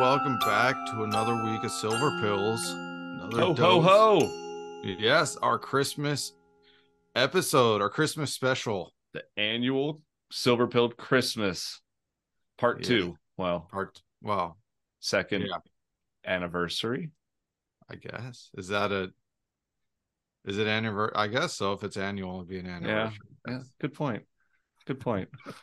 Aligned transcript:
Welcome 0.00 0.38
back 0.40 0.74
to 0.90 1.04
another 1.04 1.34
week 1.44 1.62
of 1.62 1.70
Silver 1.70 2.18
Pills. 2.20 2.68
Another 2.70 3.38
Ho 3.40 3.46
ho 3.48 3.54
dose- 3.54 3.84
ho! 3.84 4.82
Yes, 4.98 5.36
our 5.36 5.58
Christmas 5.58 6.32
episode, 7.14 7.80
our 7.80 7.88
Christmas 7.88 8.32
special. 8.32 8.92
The 9.12 9.22
annual 9.36 10.02
Silver 10.32 10.66
Pilled 10.66 10.96
Christmas 10.96 11.80
Part 12.58 12.80
Yeah. 12.80 12.86
Two. 12.88 13.18
Well, 13.36 13.68
Part 13.70 14.00
wow, 14.20 14.56
second 15.00 15.42
Yeah. 15.46 15.58
anniversary. 16.24 17.10
I 17.88 17.96
guess. 17.96 18.50
Is 18.54 18.68
that 18.68 18.90
a 18.92 19.12
is 20.44 20.58
it 20.58 20.66
anniversary? 20.66 21.14
I 21.16 21.28
guess 21.28 21.54
so. 21.54 21.72
If 21.72 21.84
it's 21.84 21.96
annual, 21.96 22.36
it'd 22.36 22.48
be 22.48 22.58
an 22.58 22.66
anniversary. 22.66 23.18
Yeah, 23.48 23.60
good 23.80 23.94
point. 23.94 24.24
Good 24.86 25.00
point. 25.00 25.28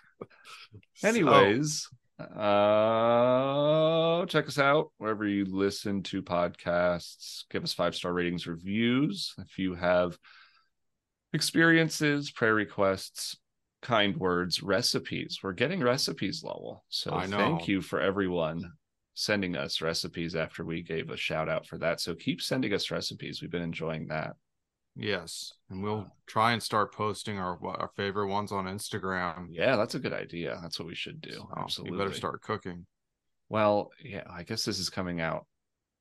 So, 0.96 1.08
Anyways, 1.08 1.90
uh 2.38 4.26
check 4.28 4.48
us 4.48 4.60
out 4.60 4.92
wherever 4.98 5.26
you 5.26 5.46
listen 5.46 6.04
to 6.04 6.22
podcasts. 6.22 7.44
Give 7.50 7.64
us 7.64 7.74
five 7.74 7.96
star 7.96 8.14
ratings, 8.14 8.48
reviews. 8.48 9.34
If 9.38 9.58
you 9.58 9.76
have 9.76 10.18
experiences, 11.34 12.32
prayer 12.32 12.54
requests, 12.54 13.38
kind 13.82 14.16
words, 14.18 14.62
recipes. 14.62 15.40
We're 15.42 15.54
getting 15.54 15.82
recipes, 15.82 16.44
Lowell. 16.44 16.84
So 16.90 17.12
I 17.12 17.26
know. 17.26 17.38
thank 17.38 17.68
you 17.68 17.82
for 17.82 18.00
everyone 18.00 18.72
sending 19.14 19.56
us 19.56 19.82
recipes 19.82 20.36
after 20.36 20.64
we 20.64 20.82
gave 20.82 21.10
a 21.10 21.18
shout 21.18 21.50
out 21.50 21.68
for 21.68 21.78
that. 21.80 22.00
So 22.00 22.16
keep 22.16 22.42
sending 22.42 22.74
us 22.74 22.92
recipes. 22.92 23.42
We've 23.42 23.52
been 23.52 23.62
enjoying 23.62 24.08
that. 24.08 24.36
Yes, 24.96 25.54
and 25.70 25.84
we'll 25.84 26.02
uh, 26.02 26.10
try 26.28 26.54
and 26.54 26.62
start 26.62 26.94
posting 26.94 27.38
our 27.38 27.58
our 27.64 27.92
favorite 27.96 28.28
ones 28.28 28.52
on 28.52 28.66
Instagram. 28.66 29.48
Yeah, 29.50 29.76
that's 29.76 29.96
a 29.96 30.00
good 30.00 30.14
idea. 30.14 30.60
That's 30.62 30.80
what 30.80 30.88
we 30.88 30.96
should 30.96 31.22
do. 31.22 31.34
So 31.34 31.50
Absolutely. 31.58 31.98
You 31.98 32.04
better 32.04 32.16
start 32.16 32.42
cooking. 32.42 32.86
Well, 33.50 33.92
yeah, 34.04 34.24
I 34.30 34.44
guess 34.44 34.64
this 34.64 34.80
is 34.80 34.90
coming 34.90 35.20
out 35.20 35.46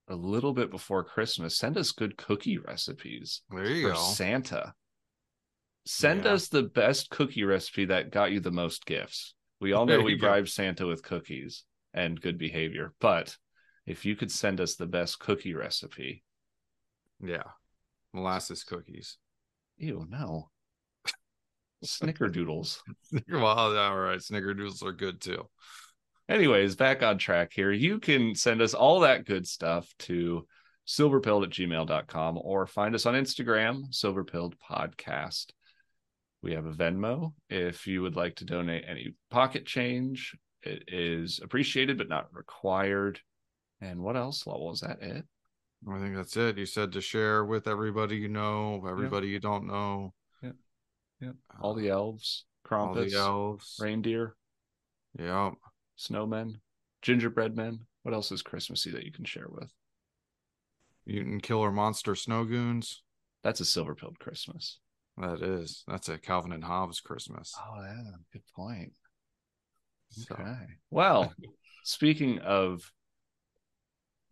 a 0.08 0.14
little 0.14 0.52
bit 0.52 0.70
before 0.70 1.04
Christmas. 1.04 1.56
Send 1.56 1.76
us 1.78 1.92
good 1.92 2.16
cookie 2.16 2.58
recipes 2.58 3.42
There 3.50 3.66
you 3.70 3.88
for 3.88 3.94
go. 3.94 4.00
Santa. 4.00 4.74
Send 5.86 6.24
Yeah. 6.24 6.32
us 6.32 6.48
the 6.48 6.62
best 6.62 7.10
cookie 7.10 7.44
recipe 7.44 7.86
that 7.86 8.10
got 8.10 8.32
you 8.32 8.40
the 8.40 8.50
most 8.50 8.86
gifts. 8.86 9.34
We 9.60 9.72
all 9.72 9.86
know 9.86 9.96
There 9.96 10.02
we 10.02 10.14
bribe 10.14 10.48
Santa 10.48 10.86
with 10.86 11.02
cookies 11.02 11.64
and 11.92 12.20
good 12.20 12.38
behavior, 12.38 12.92
but 13.00 13.36
if 13.86 14.04
you 14.04 14.14
could 14.14 14.30
send 14.30 14.60
us 14.60 14.76
the 14.76 14.86
best 14.86 15.18
cookie 15.18 15.54
recipe, 15.54 16.22
Yeah, 17.22 17.42
molasses 18.12 18.64
cookies. 18.64 19.18
ew, 19.78 20.06
no. 20.08 20.50
Snickerdoodles. 21.84 22.78
well, 23.28 23.76
all 23.76 23.98
right. 23.98 24.18
Snickerdoodles 24.18 24.82
are 24.84 24.92
good 24.92 25.20
too. 25.20 25.48
Anyways, 26.28 26.76
back 26.76 27.02
on 27.02 27.18
track 27.18 27.52
here. 27.52 27.72
You 27.72 27.98
can 27.98 28.34
send 28.34 28.62
us 28.62 28.74
all 28.74 29.00
that 29.00 29.24
good 29.24 29.46
stuff 29.46 29.92
to 30.00 30.46
silverpilled 30.86 31.44
at 31.44 31.50
gmail.com 31.50 32.38
or 32.42 32.66
find 32.66 32.94
us 32.94 33.06
on 33.06 33.14
Instagram, 33.14 33.92
silverpilled 33.92 34.54
podcast. 34.70 35.46
We 36.42 36.52
have 36.52 36.66
a 36.66 36.72
Venmo. 36.72 37.32
If 37.48 37.86
you 37.86 38.02
would 38.02 38.16
like 38.16 38.36
to 38.36 38.44
donate 38.44 38.84
any 38.86 39.14
pocket 39.30 39.66
change, 39.66 40.36
it 40.62 40.84
is 40.88 41.40
appreciated 41.42 41.98
but 41.98 42.08
not 42.08 42.28
required. 42.32 43.20
And 43.80 44.00
what 44.00 44.16
else, 44.16 44.46
Lowell? 44.46 44.72
Is 44.72 44.80
that 44.80 45.02
it? 45.02 45.24
I 45.88 45.98
think 45.98 46.14
that's 46.14 46.36
it. 46.36 46.58
You 46.58 46.66
said 46.66 46.92
to 46.92 47.00
share 47.00 47.44
with 47.44 47.66
everybody 47.66 48.16
you 48.16 48.28
know, 48.28 48.84
everybody 48.88 49.28
you 49.28 49.40
don't 49.40 49.66
know. 49.66 50.12
Yeah. 50.42 50.52
Yeah. 51.20 51.32
All 51.60 51.74
the 51.74 51.90
uh, 51.90 51.94
elves, 51.94 52.44
all 52.70 52.94
Krampus, 52.94 53.10
the 53.10 53.16
elves. 53.18 53.76
reindeer, 53.80 54.36
Yeah. 55.18 55.52
snowmen, 55.98 56.60
gingerbread 57.02 57.56
men. 57.56 57.80
What 58.02 58.14
else 58.14 58.30
is 58.32 58.42
Christmassy 58.42 58.90
that 58.90 59.04
you 59.04 59.12
can 59.12 59.24
share 59.24 59.48
with? 59.48 59.70
Mutant 61.06 61.42
killer 61.42 61.70
monster 61.72 62.14
snow 62.14 62.44
goons. 62.44 63.02
That's 63.42 63.60
a 63.60 63.64
silver 63.64 63.94
pilled 63.94 64.18
Christmas. 64.18 64.78
That 65.16 65.42
is. 65.42 65.82
That's 65.88 66.08
a 66.08 66.18
Calvin 66.18 66.52
and 66.52 66.64
Hobbes 66.64 67.00
Christmas. 67.00 67.54
Oh, 67.58 67.82
yeah. 67.82 68.12
Good 68.32 68.42
point. 68.54 68.92
So, 70.10 70.34
Okay. 70.34 70.66
Well, 70.90 71.32
speaking 71.84 72.38
of 72.40 72.90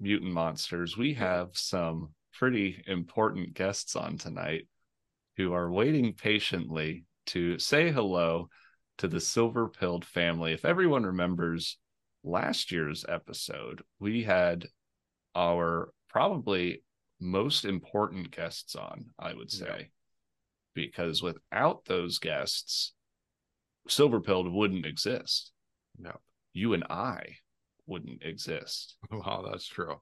mutant 0.01 0.33
monsters, 0.33 0.97
we 0.97 1.15
have 1.15 1.51
some 1.53 2.11
pretty 2.33 2.83
important 2.87 3.55
guests 3.55 3.97
on 3.97 4.17
tonight 4.17 4.67
who 5.37 5.53
are 5.53 5.71
waiting 5.71 6.13
patiently 6.13 7.05
to 7.27 7.59
say 7.59 7.91
hello 7.91 8.49
to 8.99 9.09
the 9.09 9.21
silver 9.21 9.69
pilled 9.69 10.05
family. 10.05 10.53
If 10.53 10.65
everyone 10.65 11.05
remembers 11.05 11.79
last 12.25 12.73
year's 12.73 13.05
episode, 13.09 13.83
we 13.99 14.25
had 14.25 14.67
our 15.35 15.93
probably 16.09 16.83
most 17.21 17.65
important 17.65 18.31
guests 18.31 18.75
on, 18.75 19.07
I 19.19 19.35
would 19.35 19.51
say, 19.51 19.67
Yeah. 19.67 19.85
because 20.75 21.23
without 21.23 21.85
those 21.85 22.19
guests, 22.19 22.93
silver 23.89 24.21
pilled 24.21 24.53
wouldn't 24.53 24.87
exist 24.87 25.53
No. 25.97 26.17
you 26.53 26.75
and 26.75 26.85
I 26.85 27.37
wouldn't 27.89 28.23
exist 28.23 28.97
Wow, 29.11 29.47
that's 29.51 29.67
true. 29.67 29.97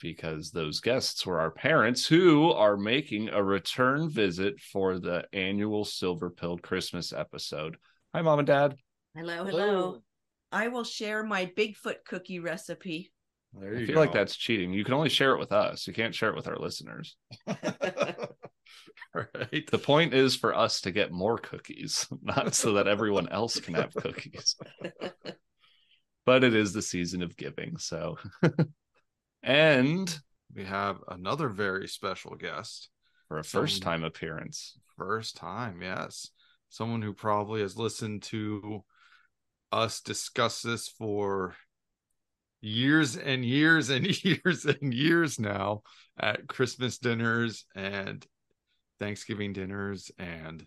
because 0.00 0.50
those 0.50 0.80
guests 0.80 1.26
were 1.26 1.40
our 1.40 1.50
parents 1.50 2.06
who 2.06 2.50
are 2.52 2.76
making 2.76 3.28
a 3.28 3.42
return 3.42 4.08
visit 4.08 4.60
for 4.60 4.98
the 4.98 5.24
annual 5.32 5.84
Silver 5.84 6.30
Pilled 6.30 6.62
Christmas 6.62 7.12
episode. 7.12 7.76
Hi, 8.14 8.22
mom 8.22 8.38
and 8.38 8.46
dad. 8.46 8.76
Hello, 9.14 9.44
hello. 9.44 9.50
Hello. 9.50 10.02
I 10.50 10.68
will 10.68 10.84
share 10.84 11.24
my 11.24 11.46
Bigfoot 11.46 12.04
cookie 12.06 12.38
recipe. 12.38 13.12
There 13.52 13.76
I 13.76 13.86
feel 13.86 13.94
go. 13.94 14.00
like 14.00 14.12
that's 14.12 14.36
cheating. 14.36 14.72
You 14.72 14.84
can 14.84 14.94
only 14.94 15.08
share 15.08 15.34
it 15.34 15.38
with 15.38 15.52
us. 15.52 15.86
You 15.86 15.92
can't 15.92 16.14
share 16.14 16.30
it 16.30 16.36
with 16.36 16.48
our 16.48 16.58
listeners. 16.58 17.16
right. 17.46 17.56
The 19.70 19.80
point 19.82 20.14
is 20.14 20.36
for 20.36 20.54
us 20.54 20.80
to 20.82 20.90
get 20.90 21.12
more 21.12 21.38
cookies, 21.38 22.06
not 22.22 22.54
so 22.54 22.74
that 22.74 22.88
everyone 22.88 23.28
else 23.30 23.58
can 23.58 23.74
have 23.74 23.94
cookies. 23.94 24.56
But 26.28 26.44
it 26.44 26.54
is 26.54 26.74
the 26.74 26.82
season 26.82 27.22
of 27.22 27.38
giving. 27.38 27.78
So, 27.78 28.18
and 29.42 30.18
We 30.54 30.62
have 30.64 30.98
another 31.08 31.48
very 31.48 31.88
special 31.88 32.34
guest. 32.36 32.90
for 33.28 33.38
a 33.38 33.42
first 33.42 33.80
time 33.82 34.04
appearance, 34.04 34.76
First 34.98 35.36
time, 35.36 35.80
yes. 35.80 36.28
Someone 36.68 37.00
who 37.00 37.14
probably 37.14 37.62
has 37.62 37.78
listened 37.78 38.24
to 38.24 38.84
us 39.72 40.02
discuss 40.02 40.60
this 40.60 40.86
for 40.86 41.56
years 42.60 43.16
and 43.16 43.42
years 43.42 43.88
and 43.88 44.06
years 44.22 44.66
and 44.66 44.92
years 44.92 45.40
now 45.40 45.80
at 46.20 46.46
Christmas 46.46 46.98
dinners 46.98 47.64
and 47.74 48.22
Thanksgiving 48.98 49.54
dinners 49.54 50.10
and 50.18 50.66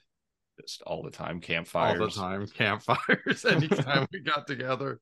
just 0.60 0.82
all 0.88 1.04
the 1.04 1.12
time 1.12 1.40
campfires. 1.40 2.00
all 2.02 2.08
the 2.08 2.14
time 2.14 2.48
campfires 2.48 3.46
anytime 3.50 4.08
we 4.12 4.22
got 4.22 4.48
together. 4.48 5.00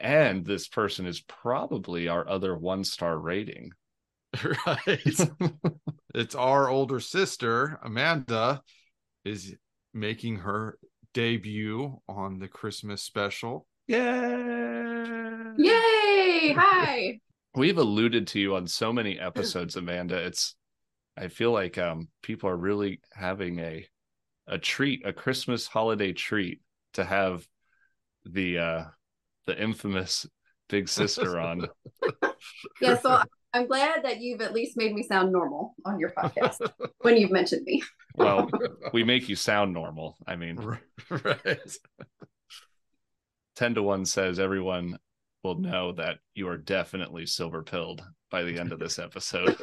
And 0.00 0.44
this 0.44 0.68
person 0.68 1.06
is 1.06 1.20
probably 1.20 2.08
our 2.08 2.28
other 2.28 2.56
one 2.56 2.84
star 2.84 3.18
rating. 3.18 3.72
right. 4.66 5.20
it's 6.14 6.34
our 6.34 6.68
older 6.68 7.00
sister, 7.00 7.78
Amanda, 7.82 8.62
is 9.24 9.54
making 9.94 10.36
her 10.36 10.78
debut 11.14 12.00
on 12.08 12.38
the 12.38 12.48
Christmas 12.48 13.02
special. 13.02 13.66
Yay! 13.86 15.54
Yay! 15.56 16.52
Hi. 16.56 17.20
We've 17.54 17.78
alluded 17.78 18.28
to 18.28 18.40
you 18.40 18.54
on 18.54 18.66
so 18.66 18.92
many 18.92 19.18
episodes, 19.18 19.76
Amanda. 19.76 20.16
It's 20.16 20.54
I 21.16 21.28
feel 21.28 21.50
like 21.50 21.78
um 21.78 22.08
people 22.22 22.48
are 22.50 22.56
really 22.56 23.00
having 23.12 23.58
a 23.58 23.86
a 24.46 24.58
treat, 24.58 25.04
a 25.04 25.12
Christmas 25.12 25.66
holiday 25.66 26.12
treat 26.12 26.60
to 26.94 27.04
have 27.04 27.46
the 28.24 28.58
uh 28.58 28.84
the 29.48 29.60
infamous 29.60 30.26
big 30.68 30.88
sister 30.88 31.40
on. 31.40 31.66
Yeah, 32.80 32.96
so 32.98 33.20
I'm 33.52 33.66
glad 33.66 34.04
that 34.04 34.20
you've 34.20 34.40
at 34.40 34.54
least 34.54 34.76
made 34.76 34.94
me 34.94 35.02
sound 35.02 35.32
normal 35.32 35.74
on 35.84 35.98
your 35.98 36.10
podcast 36.10 36.58
when 37.00 37.16
you've 37.16 37.32
mentioned 37.32 37.64
me. 37.64 37.82
Well, 38.14 38.48
we 38.92 39.02
make 39.02 39.28
you 39.28 39.34
sound 39.34 39.72
normal. 39.72 40.16
I 40.26 40.36
mean, 40.36 40.56
right. 41.10 41.76
10 43.56 43.74
to 43.74 43.82
1 43.82 44.04
says 44.04 44.38
everyone 44.38 44.98
will 45.42 45.58
know 45.58 45.92
that 45.92 46.18
you 46.34 46.48
are 46.48 46.56
definitely 46.56 47.26
silver 47.26 47.62
pilled 47.62 48.04
by 48.30 48.44
the 48.44 48.56
end 48.58 48.72
of 48.72 48.78
this 48.78 49.00
episode. 49.00 49.56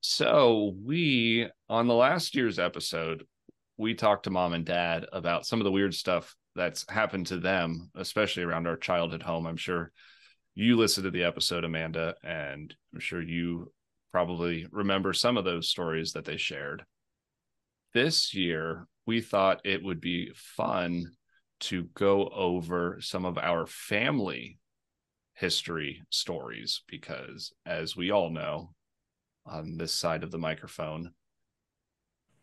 so, 0.00 0.74
we 0.84 1.48
on 1.70 1.86
the 1.86 1.94
last 1.94 2.34
year's 2.34 2.58
episode, 2.58 3.24
we 3.78 3.94
talked 3.94 4.24
to 4.24 4.30
mom 4.30 4.52
and 4.52 4.66
dad 4.66 5.06
about 5.12 5.46
some 5.46 5.60
of 5.60 5.64
the 5.64 5.72
weird 5.72 5.94
stuff 5.94 6.36
that's 6.54 6.84
happened 6.88 7.26
to 7.28 7.38
them, 7.38 7.90
especially 7.94 8.42
around 8.42 8.66
our 8.66 8.76
childhood 8.76 9.22
home. 9.22 9.46
I'm 9.46 9.56
sure 9.56 9.92
you 10.54 10.76
listened 10.76 11.04
to 11.04 11.10
the 11.10 11.24
episode, 11.24 11.64
Amanda, 11.64 12.14
and 12.24 12.74
I'm 12.92 13.00
sure 13.00 13.22
you 13.22 13.72
probably 14.10 14.66
remember 14.72 15.12
some 15.12 15.36
of 15.36 15.44
those 15.44 15.68
stories 15.68 16.12
that 16.12 16.24
they 16.24 16.36
shared. 16.36 16.84
This 17.94 18.34
year, 18.34 18.86
we 19.06 19.20
thought 19.20 19.60
it 19.64 19.82
would 19.82 20.00
be 20.00 20.32
fun 20.34 21.12
to 21.60 21.84
go 21.94 22.28
over 22.28 22.98
some 23.00 23.24
of 23.24 23.38
our 23.38 23.66
family 23.66 24.58
history 25.34 26.02
stories 26.10 26.82
because, 26.88 27.52
as 27.64 27.96
we 27.96 28.10
all 28.10 28.30
know, 28.30 28.74
on 29.46 29.76
this 29.76 29.94
side 29.94 30.22
of 30.22 30.30
the 30.30 30.38
microphone, 30.38 31.12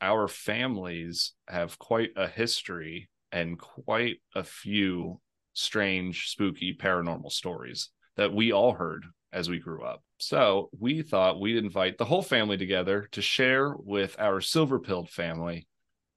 our 0.01 0.27
families 0.27 1.33
have 1.47 1.77
quite 1.77 2.11
a 2.15 2.27
history 2.27 3.09
and 3.35 3.59
quite 3.59 4.21
a 4.33 4.45
few 4.45 5.19
strange, 5.51 6.29
spooky, 6.29 6.73
paranormal 6.73 7.29
stories 7.29 7.89
that 8.15 8.33
we 8.33 8.53
all 8.53 8.73
heard 8.73 9.05
as 9.33 9.49
we 9.49 9.59
grew 9.59 9.83
up. 9.83 10.01
So 10.19 10.69
we 10.79 11.01
thought 11.01 11.41
we'd 11.41 11.57
invite 11.57 11.97
the 11.97 12.05
whole 12.05 12.21
family 12.21 12.55
together 12.55 13.09
to 13.11 13.21
share 13.21 13.75
with 13.77 14.15
our 14.19 14.39
silver 14.39 14.79
pilled 14.79 15.09
family 15.09 15.67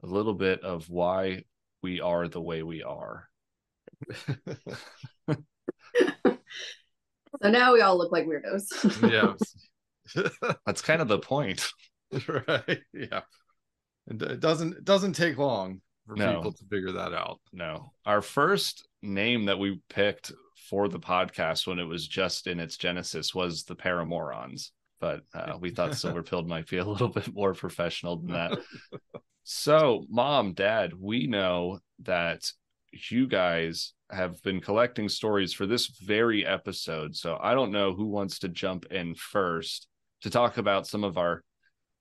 a 0.04 0.06
little 0.06 0.34
bit 0.34 0.62
of 0.62 0.88
why 0.88 1.42
we 1.82 2.00
are 2.00 2.28
the 2.28 2.40
way 2.40 2.62
we 2.62 2.84
are. 2.84 3.28
So 7.42 7.50
now 7.50 7.72
we 7.72 7.80
all 7.80 7.96
look 7.96 8.10
like 8.10 8.26
weirdos. 8.26 9.12
yeah. 9.12 10.22
That's 10.66 10.82
kind 10.82 11.00
of 11.00 11.08
the 11.08 11.18
point. 11.18 11.68
right. 12.28 12.80
Yeah. 12.92 13.20
And 14.08 14.20
it 14.22 14.40
doesn't 14.40 14.72
it 14.78 14.84
doesn't 14.84 15.12
take 15.12 15.38
long 15.38 15.80
for 16.08 16.16
No. 16.16 16.36
people 16.36 16.52
to 16.52 16.64
figure 16.70 16.92
that 16.92 17.12
out. 17.12 17.40
No. 17.52 17.92
Our 18.06 18.22
first 18.22 18.88
name 19.02 19.44
that 19.44 19.58
we 19.58 19.80
picked 19.88 20.32
for 20.68 20.88
the 20.88 20.98
podcast 20.98 21.66
when 21.66 21.78
it 21.78 21.84
was 21.84 22.08
just 22.08 22.46
in 22.46 22.58
its 22.58 22.76
genesis 22.76 23.34
was 23.34 23.64
the 23.64 23.76
Paramorons. 23.76 24.70
But 25.00 25.22
uh, 25.34 25.56
we 25.60 25.70
thought 25.70 25.94
Silver 25.94 26.22
Pilled 26.22 26.48
might 26.48 26.68
be 26.68 26.78
a 26.78 26.84
little 26.84 27.08
bit 27.08 27.32
more 27.32 27.54
professional 27.54 28.16
than 28.16 28.32
that. 28.32 28.58
So, 29.50 30.04
mom, 30.10 30.52
dad, 30.52 30.92
we 30.92 31.26
know 31.26 31.78
that 32.00 32.42
you 33.10 33.26
guys 33.26 33.94
have 34.10 34.42
been 34.42 34.60
collecting 34.60 35.08
stories 35.08 35.54
for 35.54 35.64
this 35.64 35.86
very 35.86 36.44
episode. 36.44 37.16
So, 37.16 37.38
I 37.40 37.54
don't 37.54 37.72
know 37.72 37.94
who 37.94 38.08
wants 38.08 38.40
to 38.40 38.50
jump 38.50 38.84
in 38.90 39.14
first 39.14 39.86
to 40.20 40.28
talk 40.28 40.58
about 40.58 40.86
some 40.86 41.02
of 41.02 41.16
our 41.16 41.42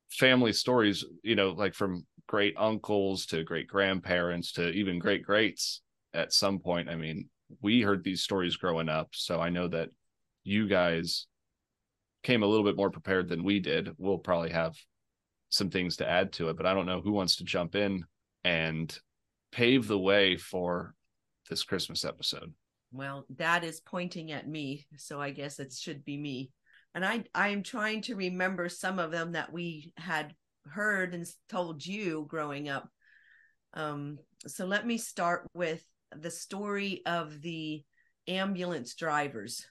family 0.09 0.51
stories, 0.51 1.06
you 1.24 1.36
know, 1.36 1.51
like 1.51 1.74
from 1.74 2.06
great 2.28 2.56
uncles 2.58 3.26
to 3.28 3.44
great 3.44 3.68
grandparents 3.68 4.52
to 4.54 4.70
even 4.70 5.00
great 5.00 5.24
greats 5.24 5.82
at 6.14 6.34
some 6.34 6.60
point. 6.60 6.90
I 6.90 6.96
mean, 6.96 7.30
we 7.62 7.82
heard 7.82 8.04
these 8.04 8.24
stories 8.24 8.58
growing 8.58 8.90
up. 8.90 9.10
So, 9.14 9.40
I 9.40 9.50
know 9.50 9.68
that 9.70 9.90
you 10.44 10.68
guys 10.68 11.28
came 12.24 12.44
a 12.44 12.48
little 12.48 12.66
bit 12.66 12.76
more 12.76 12.92
prepared 12.92 13.30
than 13.30 13.44
we 13.44 13.60
did. 13.60 13.92
We'll 13.98 14.18
probably 14.18 14.52
have 14.52 14.76
some 15.50 15.70
things 15.70 15.98
to 15.98 16.10
add 16.10 16.34
to 16.34 16.50
it, 16.50 16.58
but 16.58 16.66
I 16.66 16.74
don't 16.74 16.86
know 16.86 17.02
who 17.02 17.12
wants 17.12 17.38
to 17.38 17.44
jump 17.44 17.76
in 17.76 18.04
and 18.44 18.98
pave 19.52 19.88
the 19.88 19.98
way 19.98 20.38
for 20.38 20.94
this 21.50 21.64
Christmas 21.64 22.04
episode. 22.04 22.54
Well, 22.92 23.26
Dad 23.34 23.64
is 23.64 23.80
pointing 23.80 24.32
at 24.32 24.48
me, 24.48 24.88
so 24.98 25.22
I 25.22 25.32
guess 25.32 25.60
it 25.60 25.74
should 25.74 26.06
be 26.06 26.18
me. 26.18 26.52
And 26.96 27.06
I 27.06 27.26
I 27.36 27.50
am 27.50 27.64
trying 27.64 28.02
to 28.04 28.16
remember 28.16 28.70
some 28.70 29.00
of 29.00 29.12
them 29.12 29.34
that 29.34 29.52
we 29.52 29.92
had 29.98 30.34
heard 30.68 31.14
and 31.14 31.25
told 31.50 31.86
you 31.86 32.25
growing 32.30 32.69
up. 32.69 32.90
Um, 33.74 34.19
so 34.46 34.66
let 34.66 34.86
me 34.86 34.98
start 34.98 35.48
with 35.54 35.84
the 36.16 36.31
story 36.31 37.02
of 37.06 37.42
the 37.42 37.84
ambulance 38.28 38.96
drivers. 38.96 39.66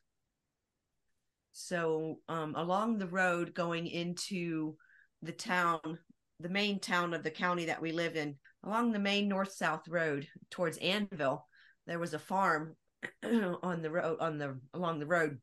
So 1.52 2.20
um, 2.28 2.54
along 2.54 2.98
the 2.98 3.06
road 3.06 3.54
going 3.54 3.86
into 3.86 4.76
the 5.22 5.32
town, 5.32 5.98
the 6.40 6.48
main 6.48 6.80
town 6.80 7.14
of 7.14 7.22
the 7.22 7.30
county 7.30 7.66
that 7.66 7.80
we 7.80 7.92
live 7.92 8.16
in, 8.16 8.36
along 8.62 8.92
the 8.92 8.98
main 8.98 9.28
north 9.28 9.52
south 9.52 9.88
road 9.88 10.26
towards 10.50 10.76
Anvil, 10.78 11.46
there 11.86 11.98
was 11.98 12.14
a 12.14 12.18
farm 12.18 12.76
on 13.22 13.82
the 13.82 13.90
road 13.90 14.18
on 14.20 14.38
the 14.38 14.58
along 14.74 14.98
the 14.98 15.06
road. 15.06 15.38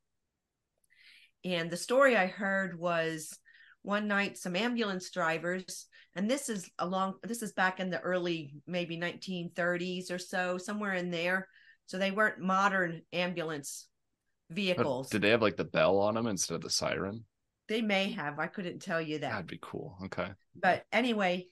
And 1.44 1.70
the 1.70 1.78
story 1.78 2.16
I 2.16 2.28
heard 2.28 2.78
was 2.78 3.38
one 3.84 4.08
night 4.08 4.38
some 4.38 4.56
ambulance 4.56 5.10
drivers 5.12 5.88
and 6.16 6.30
this 6.30 6.50
is 6.50 6.70
along 6.80 7.16
this 7.24 7.42
is 7.42 7.52
back 7.54 7.80
in 7.80 7.90
the 7.90 8.00
early 8.02 8.54
maybe 8.66 8.98
1930s 8.98 10.10
or 10.12 10.18
so 10.18 10.58
somewhere 10.58 10.94
in 10.94 11.12
there 11.12 11.48
so 11.86 11.98
they 11.98 12.12
weren't 12.12 12.40
modern 12.40 13.02
ambulance 13.12 13.88
But 14.50 14.56
vehicles 14.56 15.10
did 15.10 15.22
they 15.22 15.30
have 15.30 15.42
like 15.42 15.58
the 15.58 15.64
bell 15.66 16.00
on 16.00 16.16
them 16.16 16.28
instead 16.28 16.56
of 16.56 16.62
the 16.62 16.70
siren? 16.70 17.26
they 17.68 17.82
may 17.82 18.12
have 18.12 18.40
i 18.40 18.48
couldn't 18.48 18.82
tell 18.82 19.02
you 19.02 19.20
that 19.20 19.32
That'd 19.32 19.48
be 19.48 19.60
cool. 19.62 19.98
Okay. 20.06 20.30
but 20.60 20.84
anyway 20.92 21.48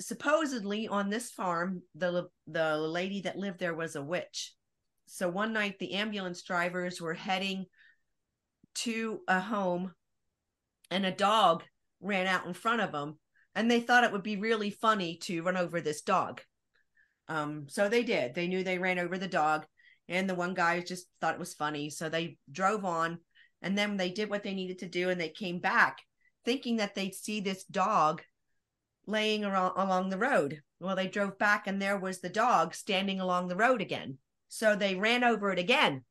supposedly 0.00 0.88
on 0.88 1.08
this 1.10 1.30
farm 1.30 1.82
the 1.94 2.28
the 2.46 2.76
lady 2.76 3.20
that 3.22 3.38
lived 3.38 3.60
there 3.60 3.74
was 3.74 3.94
a 3.94 4.02
witch 4.02 4.52
so 5.06 5.28
one 5.28 5.52
night 5.52 5.78
the 5.78 5.92
ambulance 5.92 6.42
drivers 6.42 7.00
were 7.00 7.14
heading 7.14 7.66
to 8.74 9.20
a 9.28 9.38
home 9.38 9.92
and 10.90 11.06
a 11.06 11.12
dog 11.12 11.62
ran 12.04 12.26
out 12.26 12.46
in 12.46 12.54
front 12.54 12.80
of 12.80 12.92
them 12.92 13.18
and 13.54 13.70
they 13.70 13.80
thought 13.80 14.04
it 14.04 14.12
would 14.12 14.22
be 14.22 14.36
really 14.36 14.70
funny 14.70 15.16
to 15.16 15.42
run 15.42 15.56
over 15.56 15.80
this 15.80 16.02
dog 16.02 16.40
um 17.28 17.66
so 17.68 17.88
they 17.88 18.02
did 18.02 18.34
they 18.34 18.46
knew 18.46 18.62
they 18.62 18.78
ran 18.78 18.98
over 18.98 19.18
the 19.18 19.28
dog 19.28 19.64
and 20.08 20.28
the 20.28 20.34
one 20.34 20.54
guy 20.54 20.80
just 20.80 21.06
thought 21.20 21.34
it 21.34 21.40
was 21.40 21.54
funny 21.54 21.88
so 21.90 22.08
they 22.08 22.36
drove 22.50 22.84
on 22.84 23.18
and 23.62 23.76
then 23.78 23.96
they 23.96 24.10
did 24.10 24.28
what 24.28 24.42
they 24.42 24.54
needed 24.54 24.78
to 24.78 24.88
do 24.88 25.08
and 25.08 25.20
they 25.20 25.30
came 25.30 25.58
back 25.58 25.98
thinking 26.44 26.76
that 26.76 26.94
they'd 26.94 27.14
see 27.14 27.40
this 27.40 27.64
dog 27.64 28.22
laying 29.06 29.44
around, 29.44 29.72
along 29.76 30.10
the 30.10 30.18
road. 30.18 30.60
Well, 30.80 30.96
they 30.96 31.08
drove 31.08 31.38
back 31.38 31.66
and 31.66 31.80
there 31.80 31.98
was 31.98 32.20
the 32.20 32.28
dog 32.28 32.74
standing 32.74 33.20
along 33.20 33.48
the 33.48 33.56
road 33.56 33.80
again. 33.80 34.18
So 34.48 34.76
they 34.76 34.94
ran 34.94 35.24
over 35.24 35.50
it 35.50 35.58
again 35.58 36.04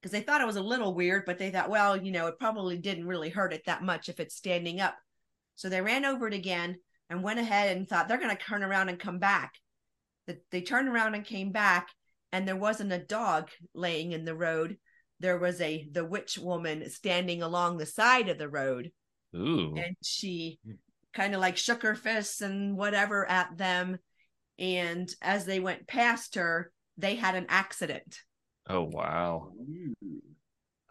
because 0.00 0.12
they 0.12 0.20
thought 0.20 0.40
it 0.40 0.46
was 0.46 0.56
a 0.56 0.62
little 0.62 0.94
weird, 0.94 1.24
but 1.26 1.38
they 1.38 1.50
thought, 1.50 1.70
well, 1.70 1.96
you 1.96 2.12
know, 2.12 2.26
it 2.26 2.38
probably 2.38 2.78
didn't 2.78 3.06
really 3.06 3.30
hurt 3.30 3.52
it 3.52 3.62
that 3.66 3.82
much 3.82 4.08
if 4.08 4.20
it's 4.20 4.36
standing 4.36 4.80
up. 4.80 4.96
So 5.56 5.68
they 5.68 5.80
ran 5.80 6.04
over 6.04 6.26
it 6.26 6.34
again 6.34 6.76
and 7.10 7.22
went 7.22 7.38
ahead 7.38 7.76
and 7.76 7.88
thought 7.88 8.08
they're 8.08 8.18
going 8.18 8.36
to 8.36 8.42
turn 8.42 8.62
around 8.62 8.88
and 8.88 8.98
come 8.98 9.18
back. 9.18 9.52
That 10.26 10.42
they 10.50 10.62
turned 10.62 10.88
around 10.88 11.14
and 11.14 11.24
came 11.24 11.50
back, 11.50 11.88
and 12.32 12.46
there 12.46 12.56
wasn't 12.56 12.92
a 12.92 12.98
dog 12.98 13.48
laying 13.74 14.12
in 14.12 14.24
the 14.24 14.34
road. 14.34 14.76
There 15.20 15.38
was 15.38 15.60
a 15.60 15.88
the 15.90 16.04
witch 16.04 16.38
woman 16.38 16.88
standing 16.90 17.42
along 17.42 17.78
the 17.78 17.86
side 17.86 18.28
of 18.28 18.38
the 18.38 18.48
road 18.48 18.90
Ooh. 19.34 19.74
and 19.76 19.96
she 20.02 20.58
hmm. 20.64 20.72
kind 21.12 21.34
of 21.34 21.40
like 21.40 21.56
shook 21.56 21.82
her 21.82 21.94
fists 21.94 22.40
and 22.40 22.76
whatever 22.76 23.28
at 23.30 23.56
them 23.56 23.98
and 24.58 25.08
as 25.22 25.44
they 25.44 25.60
went 25.60 25.86
past 25.86 26.34
her 26.34 26.72
they 26.98 27.14
had 27.14 27.36
an 27.36 27.46
accident 27.48 28.18
Oh 28.68 28.82
wow. 28.82 29.52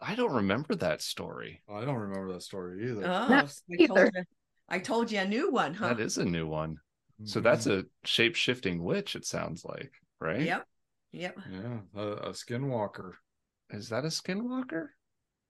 I 0.00 0.14
don't 0.14 0.32
remember 0.32 0.74
that 0.76 1.00
story. 1.00 1.62
I 1.68 1.84
don't 1.84 1.96
remember 1.96 2.32
that 2.32 2.42
story 2.42 2.90
either. 2.90 3.04
oh 3.04 3.28
Not 3.28 3.50
so 3.50 3.62
I, 3.80 3.86
told 3.86 3.98
either. 3.98 4.26
You, 4.72 4.76
I 4.76 4.80
told 4.80 5.10
you 5.10 5.18
a 5.20 5.24
new 5.26 5.50
one 5.50 5.74
huh 5.74 5.88
That 5.88 6.00
is 6.00 6.18
a 6.18 6.24
new 6.24 6.46
one. 6.46 6.76
So 7.24 7.40
Mhm. 7.40 7.44
that's 7.44 7.66
a 7.66 7.84
shape 8.04 8.34
shifting 8.34 8.82
witch, 8.82 9.14
it 9.16 9.24
sounds 9.26 9.64
like, 9.64 9.92
right? 10.20 10.40
yep 10.40 10.66
yep 11.12 11.36
yeah, 11.50 11.80
a, 11.94 12.00
a 12.00 12.30
skinwalker. 12.30 13.12
Is 13.70 13.88
that 13.90 14.04
a 14.04 14.08
skinwalker? 14.08 14.88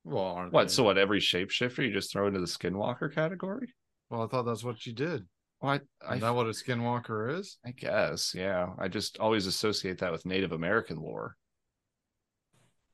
Well, 0.05 0.25
aren't 0.25 0.53
What? 0.53 0.69
they? 0.69 0.73
So 0.75 0.83
what? 0.85 0.99
Every 0.99 1.21
shapeshifter 1.21 1.85
you 1.87 1.93
just 1.93 2.13
throw 2.13 2.27
into 2.27 2.41
the 2.41 2.47
skinwalker 2.47 3.13
category? 3.15 3.75
Well, 4.11 4.23
I 4.23 4.27
thought 4.27 4.43
that's 4.45 4.65
what 4.65 4.85
you 4.87 4.93
did. 4.93 5.27
Well, 5.61 5.73
I, 5.73 5.81
I, 6.07 6.15
Is 6.17 6.21
that 6.23 6.35
what 6.35 6.47
a 6.47 6.51
skinwalker 6.51 7.39
is? 7.39 7.59
I 7.65 7.71
guess, 7.71 8.35
yeah. 8.35 8.75
I 8.79 8.89
just 8.89 9.19
always 9.19 9.47
associate 9.47 9.99
that 9.99 10.13
with 10.13 10.27
Native 10.27 10.53
American 10.53 10.99
lore. 10.99 11.37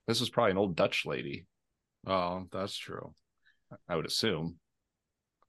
This 0.07 0.21
was 0.21 0.31
probably 0.31 0.53
an 0.53 0.59
old 0.59 0.77
Dutch 0.77 1.05
lady, 1.07 1.47
Oh, 2.07 2.47
that's 2.53 2.77
true. 2.77 3.13
I 3.89 3.97
would 3.97 4.07
assume. 4.07 4.59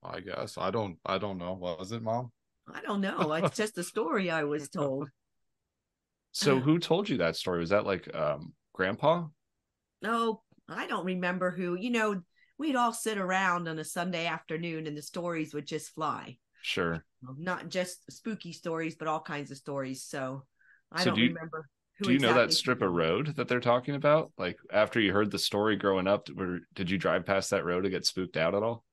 I 0.03 0.19
guess 0.21 0.57
I 0.57 0.71
don't. 0.71 0.97
I 1.05 1.17
don't 1.17 1.37
know. 1.37 1.53
Was 1.53 1.91
it, 1.91 2.01
mom? 2.01 2.31
i 2.71 2.81
don't 2.81 3.01
know 3.01 3.33
it's 3.33 3.57
just 3.57 3.75
a 3.79 3.83
story 3.83 4.29
i 4.29 4.43
was 4.43 4.69
told 4.69 5.09
So 6.31 6.59
who 6.59 6.77
told 6.77 7.09
you 7.09 7.17
that 7.17 7.35
story? 7.35 7.59
Was 7.59 7.71
that 7.71 7.83
like 7.85 8.13
um 8.15 8.53
grandpa? 8.73 9.25
no 10.03 10.41
i 10.69 10.85
don't 10.85 11.05
remember 11.05 11.49
who 11.49 11.73
you 11.75 11.89
know 11.89 12.21
we'd 12.59 12.75
all 12.75 12.93
sit 12.93 13.17
around 13.17 13.67
on 13.67 13.79
a 13.79 13.83
sunday 13.83 14.27
afternoon 14.27 14.85
and 14.85 14.95
the 14.95 15.01
stories 15.01 15.53
would 15.53 15.65
just 15.65 15.89
fly 15.89 16.37
Sure. 16.61 17.03
not 17.37 17.69
just 17.69 18.09
spooky 18.11 18.53
stories 18.53 18.95
but 18.95 19.07
all 19.07 19.19
kinds 19.19 19.49
of 19.49 19.57
stories 19.57 20.03
so 20.03 20.43
i 20.91 20.99
So 20.99 21.05
don't 21.09 21.15
do 21.15 21.21
you- 21.23 21.27
remember 21.29 21.67
who 21.97 22.05
Do 22.05 22.13
you 22.13 22.19
know 22.19 22.33
that 22.35 22.53
strip 22.53 22.81
of 22.83 22.91
road 22.91 23.35
that 23.35 23.49
they're 23.49 23.59
talking 23.59 23.95
about? 23.95 24.31
Like 24.37 24.57
after 24.71 25.01
you 25.01 25.11
heard 25.11 25.31
the 25.31 25.37
story 25.39 25.75
growing 25.75 26.07
up, 26.07 26.29
were, 26.29 26.59
did 26.73 26.89
you 26.89 26.97
drive 26.97 27.25
past 27.25 27.49
that 27.49 27.65
road 27.65 27.81
to 27.81 27.89
get 27.89 28.05
spooked 28.05 28.37
out 28.37 28.55
at 28.55 28.63
all? 28.63 28.85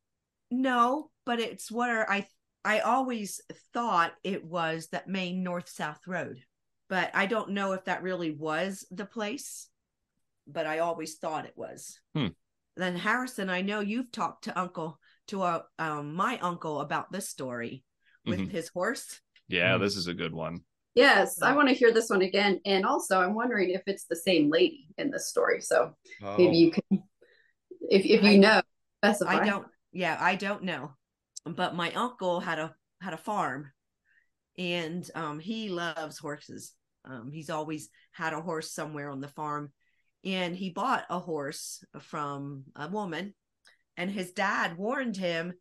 No, 0.50 1.10
but 1.24 1.40
it's 1.40 1.70
where 1.70 2.08
I 2.10 2.26
I 2.64 2.80
always 2.80 3.40
thought 3.72 4.12
it 4.24 4.44
was 4.44 4.88
that 4.88 5.08
main 5.08 5.42
north 5.42 5.68
south 5.68 6.00
road. 6.06 6.38
But 6.88 7.10
I 7.14 7.26
don't 7.26 7.50
know 7.50 7.72
if 7.72 7.84
that 7.84 8.02
really 8.02 8.30
was 8.30 8.86
the 8.90 9.06
place. 9.06 9.68
But 10.48 10.66
I 10.66 10.78
always 10.78 11.16
thought 11.16 11.46
it 11.46 11.54
was. 11.56 11.98
Hmm. 12.14 12.28
Then 12.76 12.94
Harrison, 12.96 13.50
I 13.50 13.62
know 13.62 13.80
you've 13.80 14.12
talked 14.12 14.44
to 14.44 14.58
Uncle 14.58 14.98
to 15.28 15.42
uh, 15.42 15.62
um, 15.78 16.14
my 16.14 16.38
uncle 16.38 16.80
about 16.80 17.10
this 17.10 17.28
story 17.28 17.82
with 18.24 18.38
Mhm. 18.38 18.50
his 18.50 18.68
horse. 18.68 19.20
Yeah, 19.48 19.76
Hmm. 19.76 19.82
this 19.82 19.96
is 19.96 20.06
a 20.06 20.14
good 20.14 20.32
one. 20.34 20.60
Yes, 20.94 21.42
I 21.42 21.52
want 21.54 21.68
to 21.68 21.74
hear 21.74 21.92
this 21.92 22.08
one 22.10 22.22
again. 22.22 22.60
And 22.64 22.86
also, 22.86 23.20
I'm 23.20 23.34
wondering 23.34 23.70
if 23.70 23.82
it's 23.86 24.04
the 24.04 24.16
same 24.16 24.48
lady 24.50 24.88
in 24.96 25.10
this 25.10 25.28
story. 25.28 25.60
So 25.60 25.94
maybe 26.20 26.46
Oh, 26.46 26.50
you 26.52 26.70
can 26.70 26.82
If 27.90 28.04
if 28.04 28.22
you 28.22 28.30
I- 28.30 28.36
know, 28.36 28.62
specify. 29.02 29.40
I 29.42 29.46
don't. 29.46 29.66
Yeah, 29.96 30.18
I 30.20 30.34
don't 30.34 30.64
know. 30.64 30.90
But 31.46 31.74
my 31.74 31.90
uncle 31.92 32.40
had 32.40 32.58
a 32.58 32.74
had 33.00 33.14
a 33.14 33.16
farm, 33.16 33.72
and 34.58 35.10
um, 35.14 35.38
he 35.38 35.70
loves 35.70 36.18
horses. 36.18 36.74
Um, 37.06 37.30
he's 37.32 37.48
always 37.48 37.88
had 38.12 38.34
a 38.34 38.42
horse 38.42 38.74
somewhere 38.74 39.08
on 39.08 39.22
the 39.22 39.28
farm, 39.28 39.72
and 40.22 40.54
he 40.54 40.68
bought 40.68 41.06
a 41.08 41.18
horse 41.18 41.82
from 41.98 42.64
a 42.76 42.88
woman, 42.88 43.32
and 43.96 44.10
his 44.10 44.32
dad 44.32 44.76
warned 44.76 45.16
him, 45.16 45.54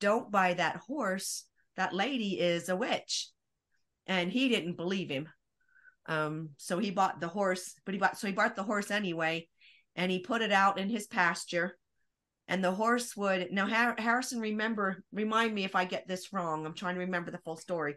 "Don't 0.00 0.30
buy 0.30 0.54
that 0.54 0.76
horse. 0.76 1.44
That 1.76 1.92
lady 1.92 2.40
is 2.40 2.70
a 2.70 2.76
witch," 2.76 3.28
and 4.06 4.32
he 4.32 4.48
didn't 4.48 4.78
believe 4.78 5.10
him. 5.10 5.28
Um, 6.06 6.50
so 6.56 6.78
he 6.78 6.92
bought 6.92 7.20
the 7.20 7.28
horse, 7.28 7.74
but 7.84 7.92
he 7.92 8.00
bought 8.00 8.16
so 8.16 8.26
he 8.26 8.32
bought 8.32 8.56
the 8.56 8.62
horse 8.62 8.90
anyway, 8.90 9.48
and 9.94 10.10
he 10.10 10.20
put 10.20 10.40
it 10.40 10.52
out 10.52 10.78
in 10.78 10.88
his 10.88 11.06
pasture 11.06 11.76
and 12.48 12.62
the 12.62 12.70
horse 12.72 13.16
would 13.16 13.50
now 13.52 13.66
Har- 13.66 13.96
harrison 13.98 14.40
remember 14.40 15.02
remind 15.12 15.54
me 15.54 15.64
if 15.64 15.74
i 15.74 15.84
get 15.84 16.06
this 16.08 16.32
wrong 16.32 16.64
i'm 16.66 16.74
trying 16.74 16.94
to 16.94 17.00
remember 17.00 17.30
the 17.30 17.38
full 17.38 17.56
story 17.56 17.94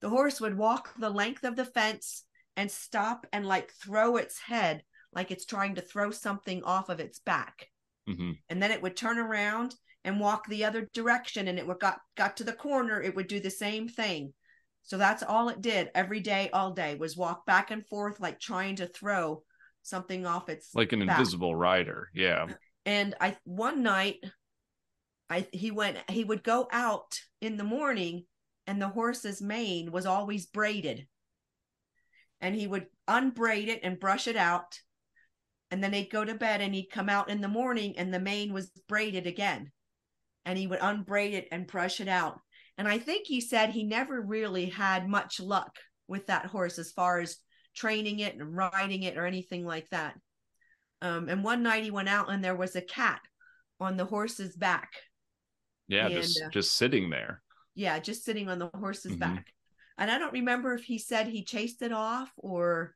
the 0.00 0.08
horse 0.08 0.40
would 0.40 0.56
walk 0.56 0.90
the 0.98 1.10
length 1.10 1.44
of 1.44 1.56
the 1.56 1.64
fence 1.64 2.24
and 2.56 2.70
stop 2.70 3.26
and 3.32 3.46
like 3.46 3.72
throw 3.72 4.16
its 4.16 4.38
head 4.38 4.82
like 5.12 5.30
it's 5.30 5.46
trying 5.46 5.74
to 5.74 5.80
throw 5.80 6.10
something 6.10 6.62
off 6.64 6.88
of 6.88 7.00
its 7.00 7.18
back 7.18 7.66
hmm 8.08 8.32
and 8.48 8.62
then 8.62 8.70
it 8.70 8.80
would 8.82 8.96
turn 8.96 9.18
around 9.18 9.74
and 10.04 10.20
walk 10.20 10.46
the 10.46 10.64
other 10.64 10.88
direction 10.94 11.48
and 11.48 11.58
it 11.58 11.66
would 11.66 11.80
got 11.80 11.98
got 12.16 12.36
to 12.36 12.44
the 12.44 12.52
corner 12.52 13.02
it 13.02 13.14
would 13.16 13.26
do 13.26 13.40
the 13.40 13.50
same 13.50 13.88
thing 13.88 14.32
so 14.82 14.96
that's 14.96 15.24
all 15.24 15.48
it 15.48 15.60
did 15.60 15.90
every 15.96 16.20
day 16.20 16.48
all 16.52 16.70
day 16.70 16.94
was 16.94 17.16
walk 17.16 17.44
back 17.44 17.72
and 17.72 17.84
forth 17.88 18.20
like 18.20 18.38
trying 18.38 18.76
to 18.76 18.86
throw 18.86 19.42
something 19.82 20.24
off 20.26 20.48
its 20.48 20.74
Like 20.74 20.92
an 20.92 21.06
back. 21.06 21.18
invisible 21.18 21.54
rider. 21.56 22.08
Yeah. 22.14 22.46
And 22.86 23.14
i 23.20 23.36
one 23.44 23.82
night 23.82 24.16
i 25.28 25.46
he 25.52 25.70
went 25.70 25.98
he 26.10 26.24
would 26.24 26.42
go 26.42 26.66
out 26.72 27.20
in 27.42 27.58
the 27.58 27.64
morning 27.64 28.24
and 28.66 28.82
the 28.82 28.88
horse's 28.88 29.40
mane 29.40 29.92
was 29.92 30.06
always 30.06 30.46
braided. 30.46 31.06
And 32.40 32.54
he 32.54 32.66
would 32.66 32.86
unbraid 33.08 33.68
it 33.68 33.80
and 33.82 33.98
brush 33.98 34.26
it 34.26 34.36
out. 34.36 34.80
And 35.70 35.82
then 35.82 35.92
he'd 35.92 36.10
go 36.10 36.24
to 36.24 36.34
bed 36.34 36.60
and 36.60 36.74
he'd 36.74 36.90
come 36.90 37.08
out 37.08 37.30
in 37.30 37.40
the 37.40 37.48
morning 37.48 37.96
and 37.96 38.12
the 38.12 38.20
mane 38.20 38.52
was 38.52 38.70
braided 38.88 39.26
again. 39.26 39.72
And 40.44 40.58
he 40.58 40.66
would 40.66 40.78
unbraid 40.82 41.34
it 41.34 41.48
and 41.50 41.66
brush 41.66 42.00
it 42.00 42.08
out. 42.08 42.40
And 42.78 42.86
i 42.86 42.98
think 42.98 43.26
he 43.26 43.40
said 43.40 43.70
he 43.70 43.84
never 43.84 44.20
really 44.20 44.66
had 44.66 45.08
much 45.08 45.40
luck 45.40 45.78
with 46.08 46.26
that 46.26 46.46
horse 46.46 46.78
as 46.78 46.92
far 46.92 47.20
as 47.20 47.38
training 47.74 48.20
it 48.20 48.34
and 48.34 48.54
riding 48.54 49.02
it 49.02 49.16
or 49.16 49.26
anything 49.26 49.64
like 49.64 49.88
that 49.90 50.14
um, 51.02 51.28
and 51.28 51.44
one 51.44 51.62
night 51.62 51.84
he 51.84 51.90
went 51.90 52.08
out 52.08 52.30
and 52.30 52.42
there 52.42 52.54
was 52.56 52.76
a 52.76 52.80
cat 52.82 53.20
on 53.80 53.96
the 53.96 54.04
horse's 54.04 54.56
back. 54.56 54.92
Yeah. 55.88 56.06
And, 56.06 56.14
just 56.14 56.42
uh, 56.42 56.48
just 56.50 56.74
sitting 56.76 57.10
there. 57.10 57.42
Yeah, 57.74 57.98
just 57.98 58.24
sitting 58.24 58.48
on 58.48 58.58
the 58.58 58.70
horse's 58.74 59.12
Mhm. 59.12 59.18
back. 59.20 59.52
And 59.98 60.10
I 60.10 60.18
don't 60.18 60.32
remember 60.32 60.74
if 60.74 60.84
he 60.84 60.98
said 60.98 61.26
he 61.28 61.44
chased 61.44 61.82
it 61.82 61.92
off 61.92 62.32
or 62.36 62.94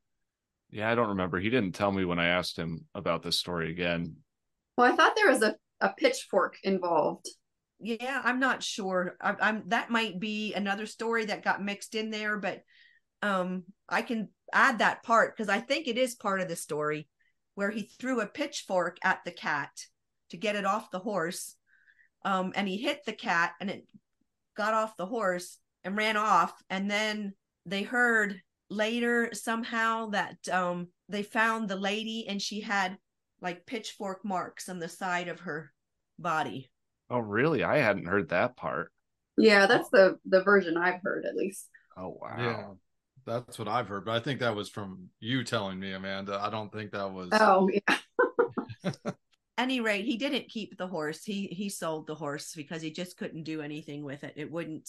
Yeah, 0.71 0.91
I 0.91 0.95
don't 0.95 1.09
remember. 1.11 1.39
He 1.41 1.51
didn't 1.51 1.75
tell 1.75 1.93
me 1.93 2.05
when 2.05 2.19
I 2.19 2.29
asked 2.29 2.57
him 2.59 2.87
about 2.95 3.23
this 3.23 3.39
story 3.39 3.71
again. 3.71 4.17
Well, 4.77 4.93
I 4.93 4.97
thought 4.97 5.17
there 5.17 5.31
was 5.31 5.43
a, 5.43 5.57
a 5.81 5.91
pitchfork 5.93 6.57
involved. 6.63 7.29
yeah, 7.81 8.21
I'm 8.25 8.41
not 8.41 8.63
sure. 8.63 9.17
I, 9.21 9.35
I'm 9.41 9.63
that 9.69 9.91
might 9.91 10.21
be 10.21 10.53
another 10.55 10.87
story 10.87 11.25
that 11.27 11.43
got 11.45 11.63
mixed 11.65 11.95
in 11.95 12.11
there, 12.11 12.37
but 12.39 12.63
um, 13.23 13.65
I 13.89 14.03
can 14.03 14.29
add 14.53 14.79
that 14.79 15.03
part 15.03 15.35
because 15.37 15.49
I 15.49 15.61
think 15.61 15.89
it 15.89 15.97
is 15.99 16.15
part 16.15 16.41
of 16.41 16.49
the 16.49 16.57
story 16.57 17.09
where 17.61 17.71
he 17.71 17.83
threw 17.83 18.23
a 18.23 18.27
pitchfork 18.27 18.97
at 19.05 19.21
the 19.27 19.31
cat 19.31 19.69
to 20.31 20.39
get 20.39 20.57
it 20.57 20.65
off 20.65 20.91
the 20.91 20.99
horse, 20.99 21.57
um, 22.25 22.55
and 22.57 22.67
he 22.67 22.79
hit 22.79 23.05
the 23.05 23.13
cat 23.13 23.53
and 23.61 23.69
it 23.69 23.85
got 24.57 24.73
off 24.73 24.97
the 24.97 25.05
horse 25.05 25.59
and 25.85 25.95
ran 25.95 26.17
off, 26.17 26.55
and 26.71 26.91
then 26.91 27.35
they 27.67 27.83
heard 27.83 28.41
later 28.71 29.29
somehow 29.35 30.07
that 30.07 30.39
um 30.51 30.89
they 31.11 31.23
found 31.23 31.69
the 31.69 31.77
lady 31.77 32.27
and 32.27 32.41
she 32.41 32.63
had 32.63 32.97
like 33.43 33.67
pitchfork 33.67 34.25
marks 34.25 34.71
on 34.71 34.79
the 34.79 34.89
side 34.89 35.29
of 35.29 35.41
her 35.41 35.71
body. 36.19 36.71
Oh, 37.11 37.19
really? 37.19 37.63
I 37.63 37.77
hadn't 37.77 38.07
heard 38.07 38.31
that 38.31 38.57
part. 38.57 38.91
Yeah, 39.37 39.67
that's 39.67 39.91
the 39.91 40.19
the 40.25 40.43
version 40.43 40.79
I've 40.79 41.03
heard 41.03 41.27
at 41.27 41.37
least. 41.37 41.69
Oh, 41.95 42.17
wow. 42.23 42.37
Yeah, 42.39 42.63
that's 43.27 43.59
what 43.59 43.69
I've 43.69 43.89
heard. 43.89 44.05
But 44.05 44.17
I 44.17 44.21
think 44.21 44.41
that 44.41 44.55
was 44.55 44.69
from 44.69 45.09
you 45.21 45.45
telling 45.45 45.79
me, 45.79 45.93
Amanda. 45.93 46.39
I 46.41 46.51
don't 46.51 46.73
think 46.73 46.93
that 46.93 47.13
was. 47.13 47.29
Oh, 47.33 47.71
yeah. 47.73 48.93
any 49.59 49.81
rate, 49.81 50.05
he 50.05 50.17
didn't 50.17 50.49
keep 50.49 50.77
the 50.77 50.87
horse. 50.87 51.25
He 51.25 51.47
he 51.49 51.69
sold 51.69 52.07
the 52.07 52.15
horse 52.15 52.55
because 52.55 52.83
he 52.83 52.91
just 52.91 53.17
couldn't 53.17 53.45
do 53.45 53.61
anything 53.61 54.03
with 54.03 54.25
it. 54.25 54.35
It 54.37 54.51
wouldn't. 54.51 54.89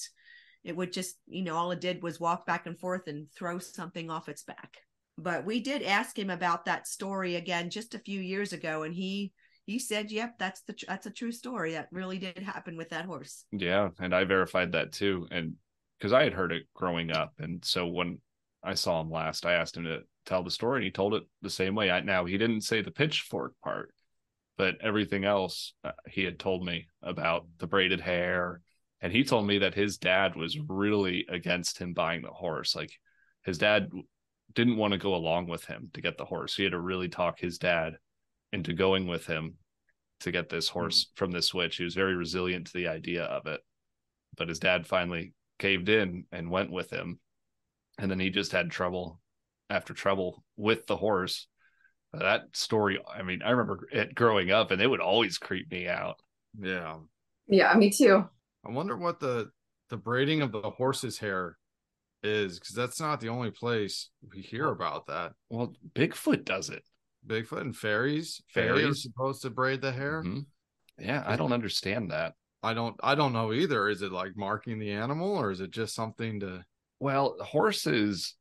It 0.64 0.76
would 0.76 0.94
just, 0.94 1.16
you 1.28 1.44
know, 1.44 1.56
all 1.56 1.72
it 1.72 1.82
did 1.82 2.04
was 2.04 2.20
walk 2.20 2.46
back 2.46 2.68
and 2.68 2.80
forth 2.80 3.08
and 3.08 3.28
throw 3.36 3.58
something 3.60 4.12
off 4.12 4.30
its 4.30 4.44
back. 4.44 4.78
But 5.18 5.44
we 5.44 5.60
did 5.60 5.82
ask 5.82 6.18
him 6.18 6.30
about 6.30 6.66
that 6.66 6.88
story 6.88 7.36
again 7.36 7.70
just 7.70 7.96
a 7.96 8.00
few 8.00 8.20
years 8.20 8.54
ago, 8.54 8.84
and 8.84 8.94
he 8.94 9.34
he 9.66 9.78
said, 9.78 10.12
"Yep, 10.12 10.40
that's 10.40 10.62
the 10.62 10.74
tr- 10.74 10.86
that's 10.88 11.06
a 11.06 11.12
true 11.12 11.32
story. 11.32 11.74
That 11.74 11.90
really 11.92 12.18
did 12.18 12.40
happen 12.40 12.78
with 12.78 12.90
that 12.90 13.06
horse." 13.06 13.46
Yeah, 13.52 13.90
and 14.00 14.16
I 14.16 14.24
verified 14.24 14.72
that 14.72 14.94
too. 14.94 15.28
And 15.32 15.56
because 16.02 16.14
I 16.14 16.24
had 16.24 16.34
heard 16.34 16.52
it 16.52 16.64
growing 16.74 17.12
up, 17.12 17.34
and 17.38 17.64
so 17.64 17.86
when 17.86 18.18
I 18.64 18.74
saw 18.74 19.02
him 19.02 19.12
last, 19.12 19.46
I 19.46 19.54
asked 19.54 19.78
him 19.78 19.84
to 19.84 20.00
tell 20.26 20.42
the 20.42 20.50
story, 20.50 20.78
and 20.78 20.86
he 20.86 20.90
told 20.90 21.14
it 21.14 21.22
the 21.44 21.50
same 21.50 21.76
way. 21.76 21.92
I, 21.92 22.00
now 22.00 22.26
he 22.26 22.40
didn't 22.40 22.62
say 22.62 22.82
the 22.82 22.90
pitchfork 22.90 23.54
part, 23.64 23.94
but 24.58 24.78
everything 24.82 25.26
else 25.26 25.76
uh, 25.84 25.92
he 26.10 26.24
had 26.24 26.40
told 26.40 26.66
me 26.66 26.88
about 27.04 27.46
the 27.60 27.68
braided 27.68 28.02
hair, 28.02 28.62
and 29.00 29.14
he 29.14 29.24
told 29.24 29.46
me 29.46 29.60
that 29.60 29.76
his 29.76 30.00
dad 30.00 30.36
was 30.36 30.58
really 30.68 31.28
against 31.30 31.78
him 31.78 31.94
buying 31.94 32.24
the 32.24 32.30
horse. 32.30 32.76
Like 32.76 32.92
his 33.46 33.60
dad 33.60 33.92
didn't 34.56 34.78
want 34.78 34.94
to 34.94 34.98
go 34.98 35.14
along 35.14 35.50
with 35.50 35.66
him 35.66 35.92
to 35.94 36.02
get 36.02 36.18
the 36.18 36.26
horse. 36.26 36.56
He 36.56 36.64
had 36.64 36.72
to 36.72 36.80
really 36.80 37.10
talk 37.10 37.40
his 37.40 37.60
dad 37.60 37.98
into 38.52 38.74
going 38.74 39.06
with 39.06 39.28
him 39.28 39.54
to 40.22 40.32
get 40.32 40.50
this 40.50 40.68
horse 40.68 41.12
from 41.14 41.30
this 41.30 41.54
witch. 41.54 41.78
He 41.78 41.84
was 41.84 41.94
very 41.94 42.16
resilient 42.16 42.68
to 42.68 42.74
the 42.74 42.88
idea 42.88 43.26
of 43.26 43.46
it. 43.46 43.62
But 44.36 44.50
his 44.50 44.60
dad 44.60 44.88
finally 44.88 45.34
caved 45.62 45.88
in 45.88 46.26
and 46.32 46.52
went 46.52 46.72
with 46.72 46.90
him. 46.90 47.20
And 47.98 48.10
then 48.10 48.20
he 48.20 48.30
just 48.30 48.52
had 48.52 48.72
trouble 48.72 49.22
after 49.70 49.94
trouble 49.94 50.44
with 50.58 50.88
the 50.88 50.98
horse. 50.98 51.48
That 52.14 52.48
story, 52.54 53.00
I 53.08 53.22
mean, 53.22 53.42
I 53.42 53.52
remember 53.52 53.88
it 53.92 54.16
growing 54.16 54.52
up 54.52 54.72
and 54.72 54.82
it 54.82 54.88
would 54.88 55.00
always 55.00 55.38
creep 55.38 55.72
me 55.72 55.88
out. 55.88 56.20
Yeah. 56.60 56.98
Yeah, 57.48 57.74
me 57.76 57.90
too. 57.90 58.28
I 58.66 58.72
wonder 58.72 58.98
what 58.98 59.20
the 59.20 59.50
the 59.90 59.98
braiding 59.98 60.42
of 60.42 60.52
the 60.52 60.62
horse's 60.62 61.18
hair 61.18 61.58
is, 62.24 62.60
because 62.60 62.76
that's 62.76 63.00
not 63.00 63.20
the 63.20 63.30
only 63.30 63.52
place 63.52 64.10
we 64.34 64.42
hear 64.42 64.70
about 64.70 65.08
that. 65.08 65.34
Well, 65.50 65.74
Bigfoot 65.94 66.46
does 66.46 66.70
it. 66.70 66.84
Bigfoot 67.28 67.62
and 67.62 67.76
fairies. 67.76 68.42
Fairies 68.48 68.86
are 68.86 68.94
supposed 68.94 69.42
to 69.44 69.50
braid 69.50 69.82
the 69.82 69.92
hair. 69.92 70.24
Mhm. 70.24 70.46
Yeah, 70.98 71.24
I 71.26 71.36
don't 71.36 71.54
understand 71.54 72.12
that. 72.12 72.36
I 72.64 72.74
don't. 72.74 72.96
I 73.02 73.16
don't 73.16 73.34
know 73.34 73.54
either. 73.54 73.90
Is 73.90 74.02
it 74.02 74.12
like 74.12 74.36
marking 74.36 74.80
the 74.80 74.92
animal, 74.92 75.36
or 75.36 75.52
is 75.52 75.62
it 75.62 75.72
just 75.72 75.96
something 75.96 76.40
to? 76.42 76.64
Well, 77.00 77.38
horses 77.42 78.36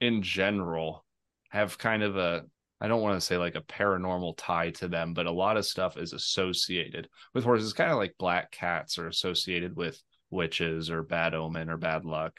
in 0.00 0.22
general 0.22 1.04
have 1.48 1.78
kind 1.78 2.02
of 2.02 2.16
a 2.16 2.44
I 2.84 2.88
don't 2.88 3.00
want 3.00 3.18
to 3.18 3.26
say 3.26 3.38
like 3.38 3.54
a 3.54 3.62
paranormal 3.62 4.34
tie 4.36 4.70
to 4.72 4.88
them, 4.88 5.14
but 5.14 5.24
a 5.24 5.32
lot 5.32 5.56
of 5.56 5.64
stuff 5.64 5.96
is 5.96 6.12
associated 6.12 7.08
with 7.32 7.44
horses, 7.44 7.72
kind 7.72 7.90
of 7.90 7.96
like 7.96 8.14
black 8.18 8.50
cats 8.50 8.98
are 8.98 9.08
associated 9.08 9.74
with 9.74 9.98
witches 10.30 10.90
or 10.90 11.02
bad 11.02 11.34
omen 11.34 11.70
or 11.70 11.78
bad 11.78 12.04
luck. 12.04 12.38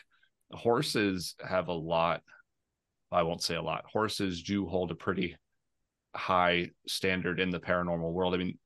Horses 0.51 1.34
have 1.44 1.70
a 1.70 1.74
lot, 1.74 2.22
I 3.12 3.24
won't 3.24 3.41
say 3.41 3.55
a 3.55 3.62
lot. 3.62 3.86
Horses 3.91 4.44
do 4.44 4.67
hold 4.67 4.91
a 4.91 4.96
pretty 4.96 5.36
high 6.15 6.70
standard 6.88 7.39
in 7.39 7.50
the 7.50 7.60
paranormal 7.60 8.12
world. 8.12 8.36
I 8.36 8.38
mean, 8.38 8.60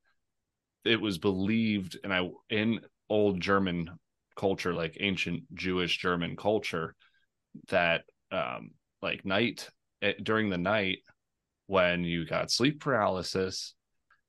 it 0.85 0.99
was 1.01 1.17
believed 1.17 1.97
and 2.03 2.13
I 2.13 2.29
in 2.49 2.81
old 3.09 3.39
German 3.39 3.89
culture, 4.35 4.73
like 4.73 4.97
ancient 4.99 5.43
Jewish 5.53 5.97
German 5.97 6.35
culture, 6.35 6.95
that 7.69 8.03
um 8.31 8.71
like 9.01 9.25
night 9.25 9.69
eh, 10.01 10.13
during 10.21 10.49
the 10.49 10.57
night 10.57 10.99
when 11.67 12.03
you 12.03 12.25
got 12.25 12.51
sleep 12.51 12.79
paralysis 12.81 13.73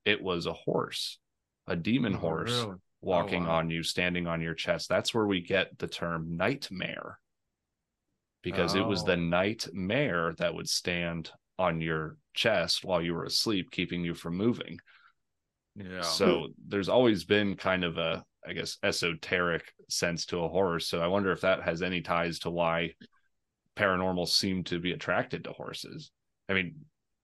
it 0.05 0.23
was 0.23 0.47
a 0.47 0.53
horse 0.53 1.19
a 1.67 1.77
demon 1.77 2.15
Oh, 2.15 2.19
horse 2.19 2.53
really? 2.53 2.77
walking 3.03 3.45
wow. 3.45 3.57
on 3.59 3.71
you 3.71 3.83
standing 3.83 4.27
on 4.27 4.41
your 4.41 4.55
chest 4.55 4.89
that's 4.89 5.15
where 5.15 5.27
we 5.27 5.41
get 5.43 5.79
the 5.79 5.87
term 5.89 6.37
nightmare 6.37 7.19
because 8.43 8.75
it 8.75 8.87
was 8.87 9.05
the 9.05 9.13
Oh. 9.13 9.17
nightmare 9.17 10.35
that 10.39 10.55
would 10.55 10.69
stand 10.69 11.31
on 11.59 11.81
your 11.81 12.17
chest 12.35 12.85
while 12.85 13.03
you 13.03 13.15
were 13.15 13.25
asleep 13.25 13.71
keeping 13.71 14.03
you 14.05 14.15
from 14.15 14.37
moving 14.37 14.79
Yeah. 15.83 16.03
so 16.03 16.49
there's 16.67 16.89
always 16.89 17.25
been 17.25 17.57
kind 17.57 17.85
of 17.85 17.99
a, 17.99 18.25
I 18.47 18.53
guess, 18.53 18.79
esoteric 18.83 19.65
sense 19.89 20.27
to 20.27 20.45
a 20.45 20.49
horse. 20.49 20.87
So 20.89 21.01
I 21.01 21.07
wonder 21.07 21.33
if 21.33 21.41
that 21.43 21.63
has 21.63 21.83
any 21.83 22.01
ties 22.01 22.39
to 22.41 22.51
why 22.51 22.95
paranormal 23.77 24.29
seem 24.29 24.65
to 24.65 24.79
be 24.79 24.93
attracted 24.93 25.45
to 25.45 25.53
horses. 25.53 26.11
I 26.49 26.55
mean, 26.55 26.75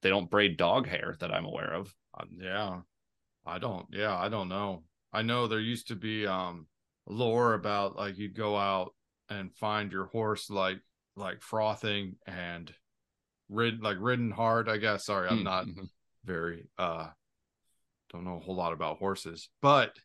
they 0.02 0.08
don't 0.08 0.30
braid 0.30 0.56
dog 0.56 0.86
hair 0.86 1.16
that 1.20 1.32
I'm 1.34 1.44
aware 1.44 1.75
of. 1.75 1.94
Uh, 2.18 2.25
yeah. 2.38 2.80
I 3.44 3.58
don't. 3.58 3.86
Yeah, 3.90 4.16
I 4.16 4.28
don't 4.28 4.48
know. 4.48 4.82
I 5.12 5.22
know 5.22 5.46
there 5.46 5.60
used 5.60 5.88
to 5.88 5.96
be 5.96 6.26
um 6.26 6.66
lore 7.08 7.54
about 7.54 7.96
like 7.96 8.18
you'd 8.18 8.34
go 8.36 8.56
out 8.56 8.92
and 9.28 9.54
find 9.54 9.92
your 9.92 10.06
horse 10.06 10.50
like 10.50 10.78
like 11.14 11.40
frothing 11.40 12.16
and 12.26 12.72
rid 13.48 13.80
like 13.82 13.96
ridden 14.00 14.30
hard. 14.30 14.68
I 14.68 14.78
guess. 14.78 15.06
Sorry, 15.06 15.28
I'm 15.28 15.44
not 15.44 15.66
Mhm. 15.66 15.88
very 16.25 16.66
uh 16.78 17.08
don't 18.12 18.25
know 18.25 18.36
a 18.36 18.40
whole 18.40 18.56
lot 18.56 18.72
about 18.72 18.98
horses, 18.98 19.48
but 19.62 19.96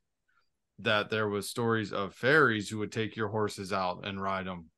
that 0.80 1.10
there 1.10 1.30
was 1.30 1.50
stories 1.50 1.94
of 1.94 2.16
fairies 2.16 2.70
who 2.70 2.80
would 2.80 2.92
take 2.92 3.16
your 3.16 3.28
horses 3.28 3.72
out 3.72 4.06
and 4.06 4.22
ride 4.22 4.48
them. 4.48 4.70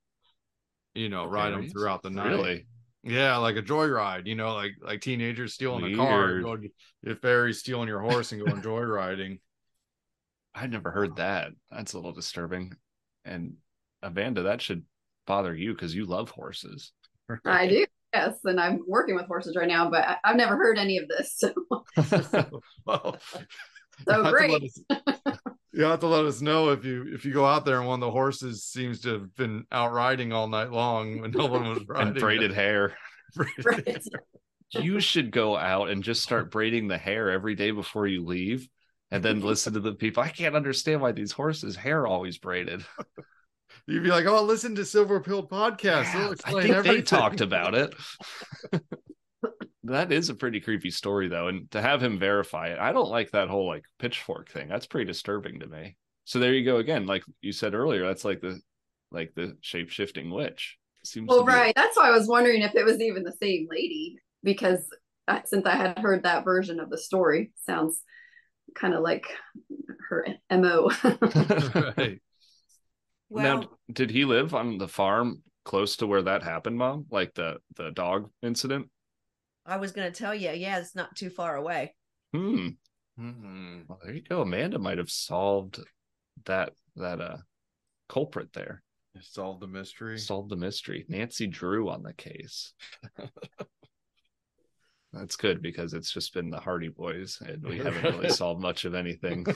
You 0.93 1.09
know, 1.09 1.25
ride 1.25 1.53
them 1.53 1.69
throughout 1.69 2.03
the 2.03 2.11
night. 2.11 2.27
Really? 2.27 2.67
Yeah, 3.03 3.37
like 3.37 3.57
a 3.57 3.61
joyride, 3.61 4.27
you 4.27 4.35
know, 4.35 4.53
like 4.53 4.73
like 4.81 5.01
teenagers 5.01 5.53
stealing 5.53 5.93
a 5.93 5.95
car, 5.97 6.25
Weird. 6.25 6.43
going 6.43 6.69
if 7.03 7.19
fairies 7.19 7.59
stealing 7.59 7.87
your 7.87 7.99
horse 7.99 8.31
and 8.31 8.45
going 8.45 8.61
joyriding. 8.61 9.39
I'd 10.55 10.71
never 10.71 10.91
heard 10.91 11.15
that. 11.15 11.51
That's 11.71 11.93
a 11.93 11.97
little 11.97 12.13
disturbing. 12.13 12.73
And 13.25 13.55
Amanda, 14.03 14.43
that 14.43 14.61
should 14.61 14.83
bother 15.25 15.55
you 15.55 15.73
because 15.73 15.95
you 15.95 16.05
love 16.05 16.29
horses. 16.29 16.91
I 17.43 17.67
do. 17.67 17.85
Yes, 18.13 18.35
and 18.43 18.59
I'm 18.59 18.81
working 18.87 19.15
with 19.15 19.25
horses 19.25 19.55
right 19.55 19.67
now, 19.67 19.89
but 19.89 20.03
I, 20.07 20.17
I've 20.23 20.35
never 20.35 20.55
heard 20.55 20.77
any 20.77 20.97
of 20.97 21.07
this. 21.07 21.41
So, 21.95 22.61
well, 22.85 23.17
so 24.07 24.17
you 24.17 24.23
have 24.23 24.25
to 24.25 24.31
great. 24.31 24.51
let 24.51 24.63
us- 24.63 25.39
you 25.71 25.83
have 25.83 25.99
to 26.01 26.07
let 26.07 26.25
us 26.25 26.41
know 26.41 26.69
if 26.69 26.83
you 26.85 27.05
if 27.13 27.25
you 27.25 27.33
go 27.33 27.45
out 27.45 27.65
there 27.65 27.79
and 27.79 27.87
one 27.87 28.01
of 28.01 28.05
the 28.07 28.11
horses 28.11 28.63
seems 28.65 29.01
to 29.01 29.09
have 29.13 29.35
been 29.35 29.65
out 29.71 29.91
riding 29.93 30.31
all 30.33 30.47
night 30.47 30.71
long 30.71 31.21
when 31.21 31.31
no 31.31 31.45
one 31.47 31.69
was 31.69 31.83
riding. 31.87 32.09
and 32.09 32.19
braided 32.19 32.53
hair. 32.53 32.95
Braided 33.35 33.65
Right. 33.65 34.03
You 34.71 34.99
should 34.99 35.31
go 35.31 35.55
out 35.57 35.89
and 35.89 36.03
just 36.03 36.23
start 36.23 36.51
braiding 36.51 36.87
the 36.87 36.97
hair 36.97 37.29
every 37.31 37.55
day 37.55 37.71
before 37.71 38.07
you 38.07 38.23
leave. 38.25 38.67
And 39.11 39.23
then 39.23 39.41
listen 39.41 39.73
to 39.73 39.79
the 39.79 39.93
people. 39.93 40.23
I 40.23 40.29
can't 40.29 40.55
understand 40.55 40.99
why 40.99 41.11
these 41.11 41.31
horses' 41.31 41.75
hair 41.75 42.07
always 42.07 42.39
braided. 42.39 42.83
You'd 43.87 44.03
be 44.03 44.09
like, 44.09 44.25
"Oh, 44.25 44.43
listen 44.43 44.75
to 44.75 44.85
Silver 44.85 45.19
Pill 45.19 45.45
podcast. 45.45 46.13
They'll 46.13 46.29
Yeah, 46.29 46.35
I 46.45 46.61
think 46.61 46.73
everything." 46.73 46.97
they 46.97 47.01
talked 47.01 47.41
about 47.41 47.75
it. 47.75 47.93
that 49.83 50.11
is 50.11 50.29
a 50.29 50.35
pretty 50.35 50.61
creepy 50.61 50.89
story, 50.89 51.27
though, 51.27 51.49
and 51.49 51.69
to 51.71 51.81
have 51.81 52.01
him 52.01 52.17
verify 52.17 52.67
it, 52.67 52.79
I 52.79 52.93
don't 52.93 53.09
like 53.09 53.31
that 53.31 53.49
whole 53.49 53.67
like 53.67 53.83
pitchfork 53.99 54.49
thing. 54.49 54.69
That's 54.69 54.87
pretty 54.87 55.05
disturbing 55.05 55.59
to 55.59 55.67
me. 55.67 55.97
So 56.25 56.39
there 56.39 56.53
you 56.53 56.63
go 56.63 56.77
again. 56.77 57.05
Like 57.05 57.23
you 57.41 57.51
said 57.51 57.73
earlier, 57.73 58.05
that's 58.05 58.23
like 58.23 58.39
the 58.39 58.59
like 59.11 59.33
the 59.35 59.57
shape 59.61 59.89
shifting 59.89 60.31
witch. 60.31 60.77
Seems 61.03 61.27
Well, 61.27 61.39
to 61.39 61.45
be- 61.45 61.51
right. 61.51 61.75
That's 61.75 61.97
why 61.97 62.07
I 62.07 62.11
was 62.11 62.27
wondering 62.27 62.61
if 62.61 62.75
it 62.75 62.85
was 62.85 63.01
even 63.01 63.23
the 63.23 63.35
same 63.41 63.67
lady 63.69 64.17
because 64.41 64.79
uh, 65.27 65.41
since 65.45 65.65
I 65.65 65.75
had 65.75 65.99
heard 65.99 66.23
that 66.23 66.45
version 66.45 66.79
of 66.79 66.89
the 66.89 66.97
story, 66.97 67.51
sounds 67.65 68.01
kind 68.75 68.93
of 68.93 69.01
like 69.01 69.25
her 70.09 70.25
mo. 70.49 70.89
right. 71.97 72.21
Well, 73.33 73.61
now, 73.61 73.69
did 73.91 74.11
he 74.11 74.25
live 74.25 74.53
on 74.53 74.77
the 74.77 74.87
farm 74.87 75.41
close 75.65 75.97
to 75.97 76.05
where 76.07 76.21
that 76.21 76.43
happened, 76.43 76.77
Mom? 76.77 77.07
Like 77.09 77.33
the 77.33 77.57
the 77.75 77.89
dog 77.89 78.29
incident? 78.43 78.91
I 79.65 79.77
was 79.77 79.91
going 79.91 80.11
to 80.11 80.15
tell 80.15 80.35
you, 80.35 80.51
yeah, 80.51 80.77
it's 80.77 80.95
not 80.95 81.15
too 81.15 81.31
far 81.31 81.55
away. 81.55 81.95
Hmm. 82.31 82.67
Mhm. 83.19 83.87
Well, 83.87 83.99
there 84.03 84.13
you 84.13 84.21
go. 84.21 84.41
Amanda 84.41 84.77
might 84.77 84.99
have 84.99 85.09
solved 85.09 85.79
that 86.45 86.73
that 86.95 87.21
uh 87.21 87.37
culprit 88.07 88.53
there. 88.53 88.83
Solved 89.21 89.61
the 89.61 89.67
mystery. 89.67 90.19
Solved 90.19 90.51
the 90.51 90.55
mystery. 90.55 91.05
Nancy 91.07 91.47
Drew 91.47 91.89
on 91.89 92.03
the 92.03 92.13
case. 92.13 92.73
That's 95.11 95.35
good 95.35 95.61
because 95.61 95.93
it's 95.93 96.11
just 96.11 96.33
been 96.35 96.51
the 96.51 96.59
Hardy 96.59 96.89
Boys, 96.89 97.39
and 97.43 97.63
we 97.63 97.77
haven't 97.83 98.03
really 98.03 98.29
solved 98.29 98.61
much 98.61 98.85
of 98.85 98.93
anything. 98.93 99.45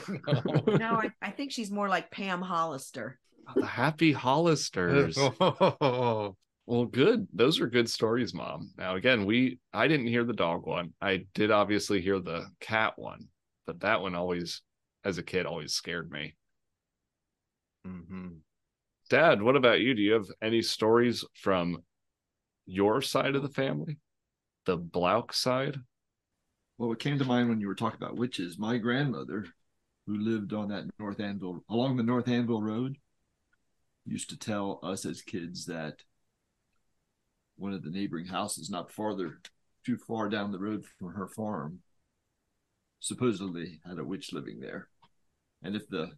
No, 0.66 0.94
I, 0.94 1.10
I 1.20 1.30
think 1.30 1.52
she's 1.52 1.70
more 1.70 1.88
like 1.88 2.10
Pam 2.10 2.42
Hollister. 2.42 3.18
The 3.56 3.66
Happy 3.66 4.12
Hollisters. 4.12 5.16
Oh, 5.18 6.36
Well, 6.66 6.84
good. 6.84 7.26
Those 7.32 7.60
are 7.60 7.66
good 7.66 7.88
stories, 7.88 8.34
Mom. 8.34 8.70
Now, 8.76 8.96
again, 8.96 9.24
we 9.24 9.58
I 9.72 9.88
didn't 9.88 10.08
hear 10.08 10.24
the 10.24 10.34
dog 10.34 10.66
one. 10.66 10.92
I 11.00 11.24
did 11.32 11.50
obviously 11.50 12.02
hear 12.02 12.20
the 12.20 12.46
cat 12.60 12.92
one, 12.98 13.28
but 13.66 13.80
that 13.80 14.02
one 14.02 14.14
always, 14.14 14.60
as 15.02 15.16
a 15.16 15.22
kid, 15.22 15.46
always 15.46 15.72
scared 15.72 16.10
me. 16.10 16.36
Mhm. 17.86 18.40
Dad, 19.08 19.40
what 19.40 19.56
about 19.56 19.80
you? 19.80 19.94
Do 19.94 20.02
you 20.02 20.12
have 20.12 20.30
any 20.42 20.60
stories 20.60 21.24
from 21.32 21.82
your 22.66 23.00
side 23.00 23.34
of 23.34 23.40
the 23.42 23.48
family? 23.48 23.96
The 24.66 24.76
Blouck 24.76 25.32
side? 25.32 25.78
Well, 26.76 26.90
what 26.90 26.98
came 26.98 27.18
to 27.18 27.24
mind 27.24 27.48
when 27.48 27.62
you 27.62 27.68
were 27.68 27.74
talking 27.74 27.96
about 27.96 28.18
witches, 28.18 28.58
my 28.58 28.76
grandmother, 28.76 29.46
who 30.06 30.18
lived 30.18 30.52
on 30.52 30.68
that 30.68 30.84
North 30.98 31.18
Anvil, 31.18 31.64
along 31.70 31.96
the 31.96 32.02
North 32.02 32.28
Anvil 32.28 32.62
Road, 32.62 32.98
used 34.08 34.30
to 34.30 34.38
tell 34.38 34.80
us 34.82 35.04
as 35.04 35.22
kids 35.22 35.66
that 35.66 36.02
one 37.56 37.72
of 37.72 37.82
the 37.82 37.90
neighboring 37.90 38.26
houses, 38.26 38.70
not 38.70 38.90
farther, 38.90 39.40
too 39.84 39.96
far 39.96 40.28
down 40.28 40.52
the 40.52 40.58
road 40.58 40.84
from 40.98 41.14
her 41.14 41.28
farm, 41.28 41.80
supposedly 43.00 43.80
had 43.86 43.98
a 43.98 44.04
witch 44.04 44.32
living 44.32 44.60
there. 44.60 44.88
And 45.62 45.74
if 45.76 45.88
the, 45.88 46.12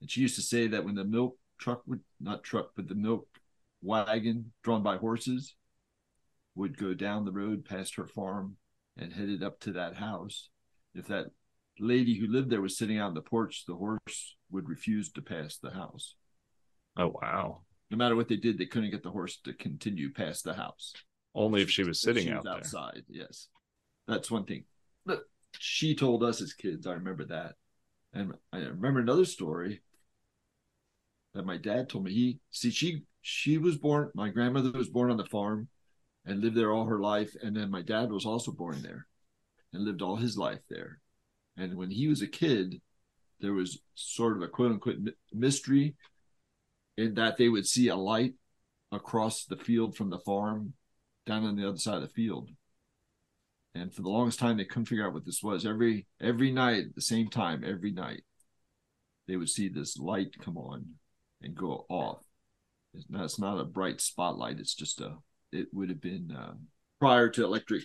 and 0.00 0.10
she 0.10 0.20
used 0.20 0.36
to 0.36 0.42
say 0.42 0.66
that 0.68 0.84
when 0.84 0.94
the 0.94 1.04
milk 1.04 1.38
truck 1.58 1.82
would, 1.86 2.00
not 2.20 2.42
truck, 2.42 2.70
but 2.76 2.88
the 2.88 2.94
milk 2.94 3.26
wagon 3.82 4.52
drawn 4.62 4.82
by 4.82 4.96
horses 4.96 5.54
would 6.54 6.78
go 6.78 6.94
down 6.94 7.24
the 7.24 7.32
road 7.32 7.64
past 7.64 7.94
her 7.96 8.06
farm 8.06 8.56
and 8.96 9.12
headed 9.12 9.42
up 9.42 9.60
to 9.60 9.72
that 9.72 9.96
house. 9.96 10.48
If 10.94 11.06
that 11.08 11.26
lady 11.78 12.18
who 12.18 12.26
lived 12.26 12.50
there 12.50 12.62
was 12.62 12.78
sitting 12.78 13.00
on 13.00 13.14
the 13.14 13.20
porch, 13.20 13.64
the 13.66 13.74
horse 13.74 14.36
would 14.50 14.68
refuse 14.68 15.12
to 15.12 15.22
pass 15.22 15.58
the 15.58 15.70
house. 15.70 16.14
Oh 16.96 17.08
wow. 17.22 17.62
No 17.90 17.96
matter 17.96 18.16
what 18.16 18.28
they 18.28 18.36
did, 18.36 18.58
they 18.58 18.66
couldn't 18.66 18.90
get 18.90 19.02
the 19.02 19.10
horse 19.10 19.38
to 19.44 19.52
continue 19.52 20.12
past 20.12 20.44
the 20.44 20.54
house. 20.54 20.92
Only 21.34 21.62
if 21.62 21.70
she 21.70 21.84
was 21.84 22.00
sitting 22.00 22.24
She 22.24 22.30
out 22.32 22.44
there. 22.44 22.54
outside. 22.54 23.04
Yes, 23.08 23.48
that's 24.08 24.30
one 24.30 24.44
thing. 24.44 24.64
But 25.04 25.20
she 25.58 25.94
told 25.94 26.24
us 26.24 26.40
as 26.40 26.52
kids. 26.52 26.86
I 26.86 26.94
remember 26.94 27.26
that, 27.26 27.54
and 28.12 28.34
I 28.52 28.58
remember 28.58 29.00
another 29.00 29.24
story 29.24 29.82
that 31.34 31.44
my 31.46 31.58
dad 31.58 31.88
told 31.88 32.04
me. 32.04 32.12
He 32.12 32.38
see 32.50 32.70
she 32.70 33.02
she 33.22 33.58
was 33.58 33.76
born. 33.76 34.10
My 34.14 34.30
grandmother 34.30 34.72
was 34.72 34.88
born 34.88 35.10
on 35.10 35.16
the 35.16 35.26
farm, 35.26 35.68
and 36.24 36.40
lived 36.40 36.56
there 36.56 36.72
all 36.72 36.86
her 36.86 37.00
life. 37.00 37.36
And 37.42 37.54
then 37.54 37.70
my 37.70 37.82
dad 37.82 38.10
was 38.10 38.26
also 38.26 38.50
born 38.50 38.82
there, 38.82 39.06
and 39.72 39.84
lived 39.84 40.02
all 40.02 40.16
his 40.16 40.38
life 40.38 40.60
there. 40.70 41.00
And 41.56 41.76
when 41.76 41.90
he 41.90 42.08
was 42.08 42.22
a 42.22 42.26
kid, 42.26 42.80
there 43.40 43.52
was 43.52 43.78
sort 43.94 44.36
of 44.36 44.42
a 44.42 44.48
quote 44.48 44.72
unquote 44.72 44.96
mystery 45.32 45.94
in 46.96 47.14
that 47.14 47.36
they 47.36 47.48
would 47.48 47.66
see 47.66 47.88
a 47.88 47.96
light 47.96 48.34
across 48.92 49.44
the 49.44 49.56
field 49.56 49.96
from 49.96 50.10
the 50.10 50.18
farm 50.18 50.74
down 51.26 51.44
on 51.44 51.56
the 51.56 51.68
other 51.68 51.78
side 51.78 51.96
of 51.96 52.02
the 52.02 52.08
field. 52.08 52.50
And 53.74 53.92
for 53.92 54.02
the 54.02 54.08
longest 54.08 54.38
time, 54.38 54.56
they 54.56 54.64
couldn't 54.64 54.86
figure 54.86 55.06
out 55.06 55.12
what 55.12 55.26
this 55.26 55.42
was. 55.42 55.66
Every 55.66 56.06
every 56.20 56.50
night, 56.50 56.86
at 56.86 56.94
the 56.94 57.02
same 57.02 57.28
time, 57.28 57.62
every 57.66 57.92
night, 57.92 58.22
they 59.28 59.36
would 59.36 59.50
see 59.50 59.68
this 59.68 59.98
light 59.98 60.34
come 60.40 60.56
on 60.56 60.86
and 61.42 61.54
go 61.54 61.84
off. 61.90 62.22
It's 62.94 63.04
not, 63.10 63.24
it's 63.24 63.38
not 63.38 63.60
a 63.60 63.64
bright 63.64 64.00
spotlight. 64.00 64.58
It's 64.58 64.74
just 64.74 65.00
a. 65.00 65.16
It 65.52 65.68
would 65.72 65.90
have 65.90 66.00
been 66.00 66.34
uh, 66.36 66.54
prior 66.98 67.28
to 67.30 67.44
electric 67.44 67.84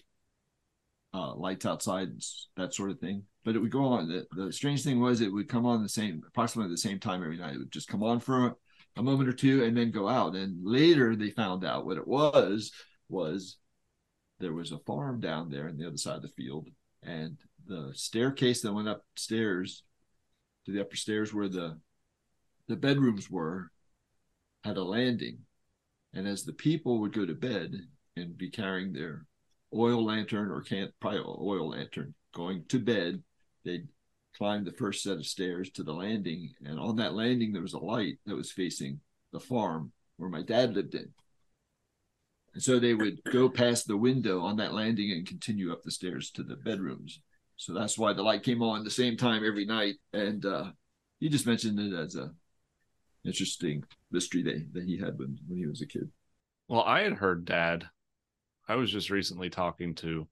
uh, 1.13 1.35
lights 1.35 1.65
outside, 1.65 2.09
that 2.55 2.73
sort 2.73 2.91
of 2.91 2.99
thing. 2.99 3.23
But 3.43 3.55
it 3.55 3.59
would 3.59 3.71
go 3.71 3.85
on. 3.85 4.07
The, 4.07 4.45
the 4.45 4.53
strange 4.53 4.83
thing 4.83 5.01
was, 5.01 5.19
it 5.19 5.31
would 5.31 5.49
come 5.49 5.65
on 5.65 5.83
the 5.83 5.89
same, 5.89 6.21
approximately 6.27 6.71
the 6.71 6.77
same 6.77 6.99
time 6.99 7.21
every 7.23 7.37
night. 7.37 7.55
It 7.55 7.59
would 7.59 7.71
just 7.71 7.89
come 7.89 8.03
on 8.03 8.19
for 8.19 8.55
a, 8.95 9.03
moment 9.03 9.29
or 9.29 9.33
two 9.33 9.63
and 9.63 9.75
then 9.75 9.91
go 9.91 10.07
out. 10.07 10.35
And 10.35 10.65
later, 10.65 11.15
they 11.15 11.31
found 11.31 11.65
out 11.65 11.85
what 11.85 11.97
it 11.97 12.07
was. 12.07 12.71
Was 13.09 13.57
there 14.39 14.53
was 14.53 14.71
a 14.71 14.79
farm 14.79 15.19
down 15.19 15.49
there 15.49 15.67
on 15.67 15.77
the 15.77 15.87
other 15.87 15.97
side 15.97 16.15
of 16.15 16.21
the 16.21 16.29
field, 16.29 16.67
and 17.03 17.37
the 17.67 17.91
staircase 17.93 18.61
that 18.61 18.73
went 18.73 18.87
upstairs 18.87 19.83
to 20.65 20.71
the 20.71 20.81
upper 20.81 20.95
stairs 20.95 21.33
where 21.33 21.47
the 21.47 21.79
the 22.67 22.75
bedrooms 22.75 23.29
were 23.29 23.71
had 24.63 24.77
a 24.77 24.83
landing. 24.83 25.39
And 26.13 26.27
as 26.27 26.43
the 26.43 26.53
people 26.53 26.99
would 26.99 27.13
go 27.13 27.25
to 27.25 27.33
bed 27.33 27.73
and 28.15 28.37
be 28.37 28.49
carrying 28.49 28.93
their 28.93 29.25
oil 29.73 30.03
lantern 30.03 30.51
or 30.51 30.61
can't 30.61 30.91
probably 30.99 31.19
oil 31.19 31.69
lantern 31.69 32.13
going 32.33 32.65
to 32.69 32.79
bed, 32.79 33.23
they'd 33.63 33.87
climb 34.37 34.63
the 34.63 34.71
first 34.71 35.03
set 35.03 35.17
of 35.17 35.25
stairs 35.25 35.69
to 35.71 35.83
the 35.83 35.93
landing. 35.93 36.53
And 36.65 36.79
on 36.79 36.95
that 36.97 37.13
landing 37.13 37.53
there 37.53 37.61
was 37.61 37.73
a 37.73 37.79
light 37.79 38.17
that 38.25 38.35
was 38.35 38.51
facing 38.51 38.99
the 39.31 39.39
farm 39.39 39.91
where 40.17 40.29
my 40.29 40.41
dad 40.41 40.75
lived 40.75 40.95
in. 40.95 41.09
And 42.53 42.61
so 42.61 42.79
they 42.79 42.93
would 42.93 43.23
go 43.31 43.49
past 43.49 43.87
the 43.87 43.97
window 43.97 44.41
on 44.41 44.57
that 44.57 44.73
landing 44.73 45.11
and 45.11 45.25
continue 45.25 45.71
up 45.71 45.83
the 45.83 45.91
stairs 45.91 46.31
to 46.31 46.43
the 46.43 46.57
bedrooms. 46.57 47.21
So 47.55 47.73
that's 47.73 47.97
why 47.97 48.13
the 48.13 48.23
light 48.23 48.43
came 48.43 48.61
on 48.61 48.83
the 48.83 48.89
same 48.89 49.15
time 49.15 49.45
every 49.45 49.65
night. 49.65 49.95
And 50.13 50.45
uh, 50.45 50.71
he 51.19 51.29
just 51.29 51.45
mentioned 51.45 51.79
it 51.79 51.93
as 51.93 52.15
a 52.15 52.31
interesting 53.23 53.83
mystery 54.11 54.43
that, 54.43 54.73
that 54.73 54.83
he 54.83 54.97
had 54.97 55.17
when, 55.17 55.37
when 55.47 55.59
he 55.59 55.67
was 55.67 55.81
a 55.81 55.85
kid. 55.85 56.09
Well, 56.67 56.81
I 56.81 57.01
had 57.01 57.13
heard 57.13 57.45
dad. 57.45 57.85
I 58.67 58.75
was 58.75 58.91
just 58.91 59.09
recently 59.09 59.49
talking 59.49 59.95
to 59.95 60.27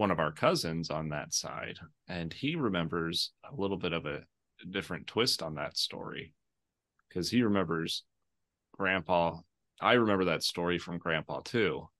one 0.00 0.10
of 0.10 0.18
our 0.18 0.32
cousins 0.32 0.88
on 0.88 1.10
that 1.10 1.34
side, 1.34 1.78
and 2.08 2.32
he 2.32 2.56
remembers 2.56 3.32
a 3.44 3.54
little 3.54 3.76
bit 3.76 3.92
of 3.92 4.06
a 4.06 4.22
different 4.70 5.06
twist 5.06 5.42
on 5.42 5.54
that 5.56 5.76
story 5.76 6.32
because 7.06 7.30
he 7.30 7.42
remembers 7.42 8.04
grandpa. 8.72 9.36
I 9.78 9.92
remember 9.92 10.24
that 10.24 10.42
story 10.42 10.78
from 10.78 10.96
grandpa 10.96 11.40
too. 11.40 11.90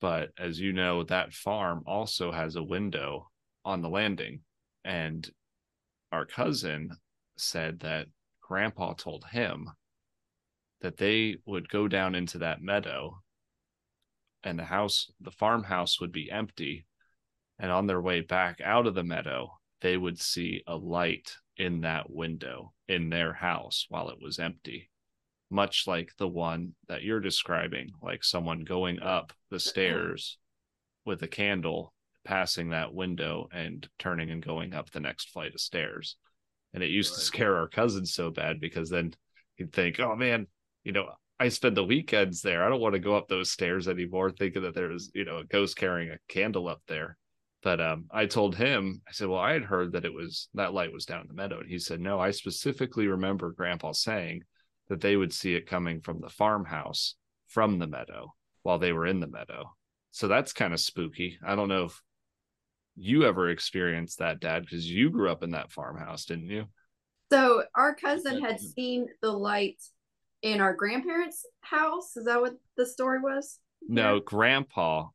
But 0.00 0.30
as 0.38 0.60
you 0.60 0.72
know, 0.72 1.02
that 1.02 1.34
farm 1.34 1.82
also 1.86 2.30
has 2.30 2.54
a 2.54 2.62
window 2.62 3.28
on 3.64 3.82
the 3.82 3.88
landing. 3.88 4.42
And 4.84 5.28
our 6.12 6.24
cousin 6.24 6.92
said 7.36 7.80
that 7.80 8.06
grandpa 8.40 8.92
told 8.92 9.24
him 9.24 9.68
that 10.82 10.98
they 10.98 11.38
would 11.46 11.68
go 11.68 11.88
down 11.88 12.14
into 12.14 12.38
that 12.38 12.62
meadow 12.62 13.20
and 14.44 14.56
the 14.56 14.64
house, 14.64 15.10
the 15.20 15.32
farmhouse 15.32 16.00
would 16.00 16.12
be 16.12 16.30
empty. 16.30 16.86
And 17.58 17.72
on 17.72 17.86
their 17.86 18.00
way 18.00 18.20
back 18.20 18.60
out 18.60 18.86
of 18.86 18.94
the 18.94 19.02
meadow, 19.02 19.58
they 19.80 19.96
would 19.96 20.20
see 20.20 20.62
a 20.66 20.76
light 20.76 21.34
in 21.56 21.80
that 21.80 22.10
window 22.10 22.72
in 22.88 23.10
their 23.10 23.32
house 23.32 23.86
while 23.88 24.08
it 24.10 24.20
was 24.20 24.38
empty, 24.38 24.90
much 25.50 25.86
like 25.86 26.12
the 26.18 26.28
one 26.28 26.74
that 26.88 27.02
you're 27.02 27.20
describing, 27.20 27.90
like 28.02 28.22
someone 28.22 28.64
going 28.64 29.00
up 29.00 29.32
the 29.50 29.60
stairs 29.60 30.38
with 31.04 31.22
a 31.22 31.28
candle, 31.28 31.92
passing 32.24 32.70
that 32.70 32.94
window 32.94 33.48
and 33.52 33.88
turning 33.98 34.30
and 34.30 34.42
going 34.42 34.74
up 34.74 34.90
the 34.90 35.00
next 35.00 35.30
flight 35.30 35.54
of 35.54 35.60
stairs. 35.60 36.16
And 36.74 36.82
it 36.82 36.90
used 36.90 37.12
right. 37.12 37.18
to 37.18 37.24
scare 37.24 37.56
our 37.56 37.68
cousins 37.68 38.12
so 38.12 38.30
bad 38.30 38.60
because 38.60 38.90
then 38.90 39.14
he'd 39.56 39.72
think, 39.72 39.98
oh 39.98 40.14
man, 40.14 40.46
you 40.84 40.92
know, 40.92 41.08
I 41.40 41.48
spend 41.48 41.76
the 41.76 41.84
weekends 41.84 42.42
there. 42.42 42.64
I 42.64 42.68
don't 42.68 42.80
want 42.80 42.94
to 42.94 43.00
go 43.00 43.16
up 43.16 43.28
those 43.28 43.50
stairs 43.50 43.88
anymore, 43.88 44.30
thinking 44.30 44.62
that 44.62 44.74
there's, 44.74 45.10
you 45.14 45.24
know, 45.24 45.38
a 45.38 45.44
ghost 45.44 45.76
carrying 45.76 46.10
a 46.10 46.18
candle 46.28 46.68
up 46.68 46.82
there. 46.88 47.16
But 47.62 47.80
um, 47.80 48.04
I 48.10 48.26
told 48.26 48.54
him, 48.54 49.02
I 49.08 49.12
said, 49.12 49.28
well, 49.28 49.40
I 49.40 49.52
had 49.52 49.64
heard 49.64 49.92
that 49.92 50.04
it 50.04 50.12
was 50.12 50.48
that 50.54 50.74
light 50.74 50.92
was 50.92 51.06
down 51.06 51.22
in 51.22 51.26
the 51.26 51.34
meadow. 51.34 51.58
And 51.58 51.68
he 51.68 51.78
said, 51.78 52.00
no, 52.00 52.20
I 52.20 52.30
specifically 52.30 53.08
remember 53.08 53.50
Grandpa 53.50 53.92
saying 53.92 54.42
that 54.88 55.00
they 55.00 55.16
would 55.16 55.32
see 55.32 55.54
it 55.54 55.66
coming 55.66 56.00
from 56.00 56.20
the 56.20 56.30
farmhouse 56.30 57.16
from 57.48 57.78
the 57.78 57.86
meadow 57.86 58.32
while 58.62 58.78
they 58.78 58.92
were 58.92 59.06
in 59.06 59.20
the 59.20 59.26
meadow. 59.26 59.72
So 60.12 60.28
that's 60.28 60.52
kind 60.52 60.72
of 60.72 60.80
spooky. 60.80 61.38
I 61.44 61.56
don't 61.56 61.68
know 61.68 61.84
if 61.84 62.00
you 62.96 63.24
ever 63.24 63.50
experienced 63.50 64.18
that, 64.18 64.40
Dad, 64.40 64.62
because 64.62 64.88
you 64.88 65.10
grew 65.10 65.30
up 65.30 65.42
in 65.42 65.50
that 65.50 65.72
farmhouse, 65.72 66.24
didn't 66.24 66.50
you? 66.50 66.66
So 67.30 67.64
our 67.74 67.94
cousin 67.94 68.40
had 68.42 68.60
seen 68.60 69.08
the 69.20 69.30
light 69.30 69.82
in 70.42 70.60
our 70.60 70.74
grandparents' 70.74 71.44
house. 71.60 72.16
Is 72.16 72.24
that 72.24 72.40
what 72.40 72.54
the 72.76 72.86
story 72.86 73.20
was? 73.20 73.58
No, 73.86 74.14
yeah. 74.14 74.20
grandpa 74.24 75.06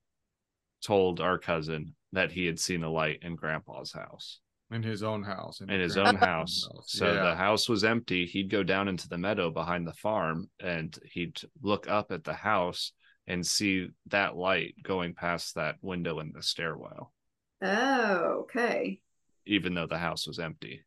told 0.84 1.20
our 1.20 1.38
cousin 1.38 1.96
that 2.14 2.32
he 2.32 2.46
had 2.46 2.60
seen 2.60 2.84
a 2.84 2.90
light 2.90 3.20
in 3.24 3.36
grandpa's 3.36 3.92
house. 3.92 4.40
In 4.72 4.82
his 4.82 5.04
own 5.04 5.22
house. 5.22 5.62
In, 5.62 5.70
in 5.70 5.82
his 5.82 5.98
own 5.98 6.16
house. 6.16 6.68
house. 6.72 6.86
So 6.88 7.12
yeah. 7.12 7.24
the 7.24 7.36
house 7.36 7.68
was 7.68 7.84
empty. 7.84 8.26
He'd 8.26 8.50
go 8.50 8.64
down 8.64 8.88
into 8.88 9.10
the 9.10 9.18
meadow 9.18 9.52
behind 9.52 9.86
the 9.86 9.94
farm 9.94 10.50
and 10.60 10.98
he'd 11.12 11.40
look 11.62 11.88
up 11.88 12.12
at 12.12 12.24
the 12.24 12.34
house 12.34 12.94
and 13.28 13.46
see 13.46 13.90
that 14.08 14.36
light 14.36 14.76
going 14.82 15.14
past 15.14 15.56
that 15.56 15.76
window 15.82 16.20
in 16.20 16.32
the 16.34 16.42
stairwell. 16.42 17.14
Oh, 17.62 18.42
okay. 18.42 19.00
Even 19.46 19.74
though 19.74 19.88
the 19.88 19.98
house 19.98 20.28
was 20.28 20.40
empty. 20.40 20.84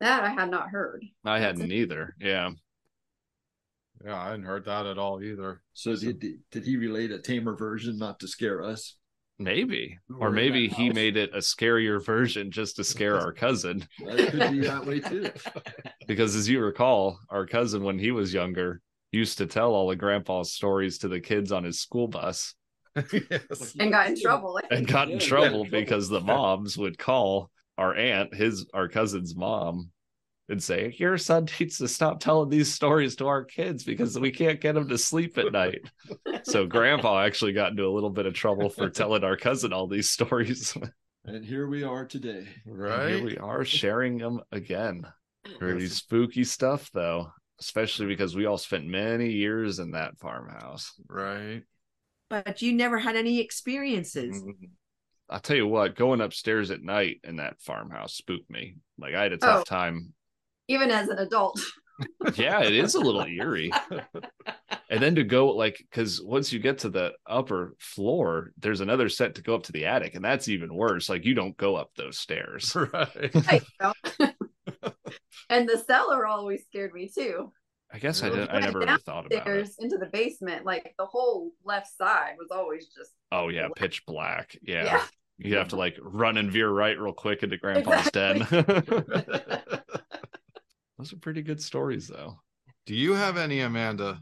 That 0.00 0.24
I 0.24 0.30
had 0.30 0.50
not 0.50 0.70
heard. 0.70 1.04
I 1.24 1.38
hadn't 1.38 1.72
either. 1.72 2.14
Yeah. 2.20 2.50
Yeah, 4.04 4.20
I 4.20 4.30
hadn't 4.30 4.44
heard 4.44 4.64
that 4.64 4.86
at 4.86 4.98
all 4.98 5.22
either. 5.22 5.62
So, 5.74 5.94
so 5.94 6.12
did 6.12 6.40
did 6.50 6.64
he 6.64 6.76
relate 6.76 7.12
a 7.12 7.20
tamer 7.20 7.54
version 7.54 7.98
not 7.98 8.18
to 8.20 8.28
scare 8.28 8.62
us? 8.62 8.96
Maybe, 9.38 9.98
or 10.20 10.30
maybe 10.30 10.68
he 10.68 10.90
made 10.90 11.16
it 11.16 11.34
a 11.34 11.38
scarier 11.38 12.04
version 12.04 12.50
just 12.50 12.76
to 12.76 12.84
scare 12.84 13.18
our 13.18 13.32
cousin. 13.32 13.86
that 14.06 14.30
could 14.30 14.52
be 14.52 14.60
that 14.60 14.86
way 14.86 15.00
too. 15.00 15.30
because 16.06 16.36
as 16.36 16.48
you 16.48 16.60
recall, 16.60 17.18
our 17.28 17.46
cousin 17.46 17.82
when 17.82 17.98
he 17.98 18.10
was 18.10 18.32
younger 18.32 18.80
used 19.10 19.38
to 19.38 19.46
tell 19.46 19.74
all 19.74 19.88
the 19.88 19.96
grandpa's 19.96 20.52
stories 20.52 20.98
to 20.98 21.08
the 21.08 21.20
kids 21.20 21.52
on 21.52 21.64
his 21.64 21.80
school 21.80 22.08
bus. 22.08 22.54
yes. 23.12 23.74
And 23.78 23.90
got 23.90 24.08
in 24.08 24.20
trouble. 24.20 24.60
And 24.70 24.86
got 24.86 25.10
in 25.10 25.18
trouble 25.18 25.64
because 25.64 26.08
the 26.08 26.20
moms 26.20 26.76
would 26.76 26.98
call 26.98 27.50
our 27.78 27.94
aunt, 27.94 28.34
his 28.34 28.66
our 28.74 28.88
cousin's 28.88 29.34
mom, 29.34 29.90
and 30.52 30.62
say, 30.62 30.94
Your 30.98 31.18
son 31.18 31.48
needs 31.60 31.78
to 31.78 31.88
stop 31.88 32.20
telling 32.20 32.48
these 32.48 32.72
stories 32.72 33.16
to 33.16 33.26
our 33.26 33.42
kids 33.42 33.82
because 33.82 34.18
we 34.18 34.30
can't 34.30 34.60
get 34.60 34.74
them 34.74 34.88
to 34.88 34.98
sleep 34.98 35.36
at 35.38 35.50
night. 35.50 35.90
so 36.44 36.66
grandpa 36.68 37.20
actually 37.20 37.52
got 37.52 37.72
into 37.72 37.86
a 37.86 37.90
little 37.90 38.10
bit 38.10 38.26
of 38.26 38.34
trouble 38.34 38.68
for 38.68 38.88
telling 38.88 39.24
our 39.24 39.36
cousin 39.36 39.72
all 39.72 39.88
these 39.88 40.10
stories. 40.10 40.76
and 41.24 41.44
here 41.44 41.66
we 41.66 41.82
are 41.82 42.04
today. 42.04 42.46
Right. 42.64 43.00
And 43.00 43.14
here 43.16 43.24
we 43.24 43.38
are 43.38 43.64
sharing 43.64 44.18
them 44.18 44.40
again. 44.52 45.04
Pretty 45.58 45.88
spooky 45.88 46.44
stuff 46.44 46.88
though, 46.92 47.32
especially 47.58 48.06
because 48.06 48.36
we 48.36 48.46
all 48.46 48.58
spent 48.58 48.86
many 48.86 49.30
years 49.32 49.80
in 49.80 49.90
that 49.92 50.16
farmhouse. 50.18 50.92
Right. 51.08 51.62
But 52.30 52.62
you 52.62 52.72
never 52.72 52.98
had 52.98 53.16
any 53.16 53.40
experiences. 53.40 54.40
Mm-hmm. 54.40 54.66
I'll 55.28 55.40
tell 55.40 55.56
you 55.56 55.66
what, 55.66 55.96
going 55.96 56.20
upstairs 56.20 56.70
at 56.70 56.82
night 56.82 57.20
in 57.24 57.36
that 57.36 57.60
farmhouse 57.60 58.14
spooked 58.14 58.50
me. 58.50 58.76
Like 58.98 59.14
I 59.14 59.22
had 59.22 59.32
a 59.32 59.38
tough 59.38 59.62
oh. 59.62 59.64
time 59.64 60.12
even 60.68 60.90
as 60.90 61.08
an 61.08 61.18
adult. 61.18 61.60
yeah, 62.34 62.62
it 62.62 62.74
is 62.74 62.94
a 62.94 63.00
little 63.00 63.24
eerie. 63.24 63.70
and 64.90 65.02
then 65.02 65.14
to 65.14 65.24
go 65.24 65.48
like 65.48 65.78
because 65.78 66.20
once 66.22 66.52
you 66.52 66.58
get 66.58 66.78
to 66.78 66.88
the 66.88 67.12
upper 67.26 67.74
floor, 67.78 68.52
there's 68.58 68.80
another 68.80 69.08
set 69.08 69.34
to 69.36 69.42
go 69.42 69.54
up 69.54 69.64
to 69.64 69.72
the 69.72 69.86
attic, 69.86 70.14
and 70.14 70.24
that's 70.24 70.48
even 70.48 70.74
worse. 70.74 71.08
Like 71.08 71.24
you 71.24 71.34
don't 71.34 71.56
go 71.56 71.76
up 71.76 71.90
those 71.96 72.18
stairs. 72.18 72.76
Right. 72.92 73.62
and 75.48 75.68
the 75.68 75.82
cellar 75.86 76.26
always 76.26 76.64
scared 76.64 76.92
me 76.92 77.08
too. 77.08 77.52
I 77.92 77.98
guess 77.98 78.22
I 78.22 78.30
did. 78.30 78.48
I 78.48 78.60
never 78.60 78.80
really 78.80 78.96
thought 78.98 79.26
about 79.26 79.46
it. 79.46 79.70
Into 79.78 79.98
the 79.98 80.08
basement, 80.12 80.64
like 80.64 80.94
the 80.98 81.06
whole 81.06 81.52
left 81.64 81.88
side 81.96 82.34
was 82.38 82.48
always 82.50 82.86
just. 82.86 83.12
Oh 83.30 83.48
yeah, 83.48 83.66
black. 83.68 83.76
pitch 83.76 84.02
black. 84.06 84.56
Yeah. 84.62 84.84
yeah. 84.84 85.04
You 85.38 85.56
have 85.56 85.68
to 85.68 85.76
like 85.76 85.96
run 86.00 86.36
and 86.36 86.50
veer 86.50 86.70
right 86.70 86.98
real 86.98 87.12
quick 87.12 87.42
into 87.42 87.56
Grandpa's 87.56 88.08
exactly. 88.08 88.62
den. 88.62 89.82
Those 90.98 91.12
are 91.12 91.18
pretty 91.18 91.42
good 91.42 91.60
stories, 91.60 92.08
though. 92.08 92.38
Do 92.86 92.94
you 92.94 93.14
have 93.14 93.36
any, 93.36 93.60
Amanda? 93.60 94.20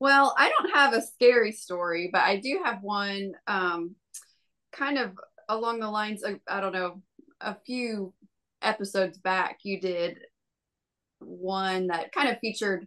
Well, 0.00 0.34
I 0.38 0.50
don't 0.50 0.74
have 0.74 0.94
a 0.94 1.02
scary 1.02 1.52
story, 1.52 2.08
but 2.12 2.22
I 2.22 2.36
do 2.36 2.60
have 2.64 2.82
one 2.82 3.32
um, 3.46 3.94
kind 4.72 4.98
of 4.98 5.12
along 5.48 5.80
the 5.80 5.90
lines 5.90 6.22
of, 6.22 6.40
I 6.48 6.60
don't 6.60 6.72
know, 6.72 7.02
a 7.40 7.56
few 7.66 8.14
episodes 8.62 9.18
back, 9.18 9.58
you 9.62 9.80
did 9.80 10.18
one 11.18 11.88
that 11.88 12.12
kind 12.12 12.28
of 12.28 12.38
featured, 12.40 12.86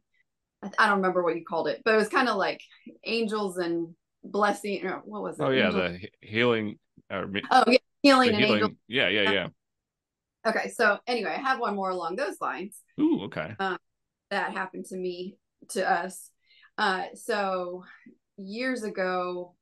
I 0.64 0.88
don't 0.88 0.98
remember 0.98 1.24
what 1.24 1.36
you 1.36 1.44
called 1.46 1.68
it, 1.68 1.82
but 1.84 1.94
it 1.94 1.98
was 1.98 2.10
kind 2.10 2.30
of 2.30 2.38
like 2.38 2.62
angels 3.04 3.58
and 3.58 3.96
blessing. 4.24 4.86
Or 4.86 5.02
what 5.06 5.22
was 5.22 5.40
it? 5.40 5.44
Oh, 5.44 5.50
yeah, 5.50 5.68
angels? 5.68 6.02
the 6.02 6.28
healing. 6.28 6.80
Or, 7.12 7.30
oh, 7.52 7.64
yeah, 7.68 7.78
healing 8.02 8.30
and 8.30 8.38
healing. 8.38 8.54
angels. 8.54 8.72
Yeah, 8.88 9.10
yeah, 9.10 9.32
yeah. 9.32 9.48
Okay, 10.46 10.70
so 10.70 11.00
anyway, 11.08 11.36
I 11.38 11.42
have 11.42 11.60
one 11.60 11.76
more 11.76 11.90
along 11.90 12.16
those 12.16 12.36
lines. 12.42 12.78
Ooh, 13.00 13.24
okay. 13.24 13.56
Um, 13.60 13.78
that 14.30 14.52
happened 14.52 14.86
to 14.86 14.96
me, 14.96 15.38
to 15.70 15.90
us. 15.90 16.30
Uh, 16.78 17.04
so 17.16 17.84
years 18.38 18.84
ago, 18.84 19.56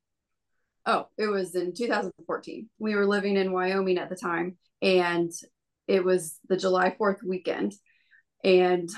oh, 0.85 1.07
it 1.17 1.27
was 1.27 1.55
in 1.55 1.73
2014. 1.73 2.69
We 2.79 2.95
were 2.95 3.05
living 3.05 3.37
in 3.37 3.51
Wyoming 3.51 3.97
at 3.97 4.09
the 4.09 4.15
time, 4.15 4.57
and 4.81 5.31
it 5.87 6.03
was 6.03 6.37
the 6.47 6.57
July 6.57 6.95
4th 6.99 7.23
weekend. 7.23 7.73
And 8.43 8.89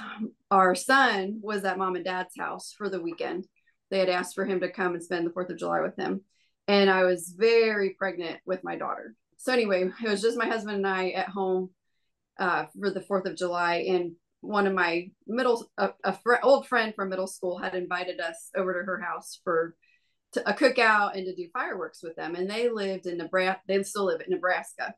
our 0.50 0.74
son 0.76 1.39
was 1.41 1.65
at 1.65 1.78
mom 1.78 1.96
and 1.96 2.06
dad's 2.06 2.38
house 2.38 2.74
for 2.78 2.89
the 2.89 3.02
weekend. 3.02 3.46
They 3.91 4.00
had 4.00 4.10
asked 4.10 4.36
for 4.36 4.46
him 4.46 4.62
to 4.62 4.72
come 4.72 4.93
and 4.93 5.04
spend 5.04 5.26
the 5.26 5.32
4th 5.32 5.50
of 5.50 5.58
July 5.58 5.82
with 5.82 5.96
them. 5.96 6.22
And 6.67 6.89
I 6.89 7.04
was 7.04 7.36
very 7.38 7.91
pregnant 7.91 8.39
with 8.46 8.63
my 8.63 8.78
daughter 8.78 9.15
so 9.43 9.52
anyway, 9.52 9.91
it 10.02 10.10
was 10.10 10.22
just 10.22 10.38
my 10.38 10.48
husband 10.48 10.78
and 10.78 10.88
I 10.88 11.10
at 11.10 11.28
home 11.28 11.69
uh, 12.39 12.65
for 12.80 12.89
the 12.89 13.02
Fourth 13.02 13.26
of 13.26 13.36
July, 13.36 13.86
and 13.89 14.13
one 14.44 14.68
of 14.68 14.74
my 14.74 15.10
middle 15.26 15.66
a, 15.78 15.92
a 16.04 16.14
fr- 16.14 16.36
old 16.44 16.68
friend 16.68 16.94
from 16.94 17.10
middle 17.10 17.28
school 17.28 17.58
had 17.58 17.76
invited 17.76 18.20
us 18.20 18.50
over 18.56 18.74
to 18.74 18.86
her 18.86 19.00
house 19.00 19.40
for 19.44 19.76
to, 20.34 20.50
a 20.50 20.54
cookout 20.54 21.16
and 21.16 21.26
to 21.26 21.34
do 21.34 21.48
fireworks 21.54 22.04
with 22.04 22.16
them. 22.16 22.36
And 22.36 22.50
they 22.50 22.70
lived 22.70 23.06
in 23.06 23.18
Nebraska. 23.18 23.62
They 23.68 23.82
still 23.84 24.06
live 24.06 24.22
in 24.22 24.32
Nebraska, 24.32 24.94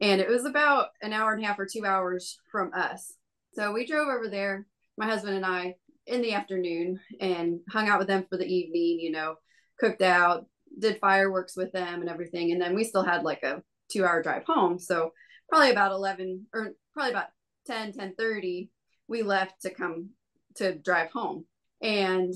and 0.00 0.20
it 0.20 0.28
was 0.28 0.44
about 0.44 0.88
an 1.02 1.12
hour 1.12 1.32
and 1.32 1.42
a 1.42 1.46
half 1.46 1.58
or 1.58 1.66
two 1.66 1.84
hours 1.84 2.38
from 2.50 2.72
us. 2.72 3.12
So 3.54 3.72
we 3.72 3.86
drove 3.86 4.08
over 4.08 4.28
there, 4.28 4.66
my 4.96 5.06
husband 5.06 5.36
and 5.36 5.44
I, 5.44 5.74
in 6.06 6.22
the 6.22 6.34
afternoon, 6.34 7.00
and 7.20 7.60
hung 7.70 7.88
out 7.88 7.98
with 7.98 8.08
them 8.08 8.26
for 8.28 8.38
the 8.38 8.46
evening. 8.46 9.00
You 9.00 9.10
know, 9.10 9.34
cooked 9.80 10.02
out, 10.02 10.46
did 10.78 11.00
fireworks 11.00 11.56
with 11.56 11.72
them 11.72 12.00
and 12.00 12.08
everything. 12.08 12.52
And 12.52 12.60
then 12.60 12.74
we 12.74 12.84
still 12.84 13.02
had 13.02 13.24
like 13.24 13.42
a 13.42 13.62
two 13.90 14.04
hour 14.04 14.22
drive 14.22 14.44
home. 14.46 14.78
So 14.78 15.12
probably 15.48 15.70
about 15.70 15.92
11 15.92 16.46
or 16.54 16.72
probably 16.94 17.10
about 17.10 17.26
10, 17.66 17.92
10 17.92 18.14
30, 18.18 18.70
we 19.08 19.22
left 19.22 19.62
to 19.62 19.70
come 19.70 20.10
to 20.56 20.74
drive 20.74 21.10
home. 21.10 21.44
And 21.82 22.34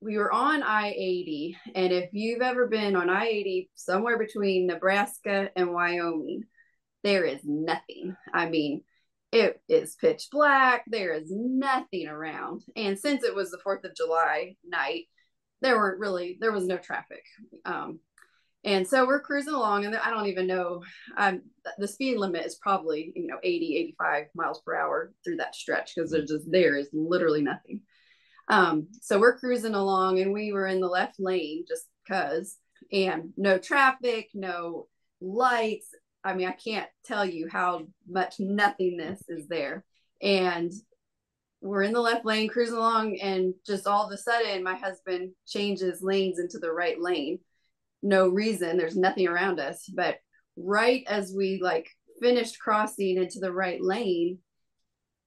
we 0.00 0.18
were 0.18 0.32
on 0.32 0.62
I 0.62 0.88
80. 0.90 1.56
And 1.74 1.92
if 1.92 2.10
you've 2.12 2.42
ever 2.42 2.66
been 2.66 2.96
on 2.96 3.08
I 3.08 3.26
80 3.26 3.70
somewhere 3.74 4.18
between 4.18 4.66
Nebraska 4.66 5.50
and 5.54 5.72
Wyoming, 5.72 6.42
there 7.04 7.24
is 7.24 7.40
nothing. 7.44 8.16
I 8.34 8.48
mean, 8.48 8.82
it 9.30 9.60
is 9.68 9.96
pitch 9.96 10.28
black. 10.30 10.84
There 10.86 11.12
is 11.12 11.30
nothing 11.30 12.08
around. 12.08 12.62
And 12.76 12.98
since 12.98 13.24
it 13.24 13.34
was 13.34 13.50
the 13.50 13.60
4th 13.64 13.84
of 13.84 13.96
July 13.96 14.56
night, 14.64 15.04
there 15.62 15.78
weren't 15.78 16.00
really, 16.00 16.36
there 16.40 16.52
was 16.52 16.66
no 16.66 16.76
traffic. 16.76 17.24
Um, 17.64 18.00
and 18.64 18.86
so 18.86 19.06
we're 19.06 19.20
cruising 19.20 19.54
along, 19.54 19.84
and 19.84 19.96
I 19.96 20.10
don't 20.10 20.26
even 20.26 20.46
know. 20.46 20.82
Um, 21.16 21.42
the 21.78 21.88
speed 21.88 22.18
limit 22.18 22.46
is 22.46 22.54
probably 22.56 23.12
you 23.16 23.26
know 23.26 23.38
80, 23.42 23.76
85 23.76 24.26
miles 24.34 24.60
per 24.64 24.76
hour 24.76 25.12
through 25.24 25.36
that 25.36 25.54
stretch 25.54 25.94
because 25.94 26.10
there's 26.10 26.30
just 26.30 26.50
there 26.50 26.76
is 26.76 26.88
literally 26.92 27.42
nothing. 27.42 27.80
Um, 28.48 28.88
so 29.00 29.18
we're 29.18 29.38
cruising 29.38 29.74
along, 29.74 30.20
and 30.20 30.32
we 30.32 30.52
were 30.52 30.66
in 30.66 30.80
the 30.80 30.88
left 30.88 31.18
lane 31.18 31.64
just 31.66 31.86
because, 32.04 32.56
and 32.92 33.32
no 33.36 33.58
traffic, 33.58 34.30
no 34.34 34.86
lights. 35.20 35.88
I 36.24 36.34
mean, 36.34 36.46
I 36.46 36.52
can't 36.52 36.88
tell 37.04 37.24
you 37.24 37.48
how 37.50 37.86
much 38.08 38.36
nothingness 38.38 39.24
is 39.28 39.48
there. 39.48 39.84
And 40.20 40.72
we're 41.60 41.82
in 41.82 41.92
the 41.92 42.00
left 42.00 42.24
lane 42.24 42.48
cruising 42.48 42.76
along, 42.76 43.18
and 43.18 43.54
just 43.66 43.88
all 43.88 44.06
of 44.06 44.12
a 44.12 44.16
sudden, 44.16 44.62
my 44.62 44.76
husband 44.76 45.32
changes 45.48 46.00
lanes 46.00 46.38
into 46.38 46.60
the 46.60 46.70
right 46.70 47.00
lane 47.00 47.40
no 48.02 48.28
reason. 48.28 48.76
There's 48.76 48.96
nothing 48.96 49.28
around 49.28 49.60
us. 49.60 49.88
But 49.94 50.16
right 50.56 51.04
as 51.06 51.32
we 51.36 51.60
like 51.62 51.88
finished 52.20 52.58
crossing 52.58 53.16
into 53.16 53.38
the 53.40 53.52
right 53.52 53.80
lane, 53.80 54.38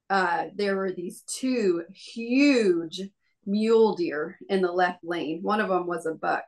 uh, 0.10 0.46
there 0.56 0.76
were 0.76 0.92
these 0.92 1.24
two 1.28 1.84
huge 1.94 3.02
mule 3.46 3.96
deer 3.96 4.38
in 4.50 4.62
the 4.62 4.72
left 4.72 5.04
lane. 5.04 5.40
One 5.42 5.62
of 5.62 5.70
them 5.70 5.88
was 5.88 6.06
a 6.06 6.14
buck. 6.14 6.46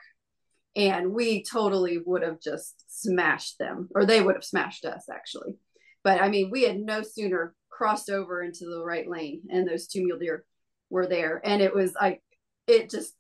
And 0.76 1.12
we 1.12 1.44
totally 1.44 1.98
would 2.06 2.22
have 2.22 2.40
just 2.40 2.84
smashed 2.88 3.58
them, 3.58 3.90
or 3.96 4.06
they 4.06 4.22
would 4.22 4.36
have 4.36 4.44
smashed 4.44 4.86
us 4.86 5.06
actually. 5.12 5.56
But 6.04 6.22
I 6.22 6.30
mean, 6.30 6.52
we 6.52 6.63
had 6.63 6.80
no 6.80 7.02
sooner 7.02 7.56
crossed 7.70 8.12
over 8.12 8.44
into 8.44 8.66
the 8.66 8.84
right 8.84 9.10
lane, 9.10 9.42
and 9.50 9.68
those 9.68 9.88
two 9.88 10.04
mule 10.04 10.20
deer 10.20 10.46
were 10.90 11.08
there. 11.08 11.42
And 11.44 11.62
it 11.62 11.74
was 11.74 11.94
like, 12.00 12.22
it 12.68 12.92
just 12.92 13.13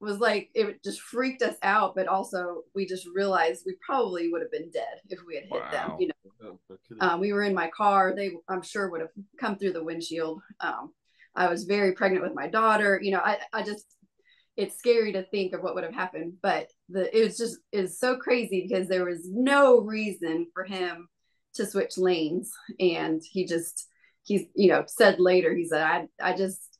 was 0.00 0.18
like 0.18 0.50
it 0.54 0.82
just 0.82 1.00
freaked 1.00 1.42
us 1.42 1.56
out 1.62 1.94
but 1.94 2.08
also 2.08 2.62
we 2.74 2.86
just 2.86 3.06
realized 3.14 3.62
we 3.66 3.76
probably 3.84 4.30
would 4.30 4.40
have 4.40 4.50
been 4.50 4.70
dead 4.70 5.00
if 5.08 5.18
we 5.26 5.34
had 5.34 5.44
hit 5.44 5.62
wow. 5.62 5.70
them 5.70 5.96
you 5.98 6.08
know? 6.08 6.58
Um, 7.00 7.20
we 7.20 7.32
were 7.32 7.42
in 7.42 7.54
my 7.54 7.68
car. 7.68 8.14
They 8.16 8.32
i'm 8.48 8.62
sure 8.62 8.90
would 8.90 9.02
have 9.02 9.10
come 9.38 9.56
through 9.56 9.72
the 9.72 9.84
windshield. 9.84 10.40
Um, 10.60 10.92
i 11.36 11.48
was 11.48 11.64
very 11.64 11.92
pregnant 11.92 12.24
with 12.24 12.34
my 12.34 12.48
daughter. 12.48 13.00
You 13.02 13.12
know 13.12 13.20
i, 13.20 13.38
I 13.52 13.62
just 13.62 13.84
it's 14.56 14.78
scary 14.78 15.12
to 15.12 15.22
think 15.24 15.54
of 15.54 15.62
what 15.62 15.74
would 15.74 15.84
have 15.84 15.94
happened 15.94 16.34
but 16.42 16.70
the 16.88 17.16
it 17.16 17.24
was 17.24 17.38
just 17.38 17.58
is 17.72 17.98
so 17.98 18.16
crazy 18.16 18.66
because 18.66 18.88
there 18.88 19.04
was 19.04 19.28
no 19.30 19.80
reason 19.80 20.46
for 20.52 20.64
him 20.64 21.08
to 21.54 21.66
switch 21.66 21.98
lanes. 21.98 22.52
And 22.78 23.22
he 23.28 23.46
just 23.46 23.86
he's 24.22 24.42
you 24.54 24.68
know 24.68 24.84
said 24.86 25.18
later 25.18 25.54
he 25.54 25.66
said 25.66 25.82
i 25.82 26.06
i 26.22 26.36
just 26.36 26.78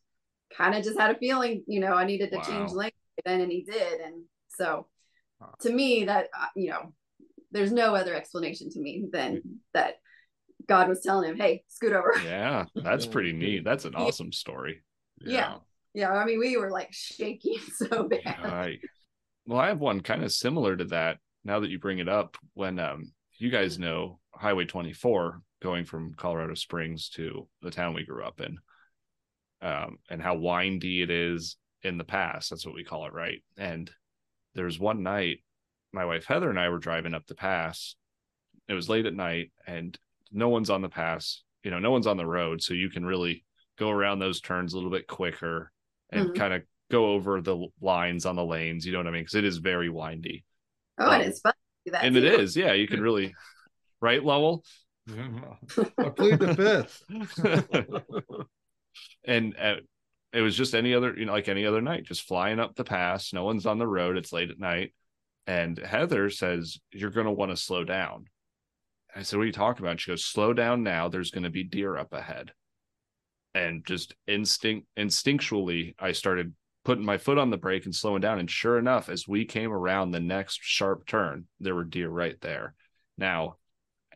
kind 0.56 0.74
of 0.74 0.84
just 0.84 0.98
had 0.98 1.10
a 1.10 1.18
feeling 1.18 1.64
you 1.66 1.80
know 1.80 1.94
i 1.94 2.04
needed 2.04 2.30
to 2.30 2.36
wow. 2.36 2.42
change 2.42 2.70
lanes 2.72 2.92
then 3.24 3.40
and 3.40 3.52
he 3.52 3.62
did. 3.62 4.00
And 4.00 4.24
so 4.48 4.86
to 5.60 5.72
me 5.72 6.04
that 6.04 6.28
uh, 6.38 6.46
you 6.54 6.70
know 6.70 6.92
there's 7.50 7.72
no 7.72 7.94
other 7.94 8.14
explanation 8.14 8.70
to 8.70 8.80
me 8.80 9.06
than 9.10 9.42
that 9.74 9.94
god 10.68 10.88
was 10.88 11.00
telling 11.00 11.30
him 11.30 11.36
hey 11.36 11.64
scoot 11.68 11.92
over. 11.92 12.14
Yeah 12.24 12.66
that's 12.74 13.06
pretty 13.06 13.32
neat. 13.32 13.64
That's 13.64 13.84
an 13.84 13.94
awesome 13.94 14.32
story. 14.32 14.82
Yeah. 15.20 15.32
Yeah, 15.32 15.56
yeah 15.94 16.12
i 16.12 16.24
mean 16.24 16.38
we 16.38 16.56
were 16.56 16.70
like 16.70 16.92
shaking 16.92 17.58
so 17.74 18.04
bad. 18.04 18.36
Right. 18.44 18.80
Well 19.46 19.58
i 19.58 19.68
have 19.68 19.80
one 19.80 20.00
kind 20.00 20.22
of 20.22 20.32
similar 20.32 20.76
to 20.76 20.84
that 20.86 21.18
now 21.44 21.60
that 21.60 21.70
you 21.70 21.78
bring 21.78 21.98
it 21.98 22.08
up 22.08 22.36
when 22.54 22.78
um 22.78 23.12
you 23.38 23.50
guys 23.50 23.78
know 23.78 24.20
highway 24.34 24.64
24 24.64 25.42
going 25.62 25.84
from 25.84 26.14
colorado 26.14 26.54
springs 26.54 27.08
to 27.10 27.48
the 27.62 27.70
town 27.70 27.94
we 27.94 28.04
grew 28.04 28.22
up 28.22 28.40
in 28.40 28.58
um, 29.62 29.98
and 30.08 30.22
how 30.22 30.36
windy 30.36 31.02
it 31.02 31.10
is 31.10 31.56
in 31.82 31.98
the 31.98 32.04
past. 32.04 32.50
That's 32.50 32.66
what 32.66 32.74
we 32.74 32.84
call 32.84 33.06
it, 33.06 33.12
right? 33.12 33.42
And 33.56 33.90
there's 34.54 34.78
one 34.78 35.02
night, 35.02 35.42
my 35.92 36.04
wife 36.04 36.24
Heather 36.26 36.50
and 36.50 36.58
I 36.58 36.68
were 36.68 36.78
driving 36.78 37.14
up 37.14 37.26
the 37.26 37.34
pass. 37.34 37.96
It 38.68 38.74
was 38.74 38.88
late 38.88 39.06
at 39.06 39.14
night, 39.14 39.52
and 39.66 39.98
no 40.32 40.48
one's 40.48 40.70
on 40.70 40.82
the 40.82 40.88
pass. 40.88 41.42
You 41.64 41.70
know, 41.70 41.78
no 41.78 41.90
one's 41.90 42.06
on 42.06 42.16
the 42.16 42.26
road, 42.26 42.62
so 42.62 42.74
you 42.74 42.90
can 42.90 43.04
really 43.04 43.44
go 43.78 43.90
around 43.90 44.18
those 44.18 44.40
turns 44.40 44.72
a 44.72 44.76
little 44.76 44.90
bit 44.90 45.06
quicker 45.06 45.72
and 46.10 46.26
mm-hmm. 46.26 46.38
kind 46.38 46.54
of 46.54 46.62
go 46.90 47.12
over 47.12 47.40
the 47.40 47.66
lines 47.80 48.26
on 48.26 48.36
the 48.36 48.44
lanes. 48.44 48.84
You 48.84 48.92
know 48.92 48.98
what 48.98 49.06
I 49.06 49.10
mean? 49.10 49.22
Because 49.22 49.34
it 49.34 49.44
is 49.44 49.58
very 49.58 49.88
windy. 49.88 50.44
Oh, 50.98 51.06
um, 51.06 51.12
and 51.14 51.22
it's 51.22 51.40
fun. 51.40 51.54
and 51.92 52.14
too. 52.14 52.22
it 52.22 52.40
is, 52.40 52.56
yeah. 52.56 52.72
You 52.72 52.86
can 52.86 53.00
really, 53.00 53.34
right, 54.00 54.22
Lowell? 54.22 54.64
I 55.08 56.08
plead 56.10 56.38
the 56.38 56.54
fifth. 56.54 57.04
and 59.24 59.56
uh, 59.56 59.76
it 60.32 60.40
was 60.40 60.56
just 60.56 60.74
any 60.74 60.94
other, 60.94 61.14
you 61.16 61.26
know, 61.26 61.32
like 61.32 61.48
any 61.48 61.66
other 61.66 61.80
night, 61.80 62.04
just 62.04 62.26
flying 62.26 62.60
up 62.60 62.76
the 62.76 62.84
pass. 62.84 63.32
No 63.32 63.44
one's 63.44 63.66
on 63.66 63.78
the 63.78 63.86
road. 63.86 64.16
It's 64.16 64.32
late 64.32 64.50
at 64.50 64.58
night. 64.58 64.94
And 65.46 65.78
Heather 65.78 66.30
says, 66.30 66.78
You're 66.92 67.10
going 67.10 67.26
to 67.26 67.32
want 67.32 67.50
to 67.50 67.56
slow 67.56 67.84
down. 67.84 68.26
I 69.14 69.22
said, 69.22 69.36
What 69.36 69.42
are 69.42 69.46
you 69.46 69.52
talking 69.52 69.84
about? 69.84 70.00
She 70.00 70.10
goes, 70.10 70.24
Slow 70.24 70.52
down 70.52 70.82
now. 70.82 71.08
There's 71.08 71.30
going 71.32 71.44
to 71.44 71.50
be 71.50 71.64
deer 71.64 71.96
up 71.96 72.12
ahead. 72.12 72.52
And 73.54 73.84
just 73.84 74.14
instinct, 74.28 74.86
instinctually, 74.96 75.94
I 75.98 76.12
started 76.12 76.54
putting 76.84 77.04
my 77.04 77.18
foot 77.18 77.38
on 77.38 77.50
the 77.50 77.56
brake 77.56 77.84
and 77.84 77.94
slowing 77.94 78.20
down. 78.20 78.38
And 78.38 78.48
sure 78.48 78.78
enough, 78.78 79.08
as 79.08 79.26
we 79.26 79.44
came 79.44 79.72
around 79.72 80.10
the 80.10 80.20
next 80.20 80.60
sharp 80.62 81.06
turn, 81.06 81.46
there 81.58 81.74
were 81.74 81.84
deer 81.84 82.08
right 82.08 82.40
there. 82.40 82.74
Now, 83.18 83.56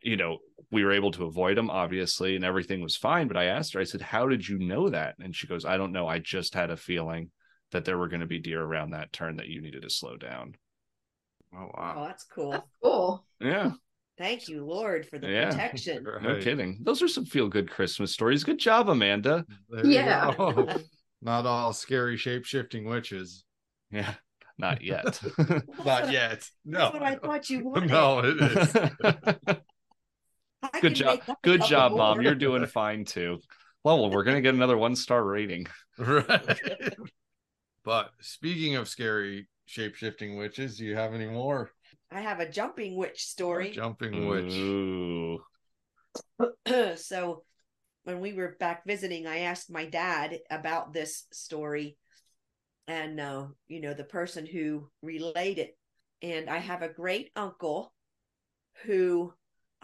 you 0.02 0.16
know, 0.16 0.38
we 0.70 0.84
were 0.84 0.92
able 0.92 1.10
to 1.12 1.24
avoid 1.24 1.56
them, 1.56 1.70
obviously, 1.70 2.36
and 2.36 2.44
everything 2.44 2.80
was 2.80 2.96
fine. 2.96 3.28
But 3.28 3.36
I 3.36 3.44
asked 3.44 3.74
her, 3.74 3.80
I 3.80 3.84
said, 3.84 4.00
How 4.00 4.28
did 4.28 4.46
you 4.48 4.58
know 4.58 4.88
that? 4.90 5.16
And 5.18 5.34
she 5.34 5.46
goes, 5.46 5.64
I 5.64 5.76
don't 5.76 5.92
know. 5.92 6.06
I 6.06 6.18
just 6.18 6.54
had 6.54 6.70
a 6.70 6.76
feeling 6.76 7.30
that 7.72 7.84
there 7.84 7.98
were 7.98 8.08
going 8.08 8.20
to 8.20 8.26
be 8.26 8.38
deer 8.38 8.62
around 8.62 8.90
that 8.90 9.12
turn 9.12 9.36
that 9.36 9.48
you 9.48 9.60
needed 9.60 9.82
to 9.82 9.90
slow 9.90 10.16
down. 10.16 10.54
Oh, 11.56 11.70
wow. 11.76 11.94
Oh, 11.98 12.04
that's 12.06 12.24
cool. 12.24 12.50
That's 12.52 12.70
cool. 12.82 13.26
Yeah. 13.40 13.72
Thank 14.16 14.48
you, 14.48 14.64
Lord, 14.64 15.06
for 15.06 15.18
the 15.18 15.28
yeah. 15.28 15.50
protection. 15.50 16.04
Right. 16.14 16.22
No 16.22 16.40
kidding. 16.40 16.78
Those 16.82 17.02
are 17.02 17.08
some 17.08 17.24
feel 17.24 17.48
good 17.48 17.70
Christmas 17.70 18.12
stories. 18.12 18.44
Good 18.44 18.58
job, 18.58 18.88
Amanda. 18.88 19.44
There 19.68 19.86
yeah. 19.86 20.32
Not 21.22 21.46
all 21.46 21.72
scary 21.72 22.16
shape 22.16 22.44
shifting 22.44 22.84
witches. 22.84 23.44
Yeah. 23.90 24.14
Not 24.58 24.82
yet. 24.82 25.20
Not 25.84 26.12
yet. 26.12 26.48
No. 26.64 26.78
That's 26.78 26.94
what 26.94 27.02
I 27.02 27.16
thought 27.16 27.50
you 27.50 27.64
wanted. 27.64 27.90
No, 27.90 28.20
it 28.20 28.40
is 28.40 29.56
good 30.80 30.94
job. 30.94 31.20
good 31.42 31.62
job 31.62 31.92
mom. 31.92 32.20
you're 32.20 32.34
doing 32.34 32.66
fine 32.66 33.04
too. 33.04 33.38
Well 33.82 34.10
we're 34.10 34.24
gonna 34.24 34.40
get 34.40 34.54
another 34.54 34.76
one 34.76 34.96
star 34.96 35.24
rating. 35.24 35.66
Right. 35.98 36.58
But 37.84 38.12
speaking 38.22 38.76
of 38.76 38.88
scary 38.88 39.46
shape-shifting 39.66 40.38
witches 40.38 40.78
do 40.78 40.86
you 40.86 40.96
have 40.96 41.12
any 41.12 41.26
more? 41.26 41.70
I 42.10 42.20
have 42.20 42.40
a 42.40 42.48
jumping 42.48 42.96
witch 42.96 43.22
story. 43.22 43.70
A 43.70 43.74
jumping 43.74 44.26
witch. 44.26 44.54
Ooh. 44.54 45.42
so 46.96 47.44
when 48.04 48.20
we 48.20 48.32
were 48.32 48.56
back 48.58 48.86
visiting 48.86 49.26
i 49.26 49.40
asked 49.40 49.70
my 49.70 49.84
dad 49.84 50.38
about 50.50 50.92
this 50.94 51.26
story. 51.32 51.98
And 52.88 53.20
uh, 53.20 53.48
you 53.68 53.80
know 53.80 53.94
the 53.94 54.04
person 54.04 54.46
who 54.46 54.88
relayed 55.02 55.58
it. 55.58 55.76
And 56.22 56.48
i 56.48 56.58
have 56.58 56.80
a 56.82 56.88
great 56.88 57.30
uncle 57.36 57.92
who 58.84 59.32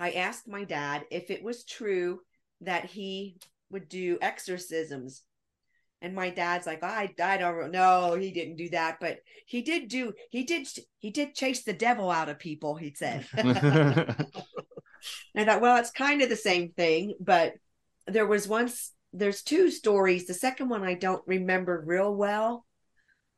I 0.01 0.13
asked 0.13 0.49
my 0.49 0.65
dad 0.65 1.05
if 1.11 1.31
it 1.31 1.43
was 1.43 1.63
true 1.63 2.21
that 2.63 2.87
he 2.87 3.37
would 3.71 3.87
do 3.87 4.17
exorcisms. 4.23 5.23
And 6.01 6.15
my 6.15 6.31
dad's 6.31 6.67
like, 6.67 6.83
I, 6.83 7.15
I 7.23 7.37
don't 7.37 7.71
know. 7.71 8.15
He 8.15 8.31
didn't 8.31 8.57
do 8.57 8.71
that, 8.71 8.97
but 8.99 9.19
he 9.45 9.61
did 9.61 9.89
do, 9.89 10.15
he 10.31 10.45
did, 10.45 10.67
he 10.99 11.11
did 11.11 11.35
chase 11.35 11.65
the 11.65 11.75
devil 11.75 12.11
out 12.11 12.31
of 12.31 12.39
people, 12.39 12.77
he 12.77 12.95
said. 12.97 13.27
I 13.35 14.15
thought, 15.45 15.61
well, 15.61 15.77
it's 15.77 15.91
kind 15.91 16.23
of 16.23 16.31
the 16.31 16.37
same 16.37 16.71
thing, 16.71 17.13
but 17.21 17.53
there 18.07 18.27
was 18.27 18.49
once, 18.49 18.93
there's 19.13 19.43
two 19.43 19.71
stories. 19.71 20.27
The 20.27 20.33
second 20.33 20.71
one 20.71 20.83
I 20.83 20.95
don't 20.95 21.23
remember 21.27 21.85
real 21.87 22.15
well, 22.15 22.65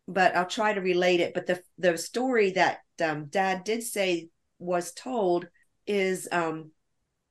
but 0.06 0.36
I'll 0.36 0.46
try 0.46 0.72
to 0.72 0.80
relate 0.80 1.18
it. 1.18 1.34
But 1.34 1.48
the, 1.48 1.60
the 1.78 1.98
story 1.98 2.52
that 2.52 2.78
um, 3.04 3.24
dad 3.24 3.64
did 3.64 3.82
say 3.82 4.28
was 4.60 4.92
told 4.92 5.48
is 5.86 6.28
um 6.32 6.70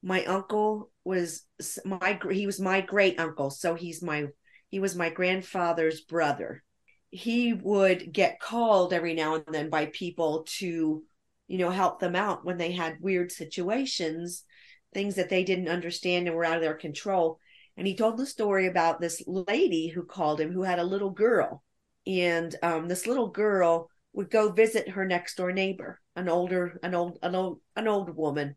my 0.04 0.26
uncle 0.26 0.90
was 1.04 1.44
my 1.86 2.20
he 2.32 2.46
was 2.46 2.60
my 2.60 2.82
great 2.82 3.20
uncle 3.20 3.50
so 3.50 3.76
he's 3.76 4.02
my 4.02 4.28
he 4.72 4.80
was 4.80 4.96
my 4.96 5.10
grandfather's 5.10 6.02
brother. 6.02 6.64
He 7.10 7.54
would 7.54 8.12
get 8.12 8.40
called 8.40 8.94
every 8.94 9.14
now 9.14 9.36
and 9.36 9.44
then 9.52 9.70
by 9.70 9.88
people 9.88 10.46
to 10.60 11.04
you 11.48 11.58
know 11.58 11.70
help 11.70 12.00
them 12.00 12.16
out 12.16 12.46
when 12.46 12.58
they 12.58 12.72
had 12.72 13.02
weird 13.02 13.32
situations 13.32 14.46
things 14.94 15.16
that 15.16 15.30
they 15.30 15.44
didn't 15.44 15.70
understand 15.70 16.28
and 16.28 16.36
were 16.36 16.44
out 16.44 16.58
of 16.58 16.62
their 16.62 16.74
control. 16.74 17.40
And 17.78 17.88
he 17.88 17.96
told 17.96 18.18
the 18.18 18.26
story 18.26 18.68
about 18.68 19.00
this 19.00 19.24
lady 19.26 19.88
who 19.88 20.04
called 20.04 20.42
him 20.42 20.52
who 20.52 20.64
had 20.64 20.80
a 20.80 20.84
little 20.84 21.12
girl. 21.12 21.64
And 22.06 22.54
um, 22.62 22.90
this 22.90 23.08
little 23.08 23.30
girl 23.30 23.90
would 24.14 24.30
go 24.30 24.52
visit 24.52 24.90
her 24.90 25.06
next 25.06 25.36
door 25.36 25.52
neighbor, 25.52 26.00
an 26.16 26.28
older, 26.30 26.80
an 26.84 26.94
old, 26.96 27.20
an 27.22 27.36
old, 27.36 27.60
an 27.76 27.88
old 27.88 28.16
woman. 28.16 28.56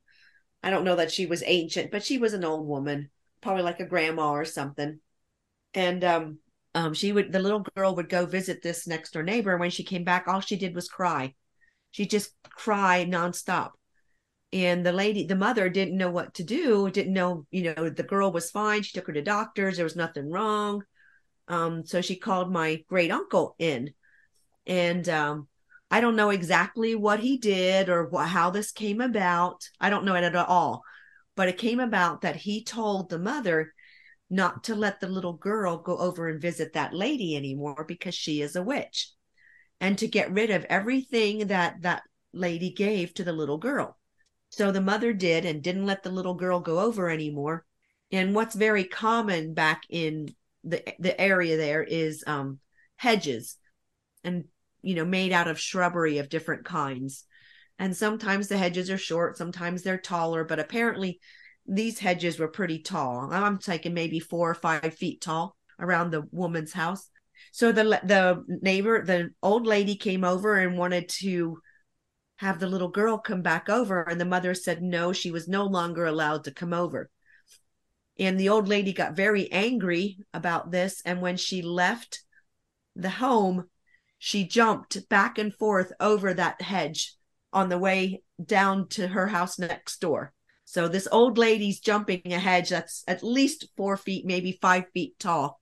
I 0.62 0.70
don't 0.70 0.84
know 0.84 0.96
that 0.96 1.12
she 1.12 1.26
was 1.26 1.42
ancient, 1.46 1.90
but 1.90 2.04
she 2.04 2.18
was 2.18 2.32
an 2.32 2.44
old 2.44 2.66
woman, 2.66 3.10
probably 3.40 3.62
like 3.62 3.80
a 3.80 3.86
grandma 3.86 4.30
or 4.30 4.44
something. 4.44 4.98
And 5.74 6.02
um, 6.04 6.38
um, 6.74 6.94
she 6.94 7.12
would, 7.12 7.32
the 7.32 7.38
little 7.38 7.64
girl 7.76 7.94
would 7.96 8.08
go 8.08 8.26
visit 8.26 8.62
this 8.62 8.86
next 8.86 9.12
door 9.12 9.22
neighbor. 9.22 9.52
And 9.52 9.60
when 9.60 9.70
she 9.70 9.84
came 9.84 10.04
back, 10.04 10.26
all 10.26 10.40
she 10.40 10.56
did 10.56 10.74
was 10.74 10.88
cry. 10.88 11.34
She 11.90 12.06
just 12.06 12.32
cried 12.50 13.08
nonstop. 13.08 13.72
And 14.52 14.86
the 14.86 14.92
lady, 14.92 15.26
the 15.26 15.36
mother 15.36 15.68
didn't 15.68 15.96
know 15.96 16.10
what 16.10 16.34
to 16.34 16.44
do, 16.44 16.90
didn't 16.90 17.12
know, 17.12 17.46
you 17.50 17.74
know, 17.74 17.90
the 17.90 18.02
girl 18.02 18.32
was 18.32 18.50
fine. 18.50 18.82
She 18.82 18.92
took 18.92 19.06
her 19.08 19.12
to 19.12 19.22
doctors. 19.22 19.76
There 19.76 19.84
was 19.84 19.96
nothing 19.96 20.30
wrong. 20.30 20.82
Um, 21.48 21.84
so 21.84 22.00
she 22.00 22.16
called 22.16 22.52
my 22.52 22.82
great 22.88 23.10
uncle 23.10 23.54
in, 23.58 23.92
and 24.66 25.09
um, 25.09 25.48
I 25.90 26.00
don't 26.00 26.16
know 26.16 26.31
exactly 26.31 26.94
what 26.94 27.20
he 27.20 27.38
did 27.38 27.88
or 27.88 28.11
how 28.24 28.50
this 28.50 28.72
came 28.72 29.00
about. 29.00 29.68
I 29.81 29.90
don't 29.90 30.05
know 30.05 30.14
it 30.14 30.24
at 30.24 30.35
all, 30.35 30.83
but 31.37 31.48
it 31.48 31.59
came 31.59 31.81
about 31.81 32.22
that 32.22 32.37
he 32.37 32.64
told 32.64 33.09
the 33.09 33.18
mother 33.18 33.72
not 34.31 34.64
to 34.64 34.74
let 34.74 35.00
the 35.00 35.09
little 35.09 35.35
girl 35.35 35.79
go 35.79 35.96
over 35.98 36.29
and 36.29 36.40
visit 36.40 36.72
that 36.72 36.94
lady 36.94 37.37
anymore 37.37 37.85
because 37.87 38.14
she 38.14 38.40
is 38.40 38.57
a 38.57 38.62
witch, 38.62 39.12
and 39.81 39.98
to 39.98 40.09
get 40.09 40.33
rid 40.33 40.50
of 40.50 40.64
everything 40.64 41.46
that 41.48 41.83
that 41.83 42.03
lady 42.33 42.70
gave 42.70 43.14
to 43.14 43.24
the 43.24 43.33
little 43.33 43.59
girl. 43.59 43.96
So 44.50 44.72
the 44.72 44.81
mother 44.81 45.12
did 45.12 45.44
and 45.44 45.62
didn't 45.62 45.87
let 45.87 46.03
the 46.03 46.11
little 46.11 46.35
girl 46.35 46.61
go 46.61 46.79
over 46.81 47.11
anymore. 47.11 47.64
And 48.11 48.35
what's 48.35 48.55
very 48.55 48.85
common 48.85 49.55
back 49.55 49.83
in 49.90 50.35
the 50.62 50.83
the 50.98 51.20
area 51.20 51.57
there 51.57 51.83
is 51.83 52.24
um 52.27 52.59
hedges 52.96 53.59
and 54.22 54.44
you 54.85 54.94
know 54.94 55.05
made 55.05 55.33
out 55.33 55.49
of 55.49 55.61
shrubbery 55.61 56.18
of 56.18 56.29
different 56.29 56.64
kinds. 56.64 57.25
And 57.79 57.97
sometimes 57.97 58.49
the 58.49 58.59
hedges 58.59 58.90
are 58.90 58.99
short 58.99 59.37
sometimes 59.37 59.83
they're 59.83 59.99
taller 59.99 60.44
but 60.44 60.61
apparently 60.61 61.20
these 61.66 61.99
hedges 61.99 62.38
were 62.38 62.49
pretty 62.49 62.81
tall. 62.81 63.31
I'm 63.33 63.59
taking 63.59 63.94
maybe 63.94 64.20
four 64.20 64.51
or 64.51 64.55
five 64.55 64.94
feet 64.94 65.20
tall 65.20 65.57
around 65.79 66.11
the 66.11 66.23
woman's 66.31 66.73
house. 66.73 67.09
So 67.53 67.73
the 67.73 67.85
the 68.05 68.44
neighbor 68.49 69.05
the 69.05 69.31
old 69.42 69.66
lady 69.66 69.97
came 69.97 70.25
over 70.25 70.57
and 70.57 70.79
wanted 70.79 71.09
to 71.20 71.59
have 72.37 72.59
the 72.59 72.66
little 72.66 72.88
girl 72.88 73.16
come 73.18 73.42
back 73.42 73.68
over 73.68 74.03
and 74.03 74.20
the 74.20 74.25
mother 74.25 74.55
said 74.55 74.83
no 74.83 75.12
she 75.12 75.31
was 75.31 75.49
no 75.49 75.64
longer 75.64 76.05
allowed 76.05 76.44
to 76.44 76.51
come 76.51 76.73
over. 76.73 77.11
And 78.18 78.38
the 78.38 78.49
old 78.49 78.68
lady 78.68 78.92
got 78.92 79.16
very 79.16 79.51
angry 79.51 80.18
about 80.33 80.70
this. 80.70 81.03
And 81.05 81.20
when 81.20 81.37
she 81.37 81.62
left 81.62 82.23
the 82.94 83.11
home, 83.11 83.68
she 84.24 84.46
jumped 84.46 85.06
back 85.10 85.37
and 85.37 85.52
forth 85.54 85.92
over 86.00 86.32
that 86.32 86.62
hedge 86.62 87.14
on 87.52 87.68
the 87.68 87.76
way 87.76 88.22
down 88.42 88.88
to 88.88 89.06
her 89.06 89.26
house 89.26 89.58
next 89.58 90.00
door. 90.00 90.32
So 90.64 90.88
this 90.88 91.06
old 91.12 91.37
lady's 91.37 91.78
jumping 91.78 92.22
a 92.32 92.38
hedge 92.38 92.70
that's 92.70 93.04
at 93.06 93.22
least 93.22 93.66
four 93.76 93.98
feet, 93.98 94.24
maybe 94.24 94.58
five 94.62 94.84
feet 94.94 95.18
tall, 95.18 95.60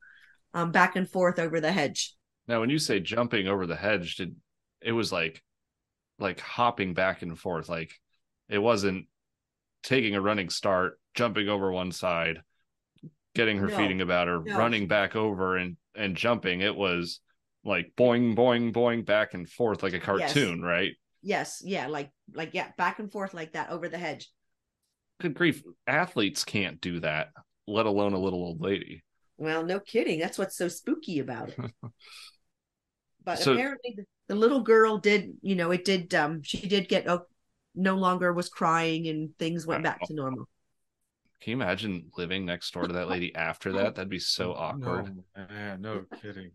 um, 0.55 0.70
back 0.70 0.94
and 0.94 1.11
forth 1.11 1.40
over 1.40 1.61
the 1.61 1.72
hedge. 1.72 2.14
Now, 2.46 2.61
when 2.61 2.70
you 2.70 2.79
say 2.79 3.01
jumping 3.01 3.48
over 3.48 3.66
the 3.66 3.75
hedge, 3.75 4.14
did 4.14 4.37
it 4.81 4.92
was 4.92 5.11
like 5.11 5.42
like 6.18 6.40
hopping 6.40 6.94
back 6.94 7.22
and 7.22 7.38
forth, 7.38 7.68
like 7.68 7.92
it 8.48 8.59
wasn't 8.59 9.07
taking 9.83 10.14
a 10.14 10.20
running 10.20 10.51
start, 10.51 11.01
jumping 11.14 11.48
over 11.48 11.72
one 11.72 11.92
side, 11.92 12.42
getting 13.35 13.59
her 13.59 13.68
No, 13.68 13.77
feeding 13.77 14.01
about 14.01 14.29
her, 14.29 14.40
no. 14.40 14.57
running 14.57 14.88
back 14.88 15.16
over 15.16 15.57
and 15.57 15.77
and 15.94 16.16
jumping. 16.16 16.61
It 16.61 16.77
was 16.77 17.20
like 17.64 17.92
boing, 17.96 18.37
boing, 18.37 18.72
boing 18.72 19.05
back 19.05 19.35
and 19.35 19.48
forth 19.48 19.83
like 19.83 19.92
a 19.92 20.01
cartoon, 20.01 20.62
right? 20.62 20.92
Yes, 21.22 21.62
yeah, 21.64 21.87
like 21.87 22.11
like 22.35 22.51
yeah, 22.53 22.68
back 22.77 22.98
and 22.98 23.11
forth 23.11 23.35
like 23.35 23.53
that 23.53 23.70
over 23.70 23.88
the 23.88 23.98
hedge. 23.98 24.29
Good 25.20 25.35
grief. 25.35 25.62
Athletes 25.87 26.44
can't 26.44 26.81
do 26.81 27.01
that, 27.01 27.29
let 27.68 27.87
alone 27.87 28.12
a 28.12 28.18
little 28.18 28.42
old 28.42 28.61
lady. 28.61 29.05
Well, 29.37 29.64
no 29.64 29.79
kidding. 29.81 30.18
That's 30.18 30.38
what's 30.38 30.57
so 30.57 30.68
spooky 30.68 31.18
about 31.18 31.51
it. 31.51 31.59
But 33.25 33.38
So- 33.38 33.53
apparently, 33.53 33.94
the, 33.96 34.05
the 34.27 34.35
little 34.35 34.62
girl 34.62 34.98
did, 34.98 35.35
you 35.42 35.55
know, 35.55 35.70
it 35.70 35.85
did. 35.85 36.12
Um, 36.12 36.42
she 36.42 36.66
did 36.66 36.88
get 36.88 37.09
oh, 37.09 37.27
no 37.75 37.94
longer 37.94 38.33
was 38.33 38.48
crying, 38.48 39.07
and 39.07 39.31
things 39.38 39.64
went 39.64 39.85
back 39.85 40.01
to 40.03 40.14
normal. 40.14 40.48
Can 41.40 41.53
you 41.53 41.57
imagine 41.57 42.11
living 42.16 42.44
next 42.44 42.72
door 42.72 42.87
to 42.87 42.94
that 42.94 43.09
lady 43.09 43.35
after 43.35 43.72
that? 43.72 43.94
That'd 43.94 44.09
be 44.09 44.18
so 44.18 44.53
awkward. 44.57 45.16
No, 45.37 45.46
man, 45.48 45.81
no 45.81 46.05
kidding. 46.20 46.51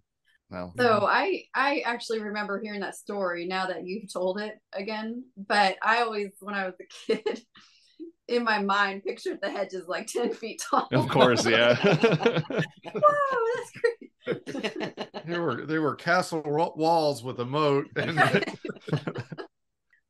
Well, 0.49 0.73
So 0.77 1.05
I 1.05 1.43
I 1.53 1.79
actually 1.85 2.21
remember 2.21 2.59
hearing 2.59 2.81
that 2.81 2.95
story 2.95 3.45
now 3.47 3.67
that 3.67 3.85
you've 3.85 4.11
told 4.11 4.39
it 4.39 4.53
again. 4.73 5.25
But 5.35 5.77
I 5.81 6.01
always, 6.01 6.31
when 6.39 6.55
I 6.55 6.65
was 6.65 6.75
a 6.79 7.13
kid, 7.15 7.41
in 8.27 8.43
my 8.43 8.61
mind, 8.61 9.03
pictured 9.03 9.39
the 9.41 9.49
hedges 9.49 9.87
like 9.87 10.07
ten 10.07 10.33
feet 10.33 10.61
tall. 10.69 10.87
of 10.93 11.09
course, 11.09 11.45
yeah. 11.45 11.77
Wow, 12.93 13.39
that's 13.55 13.71
great. 13.81 14.93
They 15.25 15.39
were 15.39 15.65
they 15.65 15.79
were 15.79 15.95
castle 15.95 16.41
walls 16.75 17.23
with 17.23 17.39
a 17.39 17.45
moat, 17.45 17.87
and 17.95 18.45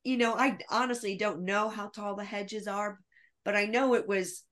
you 0.03 0.17
know, 0.17 0.35
I 0.35 0.57
honestly 0.69 1.17
don't 1.17 1.43
know 1.45 1.69
how 1.69 1.87
tall 1.87 2.15
the 2.15 2.23
hedges 2.23 2.67
are, 2.67 2.99
but 3.43 3.55
I 3.55 3.65
know 3.65 3.95
it 3.95 4.07
was 4.07 4.43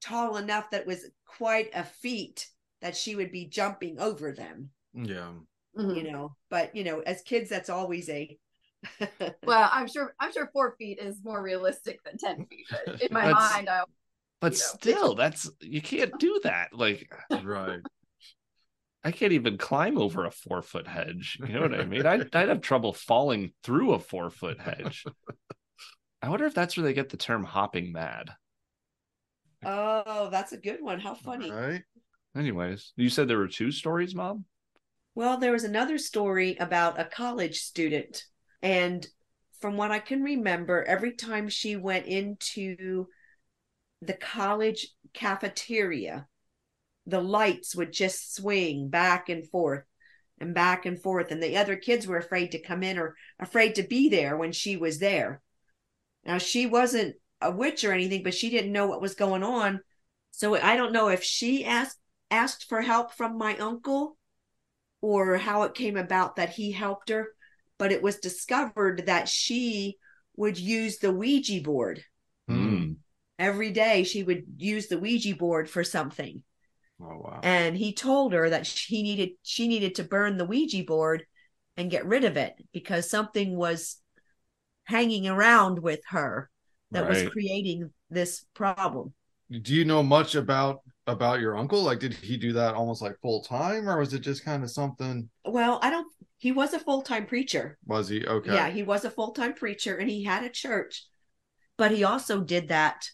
tall 0.00 0.36
enough 0.36 0.70
that 0.70 0.82
it 0.82 0.86
was 0.86 1.06
quite 1.26 1.70
a 1.74 1.84
feat 1.84 2.48
that 2.80 2.96
she 2.96 3.14
would 3.16 3.32
be 3.32 3.46
jumping 3.46 3.98
over 3.98 4.32
them. 4.32 4.70
Yeah, 4.94 5.32
Mhm. 5.76 5.96
You 5.96 6.12
know, 6.12 6.36
but 6.50 6.74
you 6.76 6.84
know, 6.84 7.00
as 7.00 7.22
kids, 7.22 7.50
that's 7.50 7.68
always 7.70 8.08
a 8.08 8.38
Well, 9.44 9.68
I'm 9.72 9.88
sure 9.88 10.14
I'm 10.20 10.32
sure 10.32 10.48
four 10.52 10.74
feet 10.78 10.98
is 10.98 11.20
more 11.24 11.42
realistic 11.42 12.02
than 12.04 12.16
ten 12.18 12.46
feet. 12.46 12.66
But 12.70 13.02
in 13.02 13.08
my 13.12 13.26
That's- 13.26 13.52
mind, 13.52 13.68
I 13.68 13.82
but 14.40 14.52
You 14.52 14.58
know. 14.58 14.64
still, 14.64 15.14
that's 15.14 15.50
you 15.60 15.80
can't 15.80 16.12
do 16.18 16.40
that. 16.44 16.72
Like 16.74 17.10
right. 17.42 17.80
I 19.02 19.10
can't 19.10 19.32
even 19.32 19.58
climb 19.58 19.98
over 19.98 20.24
a 20.26 20.30
four 20.30 20.62
foot 20.62 20.86
hedge. 20.86 21.38
You 21.40 21.54
know 21.54 21.60
what 21.62 21.74
I 21.74 21.84
mean? 21.84 22.06
I'd, 22.06 22.22
I'd 22.36 22.48
have 22.48 22.60
trouble 22.60 22.92
falling 22.92 23.52
through 23.62 23.92
a 23.94 23.98
four 23.98 24.30
foot 24.30 24.60
hedge. 24.60 25.04
I 26.22 26.28
wonder 26.30 26.46
if 26.46 26.54
that's 26.54 26.76
where 26.76 26.84
they 26.84 26.94
get 26.94 27.08
the 27.10 27.16
term 27.18 27.44
hopping 27.44 27.92
mad. 27.92 28.30
oh, 29.64 30.28
that's 30.30 30.52
a 30.52 30.56
good 30.58 30.80
one. 30.82 31.00
How 31.00 31.14
funny. 31.14 31.50
Right. 31.50 31.82
Anyways, 32.36 32.92
you 32.96 33.08
said 33.08 33.28
there 33.28 33.38
were 33.38 33.48
two 33.48 33.70
stories, 33.70 34.14
Mom? 34.14 34.44
Well, 35.14 35.38
there 35.38 35.52
was 35.52 35.64
another 35.64 35.98
story 35.98 36.56
about 36.58 36.98
a 36.98 37.04
college 37.04 37.60
student. 37.60 38.24
And 38.62 39.06
from 39.60 39.76
what 39.76 39.92
I 39.92 40.00
can 40.00 40.22
remember, 40.22 40.82
every 40.82 41.12
time 41.12 41.48
she 41.48 41.76
went 41.76 42.06
into 42.06 43.06
the 44.02 44.14
college 44.14 44.88
cafeteria, 45.12 46.26
the 47.06 47.20
lights 47.20 47.76
would 47.76 47.92
just 47.92 48.34
swing 48.34 48.88
back 48.88 49.28
and 49.28 49.48
forth 49.48 49.84
and 50.38 50.52
back 50.52 50.84
and 50.84 51.00
forth. 51.00 51.30
And 51.30 51.42
the 51.42 51.56
other 51.58 51.76
kids 51.76 52.06
were 52.06 52.18
afraid 52.18 52.50
to 52.52 52.58
come 52.58 52.82
in 52.82 52.98
or 52.98 53.14
afraid 53.38 53.76
to 53.76 53.84
be 53.84 54.08
there 54.08 54.36
when 54.36 54.52
she 54.52 54.76
was 54.76 54.98
there. 54.98 55.40
Now, 56.24 56.38
she 56.38 56.66
wasn't 56.66 57.16
a 57.40 57.52
witch 57.52 57.84
or 57.84 57.92
anything, 57.92 58.24
but 58.24 58.34
she 58.34 58.50
didn't 58.50 58.72
know 58.72 58.86
what 58.86 59.02
was 59.02 59.14
going 59.14 59.44
on. 59.44 59.80
So 60.32 60.56
I 60.56 60.76
don't 60.76 60.92
know 60.92 61.08
if 61.08 61.22
she 61.22 61.64
asked 61.64 61.98
asked 62.30 62.68
for 62.68 62.80
help 62.80 63.12
from 63.12 63.38
my 63.38 63.56
uncle 63.58 64.16
or 65.04 65.36
how 65.36 65.64
it 65.64 65.74
came 65.74 65.98
about 65.98 66.36
that 66.36 66.48
he 66.48 66.72
helped 66.72 67.10
her, 67.10 67.28
but 67.78 67.92
it 67.92 68.02
was 68.02 68.16
discovered 68.20 69.04
that 69.06 69.28
she 69.28 69.98
would 70.34 70.58
use 70.58 70.98
the 70.98 71.12
Ouija 71.12 71.60
board 71.60 72.02
Hmm. 72.48 72.96
every 73.38 73.70
day. 73.70 74.04
She 74.04 74.22
would 74.22 74.44
use 74.56 74.88
the 74.88 74.98
Ouija 74.98 75.34
board 75.36 75.68
for 75.68 75.84
something, 75.84 76.42
Oh 77.00 77.18
wow. 77.18 77.40
and 77.42 77.76
he 77.76 77.92
told 77.92 78.32
her 78.32 78.50
that 78.50 78.66
she 78.66 79.02
needed 79.02 79.30
she 79.42 79.68
needed 79.68 79.96
to 79.96 80.04
burn 80.04 80.36
the 80.38 80.46
Ouija 80.46 80.84
board 80.84 81.24
and 81.76 81.90
get 81.90 82.06
rid 82.06 82.24
of 82.24 82.36
it 82.36 82.54
because 82.72 83.10
something 83.10 83.56
was 83.56 83.98
hanging 84.84 85.28
around 85.28 85.80
with 85.80 86.00
her 86.08 86.50
that 86.92 87.06
was 87.08 87.22
creating 87.22 87.92
this 88.10 88.44
problem. 88.54 89.12
Do 89.50 89.74
you 89.74 89.84
know 89.84 90.02
much 90.02 90.34
about 90.34 90.80
about 91.06 91.40
your 91.40 91.56
uncle? 91.56 91.82
Like, 91.82 92.00
did 92.00 92.14
he 92.14 92.36
do 92.36 92.52
that 92.54 92.74
almost 92.74 93.02
like 93.02 93.18
full 93.20 93.42
time, 93.42 93.88
or 93.88 93.98
was 93.98 94.14
it 94.14 94.20
just 94.20 94.44
kind 94.44 94.62
of 94.62 94.70
something? 94.70 95.28
Well, 95.44 95.78
I 95.82 95.90
don't. 95.90 96.06
He 96.38 96.52
was 96.52 96.74
a 96.74 96.78
full 96.78 97.02
time 97.02 97.26
preacher. 97.26 97.78
Was 97.86 98.08
he 98.08 98.24
okay? 98.26 98.54
Yeah, 98.54 98.70
he 98.70 98.82
was 98.82 99.04
a 99.04 99.10
full 99.10 99.32
time 99.32 99.54
preacher 99.54 99.96
and 99.96 100.10
he 100.10 100.24
had 100.24 100.44
a 100.44 100.50
church, 100.50 101.04
but 101.76 101.90
he 101.90 102.04
also 102.04 102.40
did 102.42 102.68
that 102.68 103.08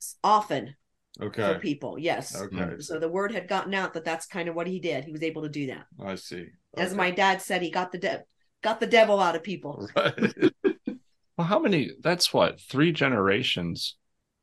s- 0.00 0.16
often 0.22 0.76
for 1.18 1.58
people. 1.58 1.98
Yes. 1.98 2.34
Okay. 2.36 2.56
Mm, 2.56 2.82
so 2.82 2.98
the 2.98 3.08
word 3.08 3.32
had 3.32 3.48
gotten 3.48 3.74
out 3.74 3.94
that 3.94 4.04
that's 4.04 4.26
kind 4.26 4.48
of 4.48 4.54
what 4.54 4.66
he 4.66 4.78
did. 4.78 5.04
He 5.04 5.12
was 5.12 5.22
able 5.22 5.42
to 5.42 5.48
do 5.48 5.66
that. 5.66 5.86
I 6.02 6.14
see. 6.14 6.46
As 6.76 6.94
my 6.94 7.10
dad 7.10 7.42
said, 7.42 7.62
he 7.62 7.70
got 7.70 7.92
the 7.92 7.98
de- 7.98 8.24
got 8.62 8.80
the 8.80 8.86
devil 8.86 9.20
out 9.20 9.36
of 9.36 9.42
people. 9.42 9.88
right. 9.96 10.52
Well, 11.36 11.46
how 11.46 11.58
many? 11.58 11.92
That's 12.00 12.32
what, 12.32 12.60
three 12.60 12.92
generations 12.92 13.96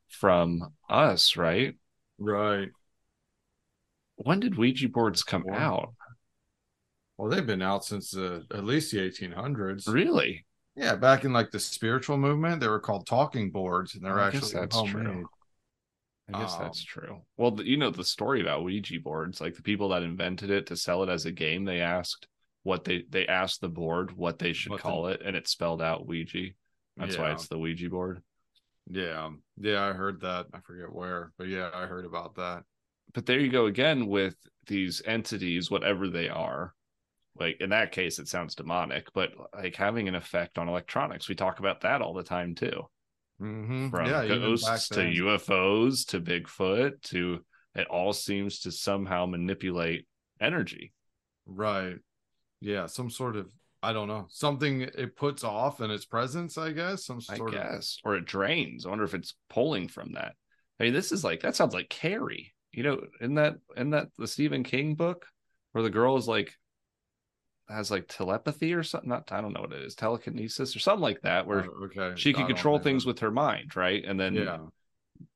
from 0.09 0.74
us, 0.89 1.36
right? 1.36 1.76
Right. 2.20 2.70
When 4.18 4.39
did 4.39 4.55
Ouija 4.57 4.89
boards 4.89 5.24
come 5.24 5.43
Four. 5.43 5.55
out? 5.55 5.93
Well, 7.18 7.30
they've 7.30 7.45
been 7.45 7.61
out 7.61 7.86
since 7.86 8.11
the 8.11 8.45
at 8.53 8.63
least 8.63 8.91
the 8.91 8.99
1800s. 8.99 9.88
Really? 9.91 10.45
Yeah, 10.76 10.95
back 10.95 11.24
in 11.24 11.32
like 11.34 11.51
the 11.51 11.59
spiritual 11.59 12.18
movement, 12.18 12.59
they 12.59 12.68
were 12.68 12.80
called 12.80 13.07
talking 13.07 13.51
boards, 13.51 13.95
and 13.95 14.03
they're 14.03 14.20
I 14.20 14.28
actually 14.28 14.51
that's 14.53 14.76
homemade. 14.76 15.05
true. 15.05 15.30
I 16.34 16.39
guess 16.41 16.55
that's 16.57 16.80
Um, 16.80 16.86
true. 16.88 17.22
Well, 17.38 17.51
the, 17.51 17.66
you 17.66 17.78
know 17.78 17.91
the 17.91 18.03
story 18.03 18.41
about 18.41 18.63
Ouija 18.63 18.99
boards. 18.99 19.39
Like 19.39 19.55
the 19.55 19.61
people 19.61 19.89
that 19.89 20.01
invented 20.03 20.49
it 20.49 20.66
to 20.68 20.76
sell 20.76 21.03
it 21.03 21.09
as 21.09 21.26
a 21.26 21.32
game, 21.32 21.63
they 21.66 21.82
asked 21.82 22.28
what 22.63 22.84
they 22.84 23.03
they 23.09 23.28
asked 23.28 23.61
the 23.61 23.70
board 23.70 24.11
what 24.18 24.39
they 24.39 24.51
should 24.53 24.72
What 24.72 24.78
the- 24.82 24.89
call 24.89 25.07
it, 25.07 25.22
and 25.24 25.36
it 25.36 25.47
spelled 25.47 25.82
out 25.82 26.07
Ouija. 26.07 26.47
That's 26.97 27.18
why 27.18 27.32
it's 27.32 27.47
the 27.47 27.59
Ouija 27.59 27.89
board. 27.89 28.24
Yeah, 28.89 29.29
yeah, 29.57 29.83
I 29.83 29.93
heard 29.93 30.21
that. 30.21 30.47
I 30.53 30.59
forget 30.59 30.91
where, 30.91 31.31
but 31.38 31.47
yeah, 31.47 31.69
I 31.73 31.86
heard 31.86 32.05
about 32.05 32.36
that. 32.36 32.63
But 33.13 33.25
there 33.25 33.39
you 33.39 33.49
go 33.49 33.65
again 33.65 34.07
with 34.07 34.36
these 34.67 35.01
entities, 35.05 35.71
whatever 35.71 36.07
they 36.07 36.29
are. 36.29 36.73
Like 37.38 37.57
in 37.59 37.71
that 37.71 37.91
case, 37.91 38.19
it 38.19 38.27
sounds 38.27 38.55
demonic, 38.55 39.07
but 39.13 39.31
like 39.53 39.75
having 39.75 40.07
an 40.07 40.15
effect 40.15 40.57
on 40.57 40.69
electronics. 40.69 41.27
We 41.27 41.36
talk 41.36 41.59
about 41.59 41.81
that 41.81 42.01
all 42.01 42.13
the 42.13 42.23
time 42.23 42.55
too. 42.55 42.83
Mm-hmm. 43.41 43.89
from 43.89 44.05
yeah, 44.05 44.25
ghosts 44.25 44.88
to. 44.89 45.01
UFOs 45.01 46.05
to 46.07 46.21
Bigfoot 46.21 47.01
to 47.09 47.41
it 47.75 47.88
all 47.88 48.13
seems 48.13 48.59
to 48.59 48.71
somehow 48.71 49.25
manipulate 49.25 50.07
energy. 50.39 50.93
Right. 51.45 51.97
Yeah, 52.61 52.86
some 52.86 53.09
sort 53.09 53.36
of 53.36 53.51
I 53.86 53.93
don't 53.93 54.07
know 54.07 54.25
something 54.29 54.81
it 54.81 55.15
puts 55.15 55.43
off 55.43 55.79
in 55.79 55.91
its 55.91 56.05
presence. 56.05 56.57
I 56.57 56.71
guess 56.71 57.05
some 57.05 57.19
I 57.29 57.38
sort 57.38 57.53
of 57.53 57.61
guess, 57.61 57.99
or 58.03 58.15
it 58.15 58.25
drains. 58.25 58.86
I 58.86 58.89
wonder 58.89 59.03
if 59.05 59.13
it's 59.13 59.36
pulling 59.49 59.88
from 59.88 60.13
that. 60.13 60.33
I 60.79 60.83
mean, 60.86 60.93
this 60.93 61.11
is 61.11 61.23
like 61.23 61.41
that 61.41 61.55
sounds 61.55 61.73
like 61.73 61.89
Carrie. 61.89 62.53
You 62.71 62.83
know, 62.83 63.01
in 63.21 63.36
that 63.36 63.55
in 63.77 63.91
that 63.91 64.07
the 64.17 64.27
Stephen 64.27 64.63
King 64.63 64.95
book 64.95 65.25
where 65.71 65.83
the 65.83 65.89
girl 65.89 66.17
is 66.17 66.27
like 66.27 66.53
has 67.69 67.91
like 67.91 68.07
telepathy 68.07 68.73
or 68.73 68.81
something. 68.83 69.09
Not 69.09 69.31
I 69.31 69.41
don't 69.41 69.53
know 69.53 69.61
what 69.61 69.73
it 69.73 69.83
is, 69.83 69.95
telekinesis 69.95 70.75
or 70.75 70.79
something 70.79 71.01
like 71.01 71.21
that, 71.21 71.45
where 71.45 71.65
Oh, 71.65 71.86
okay. 71.86 72.13
she 72.15 72.33
can 72.33 72.47
control 72.47 72.79
things 72.79 73.05
with 73.05 73.19
her 73.19 73.31
mind, 73.31 73.75
right? 73.75 74.03
And 74.03 74.19
then 74.19 74.33
yeah. 74.36 74.57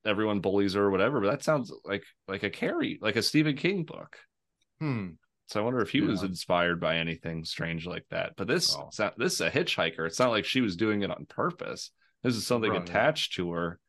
everyone 0.06 0.40
bullies 0.40 0.74
her 0.74 0.86
or 0.86 0.92
whatever. 0.92 1.22
But 1.22 1.30
that 1.32 1.44
sounds 1.44 1.72
like 1.86 2.04
like 2.28 2.44
a 2.44 2.50
Carrie, 2.50 3.00
like 3.02 3.16
a 3.16 3.22
Stephen 3.22 3.56
King 3.56 3.84
book. 3.84 4.18
Hmm. 4.80 5.10
So 5.50 5.60
I 5.60 5.64
wonder 5.64 5.82
if 5.82 5.90
he 5.90 6.02
was 6.02 6.22
inspired 6.22 6.80
by 6.80 6.98
anything 6.98 7.44
strange 7.44 7.88
like 7.88 8.06
that. 8.12 8.34
But 8.38 8.48
this 8.48 8.76
Oh. 8.76 8.92
not- 9.00 9.18
this 9.18 9.34
is 9.34 9.42
a 9.42 9.50
hitchhiker. 9.50 10.06
It's 10.06 10.20
not 10.20 10.30
like 10.30 10.46
she 10.46 10.62
was 10.62 10.76
doing 10.76 11.02
it 11.02 11.10
on 11.10 11.26
purpose. 11.26 11.90
This 12.22 12.36
is 12.36 12.46
something 12.46 12.72
Right. 12.72 12.82
attached 12.88 13.34
to 13.34 13.52
her 13.54 13.80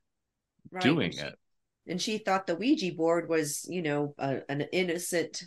Right. 0.70 0.82
doing 0.82 1.06
and 1.11 1.14
she, 1.14 1.20
it. 1.20 1.38
and 1.86 2.00
she 2.02 2.18
thought 2.18 2.46
the 2.46 2.56
Ouija 2.56 2.94
board 2.94 3.28
was, 3.28 3.66
you 3.68 3.82
know, 3.82 4.14
a, 4.16 4.40
an 4.50 4.62
innocent 4.72 5.42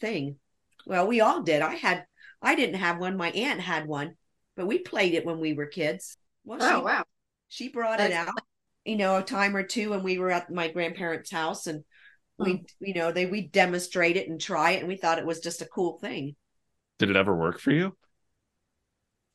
thing. 0.00 0.38
Well, 0.84 1.06
we 1.06 1.22
all 1.22 1.42
did. 1.42 1.62
I 1.62 1.76
had, 1.76 2.04
I 2.42 2.56
didn't 2.56 2.80
have 2.80 2.98
one. 2.98 3.16
My 3.16 3.30
aunt 3.30 3.60
had 3.60 3.86
one, 3.86 4.18
but 4.56 4.66
we 4.66 4.80
played 4.80 5.14
it 5.14 5.24
when 5.24 5.40
we 5.40 5.54
were 5.54 5.66
kids. 5.66 6.18
Well, 6.44 6.58
Oh 6.62 6.78
she, 6.80 6.84
wow. 6.84 7.04
she 7.48 7.68
brought 7.70 8.00
it 8.00 8.12
out, 8.12 8.34
you 8.84 8.96
know, 8.96 9.16
a 9.16 9.22
time 9.22 9.56
or 9.56 9.62
two 9.62 9.90
when 9.90 10.02
we 10.02 10.18
were 10.18 10.30
at 10.30 10.50
my 10.52 10.68
grandparents' 10.68 11.30
house, 11.30 11.66
and 11.66 11.84
we, 12.38 12.52
oh. 12.52 12.66
you 12.80 12.94
know, 12.94 13.12
they 13.12 13.26
we 13.26 13.42
demonstrate 13.48 14.16
it 14.16 14.28
and 14.28 14.40
try 14.40 14.72
it, 14.72 14.80
and 14.80 14.88
we 14.88 14.96
thought 14.96 15.18
it 15.18 15.26
was 15.26 15.40
just 15.40 15.62
a 15.62 15.66
cool 15.66 15.98
thing. 15.98 16.36
Did 16.98 17.10
it 17.10 17.16
ever 17.16 17.34
work 17.34 17.60
for 17.60 17.70
you? 17.72 17.96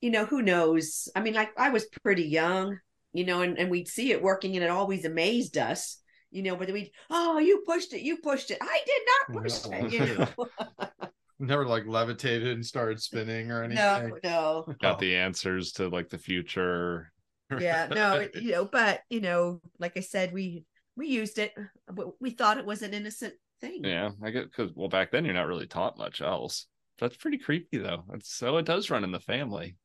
You 0.01 0.11
know, 0.11 0.25
who 0.25 0.41
knows? 0.41 1.09
I 1.15 1.21
mean, 1.21 1.33
like 1.33 1.51
I 1.57 1.69
was 1.69 1.85
pretty 2.03 2.23
young, 2.23 2.79
you 3.13 3.25
know, 3.25 3.41
and, 3.41 3.57
and 3.57 3.69
we'd 3.69 3.87
see 3.87 4.11
it 4.11 4.21
working, 4.21 4.55
and 4.55 4.63
it 4.63 4.69
always 4.69 5.05
amazed 5.05 5.57
us. 5.57 5.97
You 6.31 6.43
know, 6.43 6.55
but 6.55 6.71
we'd, 6.71 6.91
oh, 7.09 7.39
you 7.39 7.63
pushed 7.65 7.91
it, 7.93 8.01
you 8.01 8.17
pushed 8.17 8.51
it. 8.51 8.59
I 8.61 8.79
did 8.85 9.01
not 9.33 9.43
push 9.43 9.65
No. 9.65 9.77
it. 9.77 9.91
You 9.91 10.17
know? 10.79 11.07
Never 11.39 11.65
like 11.65 11.85
levitated 11.87 12.49
and 12.49 12.65
started 12.65 13.01
spinning 13.01 13.49
or 13.49 13.63
anything. 13.63 14.11
no, 14.23 14.63
no. 14.67 14.73
Got 14.81 14.97
Oh. 14.97 14.99
the 14.99 15.15
answers 15.15 15.71
to 15.73 15.87
like 15.89 16.09
the 16.09 16.17
future. 16.17 17.11
yeah 17.59 17.87
no 17.87 18.27
you 18.35 18.51
know 18.51 18.63
but 18.65 19.01
you 19.09 19.21
know 19.21 19.59
like 19.79 19.93
i 19.97 20.01
said 20.01 20.31
we 20.31 20.63
we 20.99 21.07
used 21.07 21.39
it 21.39 21.53
but 21.91 22.21
we 22.21 22.31
thought 22.31 22.57
it 22.59 22.65
was 22.65 22.83
an 22.83 22.93
innocent 22.93 23.33
thing 23.61 23.83
Yeah, 23.83 24.11
I 24.21 24.31
get 24.31 24.45
because 24.51 24.71
well 24.75 24.89
back 24.89 25.11
then 25.11 25.25
you're 25.25 25.33
not 25.33 25.47
really 25.47 25.67
taught 25.67 25.97
much 25.97 26.21
else. 26.21 26.67
That's 26.99 27.15
pretty 27.17 27.37
creepy 27.37 27.77
though. 27.77 28.03
It's 28.13 28.33
so 28.33 28.57
it 28.57 28.65
does 28.65 28.89
run 28.89 29.03
in 29.03 29.11
the 29.11 29.19
family. 29.19 29.75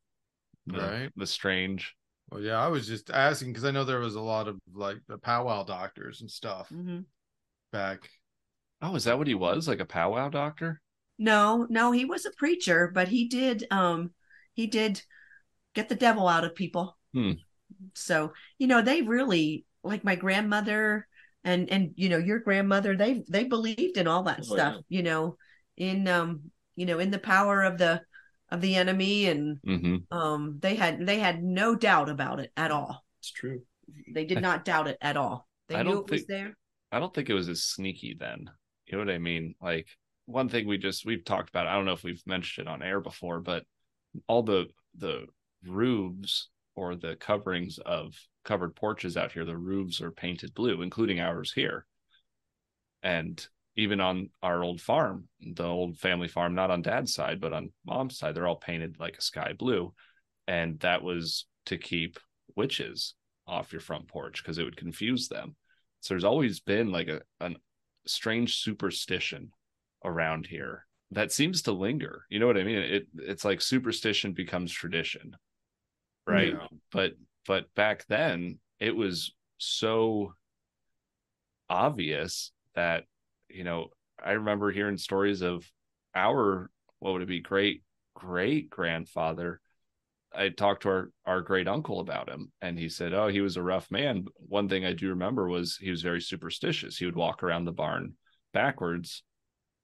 The, 0.67 0.77
Right. 0.79 1.11
The 1.15 1.27
strange. 1.27 1.95
Well, 2.31 2.41
yeah, 2.41 2.57
I 2.63 2.67
was 2.69 2.87
just 2.87 3.09
asking 3.11 3.49
because 3.49 3.65
I 3.65 3.71
know 3.71 3.85
there 3.85 3.99
was 3.99 4.15
a 4.15 4.21
lot 4.21 4.47
of 4.47 4.59
like 4.73 4.97
the 5.07 5.17
powwow 5.17 5.63
doctors 5.63 6.21
and 6.21 6.31
stuff 6.31 6.71
hmm 6.71 7.05
back. 7.71 8.09
Oh, 8.81 8.95
is 8.95 9.05
that 9.05 9.17
what 9.17 9.27
he 9.27 9.35
was? 9.35 9.67
Like 9.67 9.79
a 9.81 9.85
powwow 9.85 10.29
doctor? 10.29 10.81
no 11.17 11.65
no 11.69 11.91
he 11.91 12.05
was 12.05 12.25
a 12.25 12.31
preacher 12.31 12.89
but 12.93 13.07
he 13.07 13.27
did 13.27 13.65
um 13.71 14.11
he 14.53 14.67
did 14.67 15.01
get 15.73 15.89
the 15.89 15.95
devil 15.95 16.27
out 16.27 16.43
of 16.45 16.55
people 16.55 16.97
Hmm. 17.13 17.45
so 17.93 18.33
you 18.57 18.67
know 18.67 18.81
they 18.81 19.01
really 19.01 19.65
like 19.85 20.03
my 20.03 20.15
grandmother 20.15 21.07
and 21.43 21.69
and 21.69 21.91
you 21.95 22.09
know 22.09 22.17
your 22.17 22.39
grandmother 22.39 22.95
they 22.95 23.23
they 23.29 23.43
believed 23.43 23.97
in 23.97 24.07
all 24.07 24.23
that 24.23 24.39
Oh, 24.41 24.55
stuff 24.55 24.75
yeah. 24.75 24.97
you 24.97 25.03
know 25.03 25.37
in 25.77 26.07
um 26.07 26.51
you 26.75 26.85
know 26.85 26.99
in 26.99 27.11
the 27.11 27.19
power 27.19 27.61
of 27.63 27.77
the 27.77 28.01
of 28.49 28.61
the 28.61 28.75
enemy 28.75 29.27
and 29.27 29.57
Mm-hmm. 29.65 30.17
um 30.17 30.57
they 30.61 30.75
had 30.75 31.05
they 31.05 31.19
had 31.19 31.43
no 31.43 31.75
doubt 31.75 32.09
about 32.09 32.39
it 32.39 32.51
at 32.57 32.71
all 32.71 33.03
It's 33.19 33.31
true. 33.31 33.61
they 34.13 34.25
did 34.25 34.41
not 34.41 34.65
doubt 34.65 34.87
it 34.87 34.97
at 35.01 35.17
all 35.17 35.47
they 35.69 35.75
I 35.75 35.83
knew 35.83 35.91
don't 35.95 36.09
was 36.11 36.21
think- 36.21 36.29
there 36.29 36.57
I 36.91 36.99
don't 36.99 37.13
think 37.13 37.29
it 37.29 37.33
was 37.33 37.49
as 37.49 37.63
sneaky 37.63 38.15
then. 38.17 38.49
You 38.85 38.93
know 38.97 39.03
what 39.03 39.13
I 39.13 39.17
mean? 39.17 39.55
Like 39.61 39.87
one 40.27 40.47
thing 40.47 40.65
we 40.65 40.77
just 40.77 41.05
we've 41.05 41.25
talked 41.25 41.49
about. 41.49 41.67
I 41.67 41.73
don't 41.73 41.83
know 41.85 41.91
if 41.93 42.03
we've 42.03 42.21
mentioned 42.25 42.67
it 42.67 42.71
on 42.71 42.81
air 42.83 43.01
before, 43.01 43.41
but 43.41 43.63
all 44.27 44.43
the 44.43 44.67
the 44.97 45.25
roofs 45.67 46.49
or 46.75 46.95
the 46.95 47.15
coverings 47.17 47.79
of 47.79 48.13
covered 48.45 48.75
porches 48.75 49.17
out 49.17 49.31
here, 49.31 49.45
the 49.45 49.57
roofs 49.57 50.01
are 50.01 50.11
painted 50.11 50.53
blue, 50.53 50.81
including 50.81 51.19
ours 51.19 51.51
here. 51.51 51.85
And 53.03 53.45
even 53.75 53.99
on 53.99 54.29
our 54.41 54.63
old 54.63 54.79
farm, 54.79 55.27
the 55.41 55.65
old 55.65 55.97
family 55.97 56.27
farm, 56.27 56.55
not 56.55 56.71
on 56.71 56.81
dad's 56.81 57.13
side, 57.13 57.41
but 57.41 57.53
on 57.53 57.71
mom's 57.85 58.17
side, 58.17 58.35
they're 58.35 58.47
all 58.47 58.55
painted 58.55 58.97
like 58.99 59.17
a 59.17 59.21
sky 59.21 59.53
blue. 59.57 59.93
And 60.47 60.79
that 60.79 61.03
was 61.03 61.45
to 61.65 61.77
keep 61.77 62.19
witches 62.55 63.15
off 63.47 63.73
your 63.73 63.81
front 63.81 64.07
porch 64.07 64.41
because 64.41 64.57
it 64.57 64.63
would 64.63 64.77
confuse 64.77 65.27
them. 65.27 65.55
So 65.99 66.13
there's 66.13 66.23
always 66.23 66.59
been 66.59 66.91
like 66.91 67.07
a 67.07 67.21
an 67.41 67.57
strange 68.07 68.57
superstition 68.57 69.49
around 70.03 70.45
here 70.45 70.85
that 71.11 71.31
seems 71.31 71.63
to 71.63 71.71
linger. 71.71 72.25
You 72.29 72.39
know 72.39 72.47
what 72.47 72.57
I 72.57 72.63
mean? 72.63 72.77
It 72.77 73.07
it's 73.15 73.45
like 73.45 73.61
superstition 73.61 74.33
becomes 74.33 74.71
tradition. 74.71 75.35
Right? 76.27 76.53
Yeah. 76.53 76.67
But 76.91 77.13
but 77.47 77.73
back 77.75 78.05
then 78.07 78.59
it 78.79 78.95
was 78.95 79.33
so 79.57 80.33
obvious 81.69 82.51
that 82.75 83.05
you 83.49 83.63
know, 83.63 83.89
I 84.23 84.31
remember 84.31 84.71
hearing 84.71 84.97
stories 84.97 85.41
of 85.41 85.69
our 86.13 86.69
what 86.99 87.13
would 87.13 87.21
it 87.21 87.27
be 87.27 87.41
great 87.41 87.83
great 88.15 88.69
grandfather 88.69 89.59
I 90.35 90.49
talked 90.49 90.83
to 90.83 90.89
our, 90.89 91.11
our 91.25 91.41
great 91.41 91.67
uncle 91.67 91.99
about 91.99 92.29
him, 92.29 92.51
and 92.61 92.77
he 92.77 92.89
said, 92.89 93.13
"Oh, 93.13 93.27
he 93.27 93.41
was 93.41 93.57
a 93.57 93.63
rough 93.63 93.89
man." 93.89 94.25
One 94.35 94.67
thing 94.67 94.85
I 94.85 94.93
do 94.93 95.09
remember 95.09 95.47
was 95.47 95.77
he 95.77 95.89
was 95.89 96.01
very 96.01 96.21
superstitious. 96.21 96.97
He 96.97 97.05
would 97.05 97.15
walk 97.15 97.41
around 97.41 97.65
the 97.65 97.71
barn 97.71 98.15
backwards 98.53 99.23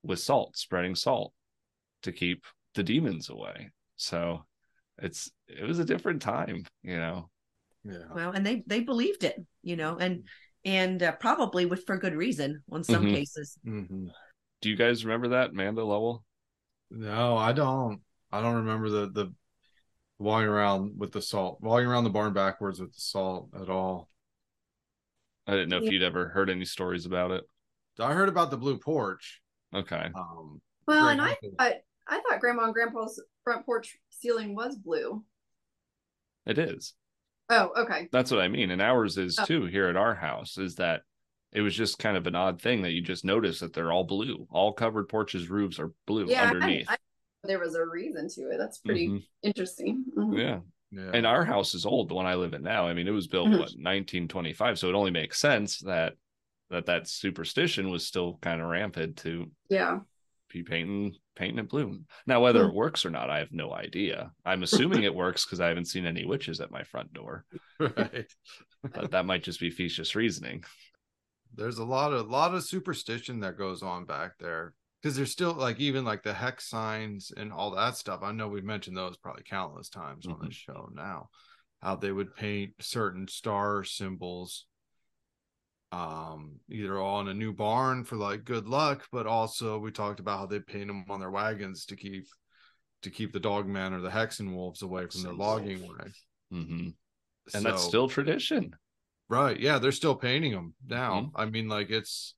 with 0.04 0.20
salt, 0.20 0.58
spreading 0.58 0.96
salt 0.96 1.34
to 2.04 2.12
keep 2.12 2.44
the 2.76 2.84
demons 2.84 3.30
away. 3.30 3.70
So 3.96 4.46
it's 4.98 5.32
it 5.48 5.64
was 5.64 5.80
a 5.80 5.86
different 5.86 6.22
time, 6.22 6.66
you 6.84 6.98
know. 6.98 7.30
Yeah. 7.84 8.06
well 8.14 8.32
and 8.32 8.46
they 8.46 8.64
they 8.68 8.82
believed 8.82 9.24
it 9.24 9.44
you 9.64 9.76
know 9.76 9.98
and 9.98 10.24
and 10.64 11.02
uh, 11.02 11.14
probably 11.14 11.66
with 11.66 11.86
for 11.88 11.98
good 11.98 12.14
reason 12.14 12.62
on 12.72 12.84
some 12.84 13.06
Mhm. 13.06 13.14
cases 13.16 13.58
hmm 13.64 14.08
Do 14.62 14.70
you 14.70 14.76
guys 14.76 15.04
remember 15.04 15.30
that, 15.30 15.50
Amanda 15.52 15.84
Lowell? 15.84 16.24
No, 16.92 17.36
I 17.38 17.52
don't. 17.54 18.02
I 18.32 18.42
don't 18.42 18.58
remember 18.58 18.90
the 18.90 19.10
the 19.10 19.34
walking 20.20 20.48
around 20.48 21.00
with 21.00 21.12
the 21.12 21.22
salt, 21.22 21.58
walking 21.62 21.88
around 21.88 22.04
the 22.04 22.12
barn 22.12 22.34
backwards 22.34 22.80
with 22.80 22.94
the 22.94 23.02
salt 23.02 23.50
at 23.60 23.70
all. 23.70 24.08
I 25.48 25.54
didn't 25.54 25.70
know 25.70 25.78
if 25.78 25.92
you'd 25.92 26.04
ever 26.04 26.28
heard 26.30 26.52
any 26.52 26.66
stories 26.66 27.08
about 27.08 27.32
it. 27.32 27.44
I 28.00 28.14
heard 28.14 28.30
about 28.30 28.52
the 28.52 28.58
blue 28.58 28.78
porch. 28.78 29.42
Okay. 29.74 30.12
Um, 30.14 30.62
Well, 30.86 31.08
and 31.08 31.22
I 31.22 31.30
uncle. 31.32 31.50
thought 31.58 31.74
I 32.08 32.22
thought 32.22 32.40
Grandma 32.40 32.66
and 32.66 32.74
Grandpa's 32.74 33.24
front 33.44 33.66
porch 33.66 33.98
ceiling 34.12 34.54
was 34.54 34.76
blue. 34.76 35.24
It 36.46 36.60
is. 36.60 36.94
Oh, 37.52 37.72
okay. 37.84 38.08
That's 38.12 38.32
what 38.32 38.40
I 38.42 38.48
mean. 38.48 38.72
And 38.72 38.82
ours 38.82 39.18
is 39.18 39.38
Oh. 39.40 39.46
too 39.46 39.66
here 39.66 39.88
at 39.88 39.96
our 39.96 40.16
house 40.16 40.58
is 40.58 40.76
that 40.76 41.02
it 41.52 41.62
was 41.62 41.76
just 41.76 42.00
kind 42.00 42.16
of 42.16 42.26
an 42.28 42.36
odd 42.36 42.62
thing 42.62 42.82
that 42.84 42.92
you 42.92 43.02
just 43.02 43.26
notice 43.26 43.60
that 43.60 43.74
they're 43.74 43.92
all 43.92 44.06
blue. 44.06 44.48
All 44.50 44.72
covered 44.74 45.10
porches 45.10 45.50
roofs 45.50 45.80
are 45.80 45.92
blue 46.08 46.28
Yeah, 46.28 46.44
underneath. 46.44 46.90
I, 46.90 46.98
there 47.44 47.60
was 47.60 47.76
a 47.76 47.86
reason 47.86 48.30
to 48.30 48.42
it. 48.52 48.58
That's 48.58 48.78
pretty 48.80 49.08
Mhm. 49.10 49.24
interesting. 49.44 50.06
Mhm. 50.16 50.38
Yeah. 50.38 50.60
yeah. 50.92 51.12
And 51.14 51.26
our 51.26 51.44
house 51.44 51.76
is 51.76 51.86
old, 51.86 52.08
the 52.10 52.14
one 52.14 52.26
I 52.26 52.36
live 52.36 52.54
in 52.54 52.64
now. 52.64 52.88
I 52.88 52.94
mean, 52.94 53.08
it 53.08 53.12
was 53.12 53.28
built 53.28 53.50
Mhm. 53.50 53.60
what 53.60 53.76
1925, 53.78 54.80
so 54.80 54.88
it 54.88 54.96
only 54.96 55.12
makes 55.12 55.40
sense 55.40 55.80
that 55.80 56.16
that 56.70 56.86
that 56.86 57.06
superstition 57.10 57.90
was 57.90 58.08
still 58.08 58.38
kind 58.42 58.62
of 58.62 58.68
rampant 58.70 59.18
to 59.18 59.52
Yeah. 59.68 60.00
be 60.48 60.64
painting 60.64 61.18
painting 61.36 61.60
it 61.60 61.70
blue. 61.70 62.00
Now, 62.28 62.42
whether 62.42 62.64
Hmm. 62.64 62.70
it 62.70 62.76
works 62.76 63.06
or 63.06 63.10
not, 63.10 63.30
I 63.30 63.40
have 63.40 63.52
no 63.52 63.74
idea. 63.74 64.32
I'm 64.46 64.64
assuming 64.64 65.04
it 65.04 65.16
works 65.16 65.46
because 65.46 65.60
I 65.60 65.68
haven't 65.68 65.86
seen 65.86 66.06
any 66.06 66.26
witches 66.26 66.60
at 66.62 66.72
my 66.72 66.84
front 66.84 67.14
door, 67.14 67.46
right. 67.80 68.32
but 68.94 69.12
that 69.12 69.26
might 69.26 69.44
just 69.44 69.60
be 69.60 69.72
specious 69.72 70.16
reasoning. 70.16 70.64
There's 71.54 71.80
a 71.80 71.86
lot 71.86 72.14
of 72.14 72.30
lot 72.30 72.54
of 72.56 72.64
superstition 72.64 73.42
that 73.42 73.58
goes 73.58 73.84
on 73.84 74.06
back 74.06 74.38
there 74.40 74.74
because 75.02 75.18
there's 75.18 75.32
still 75.32 75.54
like 75.54 75.80
even 75.80 76.06
like 76.06 76.24
the 76.24 76.34
hex 76.34 76.70
signs 76.70 77.32
and 77.36 77.52
all 77.52 77.72
that 77.72 77.98
stuff. 77.98 78.22
I 78.24 78.32
know 78.32 78.48
we've 78.48 78.64
mentioned 78.64 78.96
those 78.96 79.18
probably 79.18 79.44
countless 79.44 79.90
times 79.90 80.26
on 80.28 80.38
this 80.44 80.56
show 80.56 80.90
now. 80.94 81.30
How 81.82 81.96
they 81.96 82.12
would 82.12 82.36
paint 82.36 82.74
certain 82.80 83.28
star 83.28 83.84
symbols 83.84 84.66
um 85.92 86.60
either 86.70 87.00
on 87.02 87.28
a 87.28 87.34
new 87.34 87.54
barn 87.54 88.04
for 88.04 88.16
like 88.16 88.46
good 88.46 88.68
luck 88.68 89.06
but 89.12 89.28
also 89.28 89.78
we 89.78 89.92
talked 89.92 90.20
about 90.22 90.40
how 90.40 90.46
they 90.46 90.60
paint 90.60 90.88
them 90.88 91.06
on 91.10 91.20
their 91.20 91.32
wagons 91.32 91.86
to 91.86 91.96
keep 91.96 92.26
to 93.02 93.10
keep 93.10 93.34
the 93.34 93.40
dogman 93.40 93.94
or 93.94 94.02
the 94.02 94.10
hexen 94.10 94.54
wolves 94.54 94.82
away 94.82 95.08
from 95.08 95.24
their 95.24 95.34
logging 95.34 95.82
way 95.88 96.14
hmm 96.52 96.90
And 97.54 97.66
that's 97.66 97.82
still 97.84 98.10
tradition. 98.10 98.76
Right. 99.30 99.60
Yeah, 99.60 99.80
they're 99.80 99.92
still 99.94 100.16
painting 100.16 100.52
them 100.52 100.76
now. 100.86 101.32
Mhm. 101.32 101.32
I 101.36 101.46
mean, 101.46 101.68
like 101.70 101.90
it's 101.90 102.36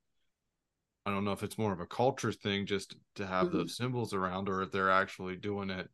I 1.05 1.11
don't 1.11 1.25
know 1.25 1.31
if 1.33 1.43
it's 1.43 1.57
more 1.57 1.73
of 1.73 1.79
a 1.79 1.85
culture 1.85 2.31
thing 2.31 2.65
just 2.65 2.95
to 3.15 3.25
have 3.25 3.51
Mm-hmm. 3.51 3.51
those 3.51 3.75
symbols 3.75 4.13
around 4.13 4.47
or 4.49 4.61
if 4.61 4.71
they're 4.71 4.91
actually 4.91 5.35
doing 5.35 5.69
it 5.69 5.89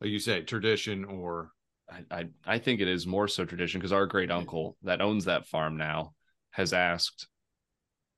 like 0.00 0.10
you 0.10 0.18
say, 0.18 0.42
tradition 0.42 1.04
or 1.06 1.52
I, 1.90 2.04
I, 2.10 2.28
I 2.46 2.58
think 2.58 2.80
it 2.82 2.88
is 2.88 3.06
more 3.06 3.28
so 3.28 3.44
tradition 3.46 3.80
because 3.80 3.92
our 3.92 4.06
great 4.06 4.32
uncle 4.32 4.76
that 4.82 5.02
owns 5.02 5.26
that 5.26 5.46
farm 5.46 5.78
now 5.78 6.14
has 6.50 6.72
asked, 6.72 7.28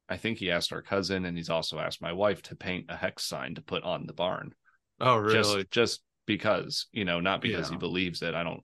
I 0.08 0.16
think 0.16 0.38
he 0.38 0.50
asked 0.50 0.72
our 0.72 0.82
cousin 0.82 1.24
and 1.24 1.36
he's 1.36 1.50
also 1.50 1.78
asked 1.78 2.02
my 2.02 2.12
wife 2.12 2.42
to 2.42 2.56
paint 2.56 2.86
a 2.88 2.96
hex 2.96 3.24
sign 3.24 3.54
to 3.54 3.62
put 3.62 3.82
on 3.82 4.06
the 4.06 4.12
barn. 4.12 4.52
oh 5.00 5.16
really? 5.16 5.64
Just, 5.64 5.70
just 5.70 6.00
because, 6.26 6.86
you 6.92 7.04
know, 7.04 7.20
not 7.20 7.40
because 7.42 7.68
he 7.68 7.76
believes 7.76 8.22
it. 8.22 8.34
I 8.34 8.42
don't 8.42 8.62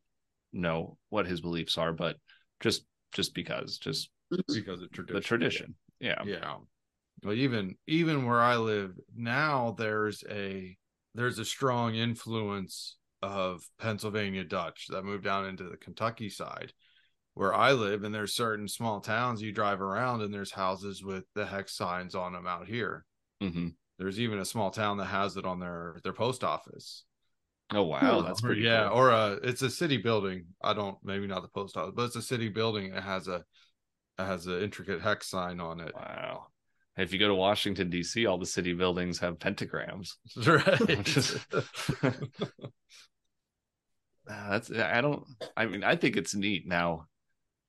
know 0.52 0.96
what 1.10 1.26
his 1.26 1.40
beliefs 1.40 1.76
are, 1.78 1.92
but 1.92 2.16
just, 2.60 2.84
just 3.12 3.34
because, 3.34 3.78
just 3.78 4.10
mm-hmm. 4.32 4.54
because 4.54 4.82
of 4.82 4.90
tradition. 4.92 5.14
the 5.14 5.20
tradition. 5.20 5.74
Yeah. 6.00 6.22
Yeah. 6.24 6.56
Well, 7.22 7.34
even 7.34 7.74
even 7.86 8.26
where 8.26 8.40
I 8.40 8.56
live 8.56 8.92
now, 9.14 9.74
there's 9.76 10.22
a 10.30 10.76
there's 11.14 11.38
a 11.38 11.44
strong 11.44 11.94
influence 11.94 12.96
of 13.22 13.62
Pennsylvania 13.80 14.44
Dutch 14.44 14.86
that 14.90 15.04
moved 15.04 15.24
down 15.24 15.46
into 15.46 15.64
the 15.64 15.76
Kentucky 15.76 16.28
side 16.28 16.72
where 17.38 17.54
I 17.54 17.70
live, 17.70 18.02
and 18.02 18.12
there's 18.12 18.34
certain 18.34 18.66
small 18.66 19.00
towns 19.00 19.40
you 19.40 19.52
drive 19.52 19.80
around 19.80 20.22
and 20.22 20.34
there's 20.34 20.50
houses 20.50 21.04
with 21.04 21.22
the 21.36 21.46
hex 21.46 21.76
signs 21.76 22.16
on 22.16 22.32
them 22.32 22.48
out 22.48 22.66
here. 22.66 23.04
hmm 23.40 23.68
There's 23.98 24.18
even 24.20 24.40
a 24.40 24.44
small 24.44 24.72
town 24.72 24.98
that 24.98 25.06
has 25.06 25.36
it 25.36 25.44
on 25.44 25.60
their 25.60 25.98
their 26.02 26.12
post 26.12 26.42
office. 26.42 27.04
Oh, 27.70 27.84
wow. 27.84 28.22
That's 28.22 28.42
Or, 28.42 28.48
pretty 28.48 28.54
yeah, 28.54 28.88
cool. 28.88 28.90
or 28.90 29.12
uh 29.12 29.36
it's 29.44 29.62
a 29.62 29.70
city 29.70 29.98
building. 29.98 30.46
I 30.62 30.74
don't 30.74 30.98
maybe 31.04 31.28
not 31.28 31.42
the 31.42 31.48
post 31.48 31.76
office, 31.76 31.92
but 31.94 32.06
it's 32.06 32.16
a 32.16 32.22
city 32.22 32.48
building. 32.48 32.92
It 32.94 33.02
has 33.02 33.28
a 33.28 33.44
it 34.18 34.24
has 34.24 34.46
an 34.46 34.62
intricate 34.62 35.02
hex 35.02 35.28
sign 35.28 35.60
on 35.60 35.80
it. 35.80 35.94
Wow. 35.94 36.46
If 36.96 37.12
you 37.12 37.18
go 37.18 37.28
to 37.28 37.34
Washington, 37.34 37.90
D.C., 37.90 38.26
all 38.26 38.38
the 38.38 38.46
city 38.46 38.72
buildings 38.72 39.18
have 39.20 39.38
pentagrams. 39.38 40.14
right. 40.46 41.44
Uh, 41.52 41.60
that's 44.26 44.70
I 44.70 45.00
don't 45.00 45.22
I 45.56 45.66
mean 45.66 45.84
I 45.84 45.96
think 45.96 46.16
it's 46.16 46.34
neat 46.34 46.66
now. 46.66 47.06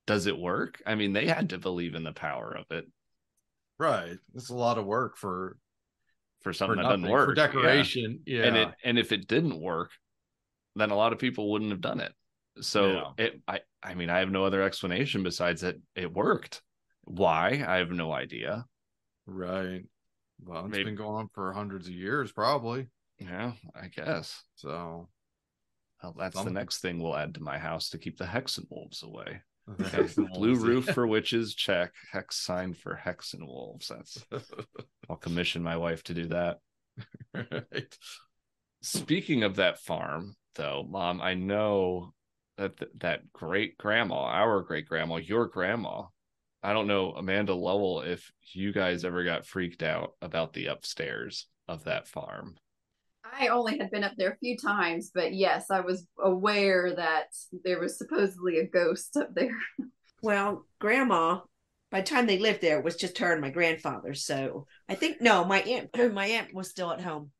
Does 0.08 0.26
it 0.28 0.38
work? 0.38 0.82
I 0.86 0.96
mean, 0.96 1.14
they 1.14 1.28
had 1.28 1.50
to 1.52 1.60
believe 1.60 1.96
in 1.96 2.04
the 2.04 2.14
power 2.14 2.56
of 2.58 2.66
it 2.76 2.86
right. 3.78 4.18
It's 4.36 4.50
a 4.50 4.56
lot 4.56 4.78
of 4.78 4.86
work 4.86 5.18
for 5.18 5.58
for 6.42 6.50
for 6.52 6.54
something 6.54 6.78
that 6.78 6.84
nothing 6.84 7.02
doesn't 7.02 7.12
work. 7.14 7.30
for 7.30 7.34
decoration. 7.36 8.22
Yeah. 8.26 8.44
And 8.44 8.58
it 8.58 8.70
and 8.84 8.98
if 9.00 9.12
it 9.12 9.28
didn't 9.28 9.60
work, 9.62 9.92
then 10.76 10.90
a 10.92 10.96
lot 10.96 11.14
of 11.14 11.20
people 11.20 11.52
wouldn't 11.52 11.72
have 11.72 11.82
done 11.82 12.00
it. 12.00 12.14
So 12.62 13.14
it 13.18 13.40
I 13.48 13.62
I 13.84 13.94
mean, 13.94 14.10
I 14.10 14.20
have 14.20 14.32
no 14.32 14.46
other 14.46 14.62
explanation 14.62 15.24
besides 15.24 15.62
that 15.62 15.76
it 15.96 16.14
worked. 16.14 16.62
Why? 17.04 17.64
I 17.68 17.78
have 17.78 17.92
no 17.92 18.12
idea. 18.12 18.66
right. 19.26 19.84
Well, 20.42 20.66
it's 20.66 20.72
Maybe- 20.72 20.86
been 20.86 20.96
going 20.96 21.16
on 21.18 21.28
for 21.34 21.52
hundreds 21.52 21.88
of 21.88 21.94
years, 21.94 22.32
probably. 22.32 22.88
Yeah, 23.20 23.52
I 23.76 23.88
guess. 23.88 24.42
So 24.56 25.10
Well, 26.02 26.16
that's 26.18 26.42
the 26.42 26.50
next 26.50 26.80
thing 26.80 27.00
we'll 27.02 27.18
add 27.18 27.34
to 27.34 27.42
my 27.42 27.58
house 27.58 27.90
to 27.90 27.98
keep 27.98 28.18
the 28.18 28.24
hexen 28.26 28.66
wolves 28.70 29.04
away. 29.04 29.42
Okay, 29.82 30.08
Blue 30.34 30.56
roof 30.56 30.86
for 30.86 31.06
witches, 31.06 31.54
check. 31.56 31.94
Hex 32.12 32.38
sign 32.38 32.74
for 32.74 32.96
hex 32.96 33.34
and 33.34 33.46
wolves. 33.46 33.90
That's 33.90 34.24
I'll 35.10 35.16
commission 35.16 35.64
my 35.64 35.78
wife 35.78 36.04
to 36.06 36.14
do 36.14 36.28
that. 36.28 36.60
right. 37.34 37.98
Speaking 38.82 39.44
of 39.44 39.58
that 39.58 39.80
farm, 39.80 40.36
though, 40.56 40.86
mom, 40.90 41.22
I 41.22 41.34
know 41.34 42.14
that 42.58 42.78
th- 42.78 42.92
that 43.00 43.32
great 43.32 43.78
grandma, 43.78 44.24
our 44.24 44.62
great 44.62 44.88
grandma, 44.88 45.18
your 45.18 45.48
grandma, 45.48 46.04
I 46.64 46.74
don't 46.74 46.88
know, 46.88 47.12
Amanda 47.12 47.54
Lowell, 47.54 48.02
if 48.02 48.32
you 48.54 48.72
guys 48.74 49.06
ever 49.06 49.24
got 49.24 49.46
freaked 49.46 49.84
out 49.84 50.14
about 50.22 50.54
the 50.54 50.68
upstairs 50.68 51.48
of 51.68 51.86
that 51.86 52.08
farm. 52.08 52.58
I 53.38 53.48
only 53.48 53.78
had 53.78 53.92
been 53.92 54.04
up 54.04 54.14
there 54.18 54.32
a 54.32 54.38
few 54.38 54.58
times, 54.58 55.12
but 55.14 55.34
yes, 55.34 55.70
I 55.70 55.80
was 55.82 56.06
aware 56.22 56.96
that 56.96 57.28
there 57.64 57.80
was 57.80 57.98
supposedly 57.98 58.60
a 58.60 58.68
ghost 58.68 59.18
up 59.18 59.34
there. 59.34 59.58
Well, 60.22 60.66
grandma, 60.80 61.40
by 61.92 62.02
the 62.02 62.08
time 62.08 62.28
they 62.28 62.40
lived 62.40 62.60
there, 62.60 62.78
it 62.78 62.84
was 62.84 62.98
just 62.98 63.20
her 63.20 63.32
and 63.32 63.40
my 63.40 63.52
grandfather. 63.52 64.14
So 64.14 64.68
I 64.90 64.96
think 64.96 65.22
no, 65.22 65.46
my 65.46 65.62
aunt 65.62 65.90
my 66.14 66.26
aunt 66.26 66.54
was 66.54 66.70
still 66.70 66.92
at 66.92 67.00
home. 67.00 67.32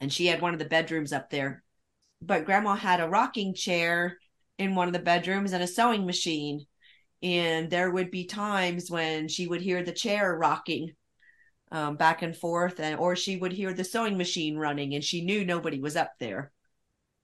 And 0.00 0.12
she 0.12 0.26
had 0.26 0.40
one 0.40 0.52
of 0.52 0.60
the 0.60 0.66
bedrooms 0.66 1.12
up 1.12 1.30
there. 1.30 1.64
But 2.22 2.44
grandma 2.44 2.76
had 2.76 3.00
a 3.00 3.08
rocking 3.08 3.54
chair 3.54 4.18
in 4.56 4.76
one 4.76 4.86
of 4.86 4.92
the 4.92 5.00
bedrooms 5.00 5.52
and 5.52 5.64
a 5.64 5.66
sewing 5.66 6.06
machine. 6.06 6.64
And 7.24 7.68
there 7.68 7.90
would 7.90 8.12
be 8.12 8.24
times 8.24 8.88
when 8.88 9.26
she 9.26 9.48
would 9.48 9.60
hear 9.60 9.82
the 9.82 9.90
chair 9.90 10.38
rocking 10.38 10.92
um, 11.70 11.96
back 11.96 12.22
and 12.22 12.36
forth, 12.36 12.80
and 12.80 12.98
or 12.98 13.16
she 13.16 13.36
would 13.36 13.52
hear 13.52 13.72
the 13.72 13.84
sewing 13.84 14.16
machine 14.16 14.56
running, 14.56 14.94
and 14.94 15.04
she 15.04 15.24
knew 15.24 15.44
nobody 15.44 15.80
was 15.80 15.96
up 15.96 16.12
there. 16.18 16.52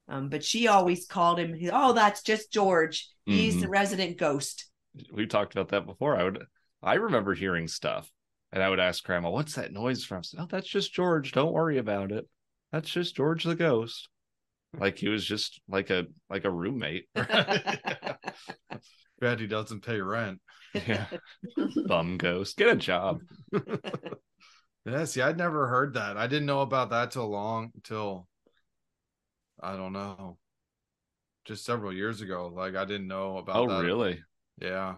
Um, 0.08 0.28
but 0.28 0.44
she 0.44 0.68
always 0.68 1.06
called 1.06 1.38
him, 1.38 1.58
"Oh, 1.72 1.92
that's 1.92 2.22
just 2.22 2.52
George. 2.52 3.08
He's 3.24 3.60
the 3.60 3.68
resident 3.68 4.18
ghost." 4.18 4.70
We 5.12 5.26
talked 5.26 5.52
about 5.52 5.68
that 5.70 5.84
before. 5.84 6.16
I 6.16 6.24
would 6.24 6.46
I 6.82 6.94
remember 6.94 7.34
hearing 7.34 7.68
stuff 7.68 8.10
and 8.52 8.62
I 8.62 8.70
would 8.70 8.80
ask 8.80 9.02
grandma, 9.04 9.30
what's 9.30 9.54
that 9.56 9.72
noise 9.72 10.04
from? 10.04 10.22
She 10.22 10.30
said, 10.30 10.40
oh, 10.40 10.46
that's 10.48 10.68
just 10.68 10.94
George. 10.94 11.32
Don't 11.32 11.52
worry 11.52 11.78
about 11.78 12.12
it. 12.12 12.28
That's 12.72 12.88
just 12.88 13.16
George 13.16 13.44
the 13.44 13.54
ghost. 13.54 14.08
Like 14.78 14.98
he 14.98 15.08
was 15.08 15.24
just 15.24 15.60
like 15.68 15.90
a 15.90 16.06
like 16.28 16.44
a 16.44 16.50
roommate. 16.50 17.06
Bet 19.20 19.40
he 19.40 19.46
doesn't 19.46 19.84
pay 19.84 20.00
rent. 20.00 20.40
Yeah. 20.86 21.06
Bum 21.86 22.18
ghost. 22.18 22.56
Get 22.56 22.68
a 22.68 22.76
job. 22.76 23.20
Yeah, 24.86 25.04
see, 25.04 25.20
I'd 25.20 25.36
never 25.36 25.66
heard 25.66 25.94
that. 25.94 26.16
I 26.16 26.26
didn't 26.28 26.46
know 26.46 26.60
about 26.60 26.90
that 26.90 27.10
till 27.10 27.28
long 27.28 27.72
till 27.82 28.28
I 29.60 29.76
don't 29.76 29.92
know. 29.92 30.38
Just 31.44 31.64
several 31.64 31.92
years 31.92 32.20
ago. 32.20 32.52
Like 32.54 32.76
I 32.76 32.84
didn't 32.84 33.08
know 33.08 33.38
about 33.38 33.56
Oh, 33.56 33.68
that. 33.68 33.84
really? 33.84 34.22
Yeah. 34.60 34.94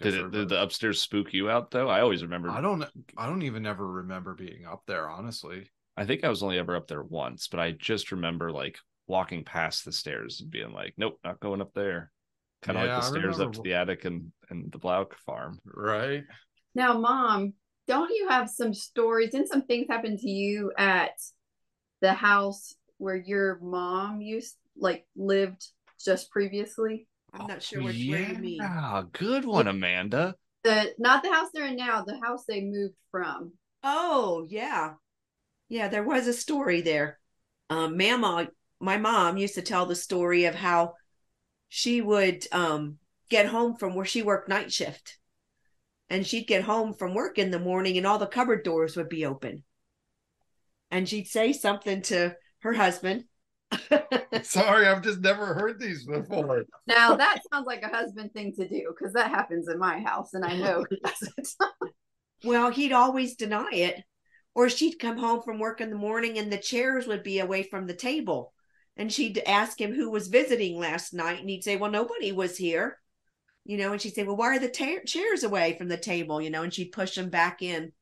Did 0.00 0.14
it 0.14 0.30
did 0.30 0.48
the 0.48 0.62
upstairs 0.62 1.00
spook 1.00 1.32
you 1.32 1.50
out 1.50 1.70
though? 1.70 1.88
I 1.88 2.00
always 2.00 2.22
remember 2.22 2.50
I 2.50 2.60
don't 2.60 2.84
I 3.16 3.26
don't 3.26 3.42
even 3.42 3.66
ever 3.66 3.86
remember 3.86 4.34
being 4.34 4.64
up 4.64 4.82
there, 4.86 5.08
honestly. 5.08 5.70
I 5.96 6.04
think 6.04 6.22
I 6.24 6.28
was 6.28 6.42
only 6.42 6.58
ever 6.58 6.76
up 6.76 6.86
there 6.86 7.02
once, 7.02 7.48
but 7.48 7.58
I 7.58 7.72
just 7.72 8.12
remember 8.12 8.52
like 8.52 8.78
walking 9.08 9.42
past 9.42 9.84
the 9.84 9.92
stairs 9.92 10.40
and 10.40 10.50
being 10.50 10.72
like, 10.72 10.94
Nope, 10.96 11.18
not 11.24 11.40
going 11.40 11.60
up 11.60 11.72
there. 11.74 12.10
Kind 12.62 12.78
of 12.78 12.84
Yeah, 12.84 12.96
like 12.96 13.02
I 13.04 13.06
the 13.06 13.18
stairs 13.18 13.40
up 13.40 13.52
to 13.52 13.62
the 13.62 13.74
attic 13.74 14.04
and, 14.04 14.32
and 14.50 14.70
the 14.70 14.78
Blauk 14.78 15.14
farm. 15.26 15.58
Right? 15.64 16.22
Now, 16.74 16.98
mom, 16.98 17.54
don't 17.88 18.10
you 18.10 18.28
have 18.28 18.48
some 18.50 18.74
stories 18.74 19.34
and 19.34 19.48
some 19.48 19.62
things 19.62 19.86
happened 19.88 20.18
to 20.20 20.30
you 20.30 20.72
at 20.78 21.12
the 22.00 22.12
house 22.12 22.74
where 22.98 23.16
your 23.16 23.58
mom 23.60 24.20
used 24.20 24.56
like 24.76 25.06
lived 25.16 25.66
just 26.04 26.30
previously? 26.30 27.08
I'm 27.32 27.46
not 27.46 27.62
sure 27.62 27.82
which 27.82 28.06
where 28.08 28.20
you 28.20 28.38
mean. 28.38 28.58
Yeah, 28.60 29.02
good 29.12 29.44
one, 29.44 29.66
Amanda. 29.66 30.34
The 30.64 30.94
not 30.98 31.22
the 31.22 31.32
house 31.32 31.48
they're 31.52 31.66
in 31.66 31.76
now, 31.76 32.04
the 32.04 32.20
house 32.22 32.44
they 32.46 32.60
moved 32.60 32.94
from. 33.10 33.52
Oh, 33.82 34.46
yeah. 34.48 34.94
Yeah, 35.68 35.88
there 35.88 36.04
was 36.04 36.26
a 36.26 36.32
story 36.32 36.80
there. 36.80 37.18
Um, 37.70 37.96
Mama, 37.96 38.48
my 38.80 38.96
mom 38.96 39.36
used 39.36 39.54
to 39.54 39.62
tell 39.62 39.86
the 39.86 39.94
story 39.94 40.44
of 40.44 40.54
how 40.54 40.94
she 41.68 42.00
would 42.00 42.46
um, 42.52 42.98
get 43.28 43.46
home 43.46 43.76
from 43.76 43.94
where 43.94 44.06
she 44.06 44.22
worked 44.22 44.48
night 44.48 44.72
shift. 44.72 45.17
And 46.10 46.26
she'd 46.26 46.46
get 46.46 46.62
home 46.64 46.94
from 46.94 47.14
work 47.14 47.38
in 47.38 47.50
the 47.50 47.58
morning 47.58 47.96
and 47.98 48.06
all 48.06 48.18
the 48.18 48.26
cupboard 48.26 48.64
doors 48.64 48.96
would 48.96 49.08
be 49.08 49.26
open. 49.26 49.64
And 50.90 51.08
she'd 51.08 51.28
say 51.28 51.52
something 51.52 52.02
to 52.02 52.34
her 52.60 52.72
husband. 52.72 53.24
Sorry, 54.42 54.86
I've 54.86 55.02
just 55.02 55.20
never 55.20 55.54
heard 55.54 55.78
these 55.78 56.06
before. 56.06 56.64
Now 56.86 57.14
that 57.16 57.40
sounds 57.52 57.66
like 57.66 57.82
a 57.82 57.88
husband 57.88 58.32
thing 58.32 58.54
to 58.56 58.68
do 58.68 58.94
because 58.96 59.12
that 59.12 59.30
happens 59.30 59.68
in 59.68 59.78
my 59.78 60.00
house 60.00 60.34
and 60.34 60.44
I 60.44 60.54
know. 60.56 60.84
Well, 62.42 62.70
he'd 62.70 62.92
always 62.92 63.36
deny 63.36 63.70
it, 63.72 64.04
Or 64.54 64.68
she'd 64.68 64.98
come 64.98 65.18
home 65.18 65.42
from 65.42 65.58
work 65.60 65.80
in 65.80 65.90
the 65.90 65.96
morning 65.96 66.38
and 66.38 66.52
the 66.52 66.58
chairs 66.58 67.06
would 67.06 67.22
be 67.22 67.38
away 67.40 67.62
from 67.62 67.86
the 67.86 67.94
table. 67.94 68.54
And 68.96 69.12
she'd 69.12 69.38
ask 69.46 69.80
him 69.80 69.94
who 69.94 70.10
was 70.10 70.28
visiting 70.28 70.78
last 70.78 71.14
night. 71.14 71.40
And 71.40 71.50
he'd 71.50 71.64
say, 71.64 71.76
Well, 71.76 71.90
nobody 71.90 72.32
was 72.32 72.56
here. 72.56 72.98
You 73.68 73.76
know, 73.76 73.92
and 73.92 74.00
she'd 74.00 74.14
say, 74.14 74.24
Well, 74.24 74.34
why 74.34 74.56
are 74.56 74.58
the 74.58 74.70
ta- 74.70 75.04
chairs 75.06 75.44
away 75.44 75.76
from 75.76 75.88
the 75.88 75.98
table? 75.98 76.40
You 76.40 76.48
know, 76.48 76.62
and 76.62 76.72
she'd 76.72 76.90
push 76.90 77.14
them 77.14 77.28
back 77.28 77.62
in. 77.62 77.92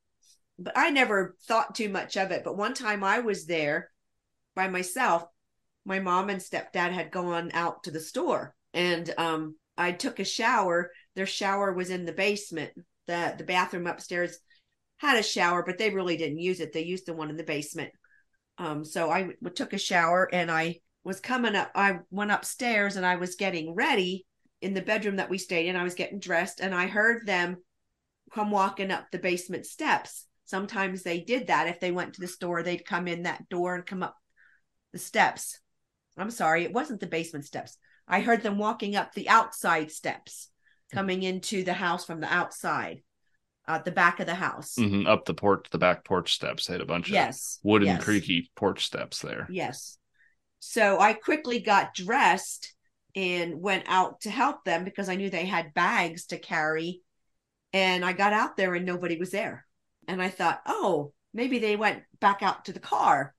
But 0.58 0.78
I 0.78 0.90
never 0.90 1.36
thought 1.46 1.74
too 1.74 1.88
much 1.88 2.16
of 2.16 2.30
it. 2.30 2.44
But 2.44 2.56
one 2.56 2.72
time 2.72 3.02
I 3.02 3.18
was 3.18 3.46
there 3.46 3.90
by 4.54 4.68
myself. 4.68 5.24
My 5.84 5.98
mom 5.98 6.30
and 6.30 6.40
stepdad 6.40 6.92
had 6.92 7.10
gone 7.10 7.50
out 7.52 7.84
to 7.84 7.90
the 7.90 8.00
store 8.00 8.54
and 8.72 9.12
um, 9.18 9.56
I 9.76 9.92
took 9.92 10.20
a 10.20 10.24
shower. 10.24 10.92
Their 11.16 11.26
shower 11.26 11.72
was 11.72 11.90
in 11.90 12.04
the 12.04 12.12
basement. 12.12 12.72
The 13.06 13.34
the 13.36 13.44
bathroom 13.44 13.86
upstairs 13.86 14.38
had 14.98 15.18
a 15.18 15.22
shower, 15.22 15.64
but 15.64 15.78
they 15.78 15.90
really 15.90 16.16
didn't 16.16 16.38
use 16.38 16.60
it. 16.60 16.72
They 16.72 16.84
used 16.84 17.06
the 17.06 17.14
one 17.14 17.30
in 17.30 17.36
the 17.36 17.44
basement. 17.44 17.90
Um, 18.58 18.84
so 18.84 19.10
I 19.10 19.30
took 19.54 19.72
a 19.72 19.78
shower 19.78 20.28
and 20.32 20.50
I 20.50 20.80
was 21.04 21.20
coming 21.20 21.54
up. 21.54 21.70
I 21.74 21.98
went 22.10 22.30
upstairs 22.30 22.96
and 22.96 23.04
I 23.04 23.16
was 23.16 23.36
getting 23.36 23.74
ready 23.74 24.26
in 24.60 24.74
the 24.74 24.82
bedroom 24.82 25.16
that 25.16 25.30
we 25.30 25.38
stayed 25.38 25.66
in. 25.68 25.76
I 25.76 25.84
was 25.84 25.94
getting 25.94 26.18
dressed 26.18 26.60
and 26.60 26.74
I 26.74 26.86
heard 26.86 27.26
them 27.26 27.58
come 28.32 28.50
walking 28.50 28.90
up 28.90 29.06
the 29.10 29.18
basement 29.18 29.66
steps. 29.66 30.26
Sometimes 30.44 31.02
they 31.02 31.20
did 31.20 31.48
that. 31.48 31.68
If 31.68 31.80
they 31.80 31.90
went 31.90 32.14
to 32.14 32.20
the 32.20 32.28
store, 32.28 32.62
they'd 32.62 32.84
come 32.84 33.08
in 33.08 33.22
that 33.24 33.48
door 33.48 33.74
and 33.74 33.86
come 33.86 34.02
up 34.02 34.16
the 34.92 34.98
steps. 34.98 35.58
I'm 36.16 36.30
sorry, 36.30 36.64
it 36.64 36.72
wasn't 36.72 37.00
the 37.00 37.06
basement 37.06 37.44
steps. 37.44 37.76
I 38.08 38.20
heard 38.20 38.42
them 38.42 38.56
walking 38.56 38.96
up 38.96 39.12
the 39.12 39.28
outside 39.28 39.90
steps, 39.90 40.48
coming 40.92 41.22
into 41.24 41.64
the 41.64 41.74
house 41.74 42.04
from 42.04 42.20
the 42.20 42.32
outside, 42.32 43.02
at 43.66 43.84
the 43.84 43.90
back 43.90 44.20
of 44.20 44.26
the 44.26 44.34
house. 44.36 44.76
Mhm, 44.78 45.08
Up 45.08 45.24
the 45.24 45.34
porch, 45.34 45.66
the 45.70 45.78
back 45.78 46.04
porch 46.04 46.32
steps. 46.34 46.66
They 46.66 46.74
had 46.74 46.80
a 46.80 46.86
bunch 46.86 47.10
Yes. 47.10 47.58
of 47.58 47.64
wooden, 47.64 47.88
yes, 47.88 48.04
creaky 48.04 48.50
porch 48.54 48.86
steps 48.86 49.18
there. 49.20 49.48
Yes. 49.50 49.98
So 50.60 51.00
I 51.00 51.12
quickly 51.14 51.58
got 51.58 51.94
dressed 51.94 52.75
and 53.16 53.62
went 53.62 53.84
out 53.88 54.20
to 54.20 54.30
help 54.30 54.64
them 54.64 54.84
because 54.84 55.08
I 55.08 55.16
knew 55.16 55.30
they 55.30 55.46
had 55.46 55.74
bags 55.74 56.26
to 56.26 56.38
carry. 56.38 57.00
And 57.72 58.04
I 58.04 58.12
got 58.12 58.34
out 58.34 58.56
there 58.56 58.74
and 58.74 58.84
nobody 58.84 59.18
was 59.18 59.30
there. 59.30 59.66
And 60.06 60.22
I 60.22 60.28
thought, 60.28 60.60
oh, 60.66 61.12
maybe 61.32 61.58
they 61.58 61.76
went 61.76 62.02
back 62.20 62.42
out 62.42 62.66
to 62.66 62.72
the 62.72 62.80
car. 62.80 63.34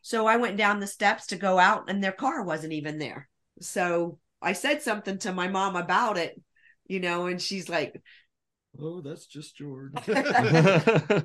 So 0.00 0.26
I 0.26 0.36
went 0.36 0.56
down 0.56 0.78
the 0.78 0.86
steps 0.86 1.26
to 1.26 1.36
go 1.36 1.58
out 1.58 1.90
and 1.90 2.02
their 2.02 2.12
car 2.12 2.44
wasn't 2.44 2.72
even 2.72 2.98
there. 2.98 3.28
So 3.60 4.18
I 4.40 4.52
said 4.52 4.82
something 4.82 5.18
to 5.18 5.32
my 5.32 5.48
mom 5.48 5.74
about 5.74 6.16
it, 6.16 6.40
you 6.86 7.00
know, 7.00 7.26
and 7.26 7.42
she's 7.42 7.68
like, 7.68 8.00
Oh, 8.78 9.00
that's 9.00 9.26
just 9.26 9.56
George. 9.56 9.92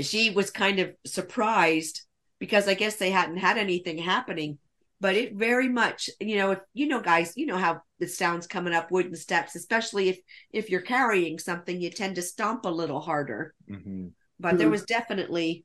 she 0.00 0.30
was 0.30 0.50
kind 0.50 0.80
of 0.80 0.94
surprised 1.06 2.02
because 2.38 2.66
I 2.66 2.74
guess 2.74 2.96
they 2.96 3.10
hadn't 3.10 3.36
had 3.36 3.58
anything 3.58 3.98
happening. 3.98 4.58
But 5.00 5.14
it 5.16 5.34
very 5.34 5.68
much, 5.68 6.10
you 6.20 6.36
know, 6.36 6.50
if 6.52 6.58
you 6.74 6.86
know, 6.86 7.00
guys, 7.00 7.32
you 7.36 7.46
know 7.46 7.56
how 7.56 7.80
it 8.00 8.08
sounds 8.10 8.46
coming 8.46 8.74
up 8.74 8.90
wooden 8.90 9.16
steps, 9.16 9.54
especially 9.56 10.10
if 10.10 10.18
if 10.52 10.70
you're 10.70 10.82
carrying 10.82 11.38
something, 11.38 11.80
you 11.80 11.90
tend 11.90 12.16
to 12.16 12.22
stomp 12.22 12.66
a 12.66 12.70
little 12.70 13.00
harder. 13.00 13.54
Mhm. 13.70 14.12
But 14.38 14.58
there 14.58 14.70
was 14.70 14.84
definitely 14.84 15.64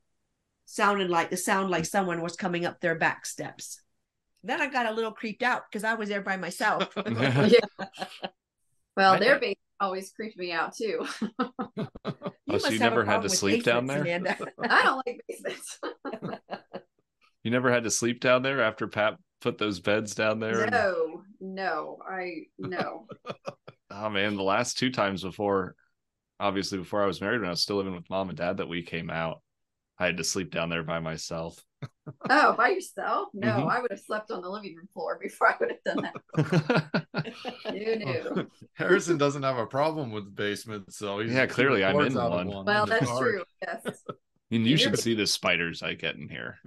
sounded 0.64 1.10
like 1.10 1.30
the 1.30 1.36
sound 1.36 1.70
like 1.70 1.84
someone 1.84 2.22
was 2.22 2.36
coming 2.36 2.64
up 2.64 2.80
their 2.80 2.94
back 2.94 3.26
steps. 3.26 3.80
Then 4.42 4.60
I 4.60 4.68
got 4.68 4.86
a 4.86 4.92
little 4.92 5.12
creeped 5.12 5.42
out 5.42 5.64
because 5.70 5.84
I 5.84 5.94
was 5.94 6.08
there 6.08 6.22
by 6.22 6.36
myself. 6.36 6.92
yeah. 7.06 7.60
Well, 8.96 9.14
I- 9.14 9.18
their 9.18 9.38
base 9.38 9.56
always 9.80 10.10
creeped 10.12 10.38
me 10.38 10.52
out 10.52 10.74
too. 10.74 11.06
Oh, 12.48 12.58
so 12.58 12.66
must 12.66 12.72
you 12.74 12.78
never 12.78 13.04
had 13.04 13.22
to 13.22 13.28
sleep 13.28 13.64
down 13.64 13.86
there? 13.86 14.04
I 14.06 14.82
don't 14.84 15.02
like 15.04 15.20
basements. 15.28 15.80
You 17.42 17.50
never 17.50 17.72
had 17.72 17.82
to 17.84 17.90
sleep 17.90 18.20
down 18.20 18.42
there 18.42 18.60
after 18.60 18.86
Pat 18.86 19.18
put 19.40 19.58
those 19.58 19.80
beds 19.80 20.14
down 20.14 20.40
there. 20.40 20.62
and- 20.62 20.72
no, 20.72 21.22
no, 21.40 21.98
I 22.08 22.46
no. 22.58 23.06
oh 23.90 24.08
man, 24.10 24.36
the 24.36 24.42
last 24.42 24.78
two 24.78 24.90
times 24.90 25.22
before, 25.22 25.74
obviously 26.40 26.78
before 26.78 27.02
I 27.02 27.06
was 27.06 27.20
married, 27.20 27.40
when 27.40 27.48
I 27.48 27.52
was 27.52 27.62
still 27.62 27.76
living 27.76 27.94
with 27.94 28.10
mom 28.10 28.28
and 28.28 28.38
dad, 28.38 28.58
that 28.58 28.68
we 28.68 28.82
came 28.82 29.10
out, 29.10 29.42
I 29.98 30.06
had 30.06 30.16
to 30.18 30.24
sleep 30.24 30.50
down 30.50 30.68
there 30.68 30.82
by 30.82 31.00
myself. 31.00 31.58
Oh, 32.30 32.54
by 32.56 32.68
yourself? 32.70 33.28
No, 33.34 33.48
Mhm. 33.48 33.70
I 33.70 33.80
would 33.82 33.90
have 33.90 34.00
slept 34.00 34.30
on 34.30 34.40
the 34.40 34.48
living 34.48 34.74
room 34.76 34.88
floor 34.94 35.18
before 35.20 35.48
I 35.48 35.56
would 35.60 35.70
have 35.72 35.84
done 35.84 36.08
that. 36.34 37.06
you 37.74 37.96
knew. 37.96 38.48
Harrison 38.74 39.18
doesn't 39.18 39.42
have 39.42 39.58
a 39.58 39.66
problem 39.66 40.10
with 40.12 40.24
the 40.24 40.30
basement, 40.30 40.92
so 40.92 41.18
he's 41.18 41.32
Yeah, 41.32 41.46
clearly 41.46 41.84
I'm 41.84 41.96
reports 41.96 42.14
in 42.14 42.20
out 42.20 42.32
of 42.32 42.46
one. 42.46 42.64
Well, 42.64 42.86
the 42.86 42.90
that's 42.98 43.18
true. 43.18 43.42
Yes. 43.62 44.02
And 44.50 44.62
you 44.64 44.70
You're- 44.70 44.78
should 44.78 44.98
see 44.98 45.14
the 45.14 45.26
spiders 45.26 45.82
I 45.82 45.94
get 45.94 46.14
in 46.16 46.28
here. 46.28 46.58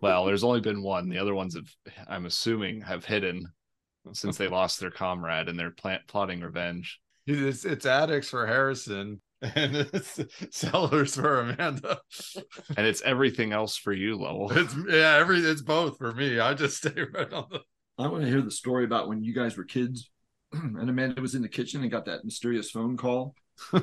Well, 0.00 0.24
there's 0.24 0.44
only 0.44 0.60
been 0.60 0.82
one. 0.82 1.08
The 1.08 1.18
other 1.18 1.34
ones 1.34 1.54
have, 1.56 1.68
I'm 2.08 2.26
assuming, 2.26 2.82
have 2.82 3.04
hidden 3.04 3.46
since 4.12 4.36
they 4.36 4.48
lost 4.48 4.78
their 4.78 4.90
comrade 4.92 5.48
and 5.48 5.58
they're 5.58 5.70
plant, 5.72 6.02
plotting 6.06 6.40
revenge. 6.40 7.00
It's 7.26 7.64
it's 7.64 7.86
addicts 7.86 8.28
for 8.30 8.46
Harrison 8.46 9.20
and 9.42 9.74
it's 9.76 10.20
cellars 10.50 11.16
for 11.16 11.40
Amanda. 11.40 11.98
And 12.76 12.86
it's 12.86 13.02
everything 13.02 13.52
else 13.52 13.76
for 13.76 13.92
you, 13.92 14.14
Lowell. 14.16 14.52
It's 14.56 14.74
yeah, 14.88 15.16
every 15.16 15.40
it's 15.40 15.62
both 15.62 15.98
for 15.98 16.12
me. 16.12 16.38
I 16.38 16.54
just 16.54 16.76
stay 16.76 16.94
right 17.12 17.32
on 17.32 17.46
the 17.50 17.60
I 17.98 18.06
want 18.08 18.22
to 18.22 18.28
hear 18.28 18.42
the 18.42 18.50
story 18.52 18.84
about 18.84 19.08
when 19.08 19.24
you 19.24 19.34
guys 19.34 19.56
were 19.56 19.64
kids 19.64 20.08
and 20.52 20.88
Amanda 20.88 21.20
was 21.20 21.34
in 21.34 21.42
the 21.42 21.48
kitchen 21.48 21.82
and 21.82 21.90
got 21.90 22.04
that 22.04 22.24
mysterious 22.24 22.70
phone 22.70 22.96
call. 22.96 23.34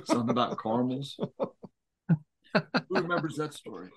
Something 0.06 0.30
about 0.30 0.62
caramels. 0.62 1.20
Who 2.90 2.96
remembers 2.96 3.36
that 3.38 3.54
story? 3.54 3.90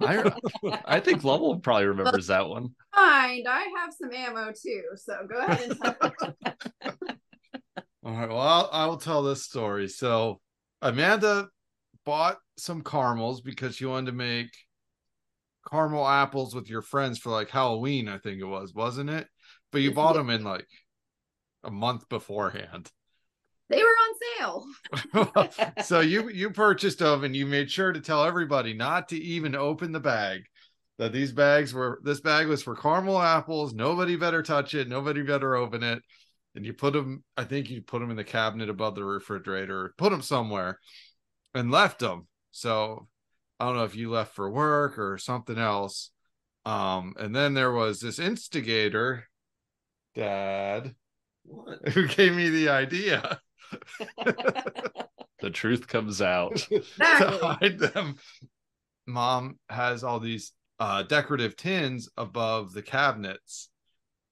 I, 0.00 0.32
I 0.84 1.00
think 1.00 1.24
Lowell 1.24 1.60
probably 1.60 1.86
remembers 1.86 2.26
that 2.28 2.48
one. 2.48 2.74
Mind, 2.94 3.46
I 3.48 3.66
have 3.78 3.94
some 4.00 4.12
ammo 4.12 4.52
too. 4.52 4.82
So 4.96 5.14
go 5.28 5.38
ahead 5.38 5.70
and 5.70 5.80
tell 5.80 5.96
All 8.04 8.14
right. 8.14 8.28
Well, 8.28 8.40
I'll, 8.40 8.68
I 8.72 8.86
will 8.86 8.96
tell 8.96 9.22
this 9.22 9.44
story. 9.44 9.88
So, 9.88 10.40
Amanda 10.80 11.48
bought 12.06 12.38
some 12.56 12.82
caramels 12.82 13.40
because 13.40 13.76
she 13.76 13.84
wanted 13.84 14.06
to 14.06 14.16
make 14.16 14.50
caramel 15.70 16.06
apples 16.06 16.54
with 16.54 16.70
your 16.70 16.82
friends 16.82 17.18
for 17.18 17.30
like 17.30 17.50
Halloween, 17.50 18.08
I 18.08 18.18
think 18.18 18.40
it 18.40 18.46
was, 18.46 18.72
wasn't 18.72 19.10
it? 19.10 19.26
But 19.72 19.82
you 19.82 19.92
bought 19.92 20.14
them 20.14 20.30
in 20.30 20.44
like 20.44 20.66
a 21.64 21.70
month 21.70 22.08
beforehand. 22.08 22.90
They 23.68 23.82
were 23.82 23.84
on 23.84 24.14
sale. 24.38 25.64
so 25.82 26.00
you 26.00 26.30
you 26.30 26.50
purchased 26.50 27.00
them 27.00 27.24
and 27.24 27.36
you 27.36 27.46
made 27.46 27.70
sure 27.70 27.92
to 27.92 28.00
tell 28.00 28.24
everybody 28.24 28.72
not 28.74 29.08
to 29.10 29.16
even 29.16 29.54
open 29.54 29.92
the 29.92 30.00
bag. 30.00 30.42
That 30.98 31.12
these 31.12 31.32
bags 31.32 31.72
were 31.72 32.00
this 32.02 32.20
bag 32.20 32.48
was 32.48 32.62
for 32.62 32.74
caramel 32.74 33.20
apples. 33.20 33.74
Nobody 33.74 34.16
better 34.16 34.42
touch 34.42 34.74
it. 34.74 34.88
Nobody 34.88 35.22
better 35.22 35.54
open 35.54 35.82
it. 35.82 36.02
And 36.54 36.64
you 36.66 36.72
put 36.72 36.92
them. 36.92 37.22
I 37.36 37.44
think 37.44 37.70
you 37.70 37.82
put 37.82 38.00
them 38.00 38.10
in 38.10 38.16
the 38.16 38.24
cabinet 38.24 38.68
above 38.68 38.94
the 38.96 39.04
refrigerator. 39.04 39.94
Put 39.96 40.10
them 40.10 40.22
somewhere, 40.22 40.78
and 41.54 41.70
left 41.70 42.00
them. 42.00 42.26
So 42.50 43.06
I 43.60 43.66
don't 43.66 43.76
know 43.76 43.84
if 43.84 43.94
you 43.94 44.10
left 44.10 44.34
for 44.34 44.50
work 44.50 44.98
or 44.98 45.18
something 45.18 45.58
else. 45.58 46.10
Um, 46.64 47.14
and 47.18 47.34
then 47.34 47.54
there 47.54 47.72
was 47.72 48.00
this 48.00 48.18
instigator, 48.18 49.28
Dad, 50.14 50.94
What? 51.44 51.88
who 51.90 52.08
gave 52.08 52.34
me 52.34 52.50
the 52.50 52.68
idea. 52.70 53.40
The 55.40 55.50
truth 55.50 55.86
comes 55.86 56.20
out. 56.20 56.56
to 56.68 56.78
hide 56.98 57.78
them. 57.78 58.16
Mom 59.06 59.58
has 59.68 60.04
all 60.04 60.20
these 60.20 60.52
uh, 60.80 61.02
decorative 61.04 61.56
tins 61.56 62.08
above 62.16 62.72
the 62.72 62.82
cabinets. 62.82 63.68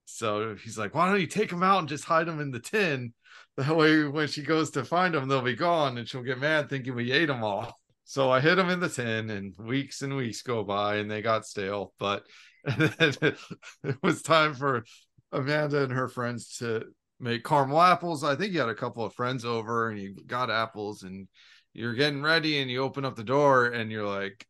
So 0.04 0.54
he's 0.54 0.78
like, 0.78 0.94
why 0.94 1.08
don't 1.08 1.20
you 1.20 1.26
take 1.26 1.50
them 1.50 1.62
out 1.62 1.80
and 1.80 1.88
just 1.88 2.04
hide 2.04 2.26
them 2.26 2.40
in 2.40 2.50
the 2.50 2.60
tin? 2.60 3.12
That 3.56 3.76
way, 3.76 4.04
when 4.04 4.28
she 4.28 4.42
goes 4.42 4.70
to 4.72 4.84
find 4.84 5.14
them, 5.14 5.28
they'll 5.28 5.42
be 5.42 5.54
gone 5.54 5.98
and 5.98 6.08
she'll 6.08 6.22
get 6.22 6.38
mad 6.38 6.68
thinking 6.68 6.94
we 6.94 7.12
ate 7.12 7.26
them 7.26 7.42
all. 7.42 7.74
So 8.04 8.30
I 8.30 8.40
hid 8.40 8.56
them 8.56 8.70
in 8.70 8.78
the 8.78 8.88
tin, 8.88 9.30
and 9.30 9.52
weeks 9.58 10.02
and 10.02 10.14
weeks 10.14 10.42
go 10.42 10.62
by 10.62 10.96
and 10.96 11.10
they 11.10 11.22
got 11.22 11.44
stale. 11.44 11.92
But 11.98 12.24
it 12.64 13.36
was 14.00 14.22
time 14.22 14.54
for 14.54 14.84
Amanda 15.32 15.82
and 15.82 15.92
her 15.92 16.06
friends 16.08 16.58
to 16.58 16.84
make 17.18 17.44
caramel 17.44 17.80
apples. 17.80 18.24
I 18.24 18.34
think 18.34 18.52
you 18.52 18.60
had 18.60 18.68
a 18.68 18.74
couple 18.74 19.04
of 19.04 19.14
friends 19.14 19.44
over 19.44 19.90
and 19.90 19.98
you 19.98 20.16
got 20.26 20.50
apples 20.50 21.02
and 21.02 21.28
you're 21.72 21.94
getting 21.94 22.22
ready 22.22 22.60
and 22.60 22.70
you 22.70 22.82
open 22.82 23.04
up 23.04 23.16
the 23.16 23.24
door 23.24 23.66
and 23.66 23.90
you're 23.90 24.06
like, 24.06 24.46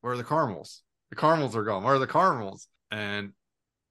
Where 0.00 0.14
are 0.14 0.16
the 0.16 0.24
caramels? 0.24 0.82
The 1.10 1.16
caramels 1.16 1.56
are 1.56 1.64
gone. 1.64 1.82
Where 1.82 1.94
are 1.94 1.98
the 1.98 2.06
caramels? 2.06 2.68
And 2.90 3.32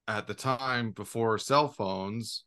at 0.07 0.27
the 0.27 0.33
time 0.33 0.91
before 0.91 1.37
cell 1.37 1.67
phones, 1.67 2.43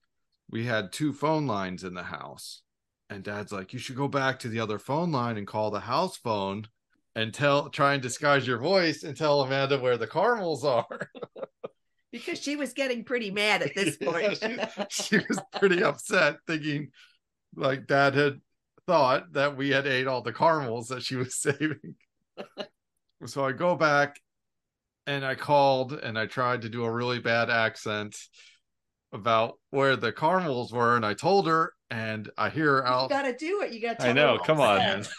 we 0.48 0.64
had 0.64 0.92
two 0.92 1.12
phone 1.12 1.46
lines 1.46 1.84
in 1.84 1.94
the 1.94 2.02
house. 2.02 2.62
And 3.08 3.24
dad's 3.24 3.52
like, 3.52 3.72
You 3.72 3.78
should 3.78 3.96
go 3.96 4.08
back 4.08 4.38
to 4.40 4.48
the 4.48 4.60
other 4.60 4.78
phone 4.78 5.12
line 5.12 5.36
and 5.36 5.46
call 5.46 5.70
the 5.70 5.80
house 5.80 6.16
phone 6.16 6.66
and 7.14 7.34
tell 7.34 7.68
try 7.68 7.94
and 7.94 8.02
disguise 8.02 8.46
your 8.46 8.58
voice 8.58 9.02
and 9.02 9.16
tell 9.16 9.40
Amanda 9.42 9.78
where 9.78 9.96
the 9.96 10.06
caramels 10.06 10.64
are. 10.64 11.10
because 12.12 12.40
she 12.40 12.56
was 12.56 12.72
getting 12.72 13.04
pretty 13.04 13.30
mad 13.30 13.62
at 13.62 13.74
this 13.74 13.96
point. 13.96 14.38
Yeah, 14.42 14.86
she, 14.90 15.18
she 15.18 15.18
was 15.28 15.40
pretty 15.58 15.82
upset, 15.82 16.36
thinking 16.46 16.90
like 17.56 17.86
dad 17.86 18.14
had 18.14 18.40
thought 18.86 19.32
that 19.32 19.56
we 19.56 19.70
had 19.70 19.86
ate 19.86 20.06
all 20.06 20.22
the 20.22 20.32
caramels 20.32 20.88
that 20.88 21.02
she 21.02 21.16
was 21.16 21.34
saving. 21.40 21.94
so 23.26 23.44
I 23.44 23.52
go 23.52 23.74
back 23.74 24.20
and 25.06 25.24
I 25.24 25.34
called 25.34 25.92
and 25.92 26.18
I 26.18 26.26
tried 26.26 26.62
to 26.62 26.68
do 26.68 26.84
a 26.84 26.90
really 26.90 27.18
bad 27.18 27.50
accent 27.50 28.16
about 29.12 29.58
where 29.70 29.96
the 29.96 30.12
caramels 30.12 30.72
were, 30.72 30.94
and 30.96 31.04
I 31.04 31.14
told 31.14 31.48
her, 31.48 31.72
and 31.90 32.30
I 32.38 32.48
hear 32.48 32.82
her 32.82 33.02
You 33.02 33.08
gotta 33.08 33.36
do 33.36 33.62
it. 33.62 33.72
You 33.72 33.80
gotta. 33.80 34.06
I 34.06 34.12
know. 34.12 34.38
Come 34.38 34.60
on, 34.60 34.78
man. 34.78 35.04
say. 35.04 35.10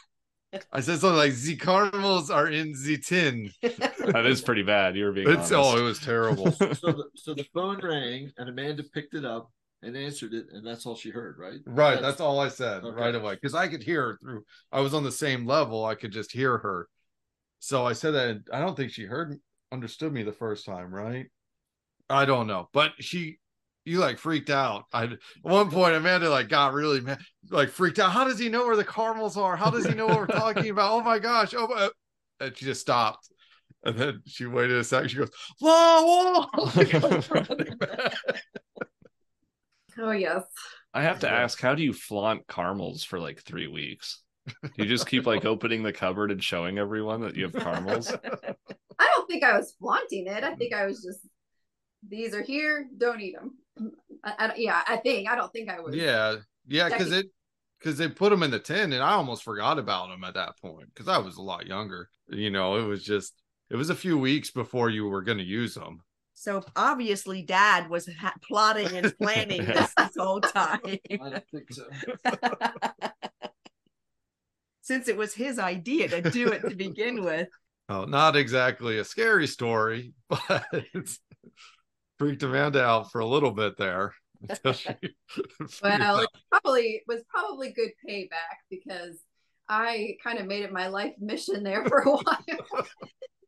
I 0.73 0.81
said 0.81 0.99
something 0.99 1.17
like, 1.17 1.33
"The 1.33 1.55
caramels 1.57 2.29
are 2.29 2.47
in 2.47 2.73
the 2.83 2.97
tin." 2.97 3.51
That 3.61 4.25
is 4.25 4.41
pretty 4.41 4.63
bad. 4.63 4.95
You 4.95 5.05
were 5.05 5.11
being 5.11 5.27
It's 5.27 5.51
honest. 5.51 5.53
oh, 5.53 5.77
it 5.77 5.83
was 5.83 5.99
terrible. 5.99 6.51
so 6.51 6.91
the 6.93 7.05
so 7.15 7.33
the 7.33 7.45
phone 7.53 7.79
rang 7.83 8.31
and 8.37 8.49
Amanda 8.49 8.83
picked 8.83 9.13
it 9.13 9.25
up 9.25 9.51
and 9.83 9.95
answered 9.97 10.33
it, 10.33 10.47
and 10.51 10.65
that's 10.65 10.85
all 10.85 10.95
she 10.95 11.09
heard, 11.09 11.37
right? 11.39 11.59
Right, 11.65 12.01
that's 12.01 12.21
all 12.21 12.39
I 12.39 12.49
said 12.49 12.83
Okay. 12.83 12.95
right 13.01 13.15
away 13.15 13.33
because 13.35 13.55
I 13.55 13.67
could 13.67 13.83
hear 13.83 14.03
her 14.03 14.17
through. 14.21 14.43
I 14.71 14.79
was 14.81 14.93
on 14.93 15.03
the 15.03 15.11
same 15.11 15.45
level. 15.45 15.85
I 15.85 15.95
could 15.95 16.11
just 16.11 16.31
hear 16.31 16.57
her. 16.57 16.87
So 17.59 17.85
I 17.85 17.93
said 17.93 18.11
that. 18.11 18.27
and 18.29 18.47
I 18.53 18.59
don't 18.59 18.75
think 18.75 18.91
she 18.91 19.03
heard, 19.05 19.39
understood 19.71 20.13
me 20.13 20.23
the 20.23 20.33
first 20.33 20.65
time, 20.65 20.93
right? 20.93 21.27
I 22.09 22.25
don't 22.25 22.47
know, 22.47 22.69
but 22.73 22.91
she, 22.99 23.39
you 23.85 23.99
like 23.99 24.17
freaked 24.17 24.49
out. 24.49 24.85
I 24.93 25.05
at 25.05 25.19
one 25.41 25.71
point 25.71 25.95
Amanda 25.95 26.29
like 26.29 26.49
got 26.49 26.73
really 26.73 27.01
mad, 27.01 27.19
like 27.49 27.69
freaked 27.69 27.99
out. 27.99 28.11
How 28.11 28.23
does 28.23 28.39
he 28.39 28.49
know 28.49 28.65
where 28.65 28.75
the 28.75 28.85
caramels 28.85 29.37
are? 29.37 29.55
How 29.55 29.69
does 29.69 29.85
he 29.85 29.93
know 29.93 30.07
what 30.07 30.17
we're 30.17 30.27
talking 30.27 30.69
about? 30.69 30.91
Oh 30.91 31.01
my 31.01 31.19
gosh! 31.19 31.53
Oh, 31.55 31.67
my. 31.67 31.89
and 32.39 32.55
she 32.55 32.65
just 32.65 32.81
stopped. 32.81 33.29
And 33.83 33.97
then 33.97 34.21
she 34.27 34.45
waited 34.45 34.77
a 34.77 34.83
second. 34.83 35.09
She 35.09 35.17
goes, 35.17 35.31
"Whoa, 35.59 36.47
whoa!" 36.53 36.71
running. 37.31 37.79
Oh 39.97 40.11
yes. 40.11 40.43
I 40.93 41.03
have 41.03 41.19
to 41.19 41.29
ask, 41.29 41.59
how 41.59 41.75
do 41.75 41.83
you 41.83 41.93
flaunt 41.93 42.47
caramels 42.47 43.03
for 43.03 43.19
like 43.19 43.41
three 43.41 43.67
weeks? 43.67 44.21
Do 44.47 44.71
you 44.77 44.85
just 44.85 45.07
keep 45.07 45.25
like 45.25 45.45
opening 45.45 45.83
the 45.83 45.93
cupboard 45.93 46.31
and 46.31 46.43
showing 46.43 46.77
everyone 46.77 47.21
that 47.21 47.35
you 47.35 47.43
have 47.43 47.53
caramels? 47.53 48.11
I 48.99 49.11
don't 49.15 49.27
think 49.29 49.43
I 49.43 49.57
was 49.57 49.73
flaunting 49.79 50.27
it. 50.27 50.43
I 50.43 50.55
think 50.55 50.73
I 50.73 50.85
was 50.85 51.03
just 51.03 51.19
these 52.07 52.33
are 52.33 52.41
here, 52.41 52.87
don't 52.97 53.21
eat 53.21 53.35
them. 53.35 53.57
I, 54.23 54.33
I, 54.37 54.53
yeah, 54.57 54.81
I 54.87 54.97
think 54.97 55.29
I 55.29 55.35
don't 55.35 55.51
think 55.51 55.69
I 55.69 55.79
would. 55.79 55.93
Yeah, 55.93 56.35
yeah, 56.67 56.89
because 56.89 57.11
it 57.11 57.27
because 57.79 57.97
they 57.97 58.07
put 58.07 58.29
them 58.29 58.43
in 58.43 58.51
the 58.51 58.59
tin, 58.59 58.93
and 58.93 59.03
I 59.03 59.13
almost 59.13 59.43
forgot 59.43 59.79
about 59.79 60.09
them 60.09 60.23
at 60.23 60.35
that 60.35 60.57
point 60.59 60.89
because 60.93 61.07
I 61.07 61.17
was 61.17 61.37
a 61.37 61.41
lot 61.41 61.65
younger. 61.65 62.09
You 62.27 62.49
know, 62.49 62.75
it 62.75 62.85
was 62.85 63.03
just 63.03 63.33
it 63.69 63.75
was 63.75 63.89
a 63.89 63.95
few 63.95 64.17
weeks 64.17 64.51
before 64.51 64.89
you 64.89 65.07
were 65.07 65.21
going 65.23 65.39
to 65.39 65.43
use 65.43 65.73
them. 65.75 66.01
So 66.33 66.63
obviously, 66.75 67.43
Dad 67.43 67.89
was 67.89 68.09
ha- 68.19 68.33
plotting 68.47 68.95
and 68.97 69.15
planning 69.17 69.63
this, 69.65 69.93
this 69.95 70.11
whole 70.17 70.41
time, 70.41 70.79
I 70.85 70.99
don't 71.29 71.43
think 71.51 71.71
so. 71.71 71.85
since 74.81 75.07
it 75.07 75.15
was 75.15 75.33
his 75.33 75.59
idea 75.59 76.07
to 76.09 76.21
do 76.21 76.47
it 76.49 76.67
to 76.67 76.75
begin 76.75 77.23
with. 77.23 77.47
Oh, 77.89 78.05
not 78.05 78.35
exactly 78.35 78.99
a 78.99 79.05
scary 79.05 79.47
story, 79.47 80.13
but 80.29 80.65
it's 80.93 81.19
freaked 82.21 82.43
Amanda 82.43 82.83
out 82.83 83.11
for 83.11 83.19
a 83.19 83.25
little 83.25 83.49
bit 83.49 83.77
there. 83.77 84.13
until 84.49 84.73
she 84.73 84.89
figured 85.27 85.71
Well, 85.81 86.19
it 86.19 86.29
probably 86.51 87.01
was 87.07 87.23
probably 87.27 87.71
good 87.71 87.89
payback 88.07 88.61
because 88.69 89.17
I 89.67 90.17
kind 90.23 90.37
of 90.37 90.45
made 90.45 90.63
it 90.63 90.71
my 90.71 90.87
life 90.87 91.13
mission 91.19 91.63
there 91.63 91.83
for 91.85 91.99
a 92.01 92.11
while 92.11 92.43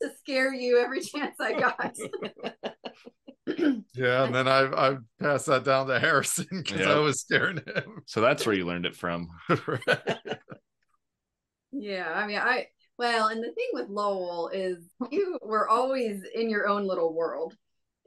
to 0.01 0.09
scare 0.19 0.51
you 0.53 0.80
every 0.80 1.01
chance 1.01 1.36
I 1.39 1.53
got. 1.53 1.95
yeah, 3.93 4.24
and 4.24 4.34
then 4.34 4.47
I 4.47 4.61
I 4.71 4.97
passed 5.21 5.45
that 5.47 5.65
down 5.65 5.88
to 5.88 5.99
Harrison 5.99 6.47
because 6.49 6.88
I 6.88 6.97
was 6.97 7.19
scaring 7.19 7.57
him. 7.57 8.01
So 8.07 8.21
that's 8.21 8.45
where 8.45 8.55
you 8.55 8.65
learned 8.65 8.88
it 8.88 8.95
from. 8.95 9.28
Yeah, 11.71 12.11
I 12.13 12.26
mean, 12.26 12.38
I 12.38 12.67
well, 12.97 13.28
and 13.28 13.43
the 13.43 13.51
thing 13.51 13.69
with 13.74 13.89
Lowell 13.89 14.49
is 14.53 14.78
you 15.11 15.38
were 15.41 15.67
always 15.67 16.24
in 16.34 16.49
your 16.49 16.67
own 16.67 16.88
little 16.88 17.13
world, 17.13 17.55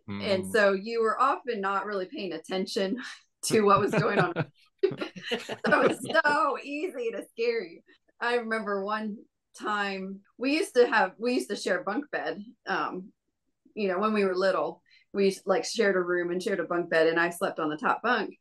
and 0.09 0.44
Mm. 0.44 0.52
so 0.52 0.72
you 0.72 1.02
were 1.02 1.20
often 1.20 1.61
not 1.61 1.86
really 1.86 2.07
paying 2.07 2.32
attention 2.32 2.98
to 3.44 3.61
what 3.62 3.80
was 3.80 3.90
going 3.92 4.18
on. 4.18 4.32
so 4.84 5.82
it 5.82 5.88
was 5.88 6.20
so 6.24 6.59
easy 6.62 7.11
to 7.11 7.24
scare 7.32 7.64
you. 7.64 7.80
I 8.20 8.36
remember 8.36 8.84
one 8.84 9.16
time 9.59 10.20
we 10.38 10.54
used 10.54 10.74
to 10.74 10.86
have 10.86 11.12
we 11.18 11.34
used 11.34 11.50
to 11.50 11.57
share 11.57 11.80
a 11.80 11.84
bunk 11.84 12.04
bed. 12.11 12.42
Um, 12.66 13.12
you 13.74 13.88
know, 13.88 13.98
when 13.98 14.12
we 14.12 14.24
were 14.24 14.34
little, 14.34 14.82
we 15.12 15.36
like 15.44 15.64
shared 15.64 15.96
a 15.96 16.00
room 16.00 16.30
and 16.30 16.42
shared 16.42 16.61
a 16.61 16.64
bunk 16.64 16.90
bed, 16.90 17.09
and 17.09 17.18
I 17.18 17.30
slept 17.30 17.59
on 17.59 17.68
the 17.68 17.76
top 17.76 18.02
bunk. 18.02 18.36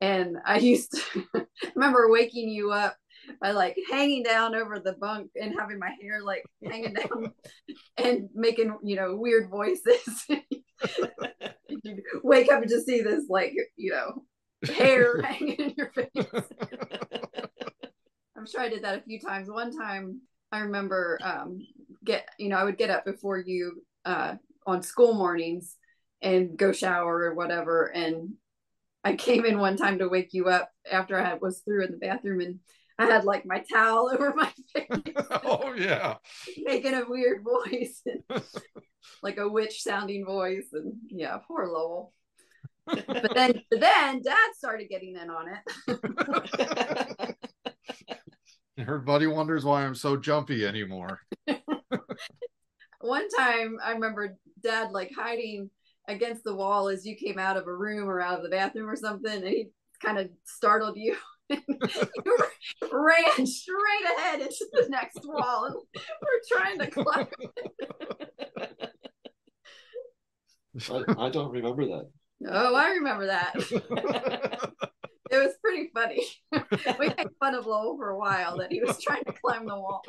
And 0.00 0.38
I 0.44 0.58
used 0.58 0.92
to 0.92 1.46
remember 1.74 2.10
waking 2.10 2.48
you 2.48 2.72
up 2.72 2.96
by 3.40 3.52
like 3.52 3.76
hanging 3.90 4.22
down 4.22 4.54
over 4.54 4.78
the 4.78 4.94
bunk 4.94 5.30
and 5.40 5.54
having 5.58 5.78
my 5.78 5.90
hair 6.00 6.22
like 6.22 6.44
hanging 6.64 6.94
down 6.94 7.32
and 7.96 8.28
making 8.34 8.76
you 8.82 8.96
know 8.96 9.16
weird 9.16 9.50
voices. 9.50 10.26
You'd 11.68 12.02
wake 12.22 12.50
up 12.50 12.62
and 12.62 12.70
just 12.70 12.86
see 12.86 13.02
this 13.02 13.24
like 13.28 13.54
you 13.76 13.92
know 13.92 14.24
hair 14.72 15.20
hanging 15.22 15.56
in 15.56 15.74
your 15.76 15.92
face. 15.92 16.44
I'm 18.36 18.46
sure 18.46 18.60
I 18.60 18.68
did 18.68 18.84
that 18.84 18.98
a 18.98 19.02
few 19.02 19.20
times. 19.20 19.50
One 19.50 19.76
time 19.76 20.20
I 20.52 20.60
remember 20.60 21.18
um 21.22 21.58
get 22.04 22.28
you 22.38 22.48
know, 22.48 22.56
I 22.56 22.64
would 22.64 22.78
get 22.78 22.90
up 22.90 23.04
before 23.04 23.38
you 23.38 23.82
uh 24.04 24.34
on 24.66 24.82
school 24.82 25.14
mornings 25.14 25.76
and 26.22 26.56
go 26.56 26.72
shower 26.72 27.22
or 27.22 27.34
whatever 27.34 27.86
and 27.86 28.34
I 29.02 29.14
came 29.14 29.44
in 29.44 29.58
one 29.58 29.76
time 29.76 29.98
to 29.98 30.08
wake 30.08 30.34
you 30.34 30.48
up 30.48 30.70
after 30.90 31.18
I 31.18 31.28
had, 31.28 31.40
was 31.40 31.60
through 31.60 31.84
in 31.84 31.92
the 31.92 31.96
bathroom 31.96 32.40
and 32.40 32.58
I 33.00 33.06
had 33.06 33.24
like 33.24 33.46
my 33.46 33.64
towel 33.72 34.10
over 34.14 34.34
my 34.34 34.52
face 34.74 34.86
oh 35.44 35.72
yeah. 35.76 36.16
making 36.58 36.94
a 36.94 37.04
weird 37.08 37.42
voice 37.42 38.02
like 39.22 39.38
a 39.38 39.48
witch 39.48 39.82
sounding 39.82 40.26
voice 40.26 40.68
and 40.72 40.92
yeah 41.08 41.38
poor 41.48 41.66
Lowell 41.66 42.12
but 42.86 43.34
then 43.34 43.62
but 43.70 43.80
then 43.80 44.22
dad 44.22 44.50
started 44.56 44.88
getting 44.88 45.16
in 45.16 45.30
on 45.30 45.46
it 45.48 47.36
Her 48.78 48.98
buddy 48.98 49.26
wonders 49.26 49.62
why 49.62 49.84
I'm 49.84 49.94
so 49.94 50.16
jumpy 50.16 50.64
anymore. 50.64 51.20
one 53.02 53.28
time 53.28 53.76
I 53.84 53.92
remember 53.92 54.38
dad 54.62 54.90
like 54.90 55.10
hiding 55.14 55.68
against 56.08 56.44
the 56.44 56.54
wall 56.54 56.88
as 56.88 57.04
you 57.04 57.14
came 57.14 57.38
out 57.38 57.58
of 57.58 57.66
a 57.66 57.74
room 57.74 58.08
or 58.08 58.22
out 58.22 58.38
of 58.38 58.42
the 58.42 58.48
bathroom 58.48 58.88
or 58.88 58.96
something 58.96 59.32
and 59.32 59.46
he 59.46 59.68
kind 60.02 60.18
of 60.18 60.30
startled 60.44 60.96
you 60.96 61.14
ran 62.92 63.46
straight 63.46 64.04
ahead 64.16 64.40
into 64.40 64.66
the 64.72 64.86
next 64.88 65.20
wall 65.24 65.66
and 65.66 65.74
we're 66.22 66.58
trying 66.58 66.78
to 66.78 66.86
climb 66.90 67.26
I, 70.90 71.26
I 71.26 71.30
don't 71.30 71.50
remember 71.50 71.86
that. 71.86 72.08
oh 72.48 72.74
i 72.74 72.90
remember 72.90 73.26
that 73.26 73.54
it 75.30 75.36
was 75.36 75.54
pretty 75.62 75.90
funny 75.92 76.22
we 76.98 77.08
made 77.08 77.26
fun 77.40 77.54
of 77.54 77.66
Lowell 77.66 77.96
for 77.96 78.10
a 78.10 78.18
while 78.18 78.58
that 78.58 78.72
he 78.72 78.80
was 78.80 79.02
trying 79.02 79.24
to 79.24 79.32
climb 79.32 79.66
the 79.66 79.74
wall 79.74 80.02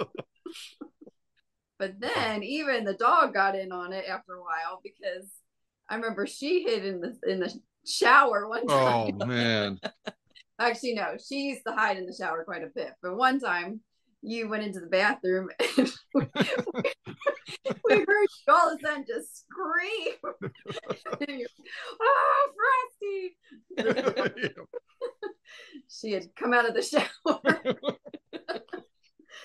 but 1.80 2.00
then 2.00 2.44
even 2.44 2.86
the 2.86 2.94
dog 2.94 3.34
got 3.34 3.56
in 3.56 3.72
on 3.72 3.92
it 3.92 4.06
after 4.08 4.34
a 4.34 4.42
while 4.42 4.80
because 4.84 5.28
I 5.90 5.96
remember 5.96 6.26
she 6.26 6.64
hid 6.64 6.86
in 6.86 7.02
the 7.02 7.18
in 7.28 7.40
the 7.40 7.54
shower 7.86 8.48
one 8.48 8.64
oh, 8.70 8.80
time. 8.80 9.18
oh 9.20 9.26
man. 9.26 9.80
Actually, 10.62 10.94
no, 10.94 11.16
she 11.28 11.42
used 11.50 11.64
to 11.66 11.74
hide 11.74 11.98
in 11.98 12.06
the 12.06 12.14
shower 12.14 12.44
quite 12.44 12.64
a 12.64 12.68
bit. 12.74 12.92
But 13.02 13.18
one 13.18 13.40
time 13.40 13.82
you 14.22 14.48
went 14.48 14.64
into 14.64 14.80
the 14.80 14.86
bathroom 14.88 15.50
and 15.78 15.92
we, 16.14 16.22
we 17.86 17.96
heard 17.96 18.28
you 18.48 18.54
all 18.54 18.72
of 18.72 18.78
a 18.80 18.82
sudden 18.86 19.06
just 19.08 19.44
scream. 19.46 20.16
Oh, 22.02 22.52
Frosty! 23.78 24.54
She 25.90 26.12
had 26.14 26.28
come 26.40 26.54
out 26.54 26.68
of 26.70 26.76
the 26.76 26.82
shower. 26.82 27.76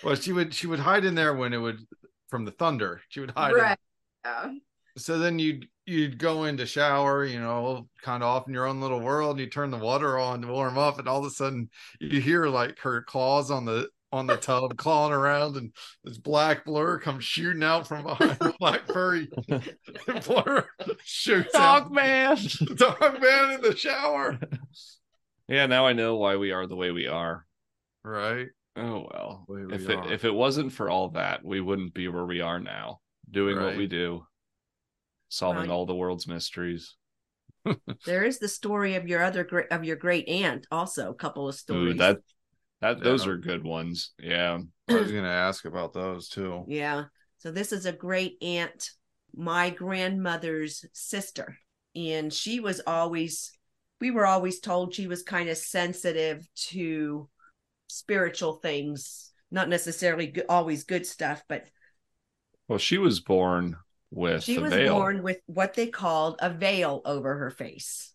well, 0.04 0.14
she 0.14 0.32
would 0.32 0.54
she 0.54 0.66
would 0.66 0.78
hide 0.78 1.04
in 1.04 1.14
there 1.14 1.34
when 1.34 1.52
it 1.52 1.58
would 1.58 1.80
from 2.28 2.44
the 2.44 2.50
thunder. 2.52 3.00
She 3.08 3.20
would 3.20 3.30
hide. 3.32 3.52
in- 3.52 3.56
right. 3.56 3.78
Yeah. 4.24 4.52
so 4.98 5.18
then 5.18 5.38
you'd 5.38 5.68
you'd 5.86 6.18
go 6.18 6.44
in 6.44 6.56
to 6.58 6.66
shower, 6.66 7.24
you 7.24 7.40
know, 7.40 7.88
kind 8.02 8.22
of 8.22 8.28
off 8.28 8.48
in 8.48 8.54
your 8.54 8.66
own 8.66 8.80
little 8.80 9.00
world, 9.00 9.32
and 9.32 9.40
you 9.40 9.46
turn 9.46 9.70
the 9.70 9.78
water 9.78 10.18
on 10.18 10.42
to 10.42 10.48
warm 10.48 10.76
up, 10.78 10.98
and 10.98 11.08
all 11.08 11.20
of 11.20 11.24
a 11.26 11.30
sudden 11.30 11.70
you 12.00 12.20
hear 12.20 12.46
like 12.46 12.78
her 12.80 13.02
claws 13.02 13.50
on 13.50 13.64
the 13.64 13.88
on 14.12 14.26
the 14.26 14.36
tub 14.36 14.76
clawing 14.76 15.12
around, 15.12 15.56
and 15.56 15.72
this 16.04 16.16
black 16.18 16.64
blur 16.64 16.98
comes 16.98 17.24
shooting 17.24 17.62
out 17.62 17.86
from 17.88 18.04
behind 18.04 18.38
the 18.38 18.54
black 18.58 18.86
furry 18.86 19.28
and 19.48 20.24
blur 20.24 20.64
shoots 21.04 21.54
out. 21.54 21.92
man. 21.92 22.36
Dog 22.76 23.20
man 23.20 23.52
in 23.52 23.60
the 23.62 23.74
shower. 23.76 24.38
Yeah, 25.48 25.66
now 25.66 25.86
I 25.86 25.92
know 25.92 26.16
why 26.16 26.36
we 26.36 26.52
are 26.52 26.66
the 26.66 26.76
way 26.76 26.90
we 26.92 27.06
are. 27.06 27.46
Right. 28.04 28.48
Oh 28.76 29.08
well. 29.12 29.44
We 29.48 29.74
If 29.74 29.88
it 29.88 29.98
are. 29.98 30.12
if 30.12 30.24
it 30.24 30.34
wasn't 30.34 30.72
for 30.72 30.88
all 30.88 31.10
that, 31.10 31.44
we 31.44 31.60
wouldn't 31.60 31.92
be 31.94 32.08
where 32.08 32.26
we 32.26 32.40
are 32.40 32.60
now, 32.60 33.00
doing 33.30 33.60
what 33.60 33.76
we 33.76 33.86
do, 33.86 34.24
solving 35.28 35.68
Right. 35.68 35.70
all 35.70 35.86
the 35.86 35.94
world's 35.94 36.26
mysteries. 36.28 36.94
There 38.06 38.24
is 38.24 38.38
the 38.38 38.48
story 38.48 38.94
of 38.94 39.06
your 39.06 39.22
other 39.22 39.44
great 39.44 39.70
of 39.70 39.84
your 39.84 39.96
great 39.96 40.26
aunt, 40.28 40.66
also 40.70 41.10
a 41.10 41.14
couple 41.14 41.46
of 41.46 41.54
Ooh, 41.72 41.94
stories. 41.94 41.94
that 41.94 42.20
that 42.80 43.02
those 43.02 43.26
are 43.26 43.36
good 43.38 43.64
ones. 43.64 44.12
Yeah. 44.18 44.60
I 44.88 44.96
was 44.98 45.12
gonna 45.12 45.28
ask 45.28 45.64
about 45.64 45.92
those 45.92 46.28
too. 46.28 46.68
yeah, 46.76 47.04
So 47.38 47.50
this 47.50 47.72
is 47.72 47.86
a 47.86 47.92
great 47.92 48.36
aunt, 48.42 48.90
my 49.34 49.70
grandmother's 49.70 50.84
sister. 50.92 51.56
And 51.94 52.32
she 52.32 52.60
was 52.60 52.80
always, 52.86 53.52
we 54.00 54.10
were 54.10 54.26
always 54.26 54.60
told 54.60 54.94
she 54.94 55.06
was 55.06 55.22
kind 55.22 55.48
of 55.48 55.56
sensitive 55.56 56.46
to 56.68 57.28
spiritual 57.88 58.54
things, 58.54 59.32
not 59.50 59.68
necessarily 59.68 60.34
always 60.48 60.84
good 60.84 61.06
stuff, 61.06 61.42
but 61.48 61.66
Well, 62.68 62.78
she 62.78 62.96
was 62.96 63.18
born 63.18 63.78
with 64.10 64.44
she 64.44 64.58
was 64.58 64.72
veil. 64.72 64.94
born 64.94 65.22
with 65.22 65.38
what 65.46 65.74
they 65.74 65.86
called 65.88 66.36
a 66.40 66.50
veil 66.50 67.02
over 67.04 67.36
her 67.38 67.50
face. 67.50 68.12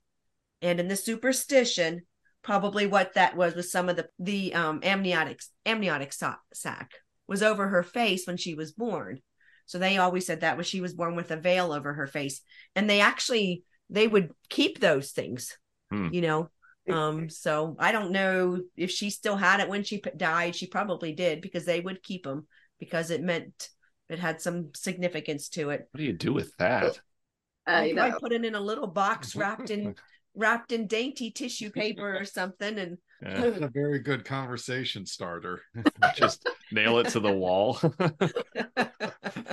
And 0.62 0.80
in 0.80 0.88
the 0.88 0.96
superstition, 0.96 2.02
probably 2.44 2.86
what 2.88 3.14
that 3.16 3.36
was 3.36 3.56
was 3.56 3.72
some 3.72 3.90
of 3.90 3.96
the 3.96 4.08
the 4.20 4.54
um, 4.54 4.80
amniotic 4.84 5.42
amniotic 5.66 6.14
so- 6.14 6.36
sac 6.54 6.92
was 7.28 7.44
over 7.44 7.68
her 7.68 7.84
face 7.84 8.26
when 8.28 8.38
she 8.38 8.54
was 8.56 8.72
born. 8.72 9.22
So 9.66 9.80
they 9.80 9.98
always 9.98 10.26
said 10.26 10.42
that 10.42 10.58
was 10.58 10.68
she 10.68 10.82
was 10.82 10.94
born 10.94 11.16
with 11.16 11.32
a 11.32 11.38
veil 11.38 11.72
over 11.72 11.94
her 11.94 12.08
face, 12.08 12.42
and 12.76 12.90
they 12.90 13.00
actually 13.02 13.64
they 13.90 14.08
would 14.08 14.32
keep 14.50 14.80
those 14.80 15.12
things, 15.12 15.58
Hmm. 15.92 16.10
you 16.12 16.22
know. 16.22 16.50
Um, 16.90 17.30
so 17.30 17.76
I 17.80 17.92
don't 17.92 18.12
know 18.12 18.60
if 18.76 18.90
she 18.92 19.12
still 19.12 19.38
had 19.38 19.60
it 19.60 19.70
when 19.70 19.84
she 19.84 20.02
died. 20.18 20.56
She 20.56 20.66
probably 20.68 21.14
did 21.14 21.40
because 21.42 21.64
they 21.64 21.80
would 21.80 22.02
keep 22.04 22.24
them 22.24 22.48
because 22.80 23.12
it 23.12 23.22
meant 23.22 23.70
it 24.12 24.20
had 24.20 24.42
some 24.42 24.70
significance 24.76 25.50
to 25.50 25.70
it. 25.72 25.88
What 25.92 26.00
do 26.00 26.04
you 26.04 26.14
do 26.14 26.34
with 26.34 26.56
that? 26.58 27.00
I 27.66 27.86
You 27.86 27.96
probably 27.96 28.12
know. 28.12 28.20
put 28.20 28.34
it 28.34 28.46
in 28.46 28.56
a 28.56 28.60
little 28.62 28.88
box 28.88 29.36
wrapped 29.36 29.70
in 29.70 29.96
wrapped 30.36 30.72
in 30.72 30.88
dainty 30.88 31.32
tissue 31.32 31.70
paper 31.72 32.18
or 32.18 32.26
something 32.26 32.78
and 32.78 32.98
Yeah, 33.22 33.46
a 33.46 33.68
very 33.68 34.00
good 34.00 34.26
conversation 34.26 35.06
starter. 35.06 35.62
just 36.16 36.48
nail 36.72 37.00
it 37.00 37.10
to 37.10 37.20
the 37.20 37.32
wall. 37.32 37.74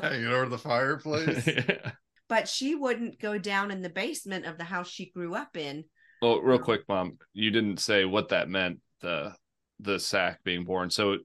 Hang 0.02 0.22
it 0.24 0.32
over 0.32 0.48
the 0.48 0.58
fireplace. 0.58 1.46
Yeah. 1.46 1.92
but 2.28 2.48
she 2.48 2.74
wouldn't 2.74 3.20
go 3.20 3.38
down 3.38 3.70
in 3.70 3.82
the 3.82 3.88
basement 3.90 4.46
of 4.46 4.58
the 4.58 4.64
house 4.64 4.88
she 4.88 5.10
grew 5.10 5.34
up 5.34 5.56
in 5.56 5.84
Well, 6.22 6.40
real 6.40 6.58
quick, 6.58 6.82
mom, 6.88 7.18
you 7.32 7.50
didn't 7.50 7.78
say 7.80 8.04
what 8.04 8.28
that 8.30 8.48
meant. 8.48 8.80
The 9.00 9.34
the 9.80 9.98
sack 10.00 10.42
being 10.44 10.64
born. 10.64 10.90
So, 10.90 11.18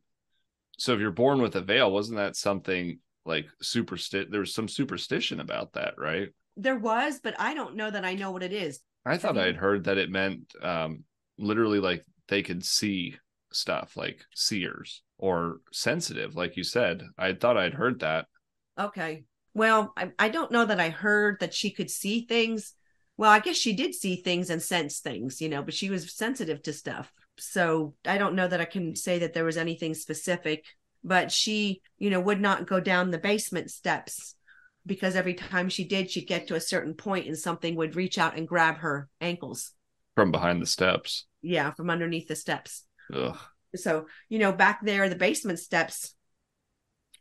so 0.77 0.93
if 0.93 0.99
you're 0.99 1.11
born 1.11 1.41
with 1.41 1.55
a 1.55 1.61
veil, 1.61 1.91
wasn't 1.91 2.17
that 2.17 2.35
something 2.35 2.99
like 3.25 3.45
supersti? 3.63 4.29
There 4.29 4.39
was 4.41 4.53
some 4.53 4.67
superstition 4.67 5.39
about 5.39 5.73
that, 5.73 5.95
right? 5.97 6.29
there 6.55 6.75
was 6.77 7.19
but 7.23 7.33
i 7.39 7.55
don't 7.55 7.75
know 7.75 7.89
that 7.89 8.05
i 8.05 8.13
know 8.13 8.29
what 8.29 8.43
it 8.43 8.53
is 8.53 8.79
I 9.07 9.17
thought 9.17 9.39
I'd 9.39 9.55
heard 9.55 9.85
that 9.85 9.97
it 9.97 10.11
meant 10.11 10.53
um 10.61 11.03
literally 11.39 11.79
like 11.79 12.05
they 12.27 12.43
could 12.43 12.63
see 12.63 13.15
stuff 13.51 13.97
like 13.97 14.23
seers 14.35 15.01
or 15.17 15.57
sensitive, 15.71 16.35
like 16.35 16.55
you 16.55 16.63
said. 16.63 17.01
I 17.17 17.33
thought 17.33 17.57
I'd 17.57 17.73
heard 17.73 18.01
that. 18.01 18.27
okay 18.79 19.23
well 19.53 19.93
I, 19.97 20.11
I 20.17 20.29
don't 20.29 20.51
know 20.51 20.65
that 20.65 20.79
i 20.79 20.89
heard 20.89 21.37
that 21.39 21.53
she 21.53 21.69
could 21.71 21.89
see 21.89 22.25
things 22.25 22.73
well 23.17 23.31
i 23.31 23.39
guess 23.39 23.55
she 23.55 23.73
did 23.73 23.93
see 23.93 24.15
things 24.17 24.49
and 24.49 24.61
sense 24.61 24.99
things 24.99 25.41
you 25.41 25.49
know 25.49 25.61
but 25.63 25.73
she 25.73 25.89
was 25.89 26.15
sensitive 26.15 26.61
to 26.63 26.73
stuff 26.73 27.11
so 27.37 27.93
i 28.05 28.17
don't 28.17 28.35
know 28.35 28.47
that 28.47 28.61
i 28.61 28.65
can 28.65 28.95
say 28.95 29.19
that 29.19 29.33
there 29.33 29.45
was 29.45 29.57
anything 29.57 29.93
specific 29.93 30.65
but 31.03 31.31
she 31.31 31.81
you 31.97 32.09
know 32.09 32.19
would 32.19 32.39
not 32.41 32.67
go 32.67 32.79
down 32.79 33.11
the 33.11 33.17
basement 33.17 33.69
steps 33.71 34.35
because 34.85 35.15
every 35.15 35.33
time 35.33 35.69
she 35.69 35.85
did 35.85 36.09
she'd 36.11 36.27
get 36.27 36.47
to 36.47 36.55
a 36.55 36.59
certain 36.61 36.93
point 36.93 37.27
and 37.27 37.37
something 37.37 37.75
would 37.75 37.95
reach 37.95 38.17
out 38.17 38.37
and 38.37 38.47
grab 38.47 38.77
her 38.77 39.07
ankles 39.21 39.71
from 40.15 40.31
behind 40.31 40.61
the 40.61 40.65
steps. 40.65 41.25
yeah 41.41 41.71
from 41.71 41.89
underneath 41.89 42.27
the 42.27 42.35
steps 42.35 42.83
Ugh. 43.13 43.37
so 43.75 44.07
you 44.29 44.39
know 44.39 44.51
back 44.51 44.79
there 44.85 45.09
the 45.09 45.15
basement 45.15 45.59
steps 45.59 46.15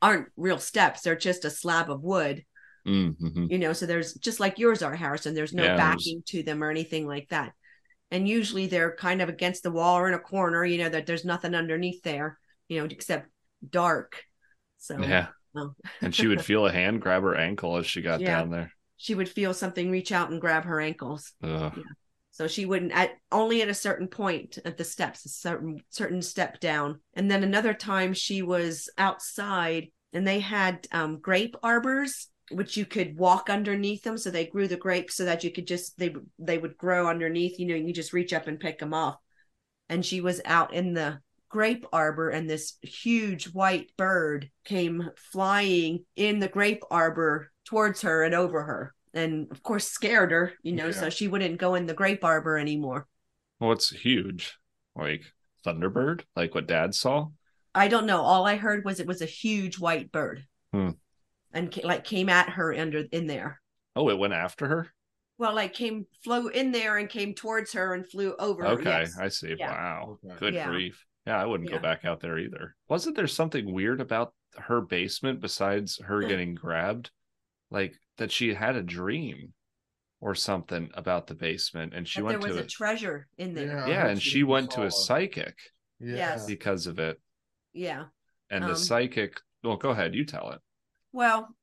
aren't 0.00 0.28
real 0.36 0.58
steps 0.58 1.02
they're 1.02 1.16
just 1.16 1.44
a 1.44 1.50
slab 1.50 1.90
of 1.90 2.02
wood 2.02 2.44
Mm-hmm. 2.84 3.46
you 3.48 3.58
know 3.60 3.72
so 3.74 3.86
there's 3.86 4.14
just 4.14 4.40
like 4.40 4.58
yours 4.58 4.82
are 4.82 4.96
harrison 4.96 5.34
there's 5.36 5.54
no 5.54 5.62
Yeah, 5.62 5.76
there's- 5.76 5.94
backing 5.94 6.22
to 6.26 6.42
them 6.42 6.64
or 6.64 6.68
anything 6.70 7.06
like 7.06 7.28
that 7.28 7.52
and 8.10 8.28
usually 8.28 8.66
they're 8.66 8.96
kind 8.96 9.22
of 9.22 9.28
against 9.28 9.62
the 9.62 9.70
wall 9.70 9.98
or 9.98 10.08
in 10.08 10.14
a 10.14 10.18
corner 10.18 10.64
you 10.64 10.78
know 10.78 10.88
that 10.88 11.06
there's 11.06 11.24
nothing 11.24 11.54
underneath 11.54 12.02
there 12.02 12.40
you 12.66 12.80
know 12.80 12.86
except 12.90 13.28
dark 13.68 14.22
so 14.78 14.98
Yeah. 14.98 15.28
well. 15.54 15.76
and 16.00 16.14
she 16.14 16.26
would 16.26 16.44
feel 16.44 16.66
a 16.66 16.72
hand 16.72 17.00
grab 17.00 17.22
her 17.22 17.34
ankle 17.36 17.76
as 17.76 17.86
she 17.86 18.02
got 18.02 18.20
Yeah. 18.20 18.38
down 18.38 18.50
there. 18.50 18.72
she 18.96 19.14
would 19.14 19.28
feel 19.28 19.54
something 19.54 19.90
reach 19.90 20.12
out 20.12 20.30
and 20.30 20.40
grab 20.40 20.64
her 20.64 20.80
ankles 20.80 21.32
Ugh. 21.42 21.78
so 22.30 22.46
she 22.48 22.64
wouldn't 22.66 22.92
at 22.92 23.10
only 23.30 23.62
at 23.62 23.68
a 23.68 23.74
certain 23.74 24.08
point 24.08 24.58
at 24.64 24.76
the 24.76 24.84
steps 24.84 25.24
a 25.26 25.28
certain 25.28 25.80
certain 25.90 26.22
step 26.22 26.60
down 26.60 27.00
and 27.14 27.30
then 27.30 27.42
another 27.42 27.74
time 27.74 28.12
she 28.14 28.42
was 28.42 28.88
outside 28.98 29.88
and 30.12 30.26
they 30.26 30.40
had 30.40 30.86
um, 30.92 31.18
grape 31.20 31.56
arbors 31.62 32.28
which 32.50 32.76
you 32.76 32.84
could 32.84 33.16
walk 33.16 33.48
underneath 33.48 34.02
them 34.02 34.18
so 34.18 34.30
they 34.30 34.44
grew 34.46 34.68
the 34.68 34.76
grapes 34.76 35.14
so 35.16 35.24
that 35.24 35.42
you 35.42 35.50
could 35.50 35.66
just 35.66 35.96
they 35.98 36.14
they 36.38 36.58
would 36.58 36.76
grow 36.76 37.08
underneath 37.08 37.58
you 37.58 37.66
know 37.66 37.74
you 37.74 37.92
just 37.94 38.12
reach 38.12 38.32
up 38.32 38.46
and 38.46 38.60
pick 38.60 38.78
them 38.78 38.92
off 38.92 39.16
and 39.88 40.04
she 40.04 40.20
was 40.20 40.40
out 40.44 40.74
in 40.74 40.92
the 40.92 41.18
grape 41.52 41.84
arbor 41.92 42.30
and 42.30 42.48
this 42.48 42.78
huge 42.80 43.44
white 43.52 43.90
bird 43.98 44.50
came 44.64 45.10
flying 45.30 46.02
in 46.16 46.38
the 46.38 46.48
grape 46.48 46.82
arbor 46.90 47.50
towards 47.66 48.00
her 48.00 48.22
and 48.24 48.34
over 48.34 48.62
her 48.62 48.94
and 49.12 49.46
of 49.52 49.62
course 49.62 49.86
scared 49.86 50.30
her 50.32 50.54
you 50.62 50.72
know 50.72 50.90
so 50.90 51.10
she 51.10 51.28
wouldn't 51.28 51.58
go 51.60 51.74
in 51.74 51.84
the 51.84 51.92
grape 51.94 52.24
arbor 52.24 52.56
anymore 52.56 53.06
What's 53.58 53.90
huge? 53.90 54.58
Like 54.96 55.22
Thunderbird? 55.64 56.22
Like 56.34 56.54
what 56.54 56.66
dad 56.66 56.94
saw? 56.94 57.28
i 57.74 57.86
don't 57.86 58.06
know 58.06 58.22
all 58.22 58.46
i 58.46 58.56
heard 58.56 58.84
was 58.84 58.98
it 58.98 59.06
was 59.06 59.20
a 59.22 59.26
huge 59.26 59.78
white 59.78 60.10
bird 60.10 60.44
Hmm. 60.72 60.90
and 61.52 61.78
like 61.84 62.04
came 62.04 62.30
at 62.30 62.48
her 62.48 62.74
under 62.74 63.04
in 63.12 63.26
there 63.26 63.60
Oh, 63.94 64.08
it 64.08 64.18
went 64.18 64.32
after 64.32 64.66
her? 64.68 64.88
well 65.36 65.54
like 65.54 65.74
came 65.74 66.06
flew 66.24 66.48
in 66.48 66.72
there 66.72 66.96
and 66.96 67.10
came 67.10 67.34
towards 67.34 67.74
her 67.74 67.92
and 67.92 68.08
flew 68.08 68.34
over 68.38 68.62
her, 68.62 68.70
Okay, 68.70 69.00
yes. 69.00 69.18
I 69.18 69.28
see. 69.28 69.54
Yeah. 69.58 69.70
Wow. 69.72 70.18
Okay. 70.24 70.34
Good 70.38 70.54
Yeah. 70.54 70.68
grief. 70.68 71.04
Yeah, 71.26 71.40
I 71.40 71.46
wouldn't 71.46 71.70
Yeah. 71.70 71.76
go 71.76 71.82
back 71.82 72.04
out 72.04 72.20
there 72.20 72.38
either. 72.38 72.74
Wasn't 72.88 73.16
there 73.16 73.26
something 73.28 73.72
weird 73.72 74.00
about 74.00 74.34
her 74.56 74.80
basement 74.80 75.40
besides 75.40 75.98
her 75.98 76.20
getting 76.20 76.54
grabbed? 76.54 77.10
Like 77.70 77.98
that 78.18 78.30
she 78.32 78.54
had 78.54 78.76
a 78.76 78.82
dream 78.82 79.54
or 80.20 80.34
something 80.34 80.90
about 80.94 81.26
the 81.26 81.34
basement 81.34 81.94
and 81.94 82.06
she 82.06 82.20
that 82.20 82.24
went 82.26 82.40
there 82.40 82.48
was 82.50 82.56
to 82.58 82.64
a 82.64 82.66
treasure 82.66 83.28
in 83.38 83.54
there 83.54 83.84
I 83.84 83.88
Yeah, 83.88 84.06
and 84.06 84.22
she 84.22 84.42
went 84.42 84.70
to 84.72 84.84
a 84.84 84.90
psychic 84.90 85.58
Yeah. 85.98 86.16
Yes. 86.16 86.46
because 86.46 86.86
of 86.86 86.98
it. 86.98 87.20
yeah 87.72 88.06
And 88.50 88.64
Um, 88.64 88.70
the 88.70 88.76
psychic 88.76 89.40
well, 89.64 89.76
go 89.76 89.90
ahead, 89.90 90.14
you 90.14 90.24
tell 90.24 90.50
it. 90.50 90.60
Well, 91.12 91.54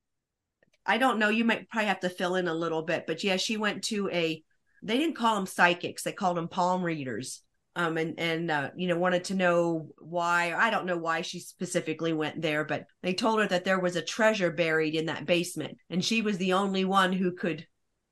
I 0.85 0.97
don't 0.97 1.19
know. 1.19 1.27
You 1.29 1.43
might 1.43 1.67
probably 1.69 1.87
have 1.87 1.99
to 1.99 2.09
fill 2.09 2.35
in 2.35 2.47
a 2.47 2.53
little 2.53 2.81
bit, 2.81 3.05
but 3.05 3.23
yeah, 3.23 3.35
she 3.35 3.57
went 3.57 3.83
to 3.85 4.09
a. 4.09 4.41
They 4.81 4.97
didn't 4.97 5.17
call 5.17 5.35
them 5.35 5.45
psychics; 5.45 6.03
they 6.03 6.13
called 6.13 6.37
them 6.37 6.47
palm 6.47 6.81
readers. 6.81 7.43
Um, 7.79 7.97
and 7.97 8.19
and 8.19 8.51
uh, 8.51 8.71
you 8.75 8.89
know 8.89 8.97
wanted 8.97 9.23
to 9.25 9.35
know 9.35 9.87
why. 9.99 10.53
I 10.53 10.69
don't 10.69 10.85
know 10.85 10.97
why 10.97 11.21
she 11.21 11.39
specifically 11.39 12.11
went 12.11 12.41
there, 12.41 12.65
but 12.65 12.85
they 13.01 13.13
told 13.13 13.39
her 13.39 13.47
that 13.47 13.63
there 13.63 13.79
was 13.79 13.95
a 13.95 14.01
treasure 14.01 14.51
buried 14.51 14.95
in 14.95 15.05
that 15.05 15.25
basement, 15.25 15.77
and 15.89 16.03
she 16.03 16.21
was 16.21 16.37
the 16.37 16.53
only 16.53 16.83
one 16.83 17.13
who 17.13 17.31
could 17.31 17.65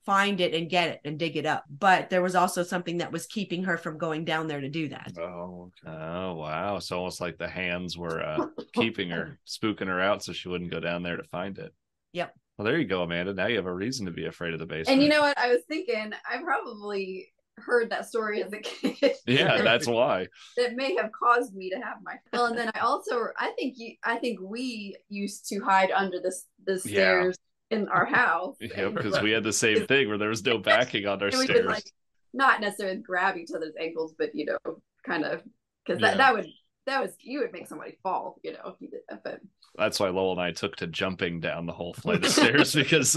find 0.05 0.39
it 0.39 0.53
and 0.53 0.69
get 0.69 0.87
it 0.87 1.01
and 1.03 1.19
dig 1.19 1.35
it 1.35 1.45
up. 1.45 1.65
But 1.69 2.09
there 2.09 2.21
was 2.21 2.33
also 2.33 2.63
something 2.63 2.99
that 2.99 3.11
was 3.11 3.27
keeping 3.27 3.65
her 3.65 3.77
from 3.77 3.97
going 3.97 4.23
down 4.23 4.47
there 4.47 4.61
to 4.61 4.69
do 4.69 4.87
that. 4.87 5.11
Oh, 5.19 5.69
okay. 5.85 5.97
Oh 5.97 6.35
wow. 6.35 6.77
It's 6.77 6.93
almost 6.93 7.19
like 7.19 7.37
the 7.37 7.49
hands 7.49 7.97
were 7.97 8.23
uh 8.23 8.47
keeping 8.73 9.09
her, 9.09 9.37
spooking 9.47 9.87
her 9.87 9.99
out 9.99 10.23
so 10.23 10.31
she 10.31 10.47
wouldn't 10.47 10.71
go 10.71 10.79
down 10.79 11.03
there 11.03 11.17
to 11.17 11.25
find 11.25 11.59
it. 11.59 11.73
Yep. 12.13 12.33
Well, 12.57 12.65
there 12.65 12.79
you 12.79 12.87
go, 12.87 13.03
Amanda. 13.03 13.33
Now 13.33 13.47
you 13.47 13.57
have 13.57 13.65
a 13.65 13.73
reason 13.73 14.05
to 14.05 14.13
be 14.13 14.27
afraid 14.27 14.53
of 14.53 14.59
the 14.59 14.65
basement. 14.65 14.93
And 14.93 15.03
you 15.03 15.09
know 15.09 15.21
what? 15.21 15.37
I 15.37 15.49
was 15.49 15.63
thinking, 15.67 16.13
I 16.31 16.37
probably 16.41 17.33
heard 17.57 17.89
that 17.89 18.07
story 18.07 18.43
as 18.43 18.53
a 18.53 18.59
kid. 18.59 19.13
Yeah, 19.27 19.61
that's 19.61 19.87
why. 19.97 20.27
that 20.57 20.75
may 20.75 20.95
have 20.95 21.11
caused 21.11 21.53
me 21.55 21.69
to 21.69 21.75
have 21.77 21.97
my 22.03 22.15
well 22.31 22.45
and 22.45 22.57
then 22.57 22.71
i 22.75 22.79
also 22.79 23.27
i 23.37 23.51
think 23.57 23.75
you 23.77 23.95
i 24.03 24.15
think 24.17 24.39
we 24.41 24.95
used 25.09 25.47
to 25.49 25.59
hide 25.59 25.91
under 25.91 26.19
the 26.19 26.33
the 26.65 26.73
Yeah. 26.73 26.79
stairs 26.91 27.35
in 27.71 27.87
our 27.89 28.05
house 28.05 28.55
Yep, 28.61 28.93
because 28.93 29.21
we 29.21 29.31
had 29.31 29.43
the 29.43 29.51
same 29.53 29.85
thing 29.87 30.07
where 30.07 30.17
there 30.17 30.29
was 30.29 30.45
no 30.45 30.57
backing 30.57 31.05
on 31.07 31.21
our 31.21 31.31
stairs. 31.31 31.49
would 31.49 31.65
like 31.65 31.91
not 32.33 32.61
necessarily 32.61 32.97
grab 32.97 33.35
each 33.37 33.51
other's 33.55 33.73
ankles 33.79 34.13
but 34.17 34.33
you 34.33 34.45
know 34.45 34.57
kind 35.05 35.25
of 35.25 35.41
because 35.85 35.99
that, 36.01 36.11
Yeah. 36.11 36.17
that 36.17 36.33
would 36.33 36.47
that 36.87 37.01
was 37.01 37.11
you 37.21 37.39
would 37.39 37.51
make 37.51 37.67
somebody 37.67 37.97
fall 38.01 38.39
you 38.43 38.53
know 38.53 38.59
if 38.65 38.75
you 38.79 38.89
did 38.89 39.01
that 39.09 39.23
but 39.23 39.39
That's 39.77 39.99
why 39.99 40.09
Lowell 40.09 40.31
and 40.31 40.41
I 40.41 40.51
took 40.51 40.75
to 40.77 40.87
jumping 40.87 41.39
down 41.39 41.67
the 41.67 41.73
whole 41.73 41.93
flight 41.93 42.25
of 42.25 42.31
stairs 42.31 42.73
because 42.73 43.15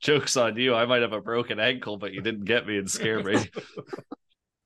jokes 0.00 0.36
on 0.36 0.56
you. 0.56 0.74
I 0.74 0.86
might 0.86 1.02
have 1.02 1.12
a 1.12 1.20
broken 1.20 1.58
ankle, 1.58 1.96
but 1.96 2.12
you 2.12 2.20
didn't 2.20 2.44
get 2.44 2.66
me 2.66 2.78
and 2.78 2.88
scare 2.88 3.24
me. 3.24 3.50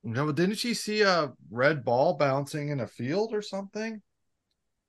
No, 0.03 0.26
but 0.26 0.36
didn't 0.36 0.57
she 0.57 0.74
see 0.74 1.03
a 1.03 1.32
red 1.51 1.84
ball 1.84 2.16
bouncing 2.16 2.70
in 2.70 2.80
a 2.80 2.86
field 2.86 3.34
or 3.34 3.42
something? 3.42 4.01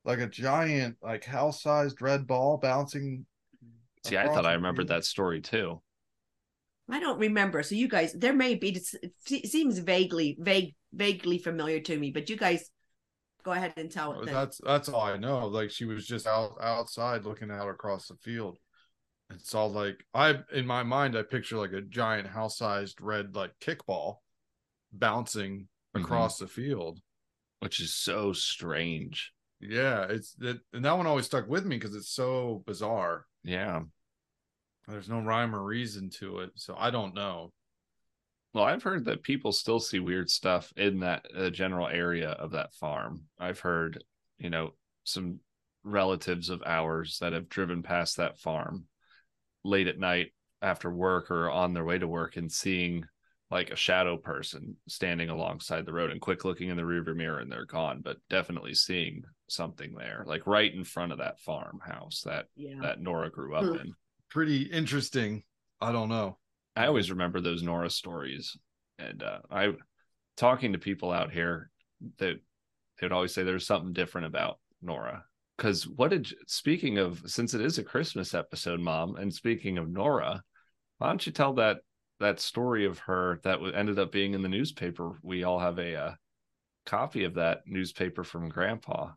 Like 0.05 0.19
a 0.19 0.27
giant, 0.27 0.97
like 1.01 1.23
house-sized 1.23 2.01
red 2.01 2.25
ball 2.25 2.57
bouncing. 2.57 3.25
See, 4.05 4.17
I 4.17 4.27
thought 4.27 4.45
I 4.45 4.53
remembered 4.53 4.87
that 4.87 5.05
story 5.05 5.41
too. 5.41 5.81
I 6.89 6.99
don't 6.99 7.19
remember. 7.19 7.61
So 7.61 7.75
you 7.75 7.87
guys, 7.87 8.13
there 8.13 8.33
may 8.33 8.55
be. 8.55 8.69
It 9.29 9.49
seems 9.49 9.79
vaguely, 9.79 10.37
vague, 10.39 10.75
vaguely 10.93 11.37
familiar 11.37 11.79
to 11.81 11.97
me. 11.97 12.11
But 12.11 12.29
you 12.29 12.35
guys 12.35 12.69
Go 13.43 13.51
ahead 13.51 13.73
and 13.77 13.91
tell 13.91 14.19
it. 14.19 14.25
Then. 14.25 14.33
That's 14.33 14.59
that's 14.63 14.89
all 14.89 15.01
I 15.01 15.17
know. 15.17 15.47
Like 15.47 15.71
she 15.71 15.85
was 15.85 16.05
just 16.05 16.27
out 16.27 16.55
outside 16.61 17.25
looking 17.25 17.51
out 17.51 17.69
across 17.69 18.07
the 18.07 18.15
field. 18.15 18.57
And 19.29 19.39
all 19.53 19.71
like 19.71 20.03
I 20.13 20.39
in 20.53 20.65
my 20.67 20.83
mind 20.83 21.17
I 21.17 21.23
picture 21.23 21.57
like 21.57 21.71
a 21.71 21.81
giant 21.81 22.27
house 22.27 22.57
sized 22.57 22.99
red 23.01 23.35
like 23.35 23.51
kickball 23.59 24.17
bouncing 24.91 25.67
Mhm. 25.95 26.01
across 26.01 26.37
the 26.37 26.47
field. 26.47 26.99
which 27.59 27.79
is 27.79 27.93
so 27.93 28.33
strange. 28.33 29.31
Yeah, 29.59 30.05
it's 30.09 30.33
that 30.39 30.59
and 30.73 30.83
that 30.83 30.97
one 30.97 31.05
always 31.05 31.27
stuck 31.27 31.47
with 31.47 31.63
me 31.65 31.77
because 31.77 31.95
it's 31.95 32.09
so 32.11 32.63
bizarre. 32.65 33.27
Yeah. 33.43 33.81
There's 34.87 35.07
no 35.09 35.19
rhyme 35.21 35.55
or 35.55 35.63
reason 35.63 36.09
to 36.19 36.39
it, 36.39 36.51
so 36.55 36.75
I 36.75 36.89
don't 36.89 37.13
know. 37.13 37.53
Well, 38.53 38.65
I've 38.65 38.83
heard 38.83 39.05
that 39.05 39.23
people 39.23 39.51
still 39.51 39.79
see 39.79 39.99
weird 39.99 40.29
stuff 40.29 40.73
in 40.75 40.99
that 40.99 41.25
uh, 41.35 41.49
general 41.49 41.87
area 41.87 42.31
of 42.31 42.51
that 42.51 42.73
farm. 42.73 43.23
I've 43.39 43.59
heard, 43.59 44.03
you 44.37 44.49
know, 44.49 44.73
some 45.03 45.39
relatives 45.83 46.49
of 46.49 46.61
ours 46.65 47.17
that 47.21 47.33
have 47.33 47.49
driven 47.49 47.81
past 47.81 48.17
that 48.17 48.37
farm 48.37 48.85
late 49.63 49.87
at 49.87 49.99
night 49.99 50.33
after 50.61 50.91
work 50.91 51.31
or 51.31 51.49
on 51.49 51.73
their 51.73 51.85
way 51.85 51.97
to 51.97 52.07
work 52.07 52.37
and 52.37 52.51
seeing 52.51 53.05
like 53.49 53.69
a 53.69 53.75
shadow 53.75 54.15
person 54.15 54.77
standing 54.87 55.29
alongside 55.29 55.85
the 55.85 55.93
road 55.93 56.11
and 56.11 56.21
quick 56.21 56.45
looking 56.45 56.69
in 56.69 56.77
the 56.77 56.83
rearview 56.83 57.15
mirror 57.15 57.39
and 57.39 57.51
they're 57.51 57.65
gone, 57.65 58.01
but 58.01 58.17
definitely 58.29 58.73
seeing 58.73 59.23
something 59.49 59.93
there, 59.93 60.23
like 60.25 60.47
right 60.47 60.73
in 60.73 60.85
front 60.85 61.11
of 61.11 61.17
that 61.17 61.39
farmhouse 61.39 62.21
that 62.21 62.45
yeah. 62.55 62.79
that 62.81 63.01
Nora 63.01 63.29
grew 63.29 63.55
up 63.55 63.63
in. 63.63 63.93
Pretty 64.29 64.63
interesting. 64.63 65.43
I 65.81 65.91
don't 65.91 66.07
know. 66.07 66.37
I 66.75 66.87
always 66.87 67.11
remember 67.11 67.41
those 67.41 67.63
Nora 67.63 67.89
stories, 67.89 68.57
and 68.97 69.21
uh, 69.23 69.39
I 69.49 69.73
talking 70.37 70.73
to 70.73 70.79
people 70.79 71.11
out 71.11 71.31
here 71.31 71.69
that 72.17 72.39
they 72.99 73.05
would 73.05 73.11
always 73.11 73.33
say 73.33 73.43
there's 73.43 73.65
something 73.65 73.93
different 73.93 74.27
about 74.27 74.59
Nora. 74.81 75.25
Because 75.57 75.87
what 75.87 76.11
did 76.11 76.33
speaking 76.47 76.97
of 76.97 77.21
since 77.25 77.53
it 77.53 77.61
is 77.61 77.77
a 77.77 77.83
Christmas 77.83 78.33
episode, 78.33 78.79
Mom, 78.79 79.15
and 79.17 79.33
speaking 79.33 79.77
of 79.77 79.89
Nora, 79.89 80.41
why 80.97 81.07
don't 81.07 81.25
you 81.25 81.31
tell 81.31 81.53
that 81.53 81.77
that 82.19 82.39
story 82.39 82.85
of 82.85 82.99
her 82.99 83.39
that 83.43 83.59
ended 83.75 83.99
up 83.99 84.11
being 84.11 84.33
in 84.33 84.41
the 84.41 84.49
newspaper? 84.49 85.19
We 85.21 85.43
all 85.43 85.59
have 85.59 85.77
a 85.77 85.95
uh, 85.95 86.13
copy 86.85 87.25
of 87.25 87.35
that 87.35 87.61
newspaper 87.65 88.23
from 88.23 88.49
Grandpa. 88.49 89.11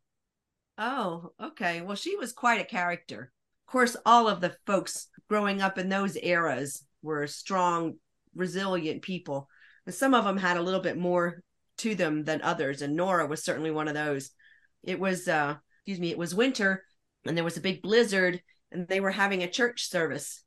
Oh, 0.77 1.33
okay. 1.41 1.81
Well, 1.83 1.97
she 1.97 2.17
was 2.17 2.33
quite 2.33 2.61
a 2.61 2.65
character. 2.65 3.33
Of 3.67 3.73
course, 3.73 3.97
all 4.05 4.29
of 4.29 4.41
the 4.41 4.57
folks 4.67 5.09
growing 5.29 5.63
up 5.63 5.79
in 5.79 5.89
those 5.89 6.17
eras 6.17 6.85
were 7.05 7.27
strong, 7.27 7.95
resilient 8.35 9.03
people. 9.03 9.49
And 9.87 9.95
some 9.95 10.15
of 10.15 10.25
them 10.25 10.39
had 10.39 10.57
a 10.57 10.63
little 10.63 10.81
bit 10.81 10.97
more 10.97 11.43
to 11.79 11.95
them 11.95 12.25
than 12.25 12.41
others, 12.43 12.83
and 12.83 12.97
Nora 12.97 13.27
was 13.27 13.45
certainly 13.45 13.71
one 13.71 13.89
of 13.89 13.95
those. 13.95 14.31
It 14.83 14.99
was, 14.99 15.29
uh, 15.29 15.57
excuse 15.79 16.01
me, 16.01 16.11
it 16.11 16.19
was 16.19 16.35
winter, 16.35 16.85
and 17.27 17.37
there 17.37 17.45
was 17.45 17.57
a 17.57 17.63
big 17.63 17.83
blizzard, 17.83 18.41
and 18.73 18.89
they 18.89 19.01
were 19.01 19.11
having 19.11 19.43
a 19.43 19.51
church 19.51 19.89
service. 19.89 20.43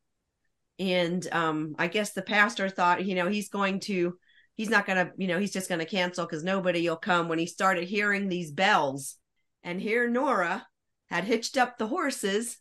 And 0.79 1.27
um, 1.31 1.75
I 1.77 1.87
guess 1.87 2.13
the 2.13 2.21
pastor 2.21 2.69
thought, 2.69 3.05
you 3.05 3.15
know, 3.15 3.27
he's 3.27 3.49
going 3.49 3.81
to, 3.81 4.17
he's 4.55 4.69
not 4.69 4.85
going 4.85 5.05
to, 5.05 5.11
you 5.17 5.27
know, 5.27 5.39
he's 5.39 5.53
just 5.53 5.69
going 5.69 5.79
to 5.79 5.85
cancel 5.85 6.25
because 6.25 6.43
nobody 6.43 6.87
will 6.87 6.97
come. 6.97 7.27
When 7.27 7.39
he 7.39 7.47
started 7.47 7.87
hearing 7.87 8.29
these 8.29 8.51
bells, 8.51 9.15
and 9.63 9.81
here 9.81 10.09
Nora 10.09 10.65
had 11.09 11.23
hitched 11.23 11.57
up 11.57 11.77
the 11.77 11.87
horses 11.87 12.57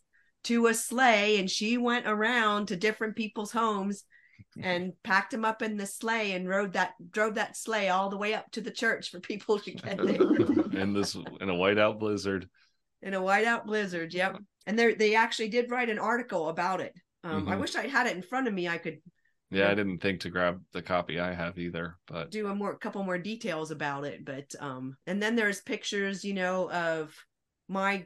to 0.47 0.67
a 0.67 0.73
sleigh 0.73 1.39
and 1.39 1.49
she 1.49 1.77
went 1.77 2.07
around 2.07 2.67
to 2.67 2.75
different 2.75 3.15
people's 3.15 3.51
homes 3.51 4.03
and 4.61 4.93
packed 5.03 5.31
them 5.31 5.45
up 5.45 5.61
in 5.61 5.77
the 5.77 5.85
sleigh 5.85 6.31
and 6.31 6.49
rode 6.49 6.73
that 6.73 6.93
drove 7.11 7.35
that 7.35 7.55
sleigh 7.55 7.89
all 7.89 8.09
the 8.09 8.17
way 8.17 8.33
up 8.33 8.49
to 8.51 8.61
the 8.61 8.71
church 8.71 9.11
for 9.11 9.19
people 9.19 9.59
to 9.59 9.71
get 9.71 9.99
there 10.03 10.19
in 10.81 10.93
this 10.93 11.15
in 11.15 11.49
a 11.49 11.53
whiteout 11.53 11.99
blizzard. 11.99 12.49
in 13.01 13.13
a 13.13 13.21
whiteout 13.21 13.65
blizzard 13.65 14.13
yep 14.13 14.37
and 14.65 14.77
they 14.77 14.93
they 14.93 15.15
actually 15.15 15.49
did 15.49 15.69
write 15.69 15.89
an 15.89 15.99
article 15.99 16.49
about 16.49 16.81
it 16.81 16.93
um, 17.23 17.47
i 17.47 17.55
Mhm. 17.55 17.61
wish 17.61 17.75
i 17.75 17.87
had 17.87 18.07
it 18.07 18.15
in 18.15 18.21
front 18.23 18.47
of 18.47 18.53
me 18.53 18.67
i 18.67 18.77
could 18.77 18.99
Yeah, 19.49 19.69
I 19.69 19.75
didn't 19.75 19.99
think 19.99 20.21
to 20.21 20.29
grab 20.29 20.61
the 20.73 20.81
copy 20.81 21.19
I 21.19 21.33
have 21.33 21.57
either, 21.57 21.95
but 22.07 22.31
do 22.31 22.47
a 22.47 22.55
more 22.55 22.77
couple 22.77 23.03
more 23.03 23.17
details 23.17 23.71
about 23.71 24.05
it 24.05 24.25
but 24.25 24.53
um 24.59 24.97
and 25.07 25.21
then 25.21 25.35
there's 25.35 25.61
pictures 25.61 26.25
you 26.25 26.33
know 26.33 26.69
of 26.71 27.15
my 27.69 28.05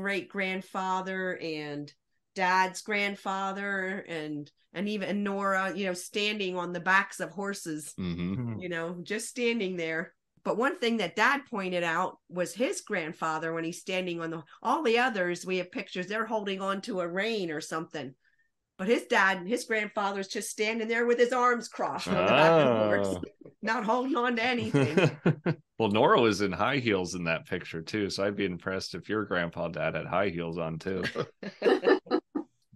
great 0.00 0.28
grandfather 0.28 1.36
and 1.42 1.92
dad's 2.34 2.82
grandfather 2.82 4.04
and 4.08 4.50
and 4.72 4.88
even 4.88 5.24
Nora 5.24 5.72
you 5.74 5.86
know 5.86 5.94
standing 5.94 6.56
on 6.56 6.72
the 6.72 6.80
backs 6.80 7.20
of 7.20 7.30
horses 7.30 7.94
mhm. 7.98 8.60
you 8.60 8.68
know 8.68 8.96
just 9.02 9.28
standing 9.28 9.76
there. 9.76 10.14
But 10.44 10.56
one 10.56 10.78
thing 10.78 10.98
that 10.98 11.16
dad 11.16 11.42
pointed 11.50 11.82
out 11.82 12.18
was 12.30 12.54
his 12.54 12.80
grandfather 12.80 13.52
when 13.52 13.64
he's 13.64 13.80
standing 13.80 14.20
on 14.20 14.30
the 14.30 14.42
all 14.62 14.82
the 14.82 14.98
others 14.98 15.44
we 15.44 15.58
have 15.58 15.72
pictures 15.72 16.06
they're 16.06 16.26
holding 16.26 16.60
on 16.60 16.80
to 16.82 17.00
a 17.00 17.08
rein 17.08 17.50
or 17.50 17.60
something 17.60 18.14
but 18.78 18.86
his 18.88 19.04
dad 19.06 19.38
and 19.38 19.48
his 19.48 19.64
grandfather's 19.64 20.28
just 20.28 20.48
standing 20.50 20.88
there 20.88 21.04
with 21.06 21.18
his 21.18 21.32
arms 21.32 21.68
crossed 21.68 22.08
on 22.08 22.14
the 22.14 22.20
back 22.22 22.50
of 22.52 22.66
the 22.68 22.84
horse 22.84 23.16
Ah. 23.16 23.50
not 23.62 23.84
holding 23.84 24.16
on 24.16 24.36
to 24.36 24.42
anything 24.54 25.16
well, 25.78 25.88
Nora 25.90 26.20
was 26.20 26.40
in 26.40 26.52
high 26.52 26.76
heels 26.78 27.14
in 27.14 27.24
that 27.24 27.46
picture 27.46 27.82
too, 27.82 28.08
so 28.10 28.24
I'd 28.24 28.36
be 28.36 28.44
impressed 28.44 28.94
if 28.94 29.08
your 29.08 29.24
grandpa 29.24 29.68
dad 29.68 29.94
had 29.94 30.06
high 30.06 30.28
heels 30.30 30.58
on 30.58 30.78
too. 30.78 31.02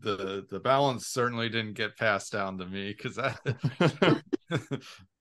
The 0.04 0.44
the 0.50 0.58
balance 0.58 1.06
certainly 1.06 1.48
didn't 1.48 1.74
get 1.74 1.96
passed 1.96 2.32
down 2.32 2.58
to 2.58 2.66
me 2.66 2.92
because 2.92 3.14
the 3.14 4.22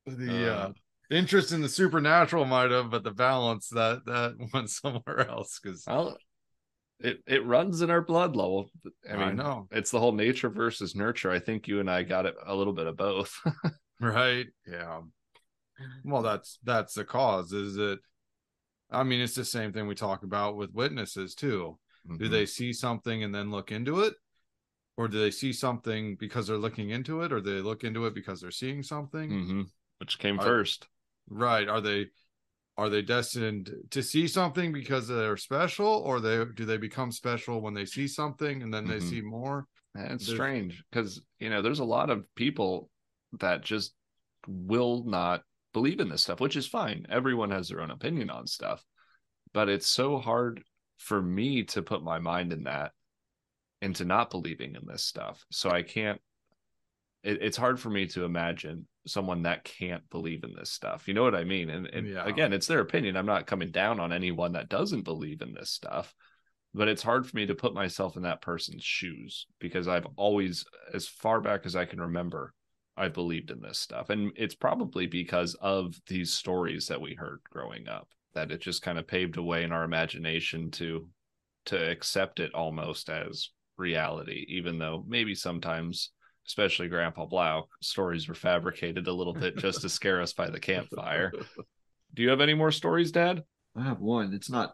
uh, 0.07 0.67
Uh. 0.67 0.71
interest 1.11 1.51
in 1.51 1.61
the 1.61 1.69
supernatural 1.69 2.45
might 2.45 2.71
have, 2.71 2.89
but 2.89 3.03
the 3.03 3.11
balance 3.11 3.69
that 3.69 4.03
that 4.05 4.49
went 4.51 4.71
somewhere 4.71 5.29
else. 5.29 5.59
Because 5.61 5.83
well, 5.85 6.17
it 7.03 7.23
it 7.27 7.45
runs 7.45 7.81
in 7.81 7.89
our 7.89 8.01
blood, 8.01 8.35
level. 8.35 8.69
I 9.09 9.13
mean, 9.13 9.21
I 9.21 9.31
know, 9.31 9.67
it's 9.71 9.91
the 9.91 9.99
whole 9.99 10.11
nature 10.11 10.49
versus 10.49 10.95
nurture. 10.95 11.31
I 11.31 11.39
think 11.39 11.67
you 11.67 11.79
and 11.79 11.89
I 11.89 12.03
got 12.03 12.25
it 12.25 12.35
a 12.45 12.55
little 12.55 12.73
bit 12.73 12.87
of 12.87 12.97
both. 12.97 13.33
right? 13.99 14.47
Yeah. 14.67 15.01
Well, 16.03 16.21
that's 16.21 16.59
that's 16.63 16.93
the 16.93 17.03
cause. 17.05 17.53
Is 17.53 17.77
it? 17.77 17.99
I 18.91 19.03
mean, 19.03 19.21
it's 19.21 19.35
the 19.35 19.45
same 19.45 19.71
thing 19.73 19.87
we 19.87 19.95
talk 19.95 20.23
about 20.23 20.55
with 20.57 20.71
witnesses 20.73 21.33
too. 21.35 21.79
Do 22.17 22.25
Mhm. 22.27 22.31
they 22.31 22.45
see 22.45 22.73
something 22.73 23.23
and 23.23 23.33
then 23.33 23.51
look 23.51 23.71
into 23.71 24.01
it? 24.01 24.15
Or 24.97 25.07
do 25.07 25.19
they 25.19 25.31
see 25.31 25.53
something 25.53 26.15
because 26.19 26.47
they're 26.47 26.57
looking 26.57 26.89
into 26.89 27.21
it, 27.21 27.31
or 27.31 27.39
do 27.41 27.55
they 27.55 27.61
look 27.61 27.83
into 27.83 28.05
it 28.05 28.13
because 28.13 28.41
they're 28.41 28.51
seeing 28.51 28.83
something? 28.83 29.29
Mhm. 29.29 29.65
Which 29.99 30.19
came 30.19 30.39
I- 30.39 30.43
first? 30.43 30.87
Right. 31.29 31.67
Are 31.69 31.79
they 31.81 32.07
are 32.77 32.89
they 32.89 33.01
destined 33.01 33.71
to 33.91 34.01
see 34.01 34.27
something 34.27 34.71
because 34.71 35.07
they're 35.07 35.37
special, 35.37 35.87
or 35.87 36.19
they 36.19 36.45
do 36.55 36.65
they 36.65 36.77
become 36.77 37.11
special 37.11 37.61
when 37.61 37.73
they 37.73 37.85
see 37.85 38.07
something 38.07 38.63
and 38.63 38.73
then 38.73 38.85
they 38.87 38.97
Mhm. 38.99 39.09
see 39.09 39.21
more? 39.21 39.67
and 39.93 40.13
It's 40.13 40.25
There's- 40.25 40.37
strange 40.37 40.83
because 40.89 41.21
you 41.39 41.49
know 41.49 41.61
there's 41.61 41.79
a 41.79 41.83
lot 41.83 42.09
of 42.09 42.23
people 42.35 42.89
that 43.39 43.61
just 43.61 43.93
will 44.47 45.03
not 45.03 45.43
believe 45.73 45.99
in 45.99 46.07
this 46.07 46.21
stuff, 46.23 46.39
which 46.39 46.55
is 46.55 46.65
fine. 46.65 47.05
Everyone 47.09 47.51
has 47.51 47.67
their 47.67 47.81
own 47.81 47.91
opinion 47.91 48.29
on 48.29 48.47
stuff, 48.47 48.85
but 49.53 49.67
it's 49.67 49.87
so 49.89 50.17
hard 50.17 50.63
for 50.97 51.21
me 51.21 51.63
to 51.65 51.81
put 51.81 52.03
my 52.03 52.19
mind 52.19 52.53
in 52.53 52.63
that 52.63 52.93
into 53.81 54.05
not 54.05 54.29
believing 54.29 54.75
in 54.75 54.85
this 54.85 55.03
stuff. 55.03 55.45
So 55.51 55.69
I 55.69 55.83
can't. 55.83 56.21
It, 57.23 57.41
it's 57.41 57.57
hard 57.57 57.79
for 57.79 57.89
me 57.89 58.07
to 58.07 58.25
imagine 58.25 58.87
someone 59.05 59.43
that 59.43 59.63
can't 59.63 60.07
believe 60.09 60.43
in 60.43 60.53
this 60.55 60.71
stuff. 60.71 61.07
You 61.07 61.13
know 61.13 61.23
what 61.23 61.35
I 61.35 61.43
mean? 61.43 61.69
And, 61.69 61.87
and 61.87 62.07
Yeah. 62.07 62.25
again, 62.25 62.53
it's 62.53 62.67
their 62.67 62.79
opinion. 62.79 63.17
I'm 63.17 63.25
not 63.25 63.47
coming 63.47 63.71
down 63.71 63.99
on 63.99 64.13
anyone 64.13 64.53
that 64.53 64.69
doesn't 64.69 65.03
believe 65.03 65.41
in 65.41 65.53
this 65.53 65.71
stuff 65.71 66.13
but 66.73 66.87
it's 66.87 67.03
hard 67.03 67.27
for 67.27 67.35
me 67.35 67.45
to 67.45 67.55
put 67.55 67.73
myself 67.73 68.15
in 68.15 68.23
that 68.23 68.41
person's 68.41 68.83
shoes 68.83 69.45
because 69.59 69.87
I've 69.87 70.07
always, 70.15 70.63
as 70.93 71.07
far 71.07 71.41
back 71.41 71.65
as 71.65 71.75
I 71.75 71.85
can 71.85 71.99
remember, 71.99 72.53
I 72.95 73.09
believed 73.09 73.51
in 73.51 73.61
this 73.61 73.79
stuff. 73.79 74.09
And 74.09 74.31
it's 74.35 74.55
probably 74.55 75.05
because 75.07 75.55
of 75.55 75.95
these 76.07 76.33
stories 76.33 76.87
that 76.87 77.01
we 77.01 77.13
heard 77.13 77.41
growing 77.49 77.87
up 77.87 78.07
that 78.33 78.51
it 78.51 78.61
just 78.61 78.81
kind 78.81 78.97
of 78.97 79.07
paved 79.07 79.37
a 79.37 79.43
way 79.43 79.63
in 79.63 79.71
our 79.71 79.83
imagination 79.83 80.71
to 80.71 81.07
to 81.63 81.91
accept 81.91 82.39
it 82.39 82.53
almost 82.55 83.07
as 83.07 83.49
reality, 83.77 84.45
even 84.47 84.79
though 84.79 85.03
maybe 85.07 85.35
sometimes, 85.35 86.09
especially 86.47 86.87
Grandpa 86.87 87.25
Blau, 87.25 87.67
stories 87.81 88.27
were 88.27 88.35
fabricated 88.35 89.07
a 89.07 89.13
little 89.13 89.33
bit 89.33 89.57
just 89.57 89.81
to 89.81 89.89
scare 89.89 90.21
us 90.21 90.33
by 90.33 90.49
the 90.49 90.59
campfire. 90.59 91.31
Do 92.13 92.23
you 92.23 92.29
have 92.29 92.41
any 92.41 92.53
more 92.53 92.71
stories, 92.71 93.11
Dad? 93.11 93.43
I 93.75 93.83
have 93.83 93.99
one. 93.99 94.33
It's 94.33 94.49
not 94.49 94.73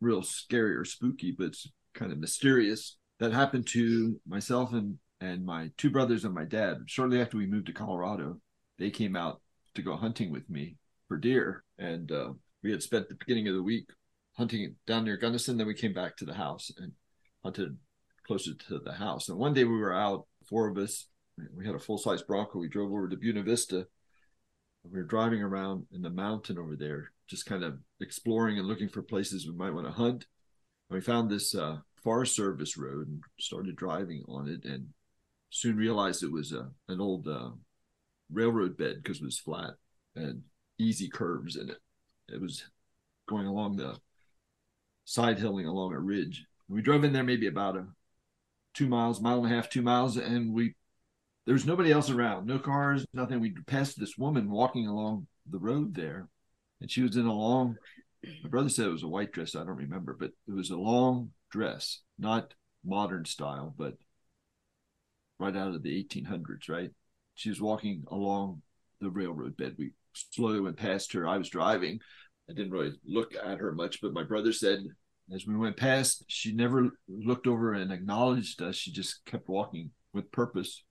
real 0.00 0.22
scary 0.22 0.74
or 0.74 0.84
spooky, 0.84 1.32
but 1.36 1.48
it's 1.48 1.70
kind 1.94 2.12
of 2.12 2.18
mysterious. 2.18 2.96
That 3.20 3.32
happened 3.32 3.66
to 3.68 4.20
myself 4.26 4.72
and 4.72 4.98
and 5.20 5.44
my 5.44 5.70
two 5.76 5.90
brothers 5.90 6.24
and 6.24 6.34
my 6.34 6.44
dad. 6.44 6.78
Shortly 6.86 7.20
after 7.20 7.36
we 7.36 7.46
moved 7.46 7.66
to 7.66 7.72
Colorado, 7.72 8.40
they 8.78 8.90
came 8.90 9.16
out 9.16 9.40
to 9.74 9.82
go 9.82 9.96
hunting 9.96 10.30
with 10.30 10.48
me 10.48 10.76
for 11.08 11.16
deer, 11.16 11.64
and 11.78 12.10
uh, 12.12 12.32
we 12.62 12.70
had 12.70 12.82
spent 12.82 13.08
the 13.08 13.16
beginning 13.16 13.48
of 13.48 13.54
the 13.54 13.62
week 13.62 13.88
hunting 14.36 14.76
down 14.86 15.04
near 15.04 15.16
Gunnison. 15.16 15.56
Then 15.56 15.66
we 15.66 15.74
came 15.74 15.92
back 15.92 16.16
to 16.16 16.24
the 16.24 16.34
house 16.34 16.70
and 16.78 16.92
hunted 17.42 17.76
closer 18.26 18.54
to 18.54 18.78
the 18.78 18.92
house. 18.92 19.28
And 19.28 19.38
one 19.38 19.54
day 19.54 19.64
we 19.64 19.78
were 19.78 19.94
out, 19.94 20.26
four 20.48 20.68
of 20.68 20.76
us. 20.78 21.06
We 21.56 21.66
had 21.66 21.74
a 21.74 21.80
full 21.80 21.98
size 21.98 22.22
Bronco. 22.22 22.58
We 22.58 22.68
drove 22.68 22.90
over 22.90 23.08
to 23.08 23.16
Buena 23.16 23.42
Vista. 23.42 23.86
We 24.84 24.98
were 24.98 25.06
driving 25.06 25.42
around 25.42 25.86
in 25.92 26.02
the 26.02 26.10
mountain 26.10 26.58
over 26.58 26.76
there 26.76 27.12
just 27.28 27.46
kind 27.46 27.62
of 27.62 27.78
exploring 28.00 28.58
and 28.58 28.66
looking 28.66 28.88
for 28.88 29.02
places 29.02 29.46
we 29.46 29.54
might 29.54 29.72
want 29.72 29.86
to 29.86 29.92
hunt. 29.92 30.26
And 30.88 30.96
we 30.96 31.00
found 31.00 31.30
this 31.30 31.54
uh, 31.54 31.78
Forest 32.02 32.34
Service 32.34 32.76
road 32.76 33.08
and 33.08 33.22
started 33.38 33.76
driving 33.76 34.24
on 34.28 34.48
it, 34.48 34.64
and 34.64 34.88
soon 35.50 35.76
realized 35.76 36.22
it 36.22 36.32
was 36.32 36.52
a 36.52 36.70
an 36.88 37.00
old 37.00 37.28
uh, 37.28 37.50
railroad 38.32 38.76
bed 38.76 38.96
because 39.02 39.20
it 39.20 39.24
was 39.24 39.38
flat 39.38 39.74
and 40.16 40.42
easy 40.78 41.08
curves 41.08 41.56
in 41.56 41.68
it. 41.70 41.78
It 42.28 42.40
was 42.40 42.64
going 43.28 43.46
along 43.46 43.76
the 43.76 43.96
side 45.04 45.38
hilling 45.38 45.66
along 45.66 45.92
a 45.92 46.00
ridge. 46.00 46.46
We 46.68 46.82
drove 46.82 47.04
in 47.04 47.12
there 47.12 47.24
maybe 47.24 47.46
about 47.46 47.76
a 47.76 47.86
two 48.78 48.88
miles, 48.88 49.20
mile 49.20 49.44
and 49.44 49.52
a 49.52 49.54
half, 49.54 49.68
two 49.68 49.82
miles, 49.82 50.16
and 50.16 50.54
we 50.54 50.74
there 51.44 51.54
was 51.54 51.66
nobody 51.66 51.90
else 51.90 52.10
around, 52.10 52.46
no 52.46 52.58
cars, 52.58 53.04
nothing. 53.12 53.40
We 53.40 53.52
passed 53.66 53.98
this 53.98 54.16
woman 54.16 54.50
walking 54.50 54.86
along 54.86 55.26
the 55.50 55.58
road 55.58 55.94
there, 55.94 56.28
and 56.80 56.90
she 56.90 57.02
was 57.02 57.16
in 57.16 57.26
a 57.26 57.32
long. 57.32 57.76
My 58.42 58.48
brother 58.48 58.68
said 58.68 58.86
it 58.86 58.92
was 58.92 59.02
a 59.02 59.08
white 59.08 59.32
dress. 59.32 59.56
I 59.56 59.60
don't 59.60 59.68
remember, 59.70 60.16
but 60.18 60.30
it 60.46 60.52
was 60.52 60.70
a 60.70 60.76
long 60.76 61.30
dress, 61.50 62.02
not 62.18 62.54
modern 62.84 63.24
style, 63.24 63.74
but 63.76 63.94
right 65.40 65.56
out 65.56 65.74
of 65.74 65.82
the 65.82 66.04
1800s. 66.04 66.68
Right? 66.68 66.90
She 67.34 67.48
was 67.48 67.60
walking 67.60 68.04
along 68.08 68.62
the 69.00 69.10
railroad 69.10 69.56
bed. 69.56 69.74
We 69.76 69.90
slowly 70.12 70.60
went 70.60 70.76
past 70.76 71.12
her. 71.14 71.26
I 71.26 71.38
was 71.38 71.48
driving. 71.48 71.98
I 72.48 72.52
didn't 72.52 72.72
really 72.72 72.92
look 73.04 73.34
at 73.34 73.58
her 73.58 73.72
much, 73.72 74.00
but 74.00 74.12
my 74.12 74.22
brother 74.22 74.52
said 74.52 74.80
as 75.34 75.46
we 75.46 75.56
went 75.56 75.76
past, 75.76 76.24
she 76.28 76.52
never 76.52 76.90
looked 77.08 77.46
over 77.46 77.74
and 77.74 77.92
acknowledged 77.92 78.62
us. 78.62 78.76
She 78.76 78.92
just 78.92 79.24
kept 79.26 79.48
walking 79.48 79.90
with 80.12 80.32
purpose, 80.32 80.84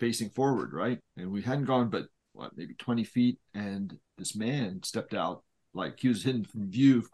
facing 0.00 0.30
forward, 0.30 0.72
right? 0.72 0.98
And 1.16 1.30
we 1.30 1.42
hadn't 1.42 1.66
gone 1.66 1.90
but 1.90 2.06
what, 2.32 2.56
maybe 2.56 2.74
20 2.74 3.04
feet, 3.04 3.38
and 3.54 3.96
this 4.18 4.34
man 4.34 4.80
stepped 4.82 5.14
out 5.14 5.44
like 5.72 6.00
he 6.00 6.08
was 6.08 6.24
hidden 6.24 6.44
from 6.44 6.70
view 6.70 7.04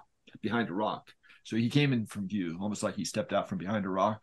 behind 0.43 0.71
a 0.71 0.75
rock. 0.75 1.11
So 1.45 1.57
he 1.57 1.69
came 1.69 1.93
in 1.93 2.07
from 2.07 2.29
view, 2.29 2.59
almost 2.61 2.83
like 2.83 2.97
he 2.97 3.05
stepped 3.05 3.33
out 3.33 3.49
from 3.49 3.59
behind 3.59 3.85
a 3.85 3.91
rock. 3.91 4.23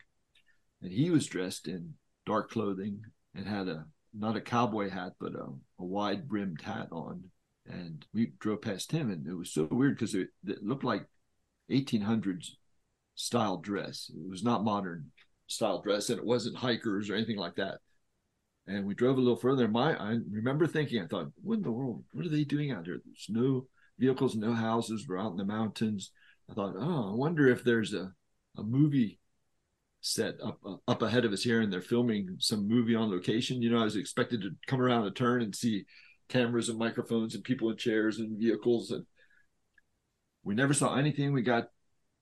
And 0.81 0.91
he 0.91 1.09
was 1.09 1.27
dressed 1.27 1.67
in 1.67 1.95
dark 2.25 2.51
clothing 2.51 3.01
and 3.35 3.47
had 3.47 3.67
a 3.67 3.85
not 4.13 4.35
a 4.35 4.41
cowboy 4.41 4.89
hat, 4.89 5.13
but 5.19 5.33
a, 5.33 5.45
a 5.79 5.85
wide 5.85 6.27
brimmed 6.27 6.61
hat 6.61 6.87
on. 6.91 7.23
And 7.65 8.05
we 8.13 8.31
drove 8.39 8.61
past 8.61 8.91
him, 8.91 9.11
and 9.11 9.27
it 9.27 9.33
was 9.33 9.51
so 9.51 9.67
weird 9.69 9.95
because 9.95 10.15
it, 10.15 10.29
it 10.45 10.63
looked 10.63 10.85
like 10.85 11.05
1800s 11.69 12.51
style 13.15 13.57
dress. 13.57 14.11
It 14.13 14.29
was 14.29 14.43
not 14.43 14.63
modern 14.63 15.11
style 15.47 15.81
dress, 15.81 16.09
and 16.09 16.19
it 16.19 16.25
wasn't 16.25 16.57
hikers 16.57 17.09
or 17.09 17.15
anything 17.15 17.37
like 17.37 17.55
that. 17.55 17.79
And 18.67 18.85
we 18.85 18.93
drove 18.93 19.17
a 19.17 19.21
little 19.21 19.37
further. 19.37 19.67
My, 19.67 19.95
I 19.95 20.17
remember 20.29 20.67
thinking, 20.67 21.01
I 21.01 21.07
thought, 21.07 21.31
what 21.41 21.55
in 21.55 21.63
the 21.63 21.71
world? 21.71 22.03
What 22.11 22.25
are 22.25 22.29
they 22.29 22.43
doing 22.43 22.71
out 22.71 22.85
here? 22.85 22.99
There's 23.03 23.27
no 23.29 23.67
vehicles, 23.97 24.35
no 24.35 24.53
houses. 24.53 25.05
We're 25.07 25.19
out 25.19 25.31
in 25.31 25.37
the 25.37 25.45
mountains. 25.45 26.11
I 26.49 26.53
thought, 26.53 26.75
oh, 26.77 27.11
I 27.11 27.15
wonder 27.15 27.47
if 27.47 27.63
there's 27.63 27.93
a, 27.93 28.11
a 28.57 28.63
movie 28.63 29.19
set 30.01 30.35
up 30.43 30.59
uh, 30.65 30.75
up 30.87 31.01
ahead 31.01 31.25
of 31.25 31.31
us 31.31 31.43
here, 31.43 31.61
and 31.61 31.71
they're 31.71 31.81
filming 31.81 32.35
some 32.39 32.67
movie 32.67 32.95
on 32.95 33.09
location. 33.09 33.61
You 33.61 33.71
know, 33.71 33.81
I 33.81 33.85
was 33.85 33.95
expected 33.95 34.41
to 34.41 34.51
come 34.67 34.81
around 34.81 35.05
a 35.05 35.11
turn 35.11 35.41
and 35.41 35.55
see 35.55 35.85
cameras 36.29 36.69
and 36.69 36.77
microphones 36.77 37.35
and 37.35 37.43
people 37.43 37.69
in 37.69 37.77
chairs 37.77 38.19
and 38.19 38.37
vehicles 38.37 38.91
and 38.91 39.05
we 40.47 40.55
never 40.55 40.73
saw 40.73 40.95
anything. 40.95 41.33
We 41.33 41.41
got 41.41 41.67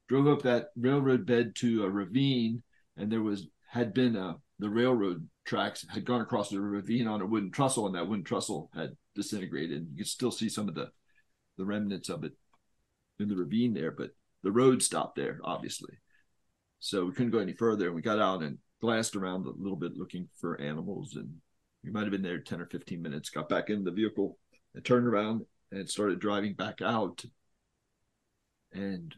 drove 0.09 0.27
up 0.27 0.41
that 0.41 0.69
railroad 0.75 1.27
bed 1.27 1.55
to 1.57 1.83
a 1.83 1.89
ravine, 1.89 2.63
and 2.97 3.11
there 3.11 3.21
was 3.21 3.47
had 3.69 3.93
been 3.93 4.15
a 4.15 4.37
the 4.57 4.69
railroad 4.69 5.29
tracks 5.45 5.85
had 5.87 6.05
gone 6.05 6.21
across 6.21 6.49
the 6.49 6.59
ravine 6.59 7.07
on 7.07 7.21
a 7.21 7.25
wooden 7.25 7.51
trestle, 7.51 7.85
and 7.85 7.93
that 7.93 8.07
wooden 8.07 8.25
trestle 8.25 8.71
had 8.73 8.97
disintegrated. 9.13 9.87
You 9.91 9.97
could 9.97 10.07
still 10.07 10.31
see 10.31 10.49
some 10.49 10.67
of 10.67 10.73
the 10.73 10.89
the 11.57 11.65
remnants 11.65 12.09
of 12.09 12.23
it 12.23 12.33
in 13.19 13.29
the 13.29 13.35
ravine 13.35 13.75
there, 13.75 13.91
but 13.91 14.09
the 14.41 14.51
road 14.51 14.81
stopped 14.81 15.15
there, 15.15 15.39
obviously. 15.43 15.93
So 16.79 17.05
we 17.05 17.11
couldn't 17.11 17.31
go 17.31 17.39
any 17.39 17.53
further, 17.53 17.85
and 17.85 17.95
we 17.95 18.01
got 18.01 18.19
out 18.19 18.41
and 18.41 18.57
glanced 18.81 19.15
around 19.15 19.45
a 19.45 19.51
little 19.51 19.77
bit 19.77 19.97
looking 19.97 20.29
for 20.41 20.59
animals, 20.59 21.15
and 21.15 21.29
we 21.83 21.91
might 21.91 22.03
have 22.03 22.11
been 22.11 22.23
there 22.23 22.39
ten 22.39 22.59
or 22.59 22.65
fifteen 22.65 23.03
minutes. 23.03 23.29
Got 23.29 23.49
back 23.49 23.69
in 23.69 23.83
the 23.83 23.91
vehicle 23.91 24.39
and 24.73 24.83
turned 24.83 25.05
around 25.05 25.45
and 25.71 25.87
started 25.87 26.19
driving 26.19 26.55
back 26.55 26.81
out 26.81 27.23
and 28.75 29.15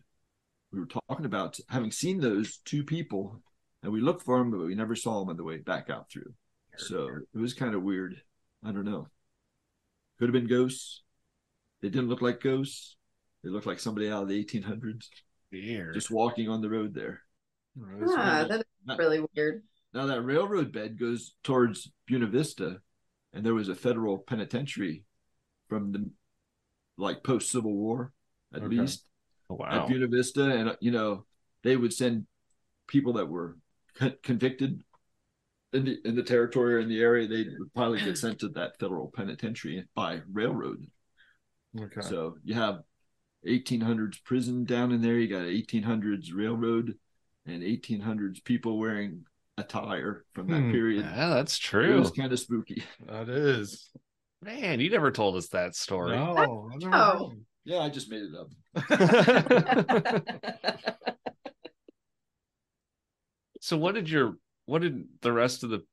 we 0.72 0.80
were 0.80 0.86
talking 0.86 1.26
about 1.26 1.60
having 1.70 1.92
seen 1.92 2.20
those 2.20 2.58
two 2.66 2.84
people 2.84 3.42
and 3.84 3.92
we 3.92 4.02
looked 4.02 4.24
for 4.24 4.38
them 4.38 4.52
but 4.52 4.60
we 4.60 4.76
never 4.76 4.96
saw 4.96 5.20
them 5.20 5.30
on 5.30 5.38
the 5.38 5.44
way 5.44 5.58
back 5.58 5.90
out 5.90 6.10
through. 6.10 6.34
So 6.78 7.10
it 7.34 7.38
was 7.40 7.54
kind 7.54 7.74
of 7.74 7.82
weird. 7.84 8.22
I 8.64 8.72
don't 8.72 8.86
know. 8.86 9.08
Could 10.20 10.30
have 10.30 10.34
been 10.34 10.48
ghosts. 10.48 11.02
They 11.82 11.90
didn't 11.90 12.10
look 12.10 12.22
like 12.22 12.42
ghosts. 12.42 12.96
They 13.44 13.50
looked 13.50 13.66
like 13.66 13.80
somebody 13.80 14.10
out 14.10 14.24
of 14.24 14.30
the 14.30 14.44
1800s 14.44 15.08
Weird. 15.52 15.94
just 15.94 16.12
walking 16.12 16.50
on 16.50 16.62
the 16.62 16.70
road 16.70 16.94
there. 16.94 17.22
Ah, 17.80 18.46
that 18.50 18.60
is 18.60 18.98
really 18.98 19.24
weird. 19.36 19.64
now 19.94 20.06
that 20.08 20.22
railroad 20.24 20.72
bed 20.72 21.00
goes 21.00 21.36
towards 21.44 21.92
buena 22.08 22.28
vista 22.28 22.82
and 23.34 23.46
there 23.46 23.54
was 23.54 23.70
a 23.70 23.76
federal 23.76 24.18
penitentiary 24.18 25.04
from 25.70 25.92
the 25.92 26.10
like 26.98 27.24
post 27.24 27.52
civil 27.52 27.74
war 27.74 28.12
at 28.54 28.64
Okay. 28.64 28.76
least 28.78 29.08
Oh, 29.50 29.56
at 29.66 29.82
wow. 29.82 29.88
Buena 29.88 30.08
Vista, 30.08 30.44
and 30.52 30.78
you 30.82 30.92
know 30.92 31.26
they 31.64 31.76
would 31.76 31.94
send 31.94 32.26
people 32.88 33.14
that 33.14 33.28
were 33.28 33.58
con- 33.96 34.16
convicted 34.24 34.82
in 35.74 35.86
the 35.86 35.98
in 36.06 36.16
the 36.16 36.24
territory 36.24 36.76
or 36.76 36.80
in 36.80 36.90
the 36.90 37.02
area. 37.02 37.28
They 37.28 37.46
would 37.58 37.74
probably 37.74 38.00
get 38.02 38.18
sent 38.18 38.40
to 38.40 38.50
that 38.50 38.80
federal 38.80 39.12
penitentiary 39.16 39.86
by 39.96 40.22
railroad. 40.32 40.86
Okay. 41.80 42.02
So 42.02 42.38
you 42.44 42.56
have 42.56 42.82
1800s 43.46 44.24
prison 44.24 44.66
down 44.66 44.92
in 44.92 45.02
there. 45.02 45.18
You 45.18 45.28
got 45.28 45.44
1800s 45.44 46.34
railroad 46.34 46.96
and 47.46 47.62
1800s 47.64 48.44
people 48.44 48.78
wearing 48.80 49.26
attire 49.58 50.26
from 50.34 50.48
that 50.48 50.62
Hmm. 50.64 50.72
period. 50.72 51.06
Yeah, 51.06 51.30
that's 51.30 51.58
true. 51.58 51.96
It 51.96 52.00
was 52.00 52.12
kind 52.12 52.32
of 52.34 52.40
spooky. 52.40 52.84
that 53.08 53.30
is. 53.30 53.90
Man, 54.42 54.80
you 54.80 54.90
never 54.90 55.12
told 55.12 55.36
us 55.36 55.48
that 55.50 55.76
story. 55.76 56.16
No, 56.16 56.70
I 56.72 56.78
never 56.78 56.96
Oh. 56.96 57.34
Yeah, 57.64 57.80
I 57.80 57.90
just 57.90 58.10
made 58.10 58.22
it 58.22 58.36
up. 58.40 58.48
So 63.62 63.78
what 63.78 63.96
did 63.96 64.10
your 64.10 64.38
what 64.66 64.82
did 64.82 65.06
the 65.22 65.32
rest 65.32 65.64
of 65.64 65.70
the 65.70 65.84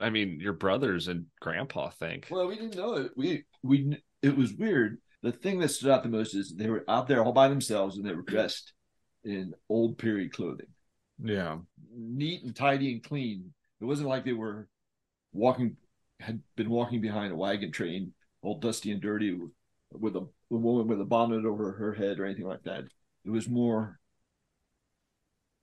I 0.00 0.10
mean, 0.10 0.40
your 0.40 0.52
brothers 0.54 1.06
and 1.06 1.26
grandpa 1.40 1.90
think? 1.90 2.26
Well, 2.28 2.48
we 2.48 2.56
didn't 2.56 2.76
know 2.76 2.94
it. 2.94 3.12
We 3.16 3.44
we 3.62 3.96
it 4.22 4.36
was 4.36 4.52
weird. 4.52 4.98
The 5.22 5.30
thing 5.32 5.60
that 5.60 5.68
stood 5.68 5.90
out 5.90 6.02
the 6.02 6.08
most 6.08 6.34
is 6.34 6.52
they 6.56 6.68
were 6.68 6.84
out 6.88 7.06
there 7.06 7.22
all 7.22 7.32
by 7.32 7.48
themselves 7.48 7.96
and 7.96 8.04
they 8.04 8.14
were 8.14 8.22
dressed 8.22 8.72
in 9.24 9.54
old 9.68 9.98
period 9.98 10.32
clothing, 10.32 10.66
Yeah. 11.22 11.58
neat 11.96 12.42
and 12.42 12.56
tidy 12.56 12.92
and 12.92 13.04
clean. 13.04 13.54
It 13.80 13.84
wasn't 13.84 14.08
like 14.08 14.24
they 14.24 14.32
were 14.32 14.68
walking 15.32 15.76
had 16.18 16.40
been 16.56 16.70
walking 16.70 17.00
behind 17.00 17.32
a 17.32 17.36
wagon 17.36 17.70
train, 17.70 18.12
all 18.42 18.58
dusty 18.58 18.90
and 18.90 19.00
dirty, 19.00 19.32
with 19.32 19.50
a, 19.94 20.20
a 20.20 20.56
woman 20.56 20.86
with 20.86 21.00
a 21.00 21.04
bonnet 21.04 21.44
over 21.44 21.72
her 21.72 21.92
head 21.94 22.18
or 22.18 22.24
anything 22.24 22.46
like 22.46 22.62
that. 22.64 22.84
It 23.24 23.30
was 23.30 23.48
more. 23.48 23.98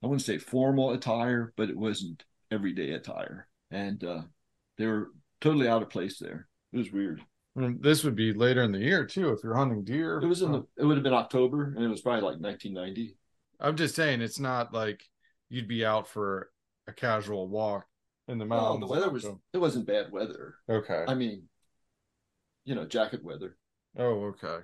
I 0.03 0.07
wouldn't 0.07 0.21
say 0.25 0.37
formal 0.37 0.91
attire, 0.91 1.53
but 1.57 1.69
it 1.69 1.77
wasn't 1.77 2.23
everyday 2.51 2.91
attire, 2.91 3.47
and 3.69 4.01
uh, 4.03 4.21
they 4.77 4.85
were 4.85 5.09
totally 5.41 5.67
out 5.67 5.81
of 5.83 5.89
place 5.89 6.17
there. 6.19 6.47
It 6.71 6.77
was 6.77 6.91
weird. 6.91 7.21
Mean, 7.55 7.79
this 7.81 8.03
would 8.05 8.15
be 8.15 8.31
later 8.31 8.63
in 8.63 8.71
the 8.71 8.79
year 8.79 9.05
too 9.05 9.29
if 9.33 9.43
you're 9.43 9.55
hunting 9.55 9.83
deer. 9.83 10.19
It 10.21 10.27
was 10.27 10.41
in 10.41 10.51
the. 10.53 10.63
It 10.77 10.85
would 10.85 10.95
have 10.95 11.03
been 11.03 11.13
October, 11.13 11.73
and 11.75 11.83
it 11.83 11.89
was 11.89 12.01
probably 12.01 12.21
like 12.21 12.39
1990. 12.39 13.17
I'm 13.59 13.75
just 13.75 13.95
saying 13.95 14.21
it's 14.21 14.39
not 14.39 14.73
like 14.73 15.03
you'd 15.49 15.67
be 15.67 15.83
out 15.85 16.07
for 16.07 16.49
a 16.87 16.93
casual 16.93 17.49
walk 17.49 17.85
in 18.29 18.37
the 18.37 18.45
No, 18.45 18.49
mountains. 18.55 18.79
the 18.81 18.87
weather 18.87 19.09
was. 19.09 19.25
It 19.51 19.57
wasn't 19.57 19.85
bad 19.87 20.11
weather. 20.11 20.55
okay. 20.69 21.03
I 21.07 21.15
mean, 21.15 21.43
you 22.63 22.75
know, 22.75 22.85
jacket 22.85 23.21
weather. 23.23 23.57
Oh, 23.97 24.25
okay. 24.27 24.63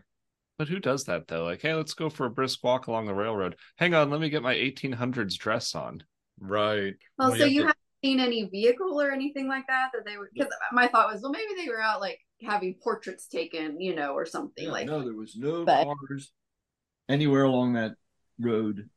But 0.57 0.69
who 0.69 0.79
does 0.79 1.03
that 1.05 1.27
though? 1.27 1.43
Like, 1.43 1.61
hey, 1.61 1.73
let's 1.73 1.93
go 1.93 2.09
for 2.09 2.25
a 2.25 2.29
brisk 2.29 2.63
walk 2.63 2.87
along 2.87 3.05
the 3.07 3.13
railroad. 3.13 3.55
Hang 3.77 3.93
on, 3.93 4.09
let 4.09 4.21
me 4.21 4.29
get 4.29 4.41
my 4.43 4.53
1800s 4.55 5.37
dress 5.37 5.75
on. 5.75 6.03
Right. 6.39 6.93
Well, 7.17 7.29
Well, 7.29 7.37
so 7.39 7.45
you 7.45 7.51
you 7.55 7.61
have 7.61 7.67
haven't 7.69 7.77
seen 8.03 8.19
any 8.19 8.45
vehicle 8.45 9.01
or 9.01 9.11
anything 9.11 9.47
like 9.47 9.67
that 9.67 9.89
that 9.93 10.05
they 10.05 10.17
would 10.17 10.29
because 10.33 10.51
my 10.71 10.87
thought 10.87 11.11
was, 11.11 11.21
well, 11.21 11.31
maybe 11.31 11.53
they 11.57 11.69
were 11.69 11.81
out 11.81 11.99
like 12.01 12.19
having 12.41 12.75
portraits 12.81 13.27
taken, 13.27 13.79
you 13.81 13.95
know, 13.95 14.13
or 14.13 14.25
something 14.25 14.65
Yeah, 14.65 14.71
like 14.71 14.85
no, 14.87 15.01
there 15.03 15.13
was 15.15 15.35
no 15.35 15.65
But- 15.65 15.85
cars 15.85 16.31
anywhere 17.09 17.43
along 17.43 17.73
that 17.73 17.95
road, 18.39 18.89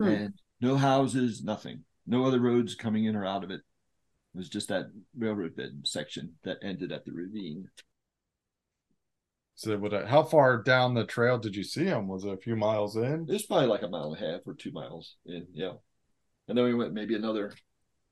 Hmm. 0.00 0.08
and 0.08 0.34
no 0.60 0.76
houses, 0.76 1.42
nothing. 1.44 1.84
No 2.06 2.24
other 2.24 2.40
roads 2.40 2.74
coming 2.74 3.04
in 3.04 3.14
or 3.16 3.24
out 3.26 3.44
of 3.44 3.50
it. 3.50 3.60
It 4.34 4.38
was 4.38 4.48
just 4.48 4.68
that 4.68 4.86
railroad 5.16 5.54
bed 5.56 5.82
section 5.84 6.38
that 6.44 6.58
ended 6.62 6.92
at 6.92 7.04
the 7.04 7.12
ravine. 7.12 7.68
So 9.62 9.78
what? 9.78 9.94
Uh, 9.94 10.06
how 10.06 10.24
far 10.24 10.60
down 10.60 10.92
the 10.92 11.04
trail 11.04 11.38
did 11.38 11.54
you 11.54 11.62
see 11.62 11.84
him? 11.84 12.08
Was 12.08 12.24
it 12.24 12.32
a 12.32 12.36
few 12.36 12.56
miles 12.56 12.96
in? 12.96 13.26
It 13.28 13.32
was 13.32 13.46
probably 13.46 13.68
like 13.68 13.82
a 13.82 13.88
mile 13.88 14.12
and 14.12 14.20
a 14.20 14.32
half 14.32 14.40
or 14.44 14.54
two 14.54 14.72
miles 14.72 15.14
in, 15.24 15.46
yeah. 15.52 15.74
And 16.48 16.58
then 16.58 16.64
we 16.64 16.74
went 16.74 16.92
maybe 16.92 17.14
another 17.14 17.52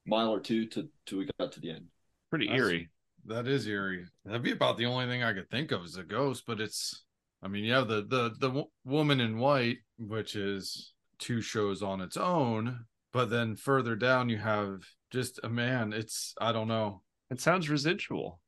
mile 0.06 0.30
or 0.30 0.38
two 0.38 0.66
to 0.66 0.88
till 1.06 1.18
we 1.18 1.28
got 1.40 1.50
to 1.50 1.60
the 1.60 1.70
end. 1.70 1.86
Pretty 2.30 2.46
That's- 2.46 2.60
eerie. 2.62 2.90
That 3.26 3.48
is 3.48 3.66
eerie. 3.66 4.06
That'd 4.24 4.44
be 4.44 4.52
about 4.52 4.78
the 4.78 4.86
only 4.86 5.06
thing 5.06 5.24
I 5.24 5.34
could 5.34 5.50
think 5.50 5.72
of 5.72 5.82
as 5.82 5.96
a 5.96 6.04
ghost, 6.04 6.44
but 6.46 6.60
it's 6.60 7.04
I 7.42 7.48
mean, 7.48 7.64
you 7.64 7.72
have 7.72 7.88
the 7.88 8.02
the 8.02 8.30
the 8.38 8.48
w- 8.48 8.70
woman 8.84 9.18
in 9.20 9.38
white, 9.38 9.78
which 9.98 10.36
is 10.36 10.92
two 11.18 11.40
shows 11.40 11.82
on 11.82 12.00
its 12.00 12.16
own, 12.16 12.86
but 13.12 13.28
then 13.28 13.56
further 13.56 13.96
down 13.96 14.28
you 14.28 14.38
have 14.38 14.84
just 15.10 15.40
a 15.42 15.48
man. 15.48 15.92
It's 15.92 16.32
I 16.40 16.52
don't 16.52 16.68
know. 16.68 17.02
It 17.28 17.40
sounds 17.40 17.68
residual. 17.68 18.40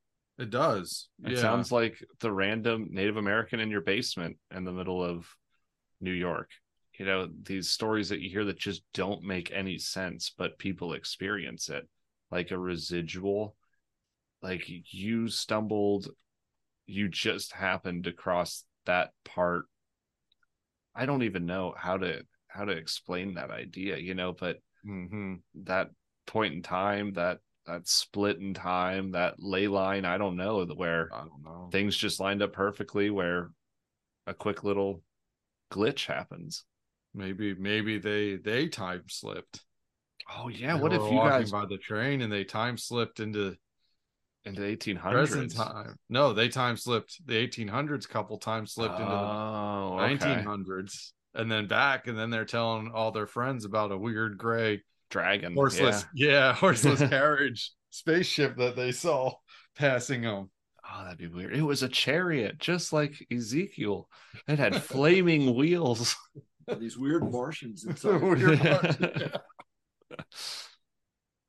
It 0.43 0.51
does. 0.51 1.09
It 1.25 1.31
yeah. 1.31 1.41
sounds 1.41 1.71
like 1.71 2.03
the 2.19 2.33
random 2.33 2.89
Native 2.91 3.17
American 3.17 3.61
in 3.61 3.71
your 3.71 3.81
basement 3.81 4.37
in 4.51 4.65
the 4.65 4.73
middle 4.73 5.03
of 5.03 5.25
New 6.01 6.13
York. 6.13 6.51
You 6.99 7.07
know, 7.07 7.29
these 7.45 7.71
stories 7.71 8.09
that 8.09 8.21
you 8.21 8.29
hear 8.29 8.45
that 8.47 8.59
just 8.59 8.83
don't 8.93 9.23
make 9.23 9.53
any 9.53 9.79
sense, 9.79 10.33
but 10.37 10.59
people 10.59 10.95
experience 10.95 11.69
it 11.69 11.89
like 12.33 12.51
a 12.51 12.59
residual. 12.59 13.55
Like 14.43 14.65
you 14.93 15.29
stumbled, 15.29 16.09
you 16.87 17.09
just 17.09 17.53
happened 17.53 18.05
to 18.05 18.13
cross 18.13 18.65
that 18.87 19.13
part. 19.25 19.67
I 20.93 21.07
don't 21.07 21.23
even 21.23 21.47
know 21.47 21.73
how 21.77 21.99
to 21.99 22.25
how 22.49 22.65
to 22.65 22.73
explain 22.73 23.35
that 23.35 23.53
idea, 23.53 23.97
you 23.97 24.15
know, 24.15 24.33
but 24.33 24.59
Mhm. 24.85 25.41
that 25.55 25.91
point 26.27 26.55
in 26.55 26.63
time, 26.63 27.13
that 27.13 27.39
that 27.67 27.89
split 27.89 28.39
in 28.39 28.55
time, 28.55 29.13
that 29.13 29.35
ley 29.39 29.69
line, 29.69 30.05
I 30.05 30.19
don't 30.19 30.37
know 30.37 30.65
where 30.65 31.09
I 31.13 31.21
don't 31.21 31.45
know. 31.45 31.69
things 31.71 31.97
just 31.97 32.21
lined 32.21 32.43
up 32.43 32.53
perfectly 32.53 33.11
where 33.11 33.51
a 34.27 34.35
quick 34.35 34.65
little 34.65 35.03
glitch 35.71 36.07
happens. 36.07 36.65
Maybe 37.15 37.55
maybe 37.55 37.99
they 37.99 38.37
they 38.37 38.69
time 38.69 39.05
slipped. 39.09 39.63
Oh 40.37 40.49
yeah, 40.49 40.77
They 40.77 40.83
what 40.83 40.93
if 40.93 41.03
you 41.03 41.19
guys 41.19 41.51
by 41.51 41.67
the 41.67 41.79
train 41.79 42.23
and 42.23 42.33
they 42.33 42.45
time 42.45 42.79
slipped 42.79 43.21
into 43.21 43.57
into 44.45 44.61
the 44.61 44.67
eighteen 44.67 44.97
present 44.97 45.55
time? 45.55 45.97
No, 46.09 46.33
they 46.33 46.49
time 46.49 46.77
slipped 46.77 47.25
the 47.27 47.35
1800s. 47.35 48.09
Couple 48.09 48.39
times 48.39 48.73
slipped 48.73 48.99
into 48.99 49.11
the 49.11 49.17
oh, 49.17 49.99
okay. 50.01 50.43
1900s 50.43 51.13
and 51.35 51.51
then 51.51 51.67
back, 51.67 52.07
and 52.07 52.19
then 52.19 52.31
they're 52.31 52.45
telling 52.45 52.91
all 52.93 53.11
their 53.11 53.27
friends 53.27 53.65
about 53.65 53.93
a 53.93 53.99
weird 53.99 54.39
gray 54.39 54.83
dragon. 55.13 55.55
horseless, 55.55 56.05
yeah, 56.15 56.53
horseless 56.55 57.01
carriage 57.09 57.71
spaceship 57.91 58.57
that 58.57 58.75
they 58.75 58.91
saw 58.91 59.33
passing 59.77 60.23
them. 60.23 60.51
Oh, 60.85 61.05
that'd 61.05 61.19
be 61.19 61.29
weird. 61.29 61.55
It 61.55 61.63
was 61.63 61.83
a 61.83 61.89
chariot, 61.89 62.59
just 62.59 62.93
like 62.93 63.25
Ezekiel. 63.31 64.09
It 64.49 64.59
had 64.59 64.83
flaming 64.83 65.55
wheels. 65.57 66.17
These 66.79 66.99
weird 66.99 67.31
Martians 67.31 67.85
inside. 67.85 68.21
Weird 68.21 68.63
Martian. 68.65 69.33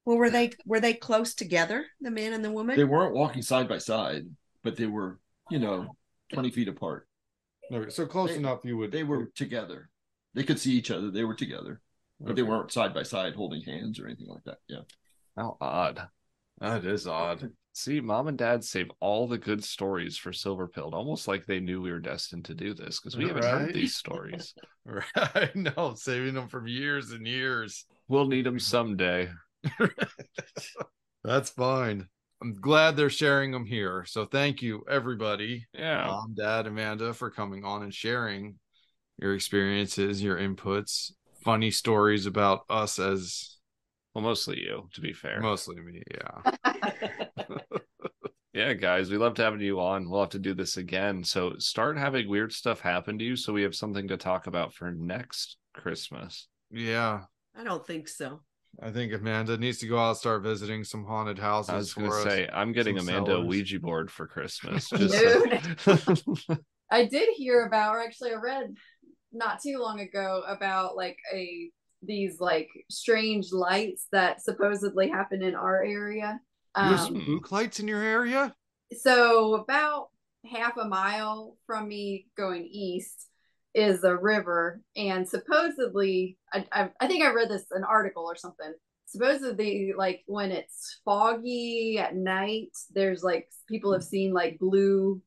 Well, 0.05 0.17
were 0.17 0.29
they 0.29 0.51
were 0.65 0.79
they 0.81 0.93
close 0.93 1.33
together, 1.33 1.85
the 2.01 2.11
man 2.11 2.33
and 2.33 2.43
the 2.43 2.51
woman? 2.51 2.75
They 2.75 2.83
weren't 2.83 3.15
walking 3.15 3.41
side 3.41 3.69
by 3.69 3.77
side, 3.77 4.23
but 4.63 4.75
they 4.75 4.85
were, 4.85 5.19
you 5.49 5.59
know, 5.59 5.95
20 6.33 6.51
feet 6.51 6.67
apart. 6.67 7.07
Okay, 7.71 7.89
so 7.89 8.05
close 8.05 8.31
They- 8.31 8.37
enough 8.37 8.59
you 8.65 8.77
would 8.77 8.91
They 8.91 9.03
were 9.03 9.31
together. 9.35 9.89
They 10.33 10.43
could 10.43 10.59
see 10.59 10.73
each 10.73 10.91
other. 10.91 11.09
They 11.11 11.23
were 11.23 11.35
together, 11.35 11.79
but 12.19 12.35
they 12.35 12.43
weren't 12.43 12.71
side 12.71 12.93
by 12.93 13.03
side 13.03 13.35
holding 13.35 13.61
hands 13.63 13.99
or 13.99 14.05
anything 14.07 14.27
like 14.27 14.43
that. 14.45 14.57
Yeah. 14.67 14.81
How 15.35 15.57
odd. 15.59 16.07
That 16.59 16.85
is 16.85 17.07
odd. 17.07 17.49
See, 17.75 17.99
mom 17.99 18.27
and 18.27 18.37
dad 18.37 18.63
save 18.63 18.91
all 18.99 19.27
the 19.27 19.37
good 19.39 19.63
stories 19.63 20.15
for 20.15 20.31
Silver 20.31 20.67
Pilled, 20.67 20.93
almost 20.93 21.27
like 21.27 21.45
they 21.45 21.59
knew 21.59 21.81
we 21.81 21.91
were 21.91 21.99
destined 21.99 22.45
to 22.45 22.53
do 22.53 22.73
this 22.75 22.99
because 22.99 23.17
we 23.17 23.27
haven't 23.27 23.43
Right. 23.43 23.61
heard 23.61 23.73
these 23.73 23.95
stories. 23.95 24.53
Right? 24.85 25.55
No, 25.55 25.93
saving 25.95 26.33
them 26.33 26.49
from 26.49 26.67
years 26.67 27.11
and 27.11 27.25
years. 27.25 27.85
We'll 28.09 28.27
need 28.27 28.45
them 28.45 28.59
someday. 28.59 29.29
That's 31.23 31.49
fine. 31.49 32.07
I'm 32.41 32.55
glad 32.59 32.97
they're 32.97 33.09
sharing 33.09 33.51
them 33.51 33.65
here. 33.65 34.03
So 34.05 34.25
thank 34.25 34.61
you, 34.61 34.83
everybody. 34.89 35.65
Yeah. 35.73 36.05
Mom, 36.07 36.33
Dad, 36.37 36.67
Amanda, 36.67 37.13
for 37.13 37.31
coming 37.31 37.63
on 37.63 37.83
and 37.83 37.93
sharing 37.93 38.59
your 39.17 39.33
experiences, 39.33 40.21
your 40.21 40.37
inputs, 40.37 41.13
funny 41.43 41.71
stories 41.71 42.25
about 42.25 42.61
us 42.69 42.99
as 42.99 43.57
Well, 44.13 44.23
mostly 44.23 44.59
you, 44.61 44.89
to 44.93 45.01
be 45.01 45.13
fair. 45.13 45.39
mostly 45.41 45.75
me. 45.79 46.01
Yeah. 46.13 46.73
Yeah, 48.55 48.73
guys, 48.73 49.09
we 49.09 49.17
loved 49.17 49.39
having 49.39 49.61
you 49.61 49.79
on. 49.79 50.07
We'll 50.07 50.19
have 50.21 50.29
to 50.29 50.39
do 50.39 50.53
this 50.53 50.77
again. 50.77 51.23
So 51.23 51.55
start 51.57 51.97
having 51.97 52.29
weird 52.29 52.53
stuff 52.53 52.79
happen 52.81 53.17
to 53.17 53.25
you 53.25 53.35
so 53.35 53.51
we 53.51 53.63
have 53.63 53.73
something 53.73 54.07
to 54.09 54.15
talk 54.17 54.45
about 54.45 54.75
for 54.75 54.91
next 54.91 55.57
Christmas. 55.73 56.47
Yeah. 56.69 57.21
I 57.57 57.63
don't 57.63 57.85
think 57.85 58.07
so. 58.07 58.41
I 58.79 58.91
think 58.91 59.11
Amanda 59.11 59.57
needs 59.57 59.79
to 59.79 59.87
go 59.87 59.97
out 59.97 60.09
and 60.09 60.17
start 60.17 60.43
visiting 60.43 60.83
some 60.83 61.03
haunted 61.03 61.39
houses. 61.39 61.69
I 61.71 61.77
was 61.77 61.93
going 61.95 62.11
for 62.11 62.21
to 62.21 62.27
us. 62.27 62.31
say, 62.31 62.49
I'm 62.53 62.73
getting 62.73 62.95
some 62.99 63.07
Amanda 63.09 63.37
a. 63.37 63.41
Ouija 63.43 63.79
board 63.79 64.11
for 64.11 64.27
Christmas. 64.27 64.87
Just 64.95 65.79
so- 65.83 66.57
I 66.91 67.05
did 67.07 67.29
hear 67.35 67.65
about, 67.65 67.95
or 67.95 68.03
actually, 68.03 68.33
I 68.33 68.35
read 68.35 68.75
not 69.33 69.61
too 69.61 69.79
long 69.79 69.99
ago 69.99 70.43
about 70.47 70.95
like 70.95 71.17
a 71.33 71.71
these 72.05 72.39
like 72.41 72.69
strange 72.91 73.51
lights 73.51 74.07
that 74.11 74.41
supposedly 74.43 75.09
happen 75.09 75.41
in 75.41 75.55
our 75.55 75.83
area. 75.83 76.39
You 76.75 76.83
have 76.83 76.99
Um, 76.99 77.05
some 77.07 77.21
spook 77.21 77.51
lights 77.51 77.79
in 77.79 77.87
your 77.87 78.01
area? 78.01 78.53
so 78.97 79.55
about 79.55 80.09
half 80.51 80.77
a 80.77 80.85
mile 80.85 81.57
from 81.65 81.87
me 81.87 82.27
going 82.37 82.67
east 82.69 83.27
is 83.73 84.03
a 84.03 84.15
river 84.15 84.81
and 84.95 85.27
supposedly 85.27 86.37
I, 86.51 86.65
I, 86.71 86.89
I 86.99 87.07
think 87.07 87.23
i 87.23 87.33
read 87.33 87.49
this 87.49 87.65
an 87.71 87.83
article 87.83 88.23
or 88.25 88.35
something 88.35 88.71
supposedly 89.07 89.93
like 89.97 90.21
when 90.27 90.51
it's 90.51 90.99
foggy 91.05 91.97
at 91.97 92.15
night 92.15 92.69
there's 92.93 93.23
like 93.23 93.47
people 93.67 93.93
have 93.93 94.03
seen 94.03 94.31
like 94.33 94.59
blue 94.59 95.21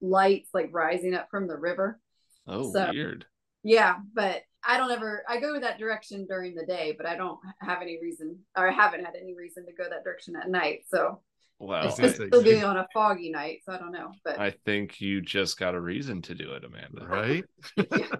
lights 0.00 0.50
like 0.52 0.68
rising 0.72 1.14
up 1.14 1.28
from 1.30 1.46
the 1.48 1.56
river 1.56 2.00
oh, 2.46 2.72
So- 2.72 2.90
weird. 2.92 3.26
yeah 3.62 3.96
but 4.14 4.42
i 4.66 4.76
don't 4.76 4.90
ever 4.90 5.22
i 5.28 5.40
go 5.40 5.58
that 5.60 5.78
direction 5.78 6.26
during 6.28 6.54
the 6.54 6.66
day 6.66 6.94
but 6.96 7.06
i 7.06 7.16
don't 7.16 7.38
have 7.60 7.82
any 7.82 7.98
reason 8.00 8.38
or 8.56 8.68
i 8.68 8.72
haven't 8.72 9.04
had 9.04 9.14
any 9.20 9.34
reason 9.34 9.64
to 9.66 9.72
go 9.72 9.84
that 9.88 10.04
direction 10.04 10.34
at 10.36 10.48
night 10.50 10.80
so 10.88 11.20
Well, 11.58 11.86
it's 11.88 11.98
I 12.00 12.08
supposed 12.08 12.32
think 12.32 12.44
be 12.44 12.62
on 12.62 12.76
a 12.76 12.86
foggy 12.92 13.30
night 13.30 13.60
so 13.64 13.72
i 13.72 13.78
don't 13.78 13.92
know 13.92 14.12
but 14.24 14.38
I 14.38 14.50
think 14.66 15.00
you 15.00 15.20
just 15.20 15.58
got 15.58 15.74
a 15.74 15.80
reason 15.80 16.20
to 16.22 16.34
do 16.34 16.52
it, 16.54 16.64
Amanda. 16.64 17.06
Right? 17.06 17.44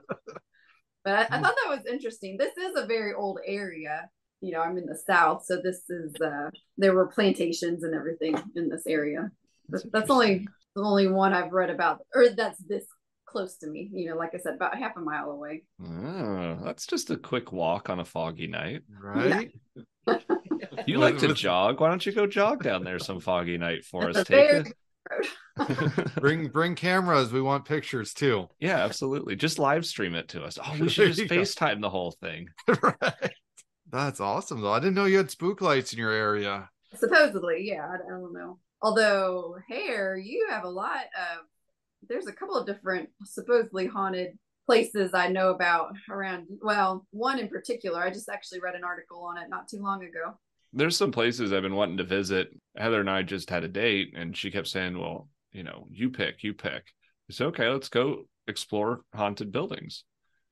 But 1.05 1.13
I, 1.31 1.37
I 1.37 1.41
thought 1.43 1.55
that 1.63 1.69
was 1.77 1.85
interesting. 1.87 2.39
This 2.39 2.57
is 2.57 2.77
a 2.77 2.87
very 2.87 3.13
old 3.13 3.39
area. 3.45 4.09
You 4.41 4.53
know, 4.53 4.61
I'm 4.61 4.79
in 4.79 4.87
the 4.87 4.97
south, 5.07 5.45
so 5.45 5.61
this 5.63 5.83
is 5.91 6.15
uh 6.25 6.49
there 6.79 6.95
were 6.95 7.09
plantations 7.09 7.83
and 7.83 7.95
everything 7.95 8.35
in 8.57 8.71
this 8.71 8.87
area. 8.87 9.31
That's, 9.69 9.85
that's 9.93 10.11
only 10.11 10.47
the 10.75 10.83
only 10.83 11.09
one 11.09 11.35
I've 11.35 11.53
read 11.53 11.69
about, 11.69 12.01
or 12.15 12.31
that's 12.31 12.59
this 12.65 12.87
close 13.35 13.57
to 13.57 13.67
me. 13.67 13.91
You 13.93 14.11
know, 14.11 14.17
like 14.17 14.31
I 14.33 14.39
said, 14.39 14.55
about 14.55 14.79
half 14.79 14.97
a 14.97 15.01
mile 15.01 15.33
away. 15.33 15.65
Oh, 15.85 16.59
that's 16.63 16.87
just 16.87 17.11
a 17.11 17.17
quick 17.17 17.51
walk 17.53 17.91
on 17.91 17.99
a 17.99 18.05
foggy 18.05 18.47
night. 18.47 18.83
Right? 19.03 19.51
You 20.87 20.99
like 20.99 21.19
to 21.19 21.35
jog. 21.35 21.81
Why 21.81 21.89
don't 21.89 22.05
you 22.07 22.13
go 22.13 22.29
jog 22.29 22.63
down 22.63 22.85
there 22.85 23.01
some 23.01 23.19
foggy 23.19 23.59
night 23.59 23.85
for 23.85 24.09
us? 24.09 24.25
Take 24.25 24.67
it. 24.67 24.73
bring 26.21 26.49
bring 26.49 26.77
cameras. 26.77 27.33
We 27.33 27.43
want 27.43 27.65
pictures 27.65 28.15
too. 28.15 28.49
yeah, 28.61 28.79
absolutely. 28.79 29.35
Just 29.37 29.59
live 29.59 29.85
stream 29.85 30.15
it 30.15 30.29
to 30.29 30.45
us. 30.45 30.59
Oh, 30.65 30.77
we 30.79 30.89
should 30.91 31.13
just. 31.13 31.29
FaceTime 31.29 31.81
the 31.81 31.91
whole 31.91 32.13
thing. 32.13 32.49
right. 32.69 33.33
That's 33.91 34.21
awesome 34.21 34.61
though. 34.61 34.73
I 34.73 34.79
didn't 34.79 34.95
know 34.95 35.07
you 35.07 35.19
had 35.19 35.31
spook 35.31 35.61
lights 35.61 35.93
in 35.93 35.99
your 35.99 36.13
area. 36.13 36.71
Supposedly, 36.95 37.69
yeah, 37.69 37.87
I, 37.87 37.95
I 37.95 38.19
don't 38.21 38.33
know. 38.33 38.59
Although 38.81 39.57
hair, 39.69 40.17
you 40.17 40.47
have 40.51 40.65
a 40.65 40.71
lot 40.71 41.05
of. 41.17 41.47
There's 42.09 42.27
a 42.27 42.33
couple 42.33 42.57
of 42.57 42.67
different 42.67 43.09
supposedly 43.25 43.87
haunted 43.87 44.39
places 44.67 45.13
I 45.15 45.29
know 45.29 45.51
about 45.51 45.95
around. 46.11 46.47
Well, 46.63 47.07
one 47.11 47.39
in 47.39 47.49
particular, 47.49 48.03
I 48.03 48.11
just 48.11 48.29
actually 48.29 48.61
read 48.61 48.75
an 48.75 48.85
article 48.85 49.23
on 49.25 49.39
it 49.39 49.49
not 49.49 49.69
too 49.69 49.83
long 49.83 50.03
ago. 50.05 50.39
There's 50.73 50.97
some 50.97 51.13
places 51.13 51.53
I've 51.53 51.63
been 51.63 51.77
wanting 51.77 51.99
to 51.99 52.05
visit. 52.05 52.49
Heather 52.77 53.01
and 53.01 53.11
I 53.11 53.23
just 53.23 53.51
had 53.51 53.65
a 53.65 53.69
date, 53.69 54.15
and 54.17 54.37
she 54.37 54.51
kept 54.51 54.67
saying, 54.67 54.99
"Well, 54.99 55.29
you 55.53 55.63
know, 55.63 55.87
you 55.91 56.11
pick, 56.11 56.43
you 56.43 56.53
pick." 56.55 56.93
I 57.31 57.33
said, 57.33 57.47
"Okay, 57.49 57.69
let's 57.69 57.89
go 57.89 58.25
explore 58.49 59.03
haunted 59.15 59.53
buildings." 59.53 60.05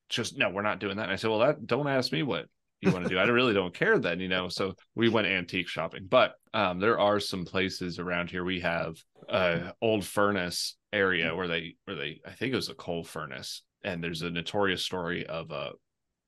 Just 0.09 0.39
no, 0.39 0.51
we're 0.51 0.63
not 0.63 0.79
doing 0.79 0.97
that. 0.99 1.05
And 1.05 1.13
I 1.13 1.17
said, 1.17 1.31
"Well, 1.31 1.41
that 1.41 1.67
don't 1.67 1.89
ask 1.89 2.13
me 2.13 2.23
what 2.23 2.47
you 2.83 2.93
want 2.93 3.05
to 3.05 3.11
do. 3.11 3.19
I 3.19 3.25
really 3.25 3.55
don't 3.55 3.75
care 3.75 3.99
then, 3.99 4.21
you 4.21 4.29
know." 4.29 4.49
So 4.49 4.75
we 4.95 5.09
went 5.09 5.27
antique 5.27 5.69
shopping, 5.69 6.07
but 6.09 6.35
um, 6.53 6.79
there 6.81 6.99
are 6.99 7.21
some 7.21 7.45
places 7.45 7.99
around 7.99 8.31
here. 8.31 8.45
We 8.45 8.61
have 8.61 8.97
a 9.29 9.73
old 9.81 10.05
furnace 10.05 10.77
area 10.93 11.35
where 11.35 11.49
they 11.49 11.77
where 11.87 11.97
they 11.97 12.21
I 12.27 12.33
think 12.33 12.53
it 12.53 12.57
was 12.57 12.69
a 12.69 12.75
coal 12.75 13.05
furnace, 13.05 13.63
and 13.83 14.03
there's 14.03 14.23
a 14.23 14.31
notorious 14.31 14.83
story 14.83 15.27
of 15.27 15.51
a 15.51 15.71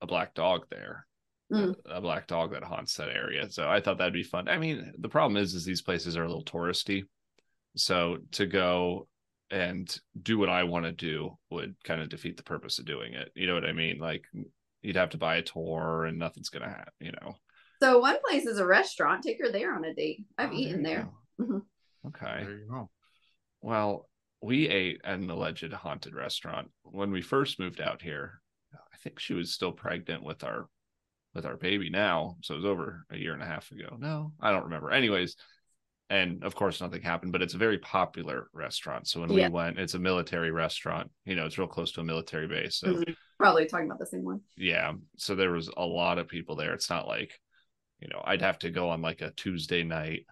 a 0.00 0.06
black 0.06 0.34
dog 0.34 0.66
there 0.70 1.06
Mm. 1.52 1.74
a 1.84 2.00
black 2.00 2.26
dog 2.26 2.52
that 2.52 2.64
haunts 2.64 2.96
that 2.96 3.10
area. 3.10 3.50
So 3.50 3.68
I 3.68 3.78
thought 3.78 3.98
that'd 3.98 4.14
be 4.14 4.22
fun. 4.22 4.48
I 4.48 4.56
mean, 4.56 4.94
the 4.98 5.10
problem 5.10 5.36
is, 5.36 5.54
is 5.54 5.62
these 5.64 5.82
places 5.82 6.16
are 6.16 6.24
a 6.24 6.26
little 6.26 6.42
touristy. 6.42 7.04
So 7.76 8.18
to 8.32 8.46
go 8.46 9.08
and 9.50 9.94
do 10.20 10.38
what 10.38 10.48
I 10.48 10.64
want 10.64 10.86
to 10.86 10.92
do 10.92 11.36
would 11.50 11.76
kind 11.84 12.00
of 12.00 12.08
defeat 12.08 12.38
the 12.38 12.42
purpose 12.42 12.78
of 12.78 12.86
doing 12.86 13.12
it. 13.12 13.30
You 13.34 13.46
know 13.46 13.54
what 13.54 13.66
I 13.66 13.72
mean? 13.72 13.98
Like 13.98 14.24
you'd 14.84 14.96
have 14.96 15.10
to 15.10 15.18
buy 15.18 15.36
a 15.36 15.42
tour 15.42 16.04
and 16.04 16.18
nothing's 16.18 16.50
gonna 16.50 16.68
happen. 16.68 16.92
You 17.00 17.12
know. 17.12 17.34
So 17.82 17.98
one 17.98 18.18
place 18.28 18.46
is 18.46 18.58
a 18.58 18.66
restaurant. 18.66 19.22
Take 19.22 19.40
her 19.42 19.50
there 19.50 19.74
on 19.74 19.84
a 19.84 19.94
date. 19.94 20.24
I've 20.38 20.50
Oh, 20.50 20.54
eaten 20.54 20.78
you 20.80 20.86
there. 20.86 21.10
Mhm. 21.40 21.62
Okay. 22.06 22.44
There 22.44 22.58
you 22.58 22.66
go. 22.68 22.90
Well, 23.60 24.08
we 24.42 24.68
ate 24.68 25.00
at 25.04 25.18
an 25.18 25.30
alleged 25.30 25.72
haunted 25.72 26.14
restaurant 26.14 26.70
when 26.82 27.10
we 27.10 27.22
first 27.22 27.58
moved 27.58 27.80
out 27.80 28.02
here. 28.02 28.40
I 28.74 28.96
think 28.98 29.18
she 29.18 29.34
was 29.34 29.52
still 29.52 29.72
pregnant 29.72 30.22
with 30.22 30.44
our 30.44 30.68
with 31.34 31.46
our 31.46 31.56
baby 31.56 31.90
now, 31.90 32.36
so 32.42 32.54
it 32.54 32.58
was 32.58 32.64
over 32.64 33.04
a 33.10 33.16
year 33.16 33.34
and 33.34 33.42
a 33.42 33.46
half 33.46 33.70
ago. 33.72 33.96
No, 33.98 34.32
I 34.40 34.52
don't 34.52 34.64
remember. 34.64 34.92
Anyways, 34.92 35.34
and 36.14 36.44
of 36.44 36.54
course 36.54 36.80
nothing 36.80 37.02
happened, 37.02 37.32
but 37.32 37.42
it's 37.42 37.54
a 37.54 37.58
very 37.58 37.78
popular 37.78 38.48
restaurant. 38.52 39.06
So 39.08 39.20
when 39.20 39.30
Yeah. 39.30 39.48
we 39.48 39.52
went, 39.52 39.78
it's 39.78 39.94
a 39.94 39.98
military 39.98 40.50
restaurant. 40.50 41.10
You 41.24 41.34
know, 41.36 41.46
it's 41.46 41.58
real 41.58 41.68
close 41.68 41.92
to 41.92 42.00
a 42.00 42.04
military 42.04 42.46
base. 42.46 42.76
So 42.76 42.88
Mhm. 42.88 43.16
Probably 43.38 43.66
talking 43.66 43.86
about 43.86 43.98
the 43.98 44.06
same 44.06 44.24
one. 44.24 44.40
yeah 44.56 44.92
so 45.16 45.34
there 45.34 45.50
was 45.50 45.68
a 45.76 45.84
lot 45.84 46.18
of 46.18 46.28
people 46.28 46.54
there 46.54 46.72
it's 46.72 46.88
not 46.88 47.08
like 47.08 47.32
you 48.00 48.08
know 48.08 48.22
i'd 48.26 48.40
have 48.40 48.58
to 48.60 48.70
go 48.70 48.88
on 48.90 49.02
like 49.02 49.20
a 49.22 49.32
tuesday 49.32 49.82
night 49.82 50.24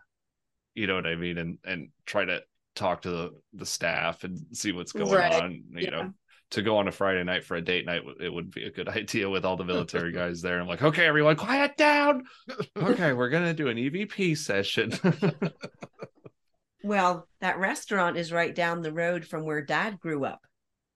you 0.74 0.86
know 0.86 0.94
what 0.94 1.06
i 1.06 1.16
mean 1.16 1.36
and 1.38 1.58
and 1.64 1.88
try 2.06 2.24
to 2.24 2.40
talk 2.76 3.02
to 3.02 3.10
the 3.10 3.30
the 3.54 3.66
staff 3.66 4.22
and 4.24 4.38
see 4.56 4.70
what's 4.72 4.92
going 4.92 5.10
Right. 5.12 5.32
on 5.32 5.64
you 5.74 5.82
Yeah. 5.82 5.90
know 5.90 6.12
to 6.52 6.62
go 6.62 6.76
on 6.78 6.86
a 6.88 6.92
friday 6.92 7.22
night 7.24 7.44
for 7.44 7.56
a 7.56 7.60
date 7.62 7.84
night 7.86 8.02
it 8.20 8.32
would 8.32 8.50
be 8.50 8.64
a 8.64 8.70
good 8.70 8.88
idea 9.00 9.28
with 9.28 9.44
all 9.44 9.56
the 9.56 9.64
military 9.64 10.12
guys 10.20 10.40
there 10.40 10.60
i'm 10.60 10.66
like 10.68 10.82
okay 10.82 11.06
everyone 11.06 11.36
quiet 11.36 11.76
down 11.76 12.22
okay 12.76 13.12
we're 13.12 13.28
gonna 13.30 13.52
do 13.54 13.68
an 13.68 13.76
evp 13.76 14.36
session 14.38 14.92
Well, 16.84 17.28
that 17.40 17.58
restaurant 17.58 18.16
is 18.16 18.32
right 18.32 18.52
down 18.54 18.82
the 18.82 18.92
road 18.92 19.24
from 19.24 19.44
where 19.44 19.62
dad 19.62 20.00
grew 20.00 20.24
up. 20.24 20.40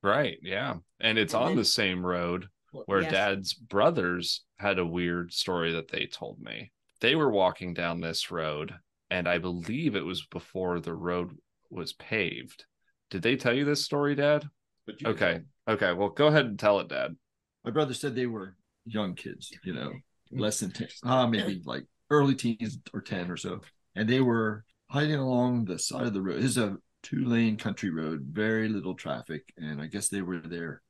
right 0.02 0.36
yeah 0.42 0.74
and 1.00 1.16
it's 1.18 1.32
on 1.34 1.52
Mhm. 1.52 1.56
the 1.56 1.64
same 1.64 2.04
road 2.04 2.46
where 2.86 3.02
Yes. 3.02 3.12
dad's 3.12 3.54
brothers 3.54 4.44
had 4.58 4.78
a 4.78 4.84
weird 4.86 5.32
story 5.32 5.72
that 5.72 5.88
they 5.88 6.06
told 6.06 6.40
me. 6.40 6.72
They 7.00 7.14
were 7.14 7.30
walking 7.30 7.72
down 7.72 8.00
this 8.00 8.30
road, 8.30 8.74
and 9.10 9.28
I 9.28 9.38
believe 9.38 9.94
it 9.96 10.04
was 10.04 10.26
before 10.26 10.80
the 10.80 10.92
road 10.94 11.38
was 11.70 11.92
paved. 11.94 12.64
Did 13.10 13.22
they 13.22 13.36
tell 13.36 13.54
you 13.54 13.64
this 13.64 13.84
story, 13.84 14.14
Dad? 14.14 14.44
But 14.86 14.96
Okay. 15.04 15.40
Okay. 15.68 15.92
Well, 15.92 16.10
go 16.10 16.28
ahead 16.28 16.46
and 16.46 16.58
tell 16.58 16.80
it, 16.80 16.88
Dad. 16.88 17.16
My 17.64 17.70
brother 17.70 17.94
said 17.94 18.14
they 18.14 18.26
were 18.26 18.56
young 18.84 19.14
kids, 19.14 19.50
you 19.64 19.74
know, 19.74 19.92
less 20.30 20.60
than 20.60 20.70
10, 20.70 20.88
uh, 21.02 21.26
maybe 21.26 21.60
like 21.64 21.84
early 22.10 22.36
teens 22.36 22.78
or 22.94 23.00
10 23.00 23.30
or 23.30 23.36
so. 23.36 23.60
And 23.96 24.08
they 24.08 24.20
were 24.20 24.64
hiding 24.88 25.16
along 25.16 25.64
the 25.64 25.78
side 25.78 26.06
of 26.06 26.14
the 26.14 26.22
road. 26.22 26.42
Is 26.42 26.58
a 26.58 26.76
two 27.02 27.24
lane 27.24 27.56
country 27.56 27.90
road, 27.90 28.28
very 28.30 28.68
little 28.68 28.94
traffic. 28.94 29.52
And 29.56 29.80
I 29.82 29.86
guess 29.86 30.08
they 30.08 30.22
were 30.22 30.38
there 30.38 30.82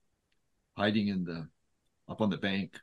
hiding 0.77 1.09
in 1.09 1.25
the, 1.25 1.49
up 2.09 2.21
on 2.21 2.29
the 2.29 2.37
bank, 2.37 2.79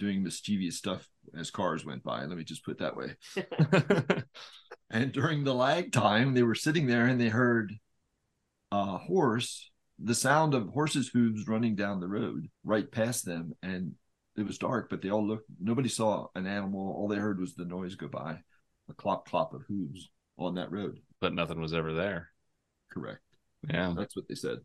doing 0.00 0.24
mischievous 0.24 0.76
stuff 0.76 1.08
as 1.38 1.52
cars 1.52 1.84
went 1.84 2.02
by. 2.02 2.24
Let 2.24 2.36
me 2.36 2.42
just 2.42 2.64
put 2.64 2.72
it 2.72 2.78
that 2.80 2.96
way. 2.96 4.24
And 4.90 5.12
during 5.12 5.44
the 5.44 5.54
lag 5.54 5.92
time, 5.92 6.34
they 6.34 6.42
were 6.42 6.56
sitting 6.56 6.86
there 6.86 7.06
and 7.06 7.20
they 7.20 7.28
heard 7.28 7.72
a 8.72 8.98
horse, 8.98 9.69
the 10.02 10.14
sound 10.14 10.54
of 10.54 10.68
horses' 10.68 11.08
hooves 11.12 11.46
running 11.48 11.74
down 11.76 12.00
the 12.00 12.08
road 12.08 12.48
right 12.64 12.90
past 12.90 13.24
them. 13.24 13.52
And 13.62 13.92
it 14.36 14.46
was 14.46 14.58
dark, 14.58 14.88
but 14.88 15.02
they 15.02 15.10
all 15.10 15.26
looked, 15.26 15.48
nobody 15.60 15.88
saw 15.88 16.26
an 16.34 16.46
animal. 16.46 16.94
All 16.96 17.08
they 17.08 17.16
heard 17.16 17.40
was 17.40 17.54
the 17.54 17.64
noise 17.64 17.94
go 17.96 18.08
by, 18.08 18.38
a 18.88 18.94
clop 18.94 19.28
clop 19.28 19.52
of 19.54 19.62
hooves 19.68 20.10
on 20.38 20.54
that 20.54 20.70
road. 20.72 20.98
but 21.20 21.34
nothing 21.34 21.60
was 21.60 21.74
ever 21.74 21.92
there. 21.92 22.30
Correct. 22.90 23.20
Yeah. 23.68 23.92
That's 23.96 24.16
what 24.16 24.26
they 24.28 24.34
said. 24.34 24.58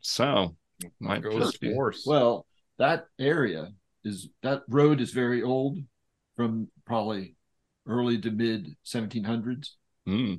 So 0.00 0.56
might 1.00 1.22
Go 1.22 1.38
just 1.38 1.60
be. 1.60 1.72
horse. 1.74 2.04
Well, 2.06 2.46
that 2.78 3.06
area 3.18 3.72
is, 4.04 4.28
that 4.42 4.62
road 4.68 5.00
is 5.00 5.10
very 5.10 5.42
old 5.42 5.78
from 6.36 6.68
probably 6.86 7.36
early 7.86 8.18
to 8.20 8.30
mid 8.30 8.76
1700s. 8.86 9.70
Hmm. 10.06 10.34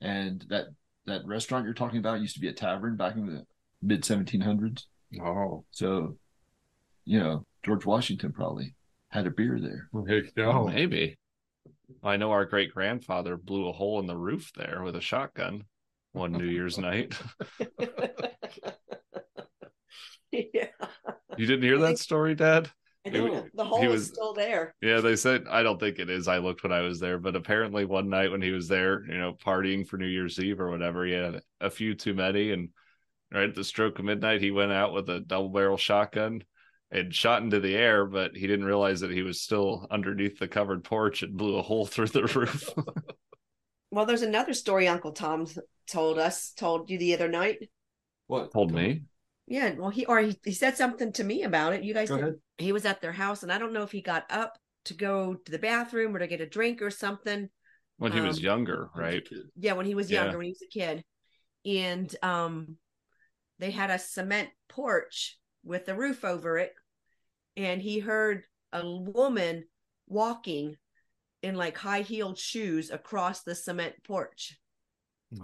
And 0.00 0.44
that, 0.50 0.66
that 1.06 1.26
restaurant 1.26 1.64
you're 1.64 1.74
talking 1.74 1.98
about 1.98 2.20
used 2.20 2.34
to 2.34 2.40
be 2.40 2.48
a 2.48 2.52
tavern 2.52 2.96
back 2.96 3.16
in 3.16 3.26
the 3.26 3.44
mid 3.82 4.02
1700s. 4.02 4.84
oh, 5.20 5.64
So, 5.70 6.16
you 7.04 7.18
know, 7.18 7.44
George 7.64 7.84
Washington 7.84 8.32
probably 8.32 8.74
had 9.08 9.26
a 9.26 9.30
beer 9.30 9.58
there. 9.60 9.88
there 10.06 10.24
you 10.24 10.30
go. 10.36 10.50
Oh, 10.52 10.68
maybe. 10.68 11.18
I 12.02 12.16
know 12.16 12.30
our 12.30 12.44
great 12.46 12.72
grandfather 12.72 13.36
blew 13.36 13.68
a 13.68 13.72
hole 13.72 14.00
in 14.00 14.06
the 14.06 14.16
roof 14.16 14.50
there 14.56 14.82
with 14.82 14.96
a 14.96 15.00
shotgun 15.00 15.64
one 16.12 16.32
New 16.32 16.44
Year's 16.46 16.78
night. 16.78 17.14
yeah. 20.30 20.66
You 21.36 21.46
didn't 21.46 21.62
hear 21.62 21.78
that 21.78 21.98
story, 21.98 22.34
Dad? 22.34 22.70
I 23.06 23.08
It- 23.08 23.12
know. 23.14 23.46
The 23.54 23.64
he 23.64 23.68
hole 23.68 23.86
was- 23.88 24.02
is 24.02 24.08
still 24.08 24.32
there. 24.32 24.74
Yeah, 24.80 25.00
they 25.00 25.16
said 25.16 25.44
I 25.50 25.62
don't 25.62 25.78
think 25.80 25.98
it 25.98 26.08
is. 26.08 26.28
I 26.28 26.38
looked 26.38 26.62
when 26.62 26.72
I 26.72 26.80
was 26.82 27.00
there, 27.00 27.18
but 27.18 27.36
apparently 27.36 27.84
one 27.84 28.08
night 28.08 28.30
when 28.30 28.42
he 28.42 28.50
was 28.52 28.68
there, 28.68 29.04
you 29.06 29.18
know, 29.18 29.34
partying 29.34 29.86
for 29.86 29.96
New 29.98 30.06
Year's 30.06 30.38
Eve 30.38 30.60
or 30.60 30.70
whatever, 30.70 31.04
he 31.04 31.12
had 31.12 31.40
a 31.60 31.70
few 31.70 31.94
too 31.94 32.14
many, 32.14 32.52
and 32.52 32.68
right 33.32 33.48
at 33.48 33.54
the 33.54 33.64
stroke 33.64 33.98
of 33.98 34.04
midnight, 34.04 34.40
he 34.40 34.50
went 34.50 34.72
out 34.72 34.92
with 34.92 35.08
a 35.10 35.20
double 35.20 35.48
barrel 35.50 35.76
shotgun 35.76 36.42
and 36.90 37.14
shot 37.14 37.42
into 37.42 37.58
the 37.60 37.74
air, 37.74 38.04
but 38.04 38.36
he 38.36 38.46
didn't 38.46 38.66
realize 38.66 39.00
that 39.00 39.10
he 39.10 39.22
was 39.22 39.40
still 39.40 39.86
underneath 39.90 40.38
the 40.38 40.48
covered 40.48 40.84
porch 40.84 41.22
and 41.22 41.36
blew 41.36 41.56
a 41.56 41.62
hole 41.62 41.86
through 41.86 42.08
the 42.08 42.22
roof. 42.24 42.68
Well, 43.90 44.06
there's 44.06 44.22
another 44.22 44.54
story 44.54 44.88
Uncle 44.88 45.12
Tom 45.12 45.46
told 45.86 46.18
us, 46.18 46.52
told 46.52 46.90
you 46.90 46.98
the 46.98 47.14
other 47.14 47.28
night. 47.28 47.70
What? 48.26 48.52
Told 48.52 48.72
me. 48.72 49.02
Yeah, 49.46 49.74
well, 49.76 49.90
he 49.90 50.06
or 50.06 50.20
he, 50.20 50.38
he 50.44 50.52
said 50.52 50.76
something 50.76 51.12
to 51.14 51.24
me 51.24 51.42
about 51.42 51.72
it. 51.74 51.82
You 51.82 51.92
guys, 51.92 52.08
Go 52.08 52.16
didn't- 52.16 52.28
ahead. 52.28 52.40
he 52.58 52.72
was 52.72 52.86
at 52.86 53.00
their 53.02 53.12
house, 53.12 53.42
and 53.42 53.52
I 53.52 53.58
don't 53.58 53.72
know 53.72 53.82
if 53.82 53.92
he 53.92 54.00
got 54.00 54.24
up 54.30 54.56
to 54.86 54.94
go 54.94 55.34
to 55.34 55.52
the 55.52 55.58
bathroom 55.58 56.14
or 56.14 56.20
to 56.20 56.26
get 56.26 56.40
a 56.40 56.46
drink 56.48 56.80
or 56.82 56.90
something. 56.90 57.48
when 57.98 58.12
he 58.12 58.20
was 58.20 58.38
Um, 58.38 58.44
younger, 58.44 58.90
right? 58.96 59.28
Yeah, 59.56 59.74
when 59.74 59.86
he 59.86 59.94
was 59.94 60.10
Yeah. 60.10 60.22
younger, 60.24 60.38
when 60.38 60.46
he 60.46 60.52
was 60.52 60.62
a 60.62 60.66
kid, 60.78 61.04
and 61.64 62.16
um, 62.22 62.76
they 63.62 63.70
had 63.70 63.90
a 63.90 63.98
cement 63.98 64.48
porch 64.68 65.38
with 65.62 65.88
a 65.88 65.94
roof 65.94 66.24
over 66.24 66.58
it, 66.58 66.74
and 67.56 67.80
he 67.80 68.00
heard 68.00 68.42
a 68.72 68.84
woman 68.84 69.64
walking 70.08 70.76
in 71.42 71.54
like 71.54 71.76
high 71.76 72.00
heeled 72.00 72.36
shoes 72.36 72.90
across 72.90 73.44
the 73.44 73.54
cement 73.54 73.94
porch. 74.02 74.58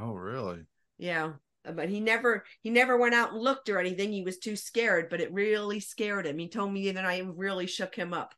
Oh, 0.00 0.14
really? 0.14 0.64
Yeah. 0.98 1.34
But 1.64 1.88
he 1.88 2.00
never 2.00 2.44
he 2.60 2.70
never 2.70 2.96
went 2.96 3.14
out 3.14 3.34
and 3.34 3.40
looked 3.40 3.68
or 3.68 3.78
anything. 3.78 4.12
He 4.12 4.22
was 4.22 4.38
too 4.38 4.56
scared, 4.56 5.10
but 5.10 5.20
it 5.20 5.32
really 5.32 5.78
scared 5.78 6.26
him. 6.26 6.38
He 6.38 6.48
told 6.48 6.72
me 6.72 6.90
that 6.90 7.04
I 7.04 7.20
really 7.20 7.68
shook 7.68 7.94
him 7.94 8.12
up. 8.12 8.34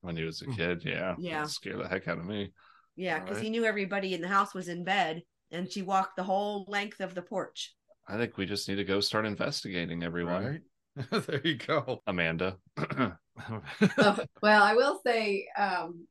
When 0.00 0.16
he 0.16 0.24
was 0.24 0.40
a 0.40 0.46
hmm. 0.46 0.54
kid, 0.54 0.84
yeah, 0.86 1.16
Yeah. 1.18 1.42
That 1.42 1.50
scared 1.50 1.80
the 1.80 1.88
heck 1.88 2.08
out 2.08 2.18
of 2.18 2.24
me. 2.24 2.54
Yeah, 2.96 3.18
because 3.18 3.36
Right. 3.36 3.44
he 3.44 3.50
knew 3.50 3.66
everybody 3.66 4.14
in 4.14 4.22
the 4.22 4.28
house 4.28 4.54
was 4.54 4.68
in 4.68 4.84
bed 4.84 5.22
and 5.50 5.70
she 5.70 5.82
walked 5.82 6.16
the 6.16 6.24
whole 6.24 6.64
length 6.66 7.00
of 7.00 7.14
the 7.14 7.22
porch. 7.22 7.74
I 8.08 8.16
think 8.16 8.36
we 8.36 8.46
just 8.46 8.68
need 8.68 8.76
to 8.76 8.84
go 8.84 9.00
start 9.00 9.26
investigating 9.26 10.02
everyone. 10.02 10.44
Right? 10.44 10.60
there 11.26 11.40
you 11.44 11.56
go. 11.56 12.02
Amanda. 12.06 12.56
Oh, 12.78 13.12
well, 14.42 14.62
I 14.62 14.74
will 14.74 15.00
say, 15.04 15.46
um, 15.56 16.06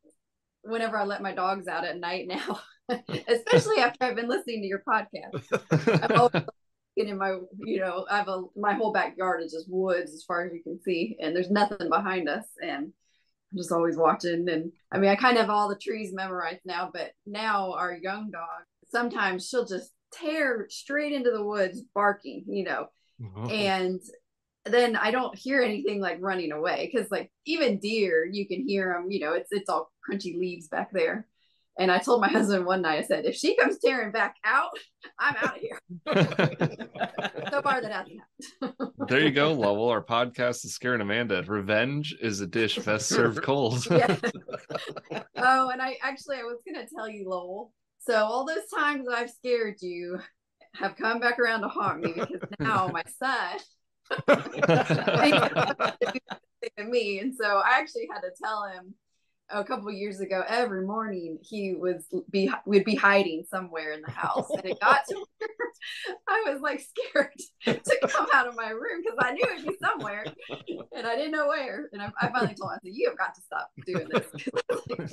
whenever 0.61 0.97
I 0.97 1.05
let 1.05 1.21
my 1.21 1.33
dogs 1.33 1.67
out 1.67 1.85
at 1.85 1.99
night 1.99 2.27
now, 2.27 2.59
especially 3.27 3.77
after 3.79 4.05
I've 4.05 4.15
been 4.15 4.29
listening 4.29 4.61
to 4.61 4.67
your 4.67 4.83
podcast, 4.87 6.03
I'm 6.03 6.17
always 6.17 6.33
looking 6.97 7.11
in 7.11 7.17
my, 7.17 7.37
you 7.59 7.79
know, 7.79 8.05
I 8.09 8.17
have 8.17 8.27
a 8.27 8.43
my 8.55 8.73
whole 8.73 8.93
backyard 8.93 9.41
is 9.43 9.51
just 9.51 9.65
woods 9.67 10.13
as 10.13 10.23
far 10.23 10.45
as 10.45 10.53
you 10.53 10.61
can 10.61 10.79
see, 10.81 11.17
and 11.19 11.35
there's 11.35 11.49
nothing 11.49 11.89
behind 11.89 12.29
us, 12.29 12.45
and 12.61 12.93
I'm 13.51 13.57
just 13.57 13.71
always 13.71 13.97
watching. 13.97 14.47
And 14.47 14.71
I 14.91 14.99
mean, 14.99 15.09
I 15.09 15.15
kind 15.15 15.37
of 15.37 15.41
have 15.41 15.49
all 15.49 15.67
the 15.67 15.75
trees 15.75 16.13
memorized 16.13 16.61
now, 16.63 16.91
but 16.93 17.11
now 17.25 17.73
our 17.73 17.93
young 17.95 18.29
dog, 18.29 18.65
sometimes 18.89 19.47
she'll 19.47 19.65
just 19.65 19.91
tear 20.19 20.67
straight 20.69 21.13
into 21.13 21.31
the 21.31 21.43
woods 21.43 21.81
barking, 21.93 22.45
you 22.47 22.63
know, 22.63 22.87
uh-huh. 23.23 23.47
and 23.47 24.01
then 24.65 24.95
I 24.95 25.11
don't 25.11 25.37
hear 25.37 25.61
anything 25.61 26.01
like 26.01 26.17
running 26.19 26.51
away 26.51 26.89
because 26.91 27.09
like 27.11 27.31
even 27.45 27.79
deer 27.79 28.25
you 28.25 28.47
can 28.47 28.67
hear 28.67 28.93
them 28.93 29.09
you 29.09 29.19
know 29.21 29.33
it's 29.33 29.51
it's 29.51 29.69
all 29.69 29.89
crunchy 30.07 30.37
leaves 30.37 30.67
back 30.67 30.91
there 30.91 31.25
and 31.79 31.91
I 31.91 31.99
told 31.99 32.21
my 32.21 32.27
husband 32.31 32.65
one 32.65 32.81
night 32.81 32.99
I 32.99 33.03
said 33.03 33.25
if 33.25 33.35
she 33.35 33.55
comes 33.55 33.77
tearing 33.79 34.11
back 34.11 34.35
out 34.43 34.71
I'm 35.17 35.35
out 35.37 35.55
of 35.55 35.61
here 35.61 35.79
so 37.49 37.61
far 37.61 37.81
that 37.81 37.91
hasn't 37.91 38.19
happened 38.19 38.87
there 39.07 39.21
you 39.21 39.31
go, 39.31 39.53
Lowell. 39.53 39.89
Our 39.89 40.03
podcast 40.03 40.65
is 40.65 40.73
scaring 40.73 40.99
Amanda. 40.99 41.41
Revenge 41.47 42.13
is 42.21 42.41
a 42.41 42.47
dish 42.47 42.77
best 42.79 43.07
served 43.07 43.41
cold. 43.41 43.87
yeah. 43.91 44.17
oh 45.37 45.69
and 45.69 45.81
I 45.81 45.97
actually 46.03 46.37
I 46.37 46.43
was 46.43 46.57
gonna 46.65 46.85
tell 46.93 47.07
you 47.07 47.29
Lowell 47.29 47.71
so 48.07 48.15
all 48.25 48.45
those 48.45 48.67
times 48.73 49.05
that 49.05 49.15
I've 49.15 49.29
scared 49.29 49.75
you 49.81 50.19
have 50.75 50.95
come 50.95 51.19
back 51.19 51.39
around 51.39 51.61
to 51.61 51.67
haunt 51.67 51.99
me 51.99 52.13
because 52.13 52.47
now 52.59 52.89
my 52.91 53.03
son 53.19 53.57
me. 56.89 57.19
And 57.19 57.35
so 57.35 57.45
I 57.45 57.79
actually 57.79 58.07
had 58.11 58.21
to 58.21 58.31
tell 58.41 58.65
him 58.67 58.93
a 59.49 59.63
couple 59.63 59.87
of 59.87 59.93
years 59.95 60.19
ago 60.19 60.43
every 60.47 60.85
morning 60.85 61.37
he 61.41 61.73
was 61.73 62.05
be 62.29 62.51
would 62.65 62.83
be 62.83 62.95
hiding 62.95 63.43
somewhere 63.49 63.91
in 63.91 64.01
the 64.01 64.09
house. 64.09 64.49
And 64.57 64.65
it 64.65 64.79
got 64.79 65.01
to 65.07 65.15
where 65.39 65.49
I 66.27 66.51
was 66.51 66.61
like 66.61 66.81
scared 66.81 67.31
to 67.65 67.97
come 68.07 68.27
out 68.33 68.47
of 68.47 68.55
my 68.55 68.69
room 68.69 69.01
because 69.03 69.17
I 69.19 69.31
knew 69.33 69.45
it'd 69.51 69.65
be 69.65 69.77
somewhere 69.81 70.25
and 70.95 71.07
I 71.07 71.15
didn't 71.15 71.31
know 71.31 71.47
where. 71.47 71.89
And 71.93 72.01
I, 72.01 72.11
I 72.21 72.29
finally 72.29 72.55
told 72.55 72.71
him 72.71 72.79
I 72.83 72.87
said 72.87 72.93
you 72.95 73.09
have 73.09 73.17
got 73.17 73.35
to 73.35 73.41
stop 73.41 73.69
doing 73.85 74.07
this 74.09 74.25
'cause 74.31 74.61
I 74.69 74.75
like, 74.89 75.11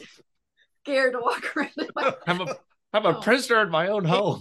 scared 0.85 1.13
to 1.13 1.21
walk 1.21 1.57
around 1.57 1.73
in 1.79 1.89
my 1.95 2.15
I'm 2.27 2.41
a 2.41 2.57
I'm 2.95 3.05
a 3.07 3.19
Oh. 3.19 3.21
prisoner 3.21 3.63
in 3.63 3.71
my 3.71 3.89
own 3.89 4.05
home. 4.05 4.41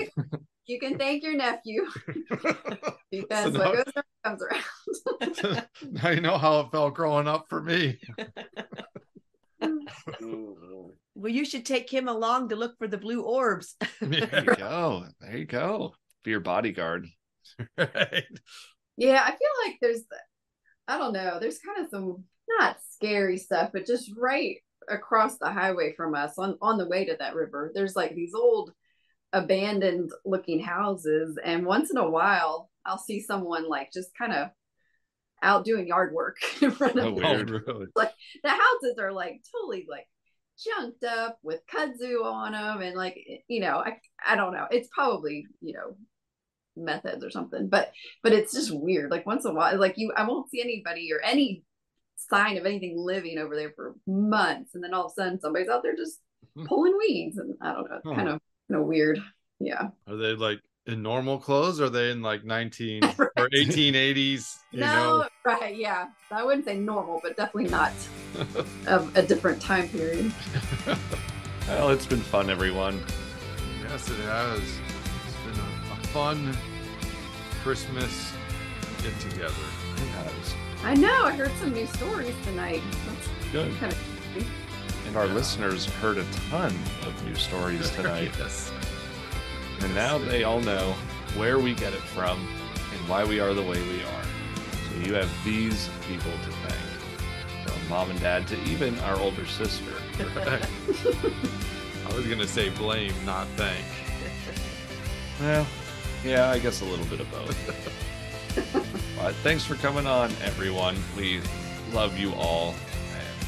you 0.67 0.79
can 0.79 0.97
thank 0.97 1.23
your 1.23 1.35
nephew 1.35 1.85
because 3.11 3.51
So 3.51 3.51
what 3.51 3.53
now- 3.53 3.73
goes 3.73 3.83
around 3.95 4.05
comes 4.23 4.41
around. 4.43 5.67
now 5.91 6.09
you 6.09 6.21
know 6.21 6.37
how 6.37 6.59
it 6.61 6.71
felt 6.71 6.93
growing 6.93 7.27
up 7.27 7.45
for 7.49 7.61
me. 7.61 7.99
Well, 11.15 11.31
you 11.31 11.45
should 11.45 11.65
take 11.65 11.89
him 11.89 12.07
along 12.07 12.49
to 12.49 12.55
look 12.55 12.77
for 12.77 12.87
the 12.87 12.97
blue 12.97 13.21
orbs. 13.21 13.75
There 14.01 14.43
you 14.43 14.55
go. 14.55 15.05
There 15.21 15.37
you 15.37 15.45
go. 15.45 15.93
Be 16.23 16.31
your 16.31 16.39
bodyguard. 16.39 17.07
right. 17.77 18.23
Yeah, 18.97 19.21
I 19.23 19.29
feel 19.29 19.49
like 19.65 19.77
there's, 19.79 20.01
I 20.87 20.97
don't 20.97 21.13
know, 21.13 21.37
there's 21.39 21.59
kind 21.59 21.79
of 21.85 21.89
some 21.91 22.23
not 22.59 22.77
scary 22.91 23.37
stuff, 23.37 23.69
but 23.71 23.85
just 23.85 24.11
right 24.17 24.57
across 24.89 25.37
the 25.37 25.51
highway 25.51 25.93
from 25.95 26.15
us 26.15 26.37
on 26.37 26.57
on 26.61 26.77
the 26.77 26.87
way 26.87 27.05
to 27.05 27.15
that 27.19 27.35
river. 27.35 27.71
There's 27.73 27.95
like 27.95 28.15
these 28.15 28.33
old 28.33 28.71
abandoned 29.31 30.11
looking 30.25 30.59
houses, 30.59 31.37
and 31.43 31.65
once 31.65 31.91
in 31.91 31.97
a 31.97 32.09
while, 32.09 32.69
I'll 32.85 32.99
see 32.99 33.21
someone 33.21 33.67
like 33.67 33.91
just 33.91 34.09
kind 34.17 34.33
of 34.33 34.49
out 35.41 35.65
doing 35.65 35.87
yard 35.87 36.13
work 36.13 36.37
in 36.61 36.71
front 36.71 36.97
of 36.97 37.05
Oh, 37.05 37.11
weird. 37.13 37.49
Really? 37.49 37.87
the 37.95 38.49
houses 38.49 38.95
are 38.99 39.11
like 39.11 39.41
totally 39.53 39.85
like 39.89 40.07
junked 40.63 41.03
up 41.03 41.37
with 41.43 41.59
kudzu 41.67 42.23
on 42.23 42.51
them 42.53 42.81
and 42.81 42.95
like 42.95 43.17
you 43.47 43.59
know 43.59 43.77
i 43.77 43.97
i 44.25 44.35
don't 44.35 44.53
know 44.53 44.67
it's 44.69 44.87
probably 44.93 45.47
you 45.61 45.73
know 45.73 45.97
methods 46.75 47.23
or 47.23 47.31
something 47.31 47.67
but 47.69 47.91
but 48.21 48.33
it's 48.33 48.53
just 48.53 48.71
weird 48.71 49.09
like 49.09 49.25
once 49.25 49.45
in 49.45 49.51
a 49.51 49.53
while 49.53 49.77
like 49.79 49.95
you 49.97 50.13
i 50.15 50.27
won't 50.27 50.49
see 50.49 50.61
anybody 50.61 51.11
or 51.11 51.19
any 51.21 51.63
sign 52.29 52.57
of 52.57 52.65
anything 52.65 52.95
living 52.97 53.37
over 53.37 53.55
there 53.55 53.71
for 53.75 53.95
months 54.07 54.75
and 54.75 54.83
then 54.83 54.93
all 54.93 55.05
of 55.05 55.11
a 55.11 55.13
sudden 55.15 55.39
somebody's 55.39 55.69
out 55.69 55.83
there 55.83 55.95
just 55.95 56.19
Hmm. 56.55 56.65
pulling 56.65 56.95
weeds 56.99 57.37
and 57.39 57.55
i 57.61 57.73
don't 57.73 57.89
know 57.89 57.95
it's 57.97 58.05
kind 58.05 58.29
of 58.29 58.39
kind 58.69 58.81
of 58.81 58.85
weird 58.87 59.17
yeah 59.59 59.87
Are 60.07 60.15
they 60.15 60.35
like 60.35 60.59
in 60.85 61.01
normal 61.01 61.39
clothes? 61.39 61.79
Or 61.81 61.85
are 61.85 61.89
they 61.89 62.11
in 62.11 62.21
like 62.21 62.43
19 62.43 63.03
or 63.37 63.49
1880s? 63.55 64.57
You 64.71 64.81
no 64.81 64.87
know, 64.87 65.27
right 65.45 65.75
yeah 65.75 66.07
i 66.31 66.43
wouldn't 66.43 66.65
say 66.65 66.77
normal 66.77 67.19
but 67.23 67.35
definitely 67.37 67.71
not 67.71 67.91
of 68.87 69.15
a 69.17 69.21
different 69.23 69.61
time 69.61 69.87
period 69.89 70.31
Well, 71.67 71.89
it's 71.91 72.05
been 72.05 72.19
fun, 72.19 72.49
everyone. 72.49 73.01
yes, 73.83 74.09
it 74.09 74.19
has. 74.25 74.59
It's 74.59 75.37
been 75.57 75.63
a, 75.63 75.93
a 75.93 76.07
fun 76.07 76.55
Christmas 77.63 78.33
get 79.01 79.17
together. 79.21 79.53
It 79.95 80.09
has. 80.09 80.55
I 80.83 80.93
know 80.93 81.23
i 81.25 81.31
heard 81.33 81.51
some 81.59 81.71
new 81.73 81.85
stories 81.87 82.35
tonight 82.43 82.81
that's 83.07 83.29
Good. 83.51 83.75
kind 83.79 83.91
of 83.91 83.99
And 85.07 85.15
our 85.17 85.25
Yeah. 85.27 85.33
listeners 85.33 85.85
heard 85.85 86.17
a 86.17 86.25
ton 86.49 86.73
of 87.05 87.25
new 87.25 87.35
stories 87.35 87.89
tonight. 87.97 88.31
yes. 88.39 88.71
And 89.81 89.93
now 89.93 90.17
they 90.17 90.43
all 90.43 90.59
know 90.61 90.95
where 91.35 91.59
we 91.59 91.73
get 91.75 91.93
it 91.93 92.01
from 92.15 92.39
and 92.39 93.09
why 93.09 93.23
we 93.25 93.39
are 93.39 93.53
the 93.53 93.61
way 93.61 93.79
we 93.81 94.01
are. 94.01 94.25
So 94.89 95.07
you 95.07 95.13
have 95.13 95.29
these 95.45 95.89
people 96.07 96.31
to 96.31 96.51
thank. 96.67 97.67
From 97.67 97.89
mom 97.89 98.09
and 98.11 98.19
dad 98.21 98.47
to 98.47 98.59
even 98.63 98.97
our 99.01 99.19
older 99.19 99.45
sister. 99.45 99.91
Right. 100.35 100.65
I 102.09 102.15
was 102.15 102.25
gonna 102.25 102.47
say 102.47 102.69
blame, 102.69 103.13
not 103.25 103.45
thank. 103.55 103.85
Well, 105.41 105.67
yeah, 106.23 106.49
I 106.49 106.57
guess 106.59 106.81
a 106.81 106.85
little 106.85 107.05
bit 107.05 107.19
of 107.19 107.29
both. 107.29 107.57
but 109.17 109.33
thanks 109.43 109.63
for 109.65 109.75
coming 109.75 110.05
on, 110.07 110.31
everyone. 110.43 110.95
We 111.17 111.41
love 111.93 112.17
you 112.17 112.33
all. 112.33 112.73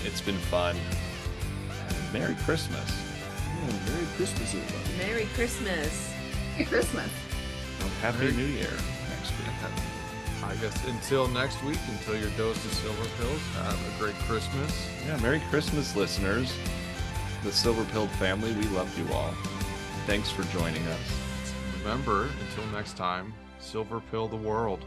It's 0.03 0.21
been 0.21 0.37
fun. 0.37 0.75
And 1.89 2.13
Merry 2.13 2.35
Christmas. 2.45 2.89
Yeah, 3.59 3.91
Merry 3.91 4.05
Christmas, 4.15 4.53
everybody. 4.53 4.97
Merry 4.97 5.25
Christmas. 5.33 6.13
Merry 6.53 6.65
Christmas. 6.65 7.09
And 7.81 7.89
Happy 8.01 8.19
Merry- 8.19 8.33
New 8.33 8.45
Year 8.45 8.71
next 9.09 9.31
week. 9.37 9.49
I 10.43 10.53
guess 10.57 10.85
until 10.85 11.27
next 11.29 11.63
week, 11.63 11.79
until 11.89 12.15
your 12.19 12.29
dose 12.37 12.63
of 12.65 12.73
silver 12.73 13.05
pills, 13.17 13.41
have 13.63 13.95
a 13.95 13.99
great 13.99 14.15
Christmas. 14.27 14.87
Yeah, 15.07 15.17
Merry 15.17 15.41
Christmas, 15.49 15.95
listeners. 15.95 16.53
The 17.43 17.51
Silver 17.51 17.83
Pilled 17.85 18.09
family, 18.11 18.53
we 18.53 18.63
love 18.67 18.95
you 18.97 19.11
all. 19.13 19.33
Thanks 20.05 20.29
for 20.29 20.43
joining 20.57 20.85
us. 20.87 20.99
Remember, 21.79 22.29
until 22.47 22.65
next 22.71 22.95
time, 22.95 23.33
silver 23.59 24.01
pill 24.11 24.27
the 24.27 24.35
world. 24.35 24.85